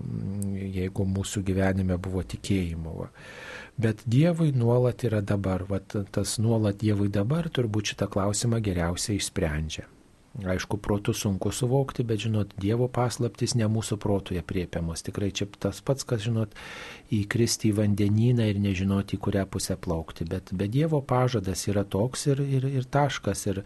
jeigu 0.59 1.07
mūsų 1.07 1.45
gyvenime 1.47 2.01
buvo 2.03 2.25
tikėjimo. 2.27 3.09
Bet 3.81 4.03
Dievui 4.11 4.51
nuolat 4.53 5.07
yra 5.07 5.23
dabar, 5.23 5.65
va, 5.71 5.79
tas 5.87 6.37
nuolat 6.43 6.83
Dievui 6.83 7.09
dabar 7.15 7.49
turbūt 7.49 7.95
šitą 7.95 8.11
klausimą 8.11 8.59
geriausiai 8.65 9.23
išsprendžia. 9.23 9.87
Aišku, 10.31 10.79
protų 10.79 11.11
sunku 11.17 11.51
suvokti, 11.51 12.05
bet 12.07 12.23
žinot, 12.23 12.53
Dievo 12.63 12.87
paslaptis 12.93 13.57
ne 13.59 13.67
mūsų 13.67 13.97
protuje 13.99 14.43
priepiamos. 14.47 15.03
Tikrai 15.03 15.33
čia 15.35 15.49
tas 15.59 15.81
pats, 15.83 16.07
kas, 16.07 16.23
žinot, 16.23 16.55
įkristi 17.15 17.71
į 17.71 17.77
vandenyną 17.81 18.47
ir 18.51 18.61
nežinoti, 18.63 19.19
kurią 19.21 19.45
pusę 19.51 19.77
plaukti. 19.81 20.25
Bet 20.29 20.53
be 20.55 20.69
Dievo 20.71 21.01
pažadas 21.03 21.67
yra 21.71 21.83
toks 21.85 22.27
ir, 22.31 22.43
ir, 22.43 22.67
ir 22.81 22.87
taškas. 22.87 23.47
Ir, 23.51 23.63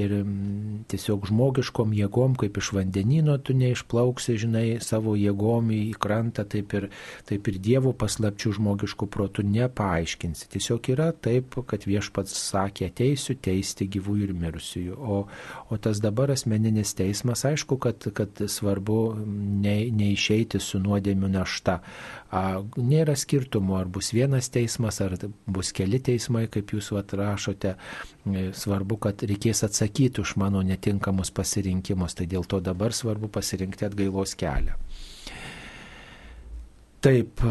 ir 0.00 0.14
mm, 0.22 0.86
tiesiog 0.90 1.28
žmogiškom 1.30 1.92
jėgom, 1.96 2.36
kaip 2.40 2.56
iš 2.60 2.72
vandenyno 2.76 3.36
tu 3.44 3.56
neišplauksi, 3.56 4.38
žinai, 4.40 4.64
savo 4.84 5.16
jėgom 5.18 5.72
į 5.74 5.82
krantą, 6.00 6.46
taip 6.48 6.72
ir, 6.78 6.88
taip 7.28 7.50
ir 7.52 7.60
Dievo 7.66 7.92
paslapčių 7.96 8.54
žmogiškų 8.60 9.10
protų 9.12 9.44
nepaaiškinsi. 9.50 10.50
Tiesiog 10.56 10.90
yra 10.94 11.10
taip, 11.12 11.58
kad 11.68 11.86
viešpats 11.88 12.36
sakė, 12.46 12.90
ateisiu 12.90 13.36
teisti 13.42 13.88
gyvųjų 13.96 14.30
ir 14.30 14.34
mirusiųjų. 14.40 14.96
O, 14.96 15.22
o 15.70 15.80
tas 15.82 16.00
dabar 16.04 16.32
asmeninis 16.34 16.94
teismas, 16.96 17.44
aišku, 17.48 17.78
kad, 17.82 18.08
kad 18.16 18.46
svarbu 18.50 19.00
ne, 19.16 19.76
neišeiti 19.92 20.60
su 20.62 20.80
nuodėmių 20.82 21.32
našta. 21.36 21.80
Nėra 22.76 23.14
skirtumo, 23.18 23.76
ar 23.78 23.88
bus 23.92 24.12
vienas 24.14 24.48
teismas, 24.52 25.00
ar 25.04 25.14
bus 25.46 25.72
keli 25.76 26.00
teismai, 26.02 26.46
kaip 26.52 26.72
jūs 26.74 26.90
atrašote. 26.98 27.74
E, 28.26 28.46
svarbu, 28.56 28.98
kad 29.06 29.22
reikės 29.30 29.62
atsakyti 29.66 30.22
už 30.24 30.36
mano 30.42 30.62
netinkamus 30.66 31.30
pasirinkimus, 31.34 32.18
tai 32.18 32.26
dėl 32.30 32.46
to 32.48 32.60
dabar 32.60 32.94
svarbu 32.96 33.30
pasirinkti 33.32 33.86
atgailos 33.88 34.34
kelią. 34.38 34.74
Taip, 37.06 37.42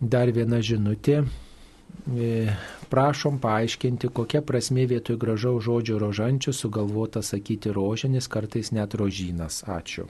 dar 0.00 0.32
viena 0.36 0.58
žinutė 0.60 1.22
e, 1.22 2.56
prašom 2.92 3.38
paaiškinti, 3.40 4.10
kokia 4.12 4.42
prasme 4.44 4.84
vietoj 4.90 5.16
gražaus 5.20 5.64
žodžio 5.64 6.00
rožančių 6.02 6.52
sugalvota 6.56 7.22
sakyti 7.24 7.72
rožinis, 7.72 8.28
kartais 8.28 8.74
net 8.76 8.98
rožynas. 9.00 9.62
Ačiū. 9.64 10.08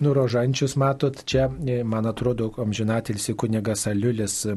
nurožančius, 0.00 0.76
matot, 0.76 1.24
čia, 1.24 1.48
e, 1.66 1.84
man 1.84 2.06
atrodo, 2.06 2.50
amžinatilsi 2.58 3.34
kunigas 3.34 3.86
Aliulis 3.86 4.46
e, 4.46 4.54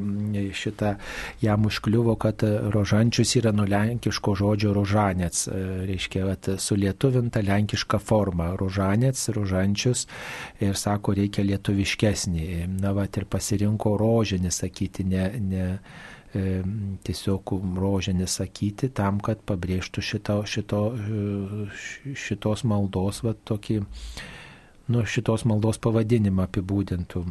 šitą 0.52 0.94
jam 1.40 1.66
užkliuvo, 1.66 2.14
kad 2.16 2.42
e, 2.42 2.50
rožančius 2.74 3.36
yra 3.40 3.52
nuo 3.52 3.66
lenkiško 3.68 4.34
žodžio 4.38 4.72
rožanės, 4.76 5.48
reiškia, 5.88 6.24
kad 6.30 6.60
sulietuvinta 6.62 7.42
lenkiška 7.46 7.98
forma, 7.98 8.52
rožanės, 8.60 9.28
rožančius 9.36 10.06
ir 10.60 10.78
sako, 10.78 11.16
reikia 11.18 11.44
lietuviškesnį. 11.46 12.48
Na, 12.80 12.94
va, 12.96 13.06
ir 13.06 13.28
pasirinko 13.30 13.96
rožinį, 14.00 14.52
sakyti, 14.62 15.08
ne. 15.08 15.28
ne 15.52 15.68
tiesiog 17.04 17.50
rožinį 17.76 18.24
sakyti 18.24 18.88
tam, 18.96 19.18
kad 19.20 19.42
pabrėžtų 19.44 20.00
šito, 20.00 20.36
šito, 20.48 20.78
šitos 22.16 22.62
maldos 22.64 23.18
va, 23.20 23.34
tokį 23.50 23.76
uh, 23.82 24.22
nu, 24.88 25.04
šitos 25.06 25.44
maldos 25.48 25.78
pavadinimą 25.82 26.46
apibūdintų. 26.48 27.24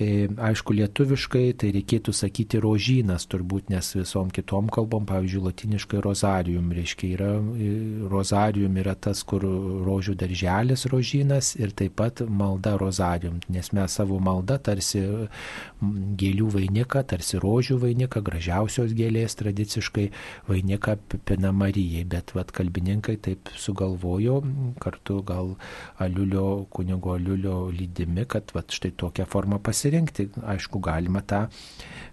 E, 0.00 0.30
aišku, 0.40 0.72
lietuviškai 0.78 1.50
tai 1.60 1.70
reikėtų 1.74 2.14
sakyti 2.16 2.56
rožynas 2.64 3.26
turbūt, 3.28 3.66
nes 3.68 3.84
visom 3.92 4.30
kitom 4.32 4.70
kalbom, 4.72 5.04
pavyzdžiui, 5.04 5.42
latiniškai 5.50 6.00
rozarium, 6.00 6.70
reiškia 6.72 7.10
yra, 7.18 7.28
e, 7.36 7.72
rozarium 8.08 8.78
yra 8.80 8.94
tas, 8.96 9.20
kur 9.28 9.44
rožių 9.44 10.14
darželis 10.22 10.86
rožynas 10.88 11.50
ir 11.60 11.74
taip 11.76 11.98
pat 12.00 12.22
malda 12.24 12.78
rozarium, 12.80 13.42
nes 13.52 13.68
mes 13.76 13.96
savo 14.00 14.16
maldą 14.24 14.56
tarsi 14.70 15.02
gėlių 16.22 16.48
vainiką, 16.56 17.04
tarsi 17.12 17.36
rožių 17.44 17.76
vainiką, 17.84 18.24
gražiausios 18.24 18.96
gėlės 18.96 19.36
tradiciškai 19.42 20.06
vainiką 20.48 20.96
pina 21.28 21.52
Marijai, 21.52 22.06
bet 22.08 22.32
vad 22.38 22.54
kalbininkai 22.56 23.18
taip 23.20 23.52
sugalvojo, 23.52 24.40
kartu 24.80 25.20
gal 25.28 25.58
Aliulio, 26.00 26.64
kunigo 26.72 27.18
Aliulio 27.18 27.60
lydimi, 27.68 28.24
kad 28.24 28.56
vad 28.56 28.72
štai 28.72 28.94
tokią 28.96 29.28
formą 29.28 29.60
pasirinkti 29.60 29.89
pasirinkti. 29.90 30.30
Aišku, 30.46 30.80
galima 30.80 31.22
tą 31.22 31.48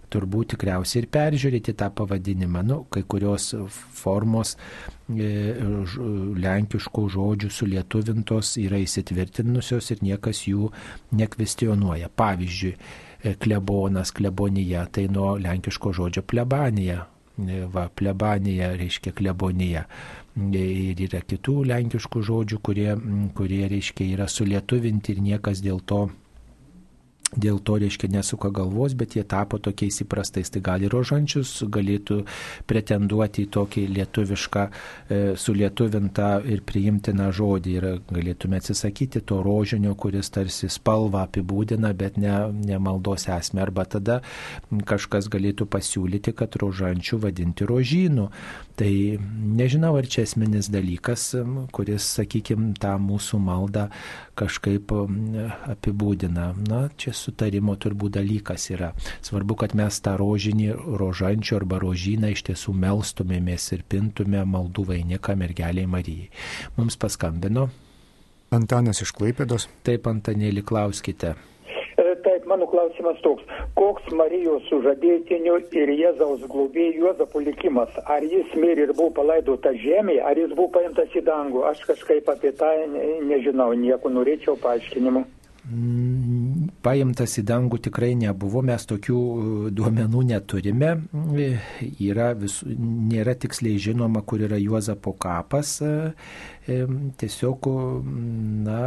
turbūt 0.08 0.54
tikriausiai 0.54 1.02
ir 1.02 1.08
peržiūrėti 1.12 1.74
tą 1.76 1.90
pavadinimą. 1.92 2.62
Nu, 2.64 2.78
kai 2.90 3.02
kurios 3.04 3.54
formos 3.68 4.56
e, 5.12 5.54
lenkiškų 6.40 7.04
žodžių 7.12 7.50
sulietuvintos 7.52 8.56
yra 8.62 8.80
įsitvirtinusios 8.80 9.90
ir 9.92 10.00
niekas 10.02 10.46
jų 10.48 10.70
nekvestionuoja. 11.12 12.08
Pavyzdžiui, 12.08 12.72
e, 13.22 13.34
klebonas, 13.36 14.12
klebonija, 14.16 14.86
tai 14.90 15.08
nuo 15.12 15.36
lenkiško 15.36 15.92
žodžio 15.92 16.24
plebanija. 16.24 17.04
E, 17.36 17.66
va, 17.68 17.90
plebanija 17.92 18.72
reiškia 18.80 19.12
klebonija. 19.12 19.84
Ir 20.38 21.00
yra 21.02 21.20
kitų 21.20 21.66
lenkiškų 21.68 22.22
žodžių, 22.24 22.62
kurie, 22.64 22.92
kurie 23.36 23.68
reiškia 23.68 24.08
yra 24.14 24.28
sulietuvinti 24.30 25.12
ir 25.16 25.20
niekas 25.20 25.60
dėl 25.60 25.82
to 25.84 26.06
Dėl 27.36 27.58
to, 27.60 27.74
reiškia, 27.76 28.08
nesuka 28.08 28.48
galvos, 28.48 28.94
bet 28.96 29.12
jie 29.18 29.22
tapo 29.28 29.58
tokiais 29.60 30.00
įprastais. 30.00 30.48
Tai 30.48 30.62
gal 30.64 30.84
ir 30.86 30.94
rožančius 30.94 31.50
galėtų 31.68 32.22
pretenduoti 32.70 33.44
į 33.44 33.50
tokį 33.52 33.84
lietuvišką, 33.98 34.62
e, 34.64 35.18
sulietuvintą 35.36 36.30
ir 36.48 36.62
priimtiną 36.64 37.28
žodį. 37.36 37.74
Ir 37.76 37.86
galėtume 38.08 38.56
atsisakyti 38.56 39.20
to 39.20 39.42
rožinio, 39.44 39.92
kuris 39.94 40.32
tarsi 40.32 40.70
spalvą 40.72 41.26
apibūdina, 41.26 41.92
bet 41.92 42.16
ne, 42.16 42.32
ne 42.48 42.80
maldos 42.80 43.28
esmė. 43.28 43.66
Arba 43.66 43.84
tada 43.84 44.22
kažkas 44.88 45.28
galėtų 45.28 45.68
pasiūlyti, 45.68 46.32
kad 46.32 46.56
rožančių 46.56 47.20
vadinti 47.28 47.68
rožynų. 47.68 48.30
Tai 48.78 49.18
nežinau, 49.58 49.96
ar 49.98 50.06
čia 50.06 50.22
esminis 50.22 50.68
dalykas, 50.70 51.32
kuris, 51.74 52.04
sakykime, 52.14 52.76
tą 52.78 52.92
mūsų 53.02 53.40
maldą 53.42 53.88
kažkaip 54.38 54.94
apibūdina. 54.94 56.52
Na, 56.68 56.84
čia 56.94 57.10
sutarimo 57.10 57.74
turbūt 57.74 58.14
dalykas 58.20 58.68
yra. 58.70 58.92
Svarbu, 59.26 59.58
kad 59.64 59.74
mes 59.78 59.98
tą 60.04 60.14
rožinį, 60.20 60.70
rožančių 61.02 61.58
arba 61.58 61.82
rožyną 61.82 62.30
iš 62.36 62.44
tiesų 62.52 62.76
melstumėmės 62.86 63.66
ir 63.74 63.82
pintume 63.82 64.44
maldų 64.46 64.86
vainiką 64.92 65.34
mergeliai 65.42 65.90
Marijai. 65.90 66.30
Mums 66.78 67.00
paskambino. 67.02 67.66
Antanas 68.54 69.02
iš 69.02 69.10
Klaipėdos. 69.18 69.66
Taip, 69.82 70.06
Antanėlį, 70.06 70.62
klauskite. 70.70 71.34
Mano 72.48 72.66
klausimas 72.66 73.18
toks. 73.20 73.44
Koks 73.76 74.06
Marijos 74.16 74.64
sužadėtinių 74.70 75.56
ir 75.76 75.90
Jėzaus 75.92 76.46
globėjų 76.48 77.02
Juozapo 77.02 77.42
likimas? 77.44 77.92
Ar 78.08 78.24
jis 78.24 78.54
mirė 78.56 78.86
ir 78.86 78.92
buvo 78.94 79.10
palaidotas 79.18 79.76
žemėje, 79.82 80.22
ar 80.24 80.40
jis 80.40 80.54
buvo 80.54 80.70
paimtas 80.78 81.12
į 81.12 81.26
dangų? 81.28 81.66
Aš 81.68 81.84
kažkaip 81.90 82.30
apie 82.32 82.54
tą 82.56 82.70
nežinau, 83.28 83.74
nieko 83.76 84.12
norėčiau 84.14 84.56
paaiškinimų. 84.64 85.26
Paimtas 86.78 87.32
į 87.40 87.42
dangų 87.48 87.80
tikrai 87.88 88.12
nebuvo, 88.18 88.60
mes 88.62 88.84
tokių 88.86 89.18
e, 89.18 89.70
duomenų 89.74 90.20
neturime. 90.28 90.92
E, 91.34 91.48
yra 92.06 92.30
vis, 92.38 92.60
nėra 92.66 93.34
tiksliai 93.34 93.80
žinoma, 93.82 94.22
kur 94.22 94.44
yra 94.46 94.60
Juozapo 94.60 95.16
kapas. 95.18 95.78
Tiesiog, 96.68 97.66
na, 98.66 98.78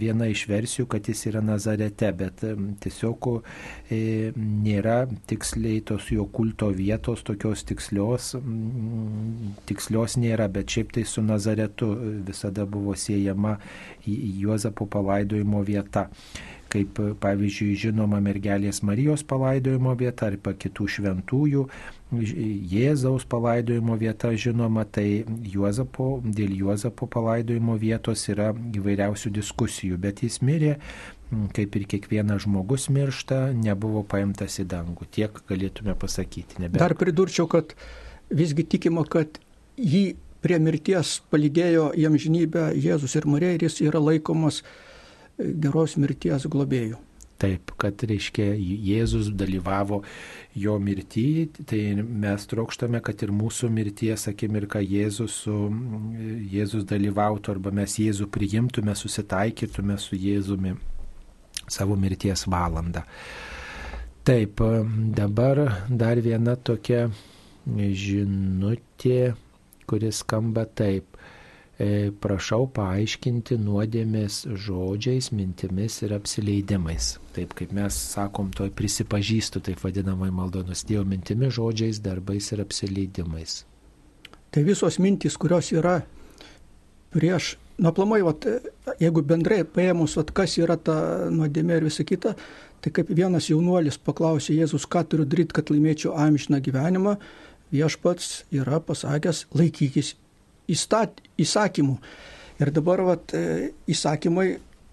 viena 0.00 0.30
iš 0.32 0.46
versijų, 0.48 0.86
kad 0.94 1.10
jis 1.12 1.26
yra 1.28 1.42
Nazarete, 1.44 2.08
bet 2.16 2.40
tiesiog 2.80 3.28
nėra 3.92 4.96
tiksliai 5.28 5.82
tos 5.84 6.08
jo 6.08 6.24
kulto 6.32 6.70
vietos, 6.72 7.20
tokios 7.28 7.66
tikslios, 7.68 8.32
tikslios 9.68 10.16
nėra, 10.16 10.48
bet 10.48 10.72
šiaip 10.72 10.96
tai 10.96 11.04
su 11.04 11.24
Nazaretu 11.26 11.92
visada 12.24 12.64
buvo 12.64 12.96
siejama 12.96 13.58
Juozapo 14.08 14.88
palaidojimo 14.88 15.60
vieta 15.68 16.08
kaip 16.72 17.00
pavyzdžiui 17.22 17.76
žinoma 17.80 18.20
mergelės 18.24 18.82
Marijos 18.86 19.24
palaidojimo 19.28 19.94
vieta 19.98 20.28
arba 20.28 20.54
kitų 20.54 20.88
šventųjų, 20.96 21.64
Jėzaus 22.08 23.26
palaidojimo 23.28 23.98
vieta 24.00 24.30
žinoma, 24.32 24.86
tai 24.88 25.26
Juozapo, 25.44 26.22
dėl 26.24 26.54
Juozapo 26.56 27.08
palaidojimo 27.12 27.76
vietos 27.80 28.22
yra 28.32 28.54
įvairiausių 28.56 29.32
diskusijų, 29.36 29.98
bet 30.00 30.22
jis 30.24 30.40
mirė, 30.40 30.78
kaip 31.56 31.76
ir 31.76 31.84
kiekvienas 31.92 32.46
žmogus 32.46 32.88
miršta, 32.88 33.50
nebuvo 33.52 34.06
paimtas 34.08 34.56
į 34.62 34.64
dangų. 34.72 35.10
Tiek 35.12 35.42
galėtume 35.50 35.92
pasakyti. 36.00 36.62
Nebe... 36.64 36.80
Dar 36.80 36.96
pridurčiau, 36.96 37.44
kad 37.52 37.76
visgi 38.32 38.64
tikima, 38.64 39.04
kad 39.04 39.36
jį 39.76 40.16
prie 40.40 40.58
mirties 40.62 41.18
palydėjo 41.32 41.90
jam 41.98 42.16
žinybę 42.16 42.70
Jėzus 42.78 43.18
ir 43.18 43.26
Marija 43.28 43.56
ir 43.58 43.68
jis 43.68 43.82
yra 43.84 44.00
laikomas 44.00 44.62
geros 45.38 45.96
mirties 46.00 46.46
globėjų. 46.50 46.98
Taip, 47.38 47.70
kad 47.78 48.02
reiškia 48.02 48.48
Jėzus 48.58 49.28
dalyvavo 49.38 50.00
jo 50.58 50.74
mirtyje, 50.82 51.44
tai 51.70 51.80
mes 52.02 52.46
trokštame, 52.50 52.98
kad 53.04 53.22
ir 53.22 53.30
mūsų 53.30 53.70
mirties 53.70 54.26
akimirka 54.26 54.82
Jėzus, 54.82 55.36
su, 55.44 55.54
Jėzus 56.50 56.82
dalyvautų 56.90 57.54
arba 57.54 57.70
mes 57.78 57.94
Jėzų 58.02 58.26
priimtume, 58.34 58.96
susitaikytume 58.98 60.00
su 60.02 60.18
Jėzumi 60.18 60.74
savo 61.70 61.94
mirties 61.94 62.42
valandą. 62.50 63.04
Taip, 64.26 64.58
dabar 65.14 65.62
dar 65.88 66.18
viena 66.20 66.56
tokia 66.58 67.06
žinutė, 68.02 69.36
kuris 69.88 70.24
skamba 70.24 70.66
taip. 70.66 71.17
E, 71.78 72.10
prašau 72.10 72.64
paaiškinti 72.74 73.54
nuodėmės 73.62 74.40
žodžiais, 74.50 75.28
mintimis 75.30 76.00
ir 76.02 76.16
apsileidimais. 76.16 77.12
Taip 77.36 77.54
kaip 77.60 77.70
mes 77.76 77.94
sakom, 77.94 78.48
toj 78.50 78.72
prisipažįstu, 78.74 79.62
taip 79.62 79.84
vadinamai 79.84 80.32
maldonos 80.34 80.82
Dievo 80.88 81.04
mintimis, 81.06 81.54
žodžiais, 81.54 82.02
darbais 82.02 82.50
ir 82.50 82.64
apsileidimais. 82.64 83.60
Tai 84.50 84.66
visos 84.66 84.98
mintys, 84.98 85.38
kurios 85.38 85.70
yra 85.70 86.00
prieš, 87.14 87.54
nu, 87.78 87.92
aplamai, 87.92 88.24
vat, 88.26 88.50
jeigu 88.98 89.22
bendrai 89.22 89.62
paėmus, 89.62 90.18
vat, 90.18 90.34
kas 90.34 90.58
yra 90.58 90.80
ta 90.82 90.98
nuodėmė 91.30 91.78
ir 91.78 91.90
visa 91.92 92.02
kita, 92.02 92.34
tai 92.82 92.90
kaip 92.96 93.14
vienas 93.14 93.52
jaunuolis 93.52 94.02
paklausė 94.02 94.58
Jėzus, 94.58 94.90
ką 94.90 95.06
turiu 95.06 95.30
daryti, 95.30 95.54
kad 95.54 95.70
laimėčiau 95.70 96.18
amžiną 96.26 96.58
gyvenimą, 96.58 97.20
viešpats 97.70 98.48
yra 98.50 98.82
pasakęs, 98.82 99.46
laikykis 99.54 100.16
įstat, 100.68 101.22
įsakymų. 101.40 101.98
Ir 102.58 102.72
dabar 102.74 103.04
vat, 103.06 103.34
e, 103.34 103.70
įsakymai 103.86 104.48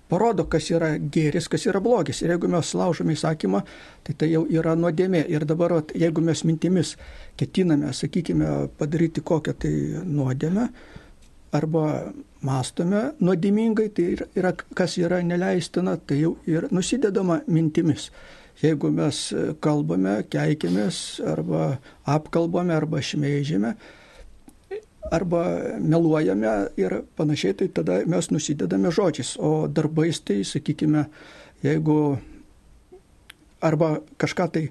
parodo, 0.09 0.45
kas 0.49 0.69
yra 0.69 0.95
gėris, 0.99 1.47
kas 1.49 1.65
yra 1.69 1.81
blogis. 1.81 2.21
Ir 2.21 2.35
jeigu 2.35 2.49
mes 2.51 2.73
laužome 2.77 3.15
įsakymą, 3.15 3.63
tai 4.05 4.13
tai 4.19 4.29
jau 4.31 4.43
yra 4.49 4.75
nuodėmė. 4.77 5.25
Ir 5.33 5.45
dabar, 5.49 5.79
vat, 5.79 5.95
jeigu 5.97 6.21
mes 6.21 6.43
mintimis 6.45 6.95
ketiname, 7.39 7.93
sakykime, 7.93 8.51
padaryti 8.77 9.23
kokią 9.25 9.55
tai 9.65 9.73
nuodėmę, 10.05 10.69
arba 11.55 12.13
mastome 12.45 13.11
nuodėmingai, 13.23 13.89
tai 13.95 14.07
yra, 14.37 14.53
kas 14.53 14.97
yra 15.01 15.21
neleistina, 15.25 15.97
tai 15.97 16.21
jau 16.21 16.35
ir 16.49 16.69
nusidedama 16.71 17.41
mintimis. 17.47 18.09
Jeigu 18.61 18.87
mes 18.93 19.19
kalbame, 19.63 20.21
keikiamės, 20.31 21.19
arba 21.27 21.75
apkalbame, 22.07 22.71
arba 22.75 23.01
šmeižėme, 23.03 23.73
arba 25.11 25.43
meluojame 25.79 26.53
ir 26.77 27.01
panašiai, 27.17 27.53
tai 27.53 27.67
tada 27.67 27.99
mes 28.09 28.31
nusidedame 28.31 28.91
žodžiais, 28.91 29.35
o 29.37 29.67
darbais 29.67 30.19
tai, 30.25 30.41
sakykime, 30.43 31.05
jeigu 31.63 32.17
arba 33.61 33.99
kažką 34.17 34.49
tai 34.51 34.65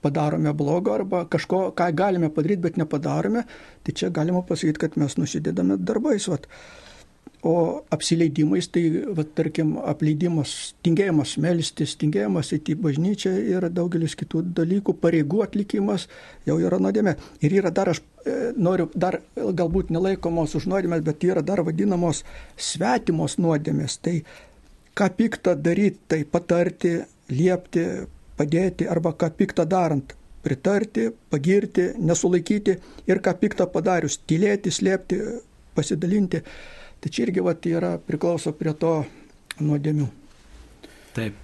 padarome 0.00 0.52
blogo, 0.56 0.94
arba 0.94 1.24
kažko, 1.28 1.70
ką 1.76 1.90
galime 1.94 2.30
padaryti, 2.32 2.62
bet 2.68 2.78
nepadarome, 2.80 3.44
tai 3.84 3.94
čia 3.94 4.10
galima 4.10 4.42
pasakyti, 4.46 4.80
kad 4.80 4.96
mes 5.00 5.16
nusidedame 5.20 5.76
darbais. 5.76 6.28
Vat. 6.28 6.46
O 7.42 7.84
apsileidimais, 7.88 8.66
tai, 8.68 8.82
va, 9.16 9.24
tarkim, 9.24 9.78
apleidimas, 9.88 10.74
tingėjimas 10.84 11.38
melstis, 11.40 11.94
tingėjimas 11.96 12.50
įti 12.52 12.74
bažnyčią 12.76 13.30
ir 13.54 13.64
daugelis 13.72 14.12
kitų 14.20 14.42
dalykų, 14.58 14.92
pareigų 15.00 15.40
atlikimas 15.46 16.04
jau 16.44 16.58
yra 16.60 16.76
nuodėmė. 16.76 17.14
Ir 17.40 17.54
yra 17.62 17.70
dar, 17.72 17.88
aš 17.94 18.02
e, 18.28 18.34
noriu, 18.60 18.90
dar 18.92 19.22
galbūt 19.36 19.88
nelaikomos 19.88 20.52
už 20.58 20.66
nuodėmės, 20.68 21.00
bet 21.06 21.24
yra 21.24 21.40
dar 21.40 21.62
vadinamos 21.64 22.20
svetimos 22.60 23.38
nuodėmės. 23.40 23.96
Tai 24.04 24.18
ką 25.00 25.08
piktą 25.16 25.54
daryti, 25.56 26.02
tai 26.12 26.18
patarti, 26.28 26.98
liepti, 27.32 27.86
padėti 28.36 28.88
arba 28.88 29.14
ką 29.16 29.30
piktą 29.38 29.64
darant. 29.64 30.12
Pritarti, 30.44 31.06
pagirti, 31.32 31.90
nesulaikyti 32.00 32.76
ir 33.08 33.24
ką 33.24 33.34
piktą 33.40 33.64
padarius, 33.72 34.18
tylėti, 34.28 34.72
slėpti, 34.72 35.18
pasidalinti. 35.76 36.40
Tai 37.00 37.10
čia 37.10 37.24
irgi 37.26 37.44
vat, 37.44 37.64
yra 37.66 37.94
priklauso 38.04 38.52
prie 38.56 38.74
to 38.76 38.98
nuodėmių. 39.60 40.08
Taip. 41.16 41.38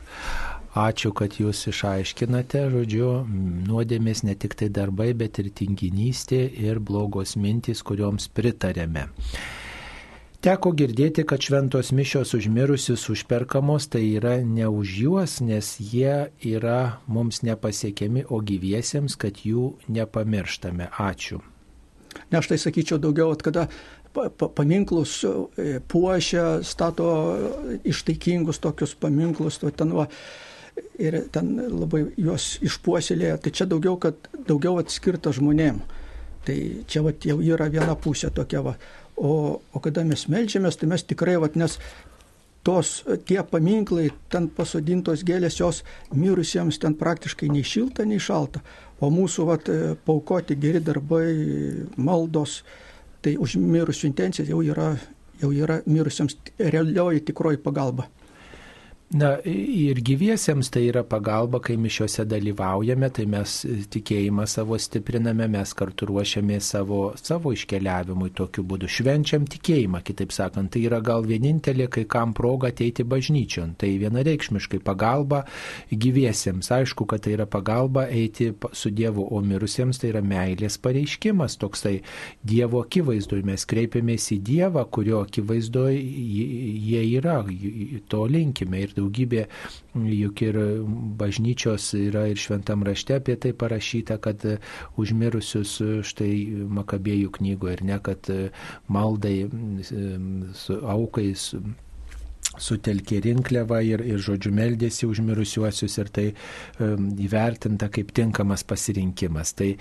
Ačiū, 0.77 1.15
kad 1.17 1.39
jūs 1.41 1.63
išaiškinate, 1.71 2.67
žodžiu, 2.69 3.07
nuodėmės 3.65 4.21
ne 4.29 4.35
tik 4.37 4.53
tai 4.61 4.69
darbai, 4.69 5.15
bet 5.17 5.41
ir 5.41 5.49
tinginystė 5.49 6.43
ir 6.53 6.83
blogos 6.85 7.33
mintys, 7.41 7.81
kurioms 7.81 8.29
pritarėme. 8.29 9.07
Teko 10.45 10.75
girdėti, 10.77 11.25
kad 11.25 11.41
šventos 11.41 11.95
mišios 11.97 12.37
užmirusius 12.37 13.09
užperkamos, 13.11 13.89
tai 13.89 14.05
yra 14.19 14.37
ne 14.45 14.69
už 14.69 14.93
juos, 15.01 15.41
nes 15.41 15.73
jie 15.81 16.29
yra 16.45 17.01
mums 17.09 17.41
nepasiekiami, 17.41 18.29
o 18.29 18.45
gyviesiems, 18.45 19.17
kad 19.17 19.41
jų 19.49 19.73
nepamirštame. 19.89 20.93
Ačiū. 20.93 21.41
Ne, 22.31 22.39
aš 22.39 22.53
tai 22.53 22.59
sakyčiau 22.61 23.01
daugiau, 23.01 23.33
kada 23.41 23.67
paminklus 24.37 25.21
e, 25.25 25.79
puošia, 25.89 26.63
stato 26.67 27.09
ištaikingus 27.85 28.61
tokius 28.65 28.97
paminklus, 28.99 29.61
to 29.63 29.71
ten 29.71 29.95
va, 29.97 30.09
ir 31.01 31.21
ten 31.33 31.55
labai 31.71 32.07
juos 32.17 32.57
išpuoselėja. 32.65 33.39
Tai 33.43 33.53
čia 33.53 33.69
daugiau, 33.71 33.97
kad 34.01 34.29
daugiau 34.49 34.81
atskirta 34.83 35.33
žmonėm. 35.37 35.81
Tai 36.47 36.59
čia 36.87 37.03
va, 37.05 37.15
jau 37.27 37.41
yra 37.43 37.71
viena 37.73 37.97
pusė 37.99 38.31
tokia 38.35 38.63
va. 38.65 38.77
O, 39.17 39.61
o 39.73 39.81
kada 39.81 40.05
mes 40.05 40.27
melžiamės, 40.29 40.77
tai 40.77 40.91
mes 40.93 41.05
tikrai, 41.09 41.39
va, 41.41 41.49
nes 41.57 41.79
tos 42.67 43.05
tie 43.29 43.39
paminklai, 43.47 44.11
ten 44.33 44.49
pasodintos 44.51 45.23
gėlės, 45.27 45.61
jos 45.61 45.85
mirusiems 46.15 46.81
ten 46.83 46.97
praktiškai 46.99 47.49
nei 47.53 47.63
šilta, 47.63 48.05
nei 48.09 48.19
šalta. 48.23 48.63
O 48.99 49.11
mūsų 49.13 49.47
vat, 49.47 49.71
paukoti 50.09 50.57
geri 50.59 50.81
darbai, 50.83 51.27
maldos, 52.01 52.63
tai 53.27 53.35
už 53.43 53.57
mirusių 53.59 54.07
intencijas 54.07 54.53
jau 54.53 54.61
yra, 54.63 54.93
jau 55.43 55.51
yra 55.51 55.81
mirusiems 55.91 56.37
realioji 56.63 57.25
tikroji 57.27 57.59
pagalba. 57.65 58.07
Na 59.15 59.37
ir 59.47 60.01
gyviesiems 60.03 60.67
tai 60.75 60.89
yra 60.89 61.05
pagalba, 61.07 61.61
kai 61.63 61.77
mišiuose 61.79 62.25
dalyvaujame, 62.27 63.07
tai 63.15 63.29
mes 63.31 63.53
tikėjimą 63.95 64.49
savo 64.51 64.75
stipriname, 64.83 65.47
mes 65.47 65.75
kartu 65.79 66.09
ruošiame 66.11 66.57
savo, 66.59 67.13
savo 67.15 67.53
iškeliavimui 67.55 68.33
tokiu 68.35 68.65
būdu, 68.67 68.89
švenčiam 68.91 69.47
tikėjimą, 69.47 70.01
kitaip 70.09 70.35
sakant, 70.35 70.73
tai 70.75 70.83
yra 70.89 70.99
gal 71.07 71.23
vienintelė, 71.23 71.87
kai 71.95 72.03
kam 72.11 72.33
proga 72.35 72.73
ateiti 72.73 73.07
bažnyčion, 73.07 73.77
tai 73.79 73.93
vienareikšmiškai 74.03 74.83
pagalba 74.83 75.45
gyviesiems, 75.95 76.73
aišku, 76.75 77.07
kad 77.07 77.23
tai 77.23 77.37
yra 77.37 77.47
pagalba 77.47 78.09
eiti 78.11 78.51
su 78.75 78.91
Dievu, 78.91 79.29
o 79.31 79.39
mirusiems 79.39 80.03
tai 80.03 80.11
yra 80.17 80.25
meilės 80.27 80.81
pareiškimas, 80.83 81.61
toksai 81.63 82.01
Dievo 82.43 82.83
akivaizdoj, 82.83 83.47
mes 83.47 83.69
kreipiamės 83.71 84.33
į 84.35 84.43
Dievą, 84.51 84.83
kurio 84.91 85.23
akivaizdoj 85.29 85.95
jie 85.95 87.07
yra, 87.21 87.39
to 88.11 88.27
linkime. 88.27 88.83
Ir 88.83 88.96
daugybė, 88.97 89.47
juk 90.17 90.43
ir 90.49 90.59
bažnyčios 91.21 91.89
yra 92.01 92.27
ir 92.33 92.41
šventam 92.41 92.85
rašte 92.87 93.17
apie 93.21 93.37
tai 93.41 93.53
parašyta, 93.57 94.19
kad 94.23 94.45
užmirusius 95.01 95.79
štai 96.07 96.33
Makabėjų 96.77 97.33
knygoje 97.39 97.79
ir 97.79 97.85
ne, 97.93 97.99
kad 98.05 98.31
maldai 98.93 99.37
su 100.57 100.79
aukais 100.97 101.51
sutelkė 102.63 103.21
rinkliavą 103.25 103.81
ir, 103.87 104.03
ir 104.07 104.23
žodžiu 104.23 104.53
meldėsi 104.57 105.07
už 105.09 105.23
mirusiuosius 105.27 105.99
ir 106.01 106.11
tai 106.15 106.27
um, 106.81 107.11
įvertinta 107.21 107.89
kaip 107.93 108.13
tinkamas 108.17 108.65
pasirinkimas. 108.67 109.55
Tai, 109.59 109.73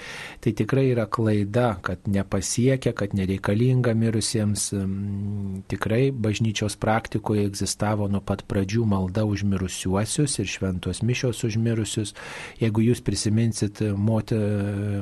tai 0.44 0.56
tikrai 0.58 0.88
yra 0.92 1.08
klaida, 1.12 1.76
kad 1.86 2.08
nepasiekia, 2.10 2.96
kad 2.98 3.16
nereikalinga 3.18 3.96
mirusiems. 3.98 4.70
Um, 4.76 5.64
tikrai 5.72 6.10
bažnyčios 6.12 6.76
praktikoje 6.80 7.46
egzistavo 7.48 8.08
nuo 8.12 8.22
pat 8.26 8.44
pradžių 8.50 8.86
malda 8.90 9.26
už 9.28 9.46
mirusiuosius 9.48 10.40
ir 10.42 10.50
šventos 10.52 11.02
mišios 11.06 11.44
už 11.48 11.60
mirusius. 11.62 12.14
Jeigu 12.62 12.84
jūs 12.86 13.02
prisiminsit 13.06 13.82
moti, 13.96 14.38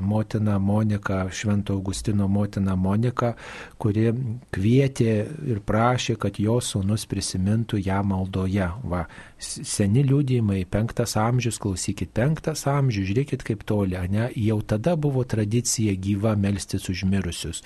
motiną 0.01 0.59
Moniką, 0.59 1.29
Švento 1.31 1.73
Augustino 1.73 2.27
motiną 2.27 2.75
Moniką, 2.77 3.33
kuri 3.77 4.11
kvietė 4.53 5.13
ir 5.49 5.61
prašė, 5.65 6.17
kad 6.21 6.39
jos 6.39 6.73
sūnus 6.73 7.05
prisimintų 7.09 7.62
prisimintų 7.63 7.79
ją 7.85 8.03
maldoje. 8.03 8.67
Va, 8.83 9.07
seni 9.39 10.03
liūdėjimai, 10.03 10.65
penktas 10.69 11.15
amžius, 11.17 11.59
klausykit, 11.59 12.11
penktas 12.13 12.65
amžius, 12.67 13.07
žiūrėkit 13.09 13.43
kaip 13.43 13.63
toli, 13.65 13.97
ne, 14.09 14.29
jau 14.35 14.61
tada 14.61 14.95
buvo 14.95 15.23
tradicija 15.23 15.95
gyva 15.95 16.35
melstis 16.35 16.89
užmirusius. 16.89 17.63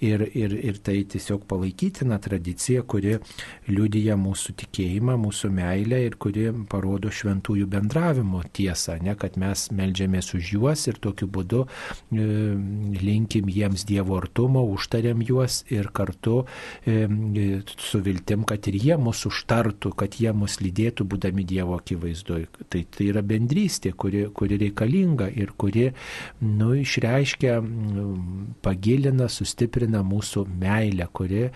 Ir, 0.00 0.22
ir, 0.34 0.52
ir 0.52 0.78
tai 0.82 1.04
tiesiog 1.04 1.46
palaikytina 1.46 2.18
tradicija, 2.18 2.82
kuri 2.82 3.18
liūdija 3.68 4.16
mūsų 4.16 4.54
tikėjimą, 4.64 5.16
mūsų 5.20 5.50
meilę 5.50 6.02
ir 6.06 6.16
kuri 6.16 6.50
parodo 6.68 7.10
šventųjų 7.10 7.66
bendravimo 7.70 8.42
tiesą, 8.52 8.98
ne, 9.02 9.14
kad 9.14 9.36
mes 9.36 9.70
melžiamės 9.70 10.34
už 10.34 10.54
juos 10.56 10.86
ir 10.88 10.98
tokiu 11.00 11.28
būdu 11.30 11.66
e, 11.66 12.26
linkim 13.00 13.50
jiems 13.50 13.86
Dievo 13.90 14.18
artumo, 14.20 14.62
užtariam 14.74 15.22
juos 15.24 15.64
ir 15.70 15.90
kartu 15.94 16.44
e, 16.86 17.60
su 17.78 18.00
viltim, 18.04 18.44
kad 18.48 18.66
ir 18.70 18.76
jie 18.80 18.98
mūsų 19.00 19.30
užtartų, 19.40 19.92
kad 19.96 20.16
jie 20.20 20.32
mus 20.36 20.60
lydėtų 20.60 21.06
būdami 21.08 21.44
Dievo 21.48 21.78
akivaizdoje. 21.78 22.48
Tai, 22.68 22.84
tai 22.84 23.08
yra 23.08 23.22
bendrystė, 23.22 23.92
kuri, 23.96 24.28
kuri 24.34 24.58
reikalinga 24.60 25.30
ir 25.32 25.52
kuri 25.56 25.90
nu, 26.40 26.74
išreiškia, 26.76 27.60
pagilina, 28.62 29.28
sustiprina 29.28 30.02
mūsų 30.04 30.46
meilę, 30.60 31.08
kuri 31.12 31.48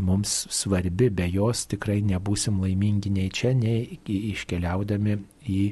mums 0.00 0.46
svarbi, 0.50 1.10
be 1.10 1.28
jos 1.28 1.66
tikrai 1.68 2.00
nebūsim 2.02 2.60
laimingi 2.62 3.10
nei 3.12 3.30
čia, 3.30 3.52
nei 3.54 4.00
iškeliaudami 4.08 5.18
į 5.46 5.64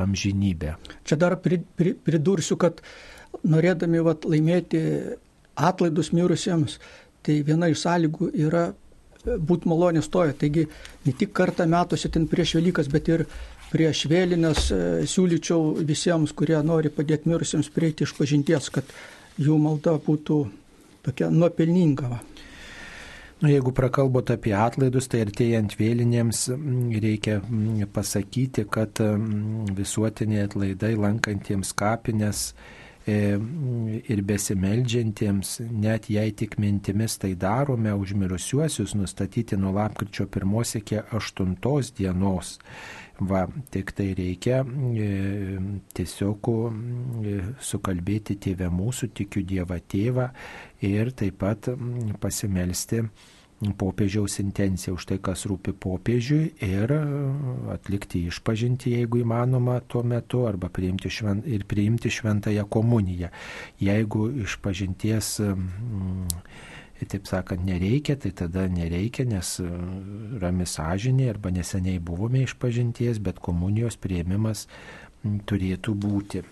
amžinybę. 0.00 0.76
Čia 1.04 1.18
dar 1.20 1.36
pridursiu, 1.40 2.56
kad 2.56 2.80
norėdami 3.44 4.00
vat, 4.04 4.24
laimėti 4.24 4.80
atlaidus 5.56 6.12
mirusiems, 6.16 6.80
tai 7.24 7.40
viena 7.44 7.68
iš 7.72 7.84
sąlygų 7.84 8.32
yra 8.46 8.70
būti 9.26 9.68
malonė 9.70 10.02
stoja. 10.04 10.34
Taigi 10.38 10.66
ne 11.06 11.12
tik 11.12 11.34
kartą 11.36 11.66
metuose 11.70 12.10
ten 12.12 12.28
prieš 12.30 12.56
Velykas, 12.58 12.90
bet 12.92 13.10
ir 13.12 13.26
prieš 13.72 14.06
vėlinės 14.10 14.70
e, 14.70 14.80
siūlyčiau 15.10 15.82
visiems, 15.86 16.34
kurie 16.36 16.58
nori 16.62 16.92
padėti 16.94 17.30
mirusiems 17.32 17.70
prieiti 17.74 18.06
iš 18.06 18.14
pažinties, 18.18 18.70
kad 18.74 18.96
jų 19.42 19.58
malda 19.60 19.96
būtų 20.02 20.40
tokia 21.06 21.30
nuopelninga. 21.34 22.10
Va. 22.10 22.20
Nu, 23.36 23.50
jeigu 23.52 23.68
prakalbot 23.76 24.30
apie 24.32 24.54
atlaidus, 24.56 25.10
tai 25.12 25.20
artėjant 25.26 25.74
vėlinėms 25.76 26.46
reikia 27.02 27.42
pasakyti, 27.92 28.64
kad 28.72 28.96
visuotiniai 29.76 30.46
atlaidai 30.46 30.94
lankantiems 30.96 31.74
kapinės 31.76 32.46
ir 33.06 34.22
besimeldžiantiems, 34.26 35.60
net 35.70 36.08
jei 36.10 36.32
tik 36.34 36.56
mintimis 36.58 37.14
tai 37.22 37.34
darome, 37.38 37.92
užmirusiuosius 37.94 38.96
nustatyti 38.98 39.56
nuo 39.56 39.72
lapkričio 39.76 40.26
1 40.26 40.78
iki 40.80 40.98
8 41.14 41.92
dienos. 41.96 42.58
Va, 43.16 43.46
tik 43.72 43.94
tai 43.96 44.10
reikia 44.12 44.58
e, 44.60 45.06
tiesiog 45.96 46.50
e, 46.50 47.38
sukalbėti 47.64 48.36
tėvę 48.44 48.68
mūsų, 48.68 49.08
tikiu 49.16 49.40
Dievą 49.40 49.78
tėvą 49.88 50.26
ir 50.84 51.14
taip 51.16 51.38
pat 51.40 51.70
pasimelsti 52.20 53.06
popiežiaus 53.60 54.38
intenciją 54.42 54.96
už 54.98 55.06
tai, 55.08 55.16
kas 55.22 55.46
rūpi 55.48 55.72
popiežiui 55.80 56.50
ir 56.66 56.92
e, 56.92 57.00
atlikti 57.72 58.26
išpažinti, 58.28 58.92
jeigu 58.98 59.22
įmanoma 59.22 59.78
tuo 59.88 60.02
metu, 60.04 60.44
arba 60.48 60.68
priimti 60.68 61.08
švent, 61.08 61.46
ir 61.48 61.64
priimti 61.68 62.12
šventąją 62.12 62.66
komuniją. 62.68 63.30
Jeigu 63.80 64.28
išpažinties 64.44 65.30
mm, 65.40 66.28
taip 67.08 67.28
sakant, 67.28 67.64
nereikia, 67.64 68.18
tai 68.20 68.34
tada 68.36 68.66
nereikia, 68.68 69.24
nes 69.28 69.56
e, 69.64 69.70
rami 70.42 70.68
sąžinė 70.68 71.30
arba 71.32 71.52
neseniai 71.54 72.00
buvome 72.00 72.44
išpažinties, 72.44 73.22
bet 73.24 73.40
komunijos 73.40 73.96
prieimimas 73.96 74.66
turėtų 75.48 75.96
būti. 75.96 76.44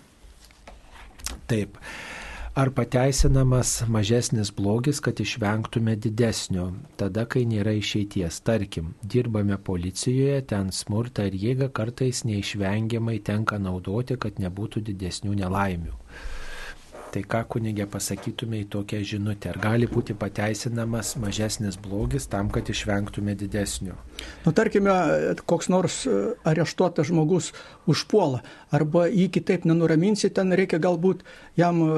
Taip. 1.49 1.77
Ar 2.55 2.69
pateisinamas 2.71 3.83
mažesnis 3.91 4.51
blogis, 4.55 5.01
kad 5.03 5.19
išvengtume 5.19 5.95
didesnio, 5.99 6.69
tada, 6.95 7.25
kai 7.27 7.41
nėra 7.51 7.73
išeities. 7.75 8.37
Tarkim, 8.47 8.93
dirbame 9.03 9.57
policijoje, 9.69 10.37
ten 10.53 10.71
smurtą 10.77 11.25
ir 11.27 11.35
jėgą 11.41 11.67
kartais 11.75 12.23
neišvengiamai 12.23 13.17
tenka 13.29 13.59
naudoti, 13.59 14.15
kad 14.15 14.39
nebūtų 14.39 14.85
didesnių 14.87 15.35
nelaimių. 15.41 15.97
Tai 17.15 17.21
ką 17.31 17.39
kunigė 17.53 17.85
pasakytume 17.87 18.57
į 18.59 18.65
tokią 18.73 18.97
žinutę? 19.07 19.53
Ar 19.53 19.59
gali 19.63 19.87
būti 19.87 20.11
pateisinamas 20.19 21.13
mažesnis 21.23 21.77
blogis 21.79 22.27
tam, 22.27 22.49
kad 22.51 22.67
išvengtume 22.67 23.37
didesnio? 23.39 23.95
Nu, 24.43 24.51
tarkime, 24.51 24.91
koks 25.47 25.71
nors 25.71 26.01
e, 26.11 26.17
areštuotas 26.43 27.07
žmogus 27.07 27.53
užpuola, 27.87 28.41
arba 28.75 29.05
jį 29.07 29.29
kitaip 29.37 29.63
nenuraminsi, 29.63 30.27
ten 30.35 30.51
reikia 30.59 30.81
galbūt 30.83 31.23
jam 31.55 31.79
e, 31.85 31.91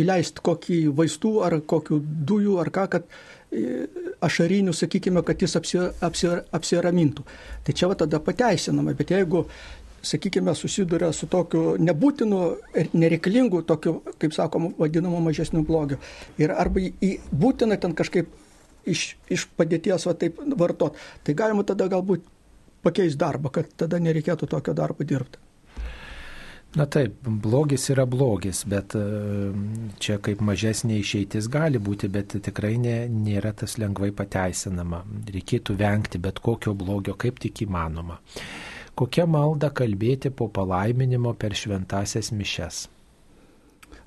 įleisti 0.00 0.40
kokį 0.48 0.80
vaistų 0.96 1.34
ar 1.44 1.60
kokių 1.68 2.00
dujų 2.32 2.56
ar 2.64 2.72
ką, 2.72 2.86
kad 2.96 3.04
e, 3.52 3.84
ašarinių, 4.24 4.72
sakykime, 4.72 5.26
kad 5.28 5.44
jis 5.44 5.60
apsi, 5.60 5.82
apsi, 6.08 6.32
apsiramintų. 6.56 7.28
Tai 7.68 7.76
čia 7.76 7.92
va 7.92 8.00
tada 8.00 8.24
pateisinama, 8.24 8.96
bet 8.96 9.12
jeigu 9.12 9.44
sakykime, 10.02 10.54
susiduria 10.54 11.12
su 11.12 11.26
tokiu 11.30 11.76
nebūtinu 11.82 12.42
ir 12.78 12.90
nereikalingu, 12.94 13.62
tokiu, 13.68 13.98
kaip 14.18 14.36
sakoma, 14.36 14.70
vadinamu 14.78 15.20
mažesniu 15.24 15.64
blogiu. 15.66 15.98
Ir 16.38 16.54
arba 16.54 16.84
į 16.84 17.14
būtiną 17.32 17.78
ten 17.80 17.96
kažkaip 17.98 18.30
iš, 18.88 19.10
iš 19.30 19.48
padėties 19.58 20.06
va 20.08 20.14
taip 20.18 20.40
vartot. 20.58 20.96
Tai 21.24 21.36
galima 21.36 21.66
tada 21.66 21.88
galbūt 21.90 22.24
pakeisti 22.86 23.20
darbą, 23.20 23.52
kad 23.52 23.70
tada 23.76 24.00
nereikėtų 24.02 24.48
tokio 24.50 24.74
darbo 24.76 25.06
dirbti. 25.06 25.42
Na 26.76 26.84
taip, 26.84 27.14
blogis 27.24 27.86
yra 27.88 28.04
blogis, 28.04 28.60
bet 28.68 28.92
e, 28.98 29.00
čia 30.04 30.18
kaip 30.20 30.42
mažesnė 30.44 30.98
išeitis 31.00 31.48
gali 31.48 31.80
būti, 31.80 32.10
bet 32.12 32.36
tikrai 32.44 32.74
ne, 32.76 32.98
nėra 33.08 33.54
tas 33.56 33.78
lengvai 33.80 34.10
pateisinama. 34.12 35.00
Reikėtų 35.32 35.78
vengti 35.80 36.20
bet 36.20 36.42
kokio 36.44 36.74
blogio, 36.76 37.16
kaip 37.16 37.40
tik 37.40 37.64
įmanoma. 37.64 38.18
Kokią 38.98 39.28
maldą 39.30 39.70
kalbėti 39.70 40.32
po 40.34 40.48
palaiminimo 40.50 41.34
per 41.38 41.54
šventasias 41.54 42.32
mišes? 42.34 42.86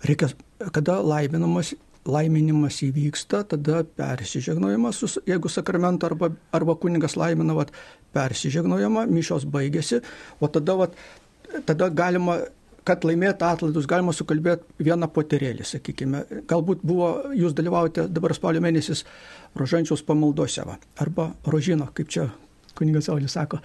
Reikia, 0.04 0.32
kada 0.76 0.98
laiminamas, 1.06 1.74
laiminimas 2.10 2.82
įvyksta, 2.84 3.44
tada 3.54 3.84
persižegnojimas, 3.98 5.00
jeigu 5.30 5.52
sakramento 5.54 6.10
arba, 6.10 6.32
arba 6.52 6.76
kunigas 6.76 7.16
laimina, 7.16 7.56
vat, 7.56 7.72
persižegnojama, 8.16 9.06
mišios 9.08 9.46
baigėsi, 9.48 10.02
o 10.42 10.50
tada, 10.52 10.76
vat, 10.82 10.98
tada 11.70 11.88
galima 11.94 12.42
kad 12.88 13.06
laimėtų 13.06 13.46
atlaidus, 13.46 13.88
galima 13.90 14.14
sukalbėti 14.18 14.86
vieną 14.86 15.08
poterėlį, 15.14 15.66
sakykime. 15.70 16.24
Galbūt 16.50 16.82
buvo, 16.84 17.12
jūs 17.38 17.54
dalyvaujate 17.58 18.08
dabar 18.10 18.34
spalio 18.36 18.62
mėnesis 18.64 19.06
rožančiaus 19.56 20.02
pamaldose, 20.06 20.66
va, 20.68 20.80
arba 21.00 21.30
rožino, 21.46 21.92
kaip 21.94 22.10
čia 22.10 22.26
kunigas 22.78 23.10
Saulis 23.10 23.38
sako. 23.38 23.60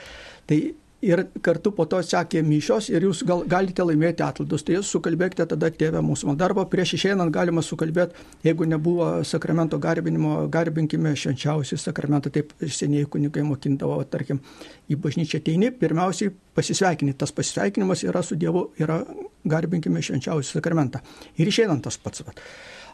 Tai 0.47 0.59
ir 1.05 1.23
kartu 1.45 1.73
po 1.77 1.85
to 1.91 1.99
sekė 2.03 2.41
mišios 2.47 2.89
ir 2.93 3.05
jūs 3.05 3.23
gal, 3.29 3.43
galite 3.49 3.85
laimėti 3.85 4.25
atlaidus. 4.25 4.65
Tai 4.67 4.79
jūs 4.79 4.91
sukalbėkite 4.95 5.47
tada 5.51 5.71
tėvę 5.71 6.01
mūsų 6.05 6.37
darbą. 6.41 6.67
Prieš 6.71 6.97
išeinant 6.97 7.33
galima 7.35 7.63
sukalbėti, 7.65 8.17
jeigu 8.47 8.69
nebuvo 8.69 9.11
sakramento 9.29 9.79
garbinimo, 9.83 10.47
garbinkime 10.53 11.15
švenčiausią 11.17 11.79
sakramentą, 11.81 12.33
taip 12.33 12.55
seniai 12.63 13.07
kunigai 13.11 13.45
mokindavo, 13.47 13.99
tarkim, 14.11 14.41
į 14.89 14.99
bažnyčią 15.03 15.43
ateini, 15.43 15.71
pirmiausiai 15.77 16.33
pasisveikini. 16.57 17.17
Tas 17.19 17.35
pasisveikinimas 17.37 18.07
yra 18.09 18.25
su 18.25 18.39
Dievu, 18.41 18.71
yra 18.81 19.03
garbinkime 19.45 20.03
švenčiausią 20.03 20.59
sakramentą. 20.59 21.05
Ir 21.37 21.53
išeinant 21.53 21.85
tas 21.87 22.01
pats. 22.01 22.25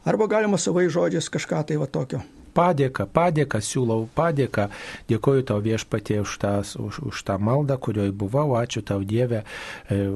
Arba 0.02 0.26
galima 0.26 0.58
savai 0.58 0.88
žodžiais 0.90 1.30
kažką 1.30 1.62
tai 1.68 1.78
va 1.78 1.86
tokio 1.86 2.24
padėką, 2.54 3.06
padėką 3.12 3.60
siūlau, 3.64 4.06
padėką. 4.14 4.68
Dėkoju 5.10 5.46
tau 5.48 5.60
viešpatie 5.64 6.20
už, 6.22 6.36
tas, 6.42 6.74
už, 6.76 7.00
už 7.10 7.22
tą 7.26 7.38
maldą, 7.42 7.78
kurioje 7.80 8.12
buvau, 8.12 8.54
ačiū 8.60 8.82
tau 8.86 9.02
Dieve 9.04 9.42
e, 9.88 10.06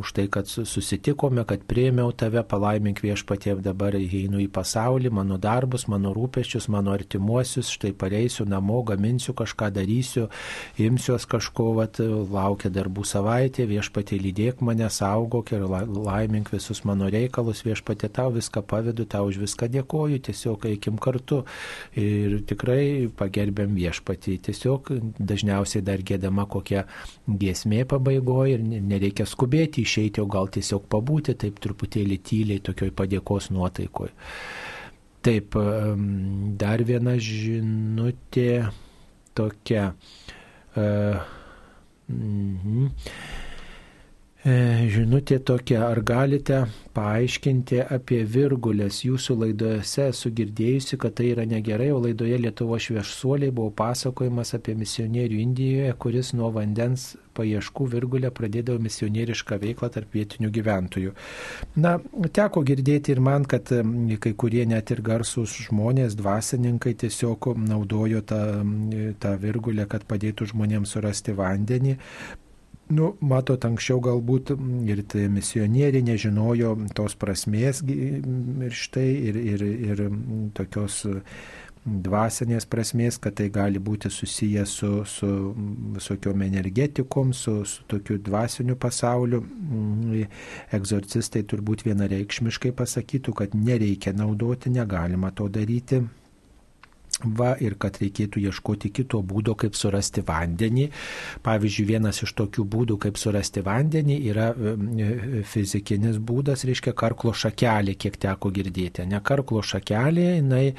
už 0.00 0.12
tai, 0.16 0.26
kad 0.32 0.48
susitikome, 0.48 1.44
kad 1.48 1.64
prieimiau 1.68 2.12
tave, 2.12 2.42
palaimink 2.46 3.02
viešpatie 3.04 3.56
dabar 3.62 3.96
einu 3.98 4.40
į 4.42 4.48
pasaulį, 4.52 5.12
mano 5.14 5.38
darbus, 5.40 5.86
mano 5.92 6.12
rūpeščius, 6.16 6.68
mano 6.72 6.94
artimuosius, 6.96 7.70
štai 7.76 7.92
pareisiu 7.96 8.46
namo, 8.48 8.82
gaminsiu 8.86 9.36
kažką, 9.36 9.70
darysiu, 9.76 10.28
imsiuos 10.80 11.28
kažko, 11.30 11.70
vat, 11.80 12.00
laukia 12.00 12.70
darbų 12.72 13.04
savaitė, 13.06 13.66
viešpatie 13.70 14.18
lydėk 14.20 14.62
mane, 14.64 14.88
saugok 14.92 15.52
ir 15.56 15.66
laimink 15.66 16.52
visus 16.54 16.82
mano 16.88 17.10
reikalus, 17.12 17.64
viešpatie 17.66 18.10
tau 18.12 18.32
viską 18.34 18.62
pavedu, 18.66 19.06
tau 19.08 19.28
už 19.30 19.40
viską 19.44 19.68
dėkoju, 19.72 20.22
tiesiog 20.28 20.68
eikim 20.72 21.00
kartu 21.02 21.44
ir 21.98 22.38
tikrai 22.48 23.08
pagerbėm 23.16 23.74
viešpatį. 23.78 24.36
Tiesiog 24.48 24.92
dažniausiai 25.18 25.84
dar 25.86 26.02
gėdama 26.06 26.46
kokia 26.50 26.84
giesmė 27.26 27.84
pabaigoje 27.88 28.58
ir 28.58 28.64
nereikia 28.66 29.26
skubėti 29.28 29.86
išeiti, 29.86 30.22
o 30.22 30.28
gal 30.30 30.50
tiesiog 30.52 30.88
pabūti 30.92 31.36
taip 31.38 31.60
truputėlį 31.62 32.20
tyliai 32.26 32.64
tokioj 32.64 32.92
padėkos 32.96 33.50
nuotaikoje. 33.54 34.14
Taip, 35.26 35.56
dar 36.60 36.82
viena 36.86 37.16
žinutė 37.18 38.68
tokia. 39.34 39.88
Uh, 40.76 41.18
mm 42.08 42.58
-hmm. 42.62 43.45
Žinutė 44.46 45.40
tokia, 45.42 45.80
ar 45.88 45.98
galite 46.06 46.60
paaiškinti 46.94 47.80
apie 47.82 48.20
virgulės 48.30 49.00
jūsų 49.02 49.34
laidose? 49.40 50.04
Esu 50.12 50.30
girdėjusi, 50.30 50.94
kad 51.02 51.16
tai 51.18 51.32
yra 51.32 51.42
negerai, 51.50 51.88
o 51.90 51.98
laidoje 52.04 52.38
Lietuvo 52.44 52.78
šviešuoliai 52.78 53.50
buvo 53.50 53.72
pasakojimas 53.74 54.54
apie 54.54 54.76
misionierių 54.78 55.42
Indijoje, 55.42 55.96
kuris 55.98 56.30
nuo 56.38 56.52
vandens 56.54 57.08
paieškų 57.34 57.88
virgulę 57.96 58.30
pradėdavo 58.30 58.78
misionierišką 58.86 59.58
veiklą 59.66 59.90
tarp 59.98 60.14
vietinių 60.14 60.52
gyventojų. 60.54 61.18
Na, 61.82 61.96
teko 62.30 62.62
girdėti 62.70 63.16
ir 63.16 63.24
man, 63.26 63.50
kad 63.50 63.74
kai 63.74 64.36
kurie 64.38 64.62
net 64.70 64.94
ir 64.94 65.02
garsūs 65.10 65.58
žmonės, 65.66 66.14
dvasininkai 66.22 66.94
tiesiog 67.02 67.50
naudojo 67.66 68.22
tą, 68.22 68.42
tą 69.18 69.36
virgulę, 69.42 69.90
kad 69.90 70.06
padėtų 70.06 70.52
žmonėms 70.54 70.94
surasti 70.94 71.34
vandenį. 71.34 71.98
Nu, 72.86 73.16
matot, 73.18 73.64
anksčiau 73.66 73.98
galbūt 73.98 74.52
ir 74.86 75.00
tai 75.10 75.24
misionieriai 75.32 76.04
nežinojo 76.06 76.76
tos 76.94 77.16
prasmės 77.18 77.80
ir 77.82 78.76
štai 78.78 79.08
ir, 79.26 79.38
ir, 79.42 79.64
ir 79.90 80.02
tokios 80.54 81.00
dvasinės 81.86 82.66
prasmės, 82.70 83.18
kad 83.22 83.34
tai 83.38 83.48
gali 83.54 83.80
būti 83.82 84.10
susiję 84.10 84.64
su, 84.66 84.90
su 85.06 85.30
visokiom 85.96 86.42
energetikom, 86.46 87.32
su, 87.34 87.56
su 87.66 87.82
tokiu 87.90 88.18
dvasiniu 88.22 88.76
pasauliu. 88.78 89.42
Egzorcistai 90.78 91.42
turbūt 91.42 91.82
vienareikšmiškai 91.86 92.74
pasakytų, 92.76 93.34
kad 93.42 93.58
nereikia 93.58 94.14
naudoti, 94.14 94.70
negalima 94.74 95.30
to 95.34 95.48
daryti. 95.50 96.02
Va 97.24 97.54
ir 97.64 97.78
kad 97.80 97.96
reikėtų 97.96 98.42
ieškoti 98.50 98.90
kito 98.92 99.22
būdo, 99.24 99.54
kaip 99.56 99.72
surasti 99.72 100.20
vandenį. 100.20 100.90
Pavyzdžiui, 101.46 101.84
vienas 101.88 102.18
iš 102.26 102.34
tokių 102.36 102.64
būdų, 102.68 102.98
kaip 103.00 103.16
surasti 103.16 103.62
vandenį, 103.64 104.16
yra 104.28 104.50
fizikinis 105.48 106.18
būdas, 106.20 106.66
reiškia 106.68 106.92
karklo 106.92 107.32
šakelė, 107.32 107.94
kiek 107.96 108.18
teko 108.20 108.50
girdėti. 108.52 109.06
Ne 109.08 109.22
karklo 109.24 109.62
šakelė, 109.64 110.26
jinai, 110.34 110.74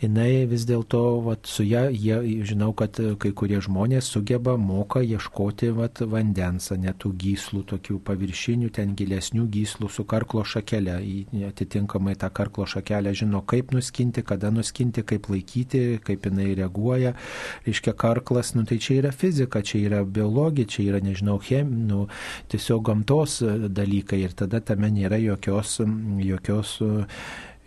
jinai 0.00 0.46
vis 0.48 0.64
dėlto, 0.70 1.02
su 1.44 1.66
ją, 1.68 1.84
jie, 1.92 2.16
žinau, 2.48 2.70
kad 2.72 2.96
kai 2.96 3.34
kurie 3.36 3.60
žmonės 3.60 4.08
sugeba, 4.16 4.56
moka 4.56 5.04
ieškoti 5.04 5.74
vat, 5.76 6.00
vandens, 6.00 6.70
netų 6.72 7.12
gyslų, 7.20 7.66
tokių 7.74 7.98
paviršinių, 8.08 8.72
ten 8.72 8.96
gilesnių 8.96 9.44
gyslų 9.58 9.92
su 9.92 10.08
karklo 10.08 10.40
šakelė. 10.40 10.96
Atitinkamai 11.52 12.16
tą 12.16 12.32
karklo 12.32 12.64
šakelę 12.64 13.12
žino, 13.12 13.44
kaip 13.44 13.76
nuskinti, 13.76 14.24
kada 14.24 14.48
nuskinti, 14.54 15.04
kaip 15.04 15.28
laikyti 15.28 15.81
kaip 16.06 16.28
jinai 16.28 16.52
reaguoja, 16.58 17.14
reiškia 17.66 17.94
karklas, 17.98 18.54
nu 18.56 18.66
tai 18.68 18.80
čia 18.82 18.98
yra 19.02 19.12
fizika, 19.14 19.62
čia 19.66 19.84
yra 19.86 20.02
biologija, 20.04 20.70
čia 20.74 20.88
yra, 20.90 21.02
nežinau, 21.04 21.38
chem, 21.42 21.70
nu, 21.88 22.06
tiesiog 22.52 22.84
gamtos 22.90 23.40
dalykai 23.72 24.22
ir 24.26 24.36
tada 24.38 24.62
tame 24.64 24.90
nėra 24.92 25.20
jokios, 25.22 25.78
jokios 26.22 26.78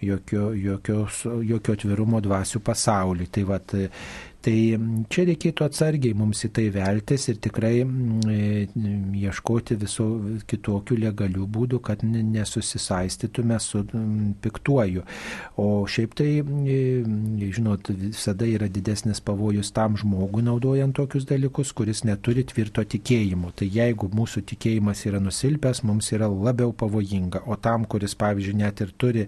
jokio, 0.05 0.49
jokios, 0.53 1.23
jokio 1.47 1.75
atvirumo 1.75 2.21
dvasių 2.23 2.61
pasauliui. 2.65 3.29
Tai, 3.31 3.43
vat, 3.49 3.75
Tai 4.45 4.53
čia 5.09 5.23
reikėtų 5.25 5.65
atsargiai 5.65 6.13
mums 6.17 6.43
į 6.45 6.51
tai 6.53 6.65
veltis 6.73 7.23
ir 7.31 7.39
tikrai 7.41 7.79
e, 7.81 8.65
ieškoti 9.17 9.77
visų 9.81 10.05
kitokių 10.45 10.97
legalių 11.01 11.47
būdų, 11.49 11.79
kad 11.87 12.03
nesusisaistytume 12.05 13.57
su 13.63 13.81
piktuoju. 14.43 15.05
O 15.61 15.65
šiaip 15.89 16.13
tai, 16.19 16.27
e, 16.45 16.77
žinot, 17.57 17.89
visada 18.03 18.45
yra 18.45 18.69
didesnis 18.69 19.23
pavojus 19.25 19.73
tam 19.73 19.97
žmogui 19.97 20.45
naudojant 20.45 20.93
tokius 20.99 21.25
dalykus, 21.25 21.73
kuris 21.73 22.03
neturi 22.05 22.45
tvirto 22.45 22.85
tikėjimo. 22.85 23.49
Tai 23.57 23.69
jeigu 23.79 24.11
mūsų 24.13 24.45
tikėjimas 24.53 25.07
yra 25.09 25.23
nusilpęs, 25.25 25.81
mums 25.89 26.11
yra 26.13 26.29
labiau 26.29 26.69
pavojinga. 26.69 27.47
O 27.49 27.57
tam, 27.57 27.89
kuris, 27.89 28.13
pavyzdžiui, 28.21 28.59
net 28.61 28.85
ir 28.85 28.93
turi 28.93 29.25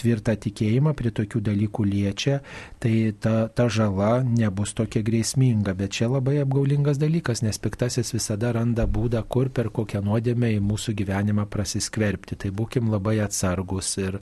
tvirtą 0.00 0.38
tikėjimą, 0.48 0.96
prie 0.96 1.12
tokių 1.20 1.44
dalykų 1.52 1.88
liečia, 1.92 2.40
tai 2.80 2.96
ta, 3.20 3.36
ta 3.52 3.68
žala 3.68 4.21
nebus 4.26 4.72
tokia 4.78 5.02
grėsminga, 5.04 5.74
bet 5.78 5.94
čia 5.98 6.08
labai 6.10 6.38
apgaulingas 6.42 6.98
dalykas, 7.00 7.42
nes 7.44 7.58
piktasis 7.62 8.14
visada 8.14 8.52
randa 8.56 8.86
būdą, 8.90 9.22
kur 9.28 9.50
per 9.54 9.70
kokią 9.74 10.02
nuodėmę 10.06 10.52
į 10.56 10.60
mūsų 10.64 10.94
gyvenimą 10.98 11.46
prasiskverbti. 11.52 12.38
Tai 12.42 12.52
būkim 12.58 12.90
labai 12.92 13.18
atsargus 13.24 13.94
ir, 14.02 14.18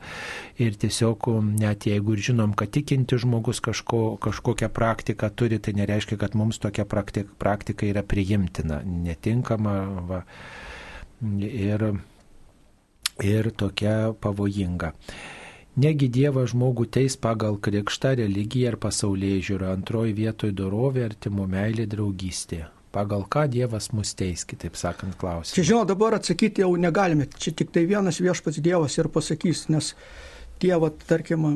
ir 0.60 0.78
tiesiog 0.80 1.30
net 1.48 1.88
jeigu 1.90 2.16
ir 2.16 2.24
žinom, 2.30 2.54
kad 2.58 2.72
tikinti 2.74 3.18
žmogus 3.20 3.62
kažko, 3.64 4.16
kažkokią 4.22 4.70
praktiką 4.74 5.32
turi, 5.34 5.60
tai 5.62 5.76
nereiškia, 5.78 6.20
kad 6.20 6.36
mums 6.38 6.60
tokia 6.62 6.86
praktika, 6.88 7.30
praktika 7.40 7.88
yra 7.88 8.04
priimtina, 8.06 8.80
netinkama 8.84 9.76
va, 10.08 10.22
ir, 11.40 11.90
ir 13.24 13.52
tokia 13.56 13.98
pavojinga. 14.20 14.94
Negi 15.80 16.10
Dievas 16.12 16.50
žmogų 16.50 16.84
teis 16.92 17.14
pagal 17.16 17.54
krikštą, 17.62 18.16
religiją 18.18 18.72
ir 18.72 18.76
pasaulyje 18.82 19.38
žiūrą, 19.46 19.70
antroji 19.78 20.12
vietoje 20.18 20.52
dorovė, 20.56 21.06
artimo 21.08 21.46
meilė, 21.48 21.86
draugystė. 21.88 22.66
Pagal 22.92 23.22
ką 23.30 23.46
Dievas 23.48 23.88
mus 23.94 24.10
teis, 24.18 24.42
kitaip 24.44 24.76
sakant, 24.76 25.14
klausimas. 25.16 25.54
Čia 25.56 25.64
žinau, 25.70 25.84
dabar 25.88 26.18
atsakyti 26.18 26.64
jau 26.64 26.72
negalime, 26.76 27.28
čia 27.38 27.54
tik 27.56 27.70
tai 27.72 27.86
vienas 27.88 28.18
viešpats 28.20 28.60
Dievas 28.60 28.98
ir 28.98 29.08
pasakys, 29.14 29.68
nes 29.72 29.92
tėva, 30.60 30.90
tarkim, 31.08 31.46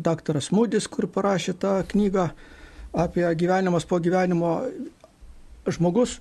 daktaras 0.00 0.52
Mūdis, 0.54 0.86
kur 0.88 1.10
parašė 1.12 1.58
tą 1.60 1.76
knygą 1.90 2.30
apie 2.96 3.26
gyvenimas 3.36 3.84
po 3.84 4.00
gyvenimo, 4.00 4.60
žmogus 5.68 6.20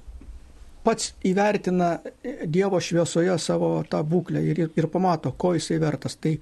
pats 0.85 1.13
įvertina 1.25 1.99
Dievo 2.45 2.81
šviesoje 2.83 3.37
savo 3.41 3.77
tą 3.89 4.03
būklę 4.05 4.43
ir, 4.51 4.65
ir 4.67 4.87
pamato, 4.91 5.31
ko 5.31 5.55
jisai 5.55 5.79
vertas. 5.81 6.17
Tai 6.19 6.35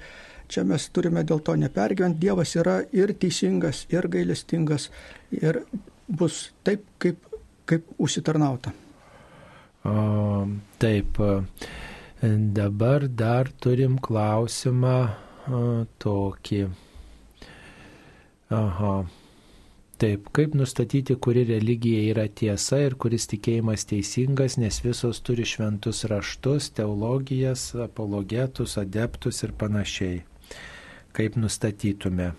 Čia 0.52 0.64
mes 0.68 0.86
turime 0.94 1.24
dėl 1.28 1.41
to 1.45 1.56
nepergyventi. 1.60 2.20
Dievas 2.26 2.56
yra 2.60 2.80
ir 2.95 3.14
teisingas, 3.20 3.86
ir 3.94 4.07
gailestingas, 4.11 4.90
ir 5.34 5.64
bus 6.07 6.52
taip, 6.64 6.86
kaip, 7.02 7.20
kaip 7.70 7.88
užsitarnauta. 7.98 8.74
O, 9.84 10.48
taip, 10.80 11.20
dabar 12.60 13.07
dar 13.07 13.52
turim 13.60 13.98
klausimą 13.99 14.98
o, 15.48 15.64
tokį. 15.99 16.64
Aha. 18.53 18.95
Taip, 20.03 20.28
kaip 20.36 20.56
nustatyti, 20.57 21.15
kuri 21.15 21.45
religija 21.48 22.02
yra 22.11 22.26
tiesa 22.28 22.82
ir 22.84 22.98
kuris 22.99 23.30
tikėjimas 23.32 23.88
teisingas, 23.88 24.57
nes 24.60 24.82
visos 24.84 25.22
turi 25.24 25.45
šventus 25.48 26.03
raštus, 26.11 26.74
teologijas, 26.76 27.70
apologetus, 27.88 28.76
adeptus 28.82 29.44
ir 29.48 29.56
panašiai 29.56 30.22
kaip 31.14 31.38
nustatytume? 31.38 32.31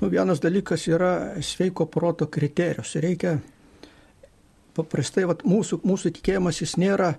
Nu, 0.00 0.10
vienas 0.10 0.42
dalykas 0.42 0.88
yra 0.90 1.12
sveiko 1.40 1.86
proto 1.86 2.26
kriterijus. 2.26 2.96
Reikia 3.00 3.38
paprastai, 4.74 5.24
vat, 5.30 5.44
mūsų, 5.46 5.80
mūsų 5.86 6.12
tikėjimas 6.18 6.58
jis 6.60 6.74
nėra, 6.82 7.14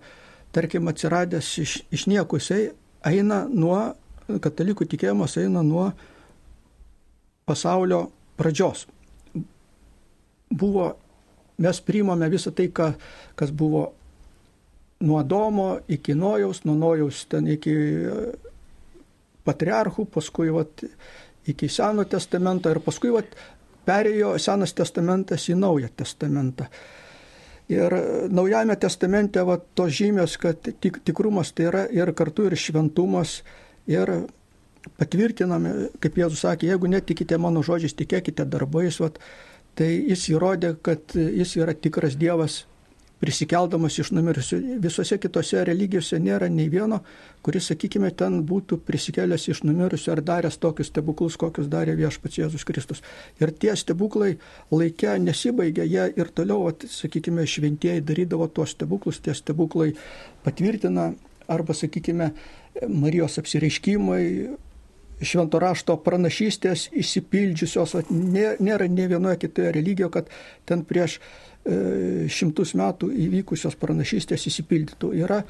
tarkim, 0.56 0.88
atsiradęs 0.92 1.54
iš, 1.64 1.78
iš 1.96 2.06
nieko, 2.12 2.40
jisai 2.40 2.74
eina 3.08 3.46
nuo, 3.50 3.80
katalikų 4.28 4.88
tikėjimas 4.92 5.38
eina 5.40 5.64
nuo 5.64 5.90
pasaulio 7.48 8.10
pradžios. 8.38 8.86
Buvo, 10.52 10.90
mes 11.62 11.82
priimame 11.82 12.30
visą 12.32 12.52
tai, 12.56 12.68
ką, 12.70 12.92
kas 13.40 13.54
buvo 13.56 13.88
nuo 15.06 15.24
Domo 15.24 15.80
iki 15.88 16.16
Nojaus, 16.16 16.64
nuo 16.66 16.76
Nojaus 16.76 17.26
ten 17.32 17.48
iki 17.48 17.76
patriarchų, 19.46 20.08
paskui 20.12 20.52
vat, 20.54 20.84
iki 21.48 21.70
Seno 21.70 22.06
testamento 22.10 22.72
ir 22.74 22.82
paskui 22.84 23.14
vat, 23.14 23.36
perėjo 23.86 24.36
Senas 24.42 24.74
testamentas 24.74 25.48
į 25.50 25.60
Naują 25.62 25.92
testamentą. 25.96 26.68
Ir 27.70 27.94
Naujame 28.30 28.76
testamente 28.78 29.42
va, 29.46 29.58
tos 29.58 29.94
žymės, 29.98 30.38
kad 30.42 30.68
tik, 30.82 31.02
tikrumas 31.06 31.54
tai 31.54 31.70
yra 31.72 31.86
ir 31.94 32.14
kartu 32.18 32.46
ir 32.50 32.58
šventumas. 32.58 33.40
Ir 33.90 34.12
patvirtiname, 35.00 35.90
kaip 36.02 36.18
Jėzus 36.18 36.44
sakė, 36.46 36.70
jeigu 36.70 36.90
netikite 36.90 37.38
mano 37.42 37.62
žodžiais, 37.66 37.94
tikėkite 37.98 38.46
darbais, 38.50 39.00
vat, 39.02 39.18
tai 39.78 39.90
jis 40.12 40.28
įrodė, 40.34 40.76
kad 40.86 41.14
jis 41.18 41.56
yra 41.58 41.74
tikras 41.74 42.18
Dievas 42.22 42.64
prisikeldamas 43.22 44.00
iš 44.02 44.12
numirusių. 44.16 44.60
Visose 44.84 45.18
kitose 45.22 45.64
religijose 45.68 46.20
nėra 46.22 46.50
nei 46.52 46.68
vieno, 46.72 47.02
kuris, 47.46 47.70
sakykime, 47.72 48.12
ten 48.18 48.42
būtų 48.48 48.80
prisikėlęs 48.88 49.48
iš 49.54 49.64
numirusių 49.68 50.16
ar 50.16 50.24
daręs 50.26 50.60
tokius 50.62 50.92
stebuklus, 50.92 51.38
kokius 51.40 51.70
darė 51.72 51.96
viešpats 52.00 52.42
Jėzus 52.42 52.68
Kristus. 52.68 53.04
Ir 53.42 53.54
tie 53.56 53.76
stebuklai 53.80 54.36
laikė 54.74 55.16
nesibaigia, 55.24 55.88
jie 55.88 56.10
ir 56.20 56.34
toliau, 56.36 56.68
at, 56.72 56.88
sakykime, 56.92 57.48
šventieji 57.48 58.04
darydavo 58.06 58.50
tuos 58.52 58.76
stebuklus, 58.76 59.22
tie 59.24 59.36
stebuklai 59.38 59.94
patvirtina 60.46 61.14
arba, 61.52 61.76
sakykime, 61.78 62.34
Marijos 62.92 63.38
apsireiškimai, 63.40 64.24
švento 65.22 65.60
rašto 65.62 65.98
pranašystės 66.04 66.90
įsipildžiusios, 66.96 67.96
nėra 68.10 68.90
ne 68.92 69.08
vienoje 69.12 69.46
kitoje 69.46 69.72
religijoje, 69.76 70.12
kad 70.18 70.34
ten 70.68 70.84
prieš 70.88 71.20
e, 71.20 72.28
šimtus 72.32 72.76
metų 72.76 73.12
įvykusios 73.28 73.78
pranašystės 73.80 74.48
įsipildytų. 74.52 75.14
Yra, 75.24 75.42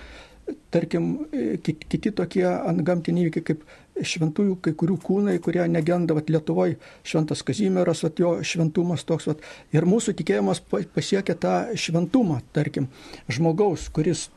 tarkim, 0.73 1.27
e, 1.33 1.57
kiti 1.63 2.11
tokie 2.13 2.45
antgamtiniai 2.45 3.27
įvykiai 3.27 3.47
kaip 3.49 3.65
šventųjų 3.95 4.57
kai 4.61 4.73
kurių 4.77 4.97
kūnai, 5.01 5.35
kurie 5.43 5.63
negenda, 5.71 6.15
vat, 6.17 6.29
Lietuvoje 6.29 6.77
šventas 7.07 7.41
Kazimieras, 7.47 8.03
vat, 8.03 8.19
jo 8.19 8.35
šventumas 8.43 9.05
toks, 9.07 9.29
vat, 9.31 9.43
ir 9.73 9.87
mūsų 9.87 10.15
tikėjimas 10.19 10.61
pasiekia 10.67 11.37
tą 11.39 11.55
šventumą, 11.79 12.41
tarkim, 12.55 12.89
žmogaus, 13.31 13.87
kuris 13.95 14.27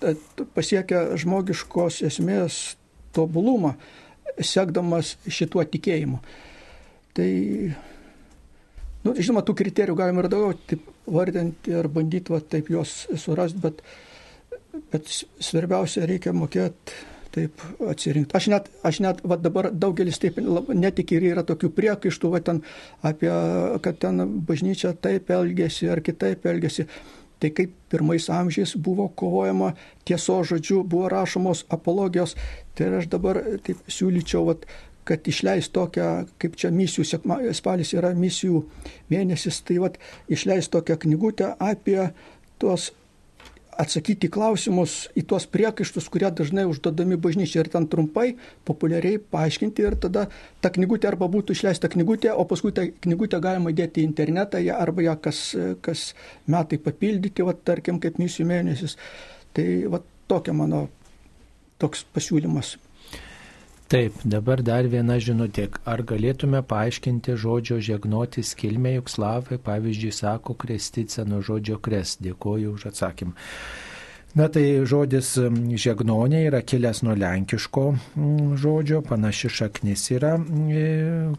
pasiekia 0.55 1.09
žmogiškos 1.19 2.03
esmės 2.07 2.79
tobulumą 3.17 3.75
sekdamas 4.45 5.17
šituo 5.27 5.65
tikėjimu. 5.65 6.21
Tai, 7.19 7.29
nu, 9.05 9.15
žinoma, 9.19 9.43
tų 9.47 9.57
kriterijų 9.59 9.99
galima 9.99 10.25
ir 10.25 10.31
daugiau 10.33 10.59
taip 10.71 10.87
vardinti 11.09 11.75
ir 11.75 11.89
bandyti 11.93 12.35
va, 12.35 12.41
taip 12.41 12.71
juos 12.73 13.05
surasti, 13.17 13.63
bet, 13.65 13.83
bet 14.93 15.13
svarbiausia 15.43 16.07
reikia 16.09 16.35
mokėti 16.37 16.99
taip 17.35 17.63
atsirinkti. 17.91 18.35
Aš 18.37 18.49
net, 18.53 18.71
aš 18.87 19.01
net 19.05 19.21
va, 19.29 19.39
dabar 19.41 19.71
daugelis 19.73 20.21
taip 20.23 20.39
netik 20.75 21.13
ir 21.17 21.29
yra 21.33 21.45
tokių 21.47 21.71
priekaištų, 21.77 22.33
va, 22.33 22.41
ten, 22.45 22.63
apie, 23.07 23.31
kad 23.85 24.01
ten 24.03 24.25
bažnyčia 24.49 24.95
taip 25.03 25.31
elgesi 25.35 25.91
ar 25.93 26.03
kitaip 26.05 26.47
elgesi. 26.49 26.89
Tai 27.39 27.51
kaip 27.55 27.75
pirmais 27.91 28.27
amžiais 28.31 28.75
buvo 28.77 29.09
kovojama 29.09 29.73
tieso 30.05 30.41
žodžiu, 30.45 30.83
buvo 30.83 31.09
rašomos 31.09 31.65
apologijos. 31.71 32.35
Tai 32.75 32.91
aš 32.99 33.09
dabar 33.13 33.41
taip 33.67 33.81
siūlyčiau, 33.87 34.45
vat, 34.51 34.67
kad 35.09 35.29
išleis 35.31 35.71
tokią, 35.73 36.27
kaip 36.43 36.59
čia 36.61 36.73
misijų, 36.75 37.07
spalis 37.57 37.95
yra 37.97 38.13
misijų 38.19 38.65
mėnesis, 39.13 39.63
tai 39.65 39.79
vat, 39.85 39.97
išleis 40.29 40.69
tokią 40.69 40.99
knygutę 41.05 41.55
apie 41.63 42.11
tuos 42.59 42.91
atsakyti 43.79 44.29
klausimus 44.33 45.07
į 45.19 45.23
tuos 45.31 45.47
priekaištus, 45.51 46.09
kurie 46.11 46.29
dažnai 46.35 46.65
užduodami 46.69 47.19
bažnyčiai 47.21 47.63
ir 47.63 47.71
ten 47.73 47.87
trumpai, 47.91 48.33
populiariai 48.69 49.21
paaiškinti 49.23 49.87
ir 49.87 49.97
tada 50.03 50.27
ta 50.65 50.73
knygutė 50.75 51.13
arba 51.13 51.29
būtų 51.31 51.55
išleista 51.55 51.91
knygutė, 51.93 52.33
o 52.35 52.45
paskui 52.49 52.75
tą 52.75 52.89
knygutę 53.07 53.41
galima 53.45 53.73
dėti 53.73 54.03
į 54.03 54.09
internetą 54.11 54.63
arba 54.75 55.07
ją 55.07 55.15
kas, 55.23 55.43
kas 55.85 56.13
metai 56.51 56.81
papildyti, 56.83 57.47
va, 57.47 57.55
tarkim, 57.55 58.03
kaip 58.03 58.19
misijų 58.19 58.49
mėnesis. 58.51 58.99
Tai 59.55 59.67
va, 59.95 60.03
tokia 60.29 60.57
mano 60.57 60.89
toks 61.79 62.03
pasiūlymas. 62.15 62.77
Taip, 63.89 64.19
dabar 64.21 64.61
dar 64.61 64.85
viena 64.93 65.15
žinutė. 65.17 65.71
Ar 65.89 66.03
galėtume 66.05 66.61
paaiškinti 66.69 67.39
žodžio 67.41 67.79
žegnotis 67.81 68.51
kilmę, 68.61 68.99
juk 68.99 69.09
slavai, 69.09 69.57
pavyzdžiui, 69.65 70.13
sako 70.13 70.57
krestica 70.61 71.25
nuo 71.25 71.41
žodžio 71.41 71.79
kres. 71.81 72.19
Dėkoju 72.21 72.75
už 72.77 72.91
atsakymą. 72.93 73.33
Na 74.37 74.45
tai 74.53 74.85
žodis 74.85 75.31
žegnonė 75.81 76.43
yra 76.51 76.61
kilęs 76.61 77.01
nuo 77.01 77.15
lenkiško 77.17 77.85
žodžio, 78.61 79.01
panaši 79.09 79.49
šaknis 79.57 80.05
yra, 80.13 80.35
e, 80.37 80.83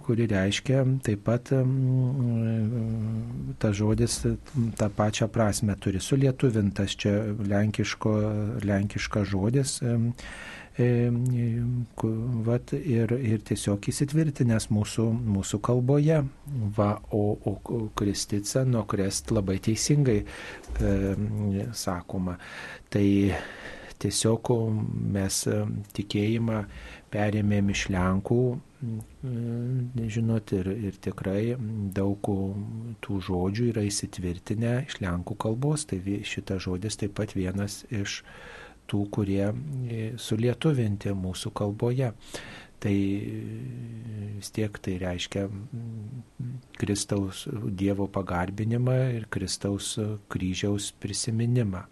kuri 0.07 0.26
reiškia 0.31 0.81
taip 1.05 1.21
pat 1.30 1.53
tas 3.61 3.77
žodis 3.77 4.17
tą 4.81 4.89
pačią 4.97 5.30
prasme 5.30 5.77
turi 5.77 6.01
sulietuvintas 6.01 6.97
čia 6.97 7.13
lenkiško, 7.53 8.15
lenkiškas 8.65 9.30
žodis 9.38 9.77
E, 9.85 9.95
vat, 12.45 12.73
ir, 12.73 13.11
ir 13.11 13.41
tiesiog 13.47 13.89
įsitvirtinęs 13.91 14.69
mūsų, 14.72 15.07
mūsų 15.35 15.60
kalboje. 15.65 16.22
Va, 16.77 16.91
o, 17.11 17.23
o 17.35 17.81
kristica 17.99 18.64
nuo 18.68 18.85
krest 18.89 19.34
labai 19.35 19.60
teisingai 19.64 20.22
e, 20.23 20.93
sakoma. 21.76 22.38
Tai 22.89 23.07
tiesiog 23.99 24.53
mes 25.15 25.43
tikėjimą 25.97 26.64
perėmėm 27.11 27.72
iš 27.73 27.88
Lenkų, 27.91 28.43
žinot, 30.15 30.53
ir, 30.56 30.69
ir 30.88 30.99
tikrai 31.03 31.41
daug 31.95 32.30
tų 33.03 33.19
žodžių 33.27 33.68
yra 33.73 33.84
įsitvirtinę 33.89 34.76
iš 34.85 35.01
Lenkų 35.03 35.35
kalbos, 35.43 35.85
tai 35.89 35.99
šitas 36.23 36.64
žodis 36.68 36.99
taip 37.01 37.18
pat 37.19 37.35
vienas 37.35 37.81
iš 37.91 38.22
tų, 38.89 39.03
kurie 39.13 39.45
e, 39.49 39.99
sulietuvinti 40.19 41.13
mūsų 41.17 41.53
kalboje. 41.55 42.11
Tai 42.79 42.95
e, 42.95 44.29
vis 44.39 44.51
tiek 44.55 44.77
tai 44.79 44.95
reiškia 45.01 45.47
Kristaus 46.79 47.43
Dievo 47.75 48.07
pagarbinimą 48.07 48.97
ir 49.17 49.27
Kristaus 49.31 49.97
kryžiaus 50.31 50.93
prisiminimą. 51.03 51.83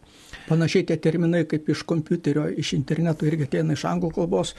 Panašiai 0.47 0.87
tie 0.87 0.97
terminai 1.01 1.43
kaip 1.49 1.67
iš 1.73 1.83
kompiuterio, 1.87 2.47
iš 2.55 2.73
interneto 2.77 3.27
irgi 3.27 3.47
ateina 3.47 3.75
iš 3.75 3.83
anglų 3.89 4.13
kalbos, 4.15 4.55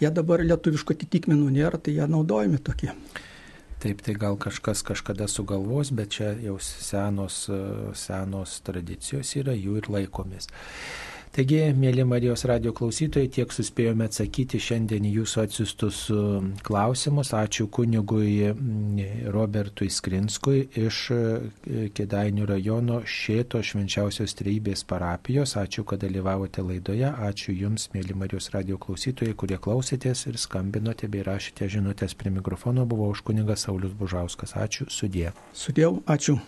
jie 0.00 0.10
dabar 0.12 0.44
lietuviško 0.44 0.96
atitikmenų 0.96 1.50
nėra, 1.58 1.80
tai 1.80 1.96
jie 1.98 2.08
naudojami 2.08 2.60
tokie. 2.64 2.92
Taip, 3.76 4.00
tai 4.00 4.14
gal 4.16 4.38
kažkas 4.40 4.80
kažkada 4.86 5.26
sugalvos, 5.28 5.90
bet 5.92 6.14
čia 6.16 6.30
jau 6.40 6.56
senos, 6.64 7.42
senos 8.00 8.54
tradicijos 8.64 9.34
yra, 9.36 9.52
jų 9.52 9.76
ir 9.82 9.90
laikomis. 9.92 10.48
Taigi, 11.36 11.58
mėly 11.76 12.00
Marijos 12.08 12.46
radio 12.48 12.70
klausytojai, 12.72 13.28
tiek 13.28 13.50
suspėjome 13.52 14.06
atsakyti 14.08 14.56
šiandien 14.56 15.04
jūsų 15.04 15.42
atsiustus 15.42 15.98
um, 16.08 16.46
klausimus. 16.64 17.34
Ačiū 17.36 17.66
kunigui 17.68 18.54
Robertui 19.34 19.90
Skrinskui 19.92 20.62
iš 20.80 21.02
e, 21.12 21.20
Kedainių 21.92 22.48
rajono 22.48 23.02
Šėto 23.04 23.60
švenčiausios 23.60 24.32
treibės 24.40 24.86
parapijos. 24.88 25.58
Ačiū, 25.60 25.84
kad 25.84 26.00
dalyvavote 26.06 26.64
laidoje. 26.64 27.12
Ačiū 27.28 27.52
Jums, 27.52 27.90
mėly 27.92 28.16
Marijos 28.16 28.48
radio 28.56 28.80
klausytojai, 28.80 29.36
kurie 29.36 29.60
klausėtės 29.60 30.30
ir 30.32 30.40
skambinote 30.40 31.12
bei 31.12 31.20
rašėte 31.28 31.68
žinutės 31.68 32.16
prie 32.16 32.32
mikrofono. 32.32 32.88
Buvo 32.88 33.12
už 33.12 33.26
kunigas 33.28 33.68
Saulis 33.68 33.92
Bužauskas. 33.92 34.56
Ačiū, 34.56 34.88
sudė. 34.88 35.34
Sudėjau, 35.52 35.98
ačiū. 36.08 36.40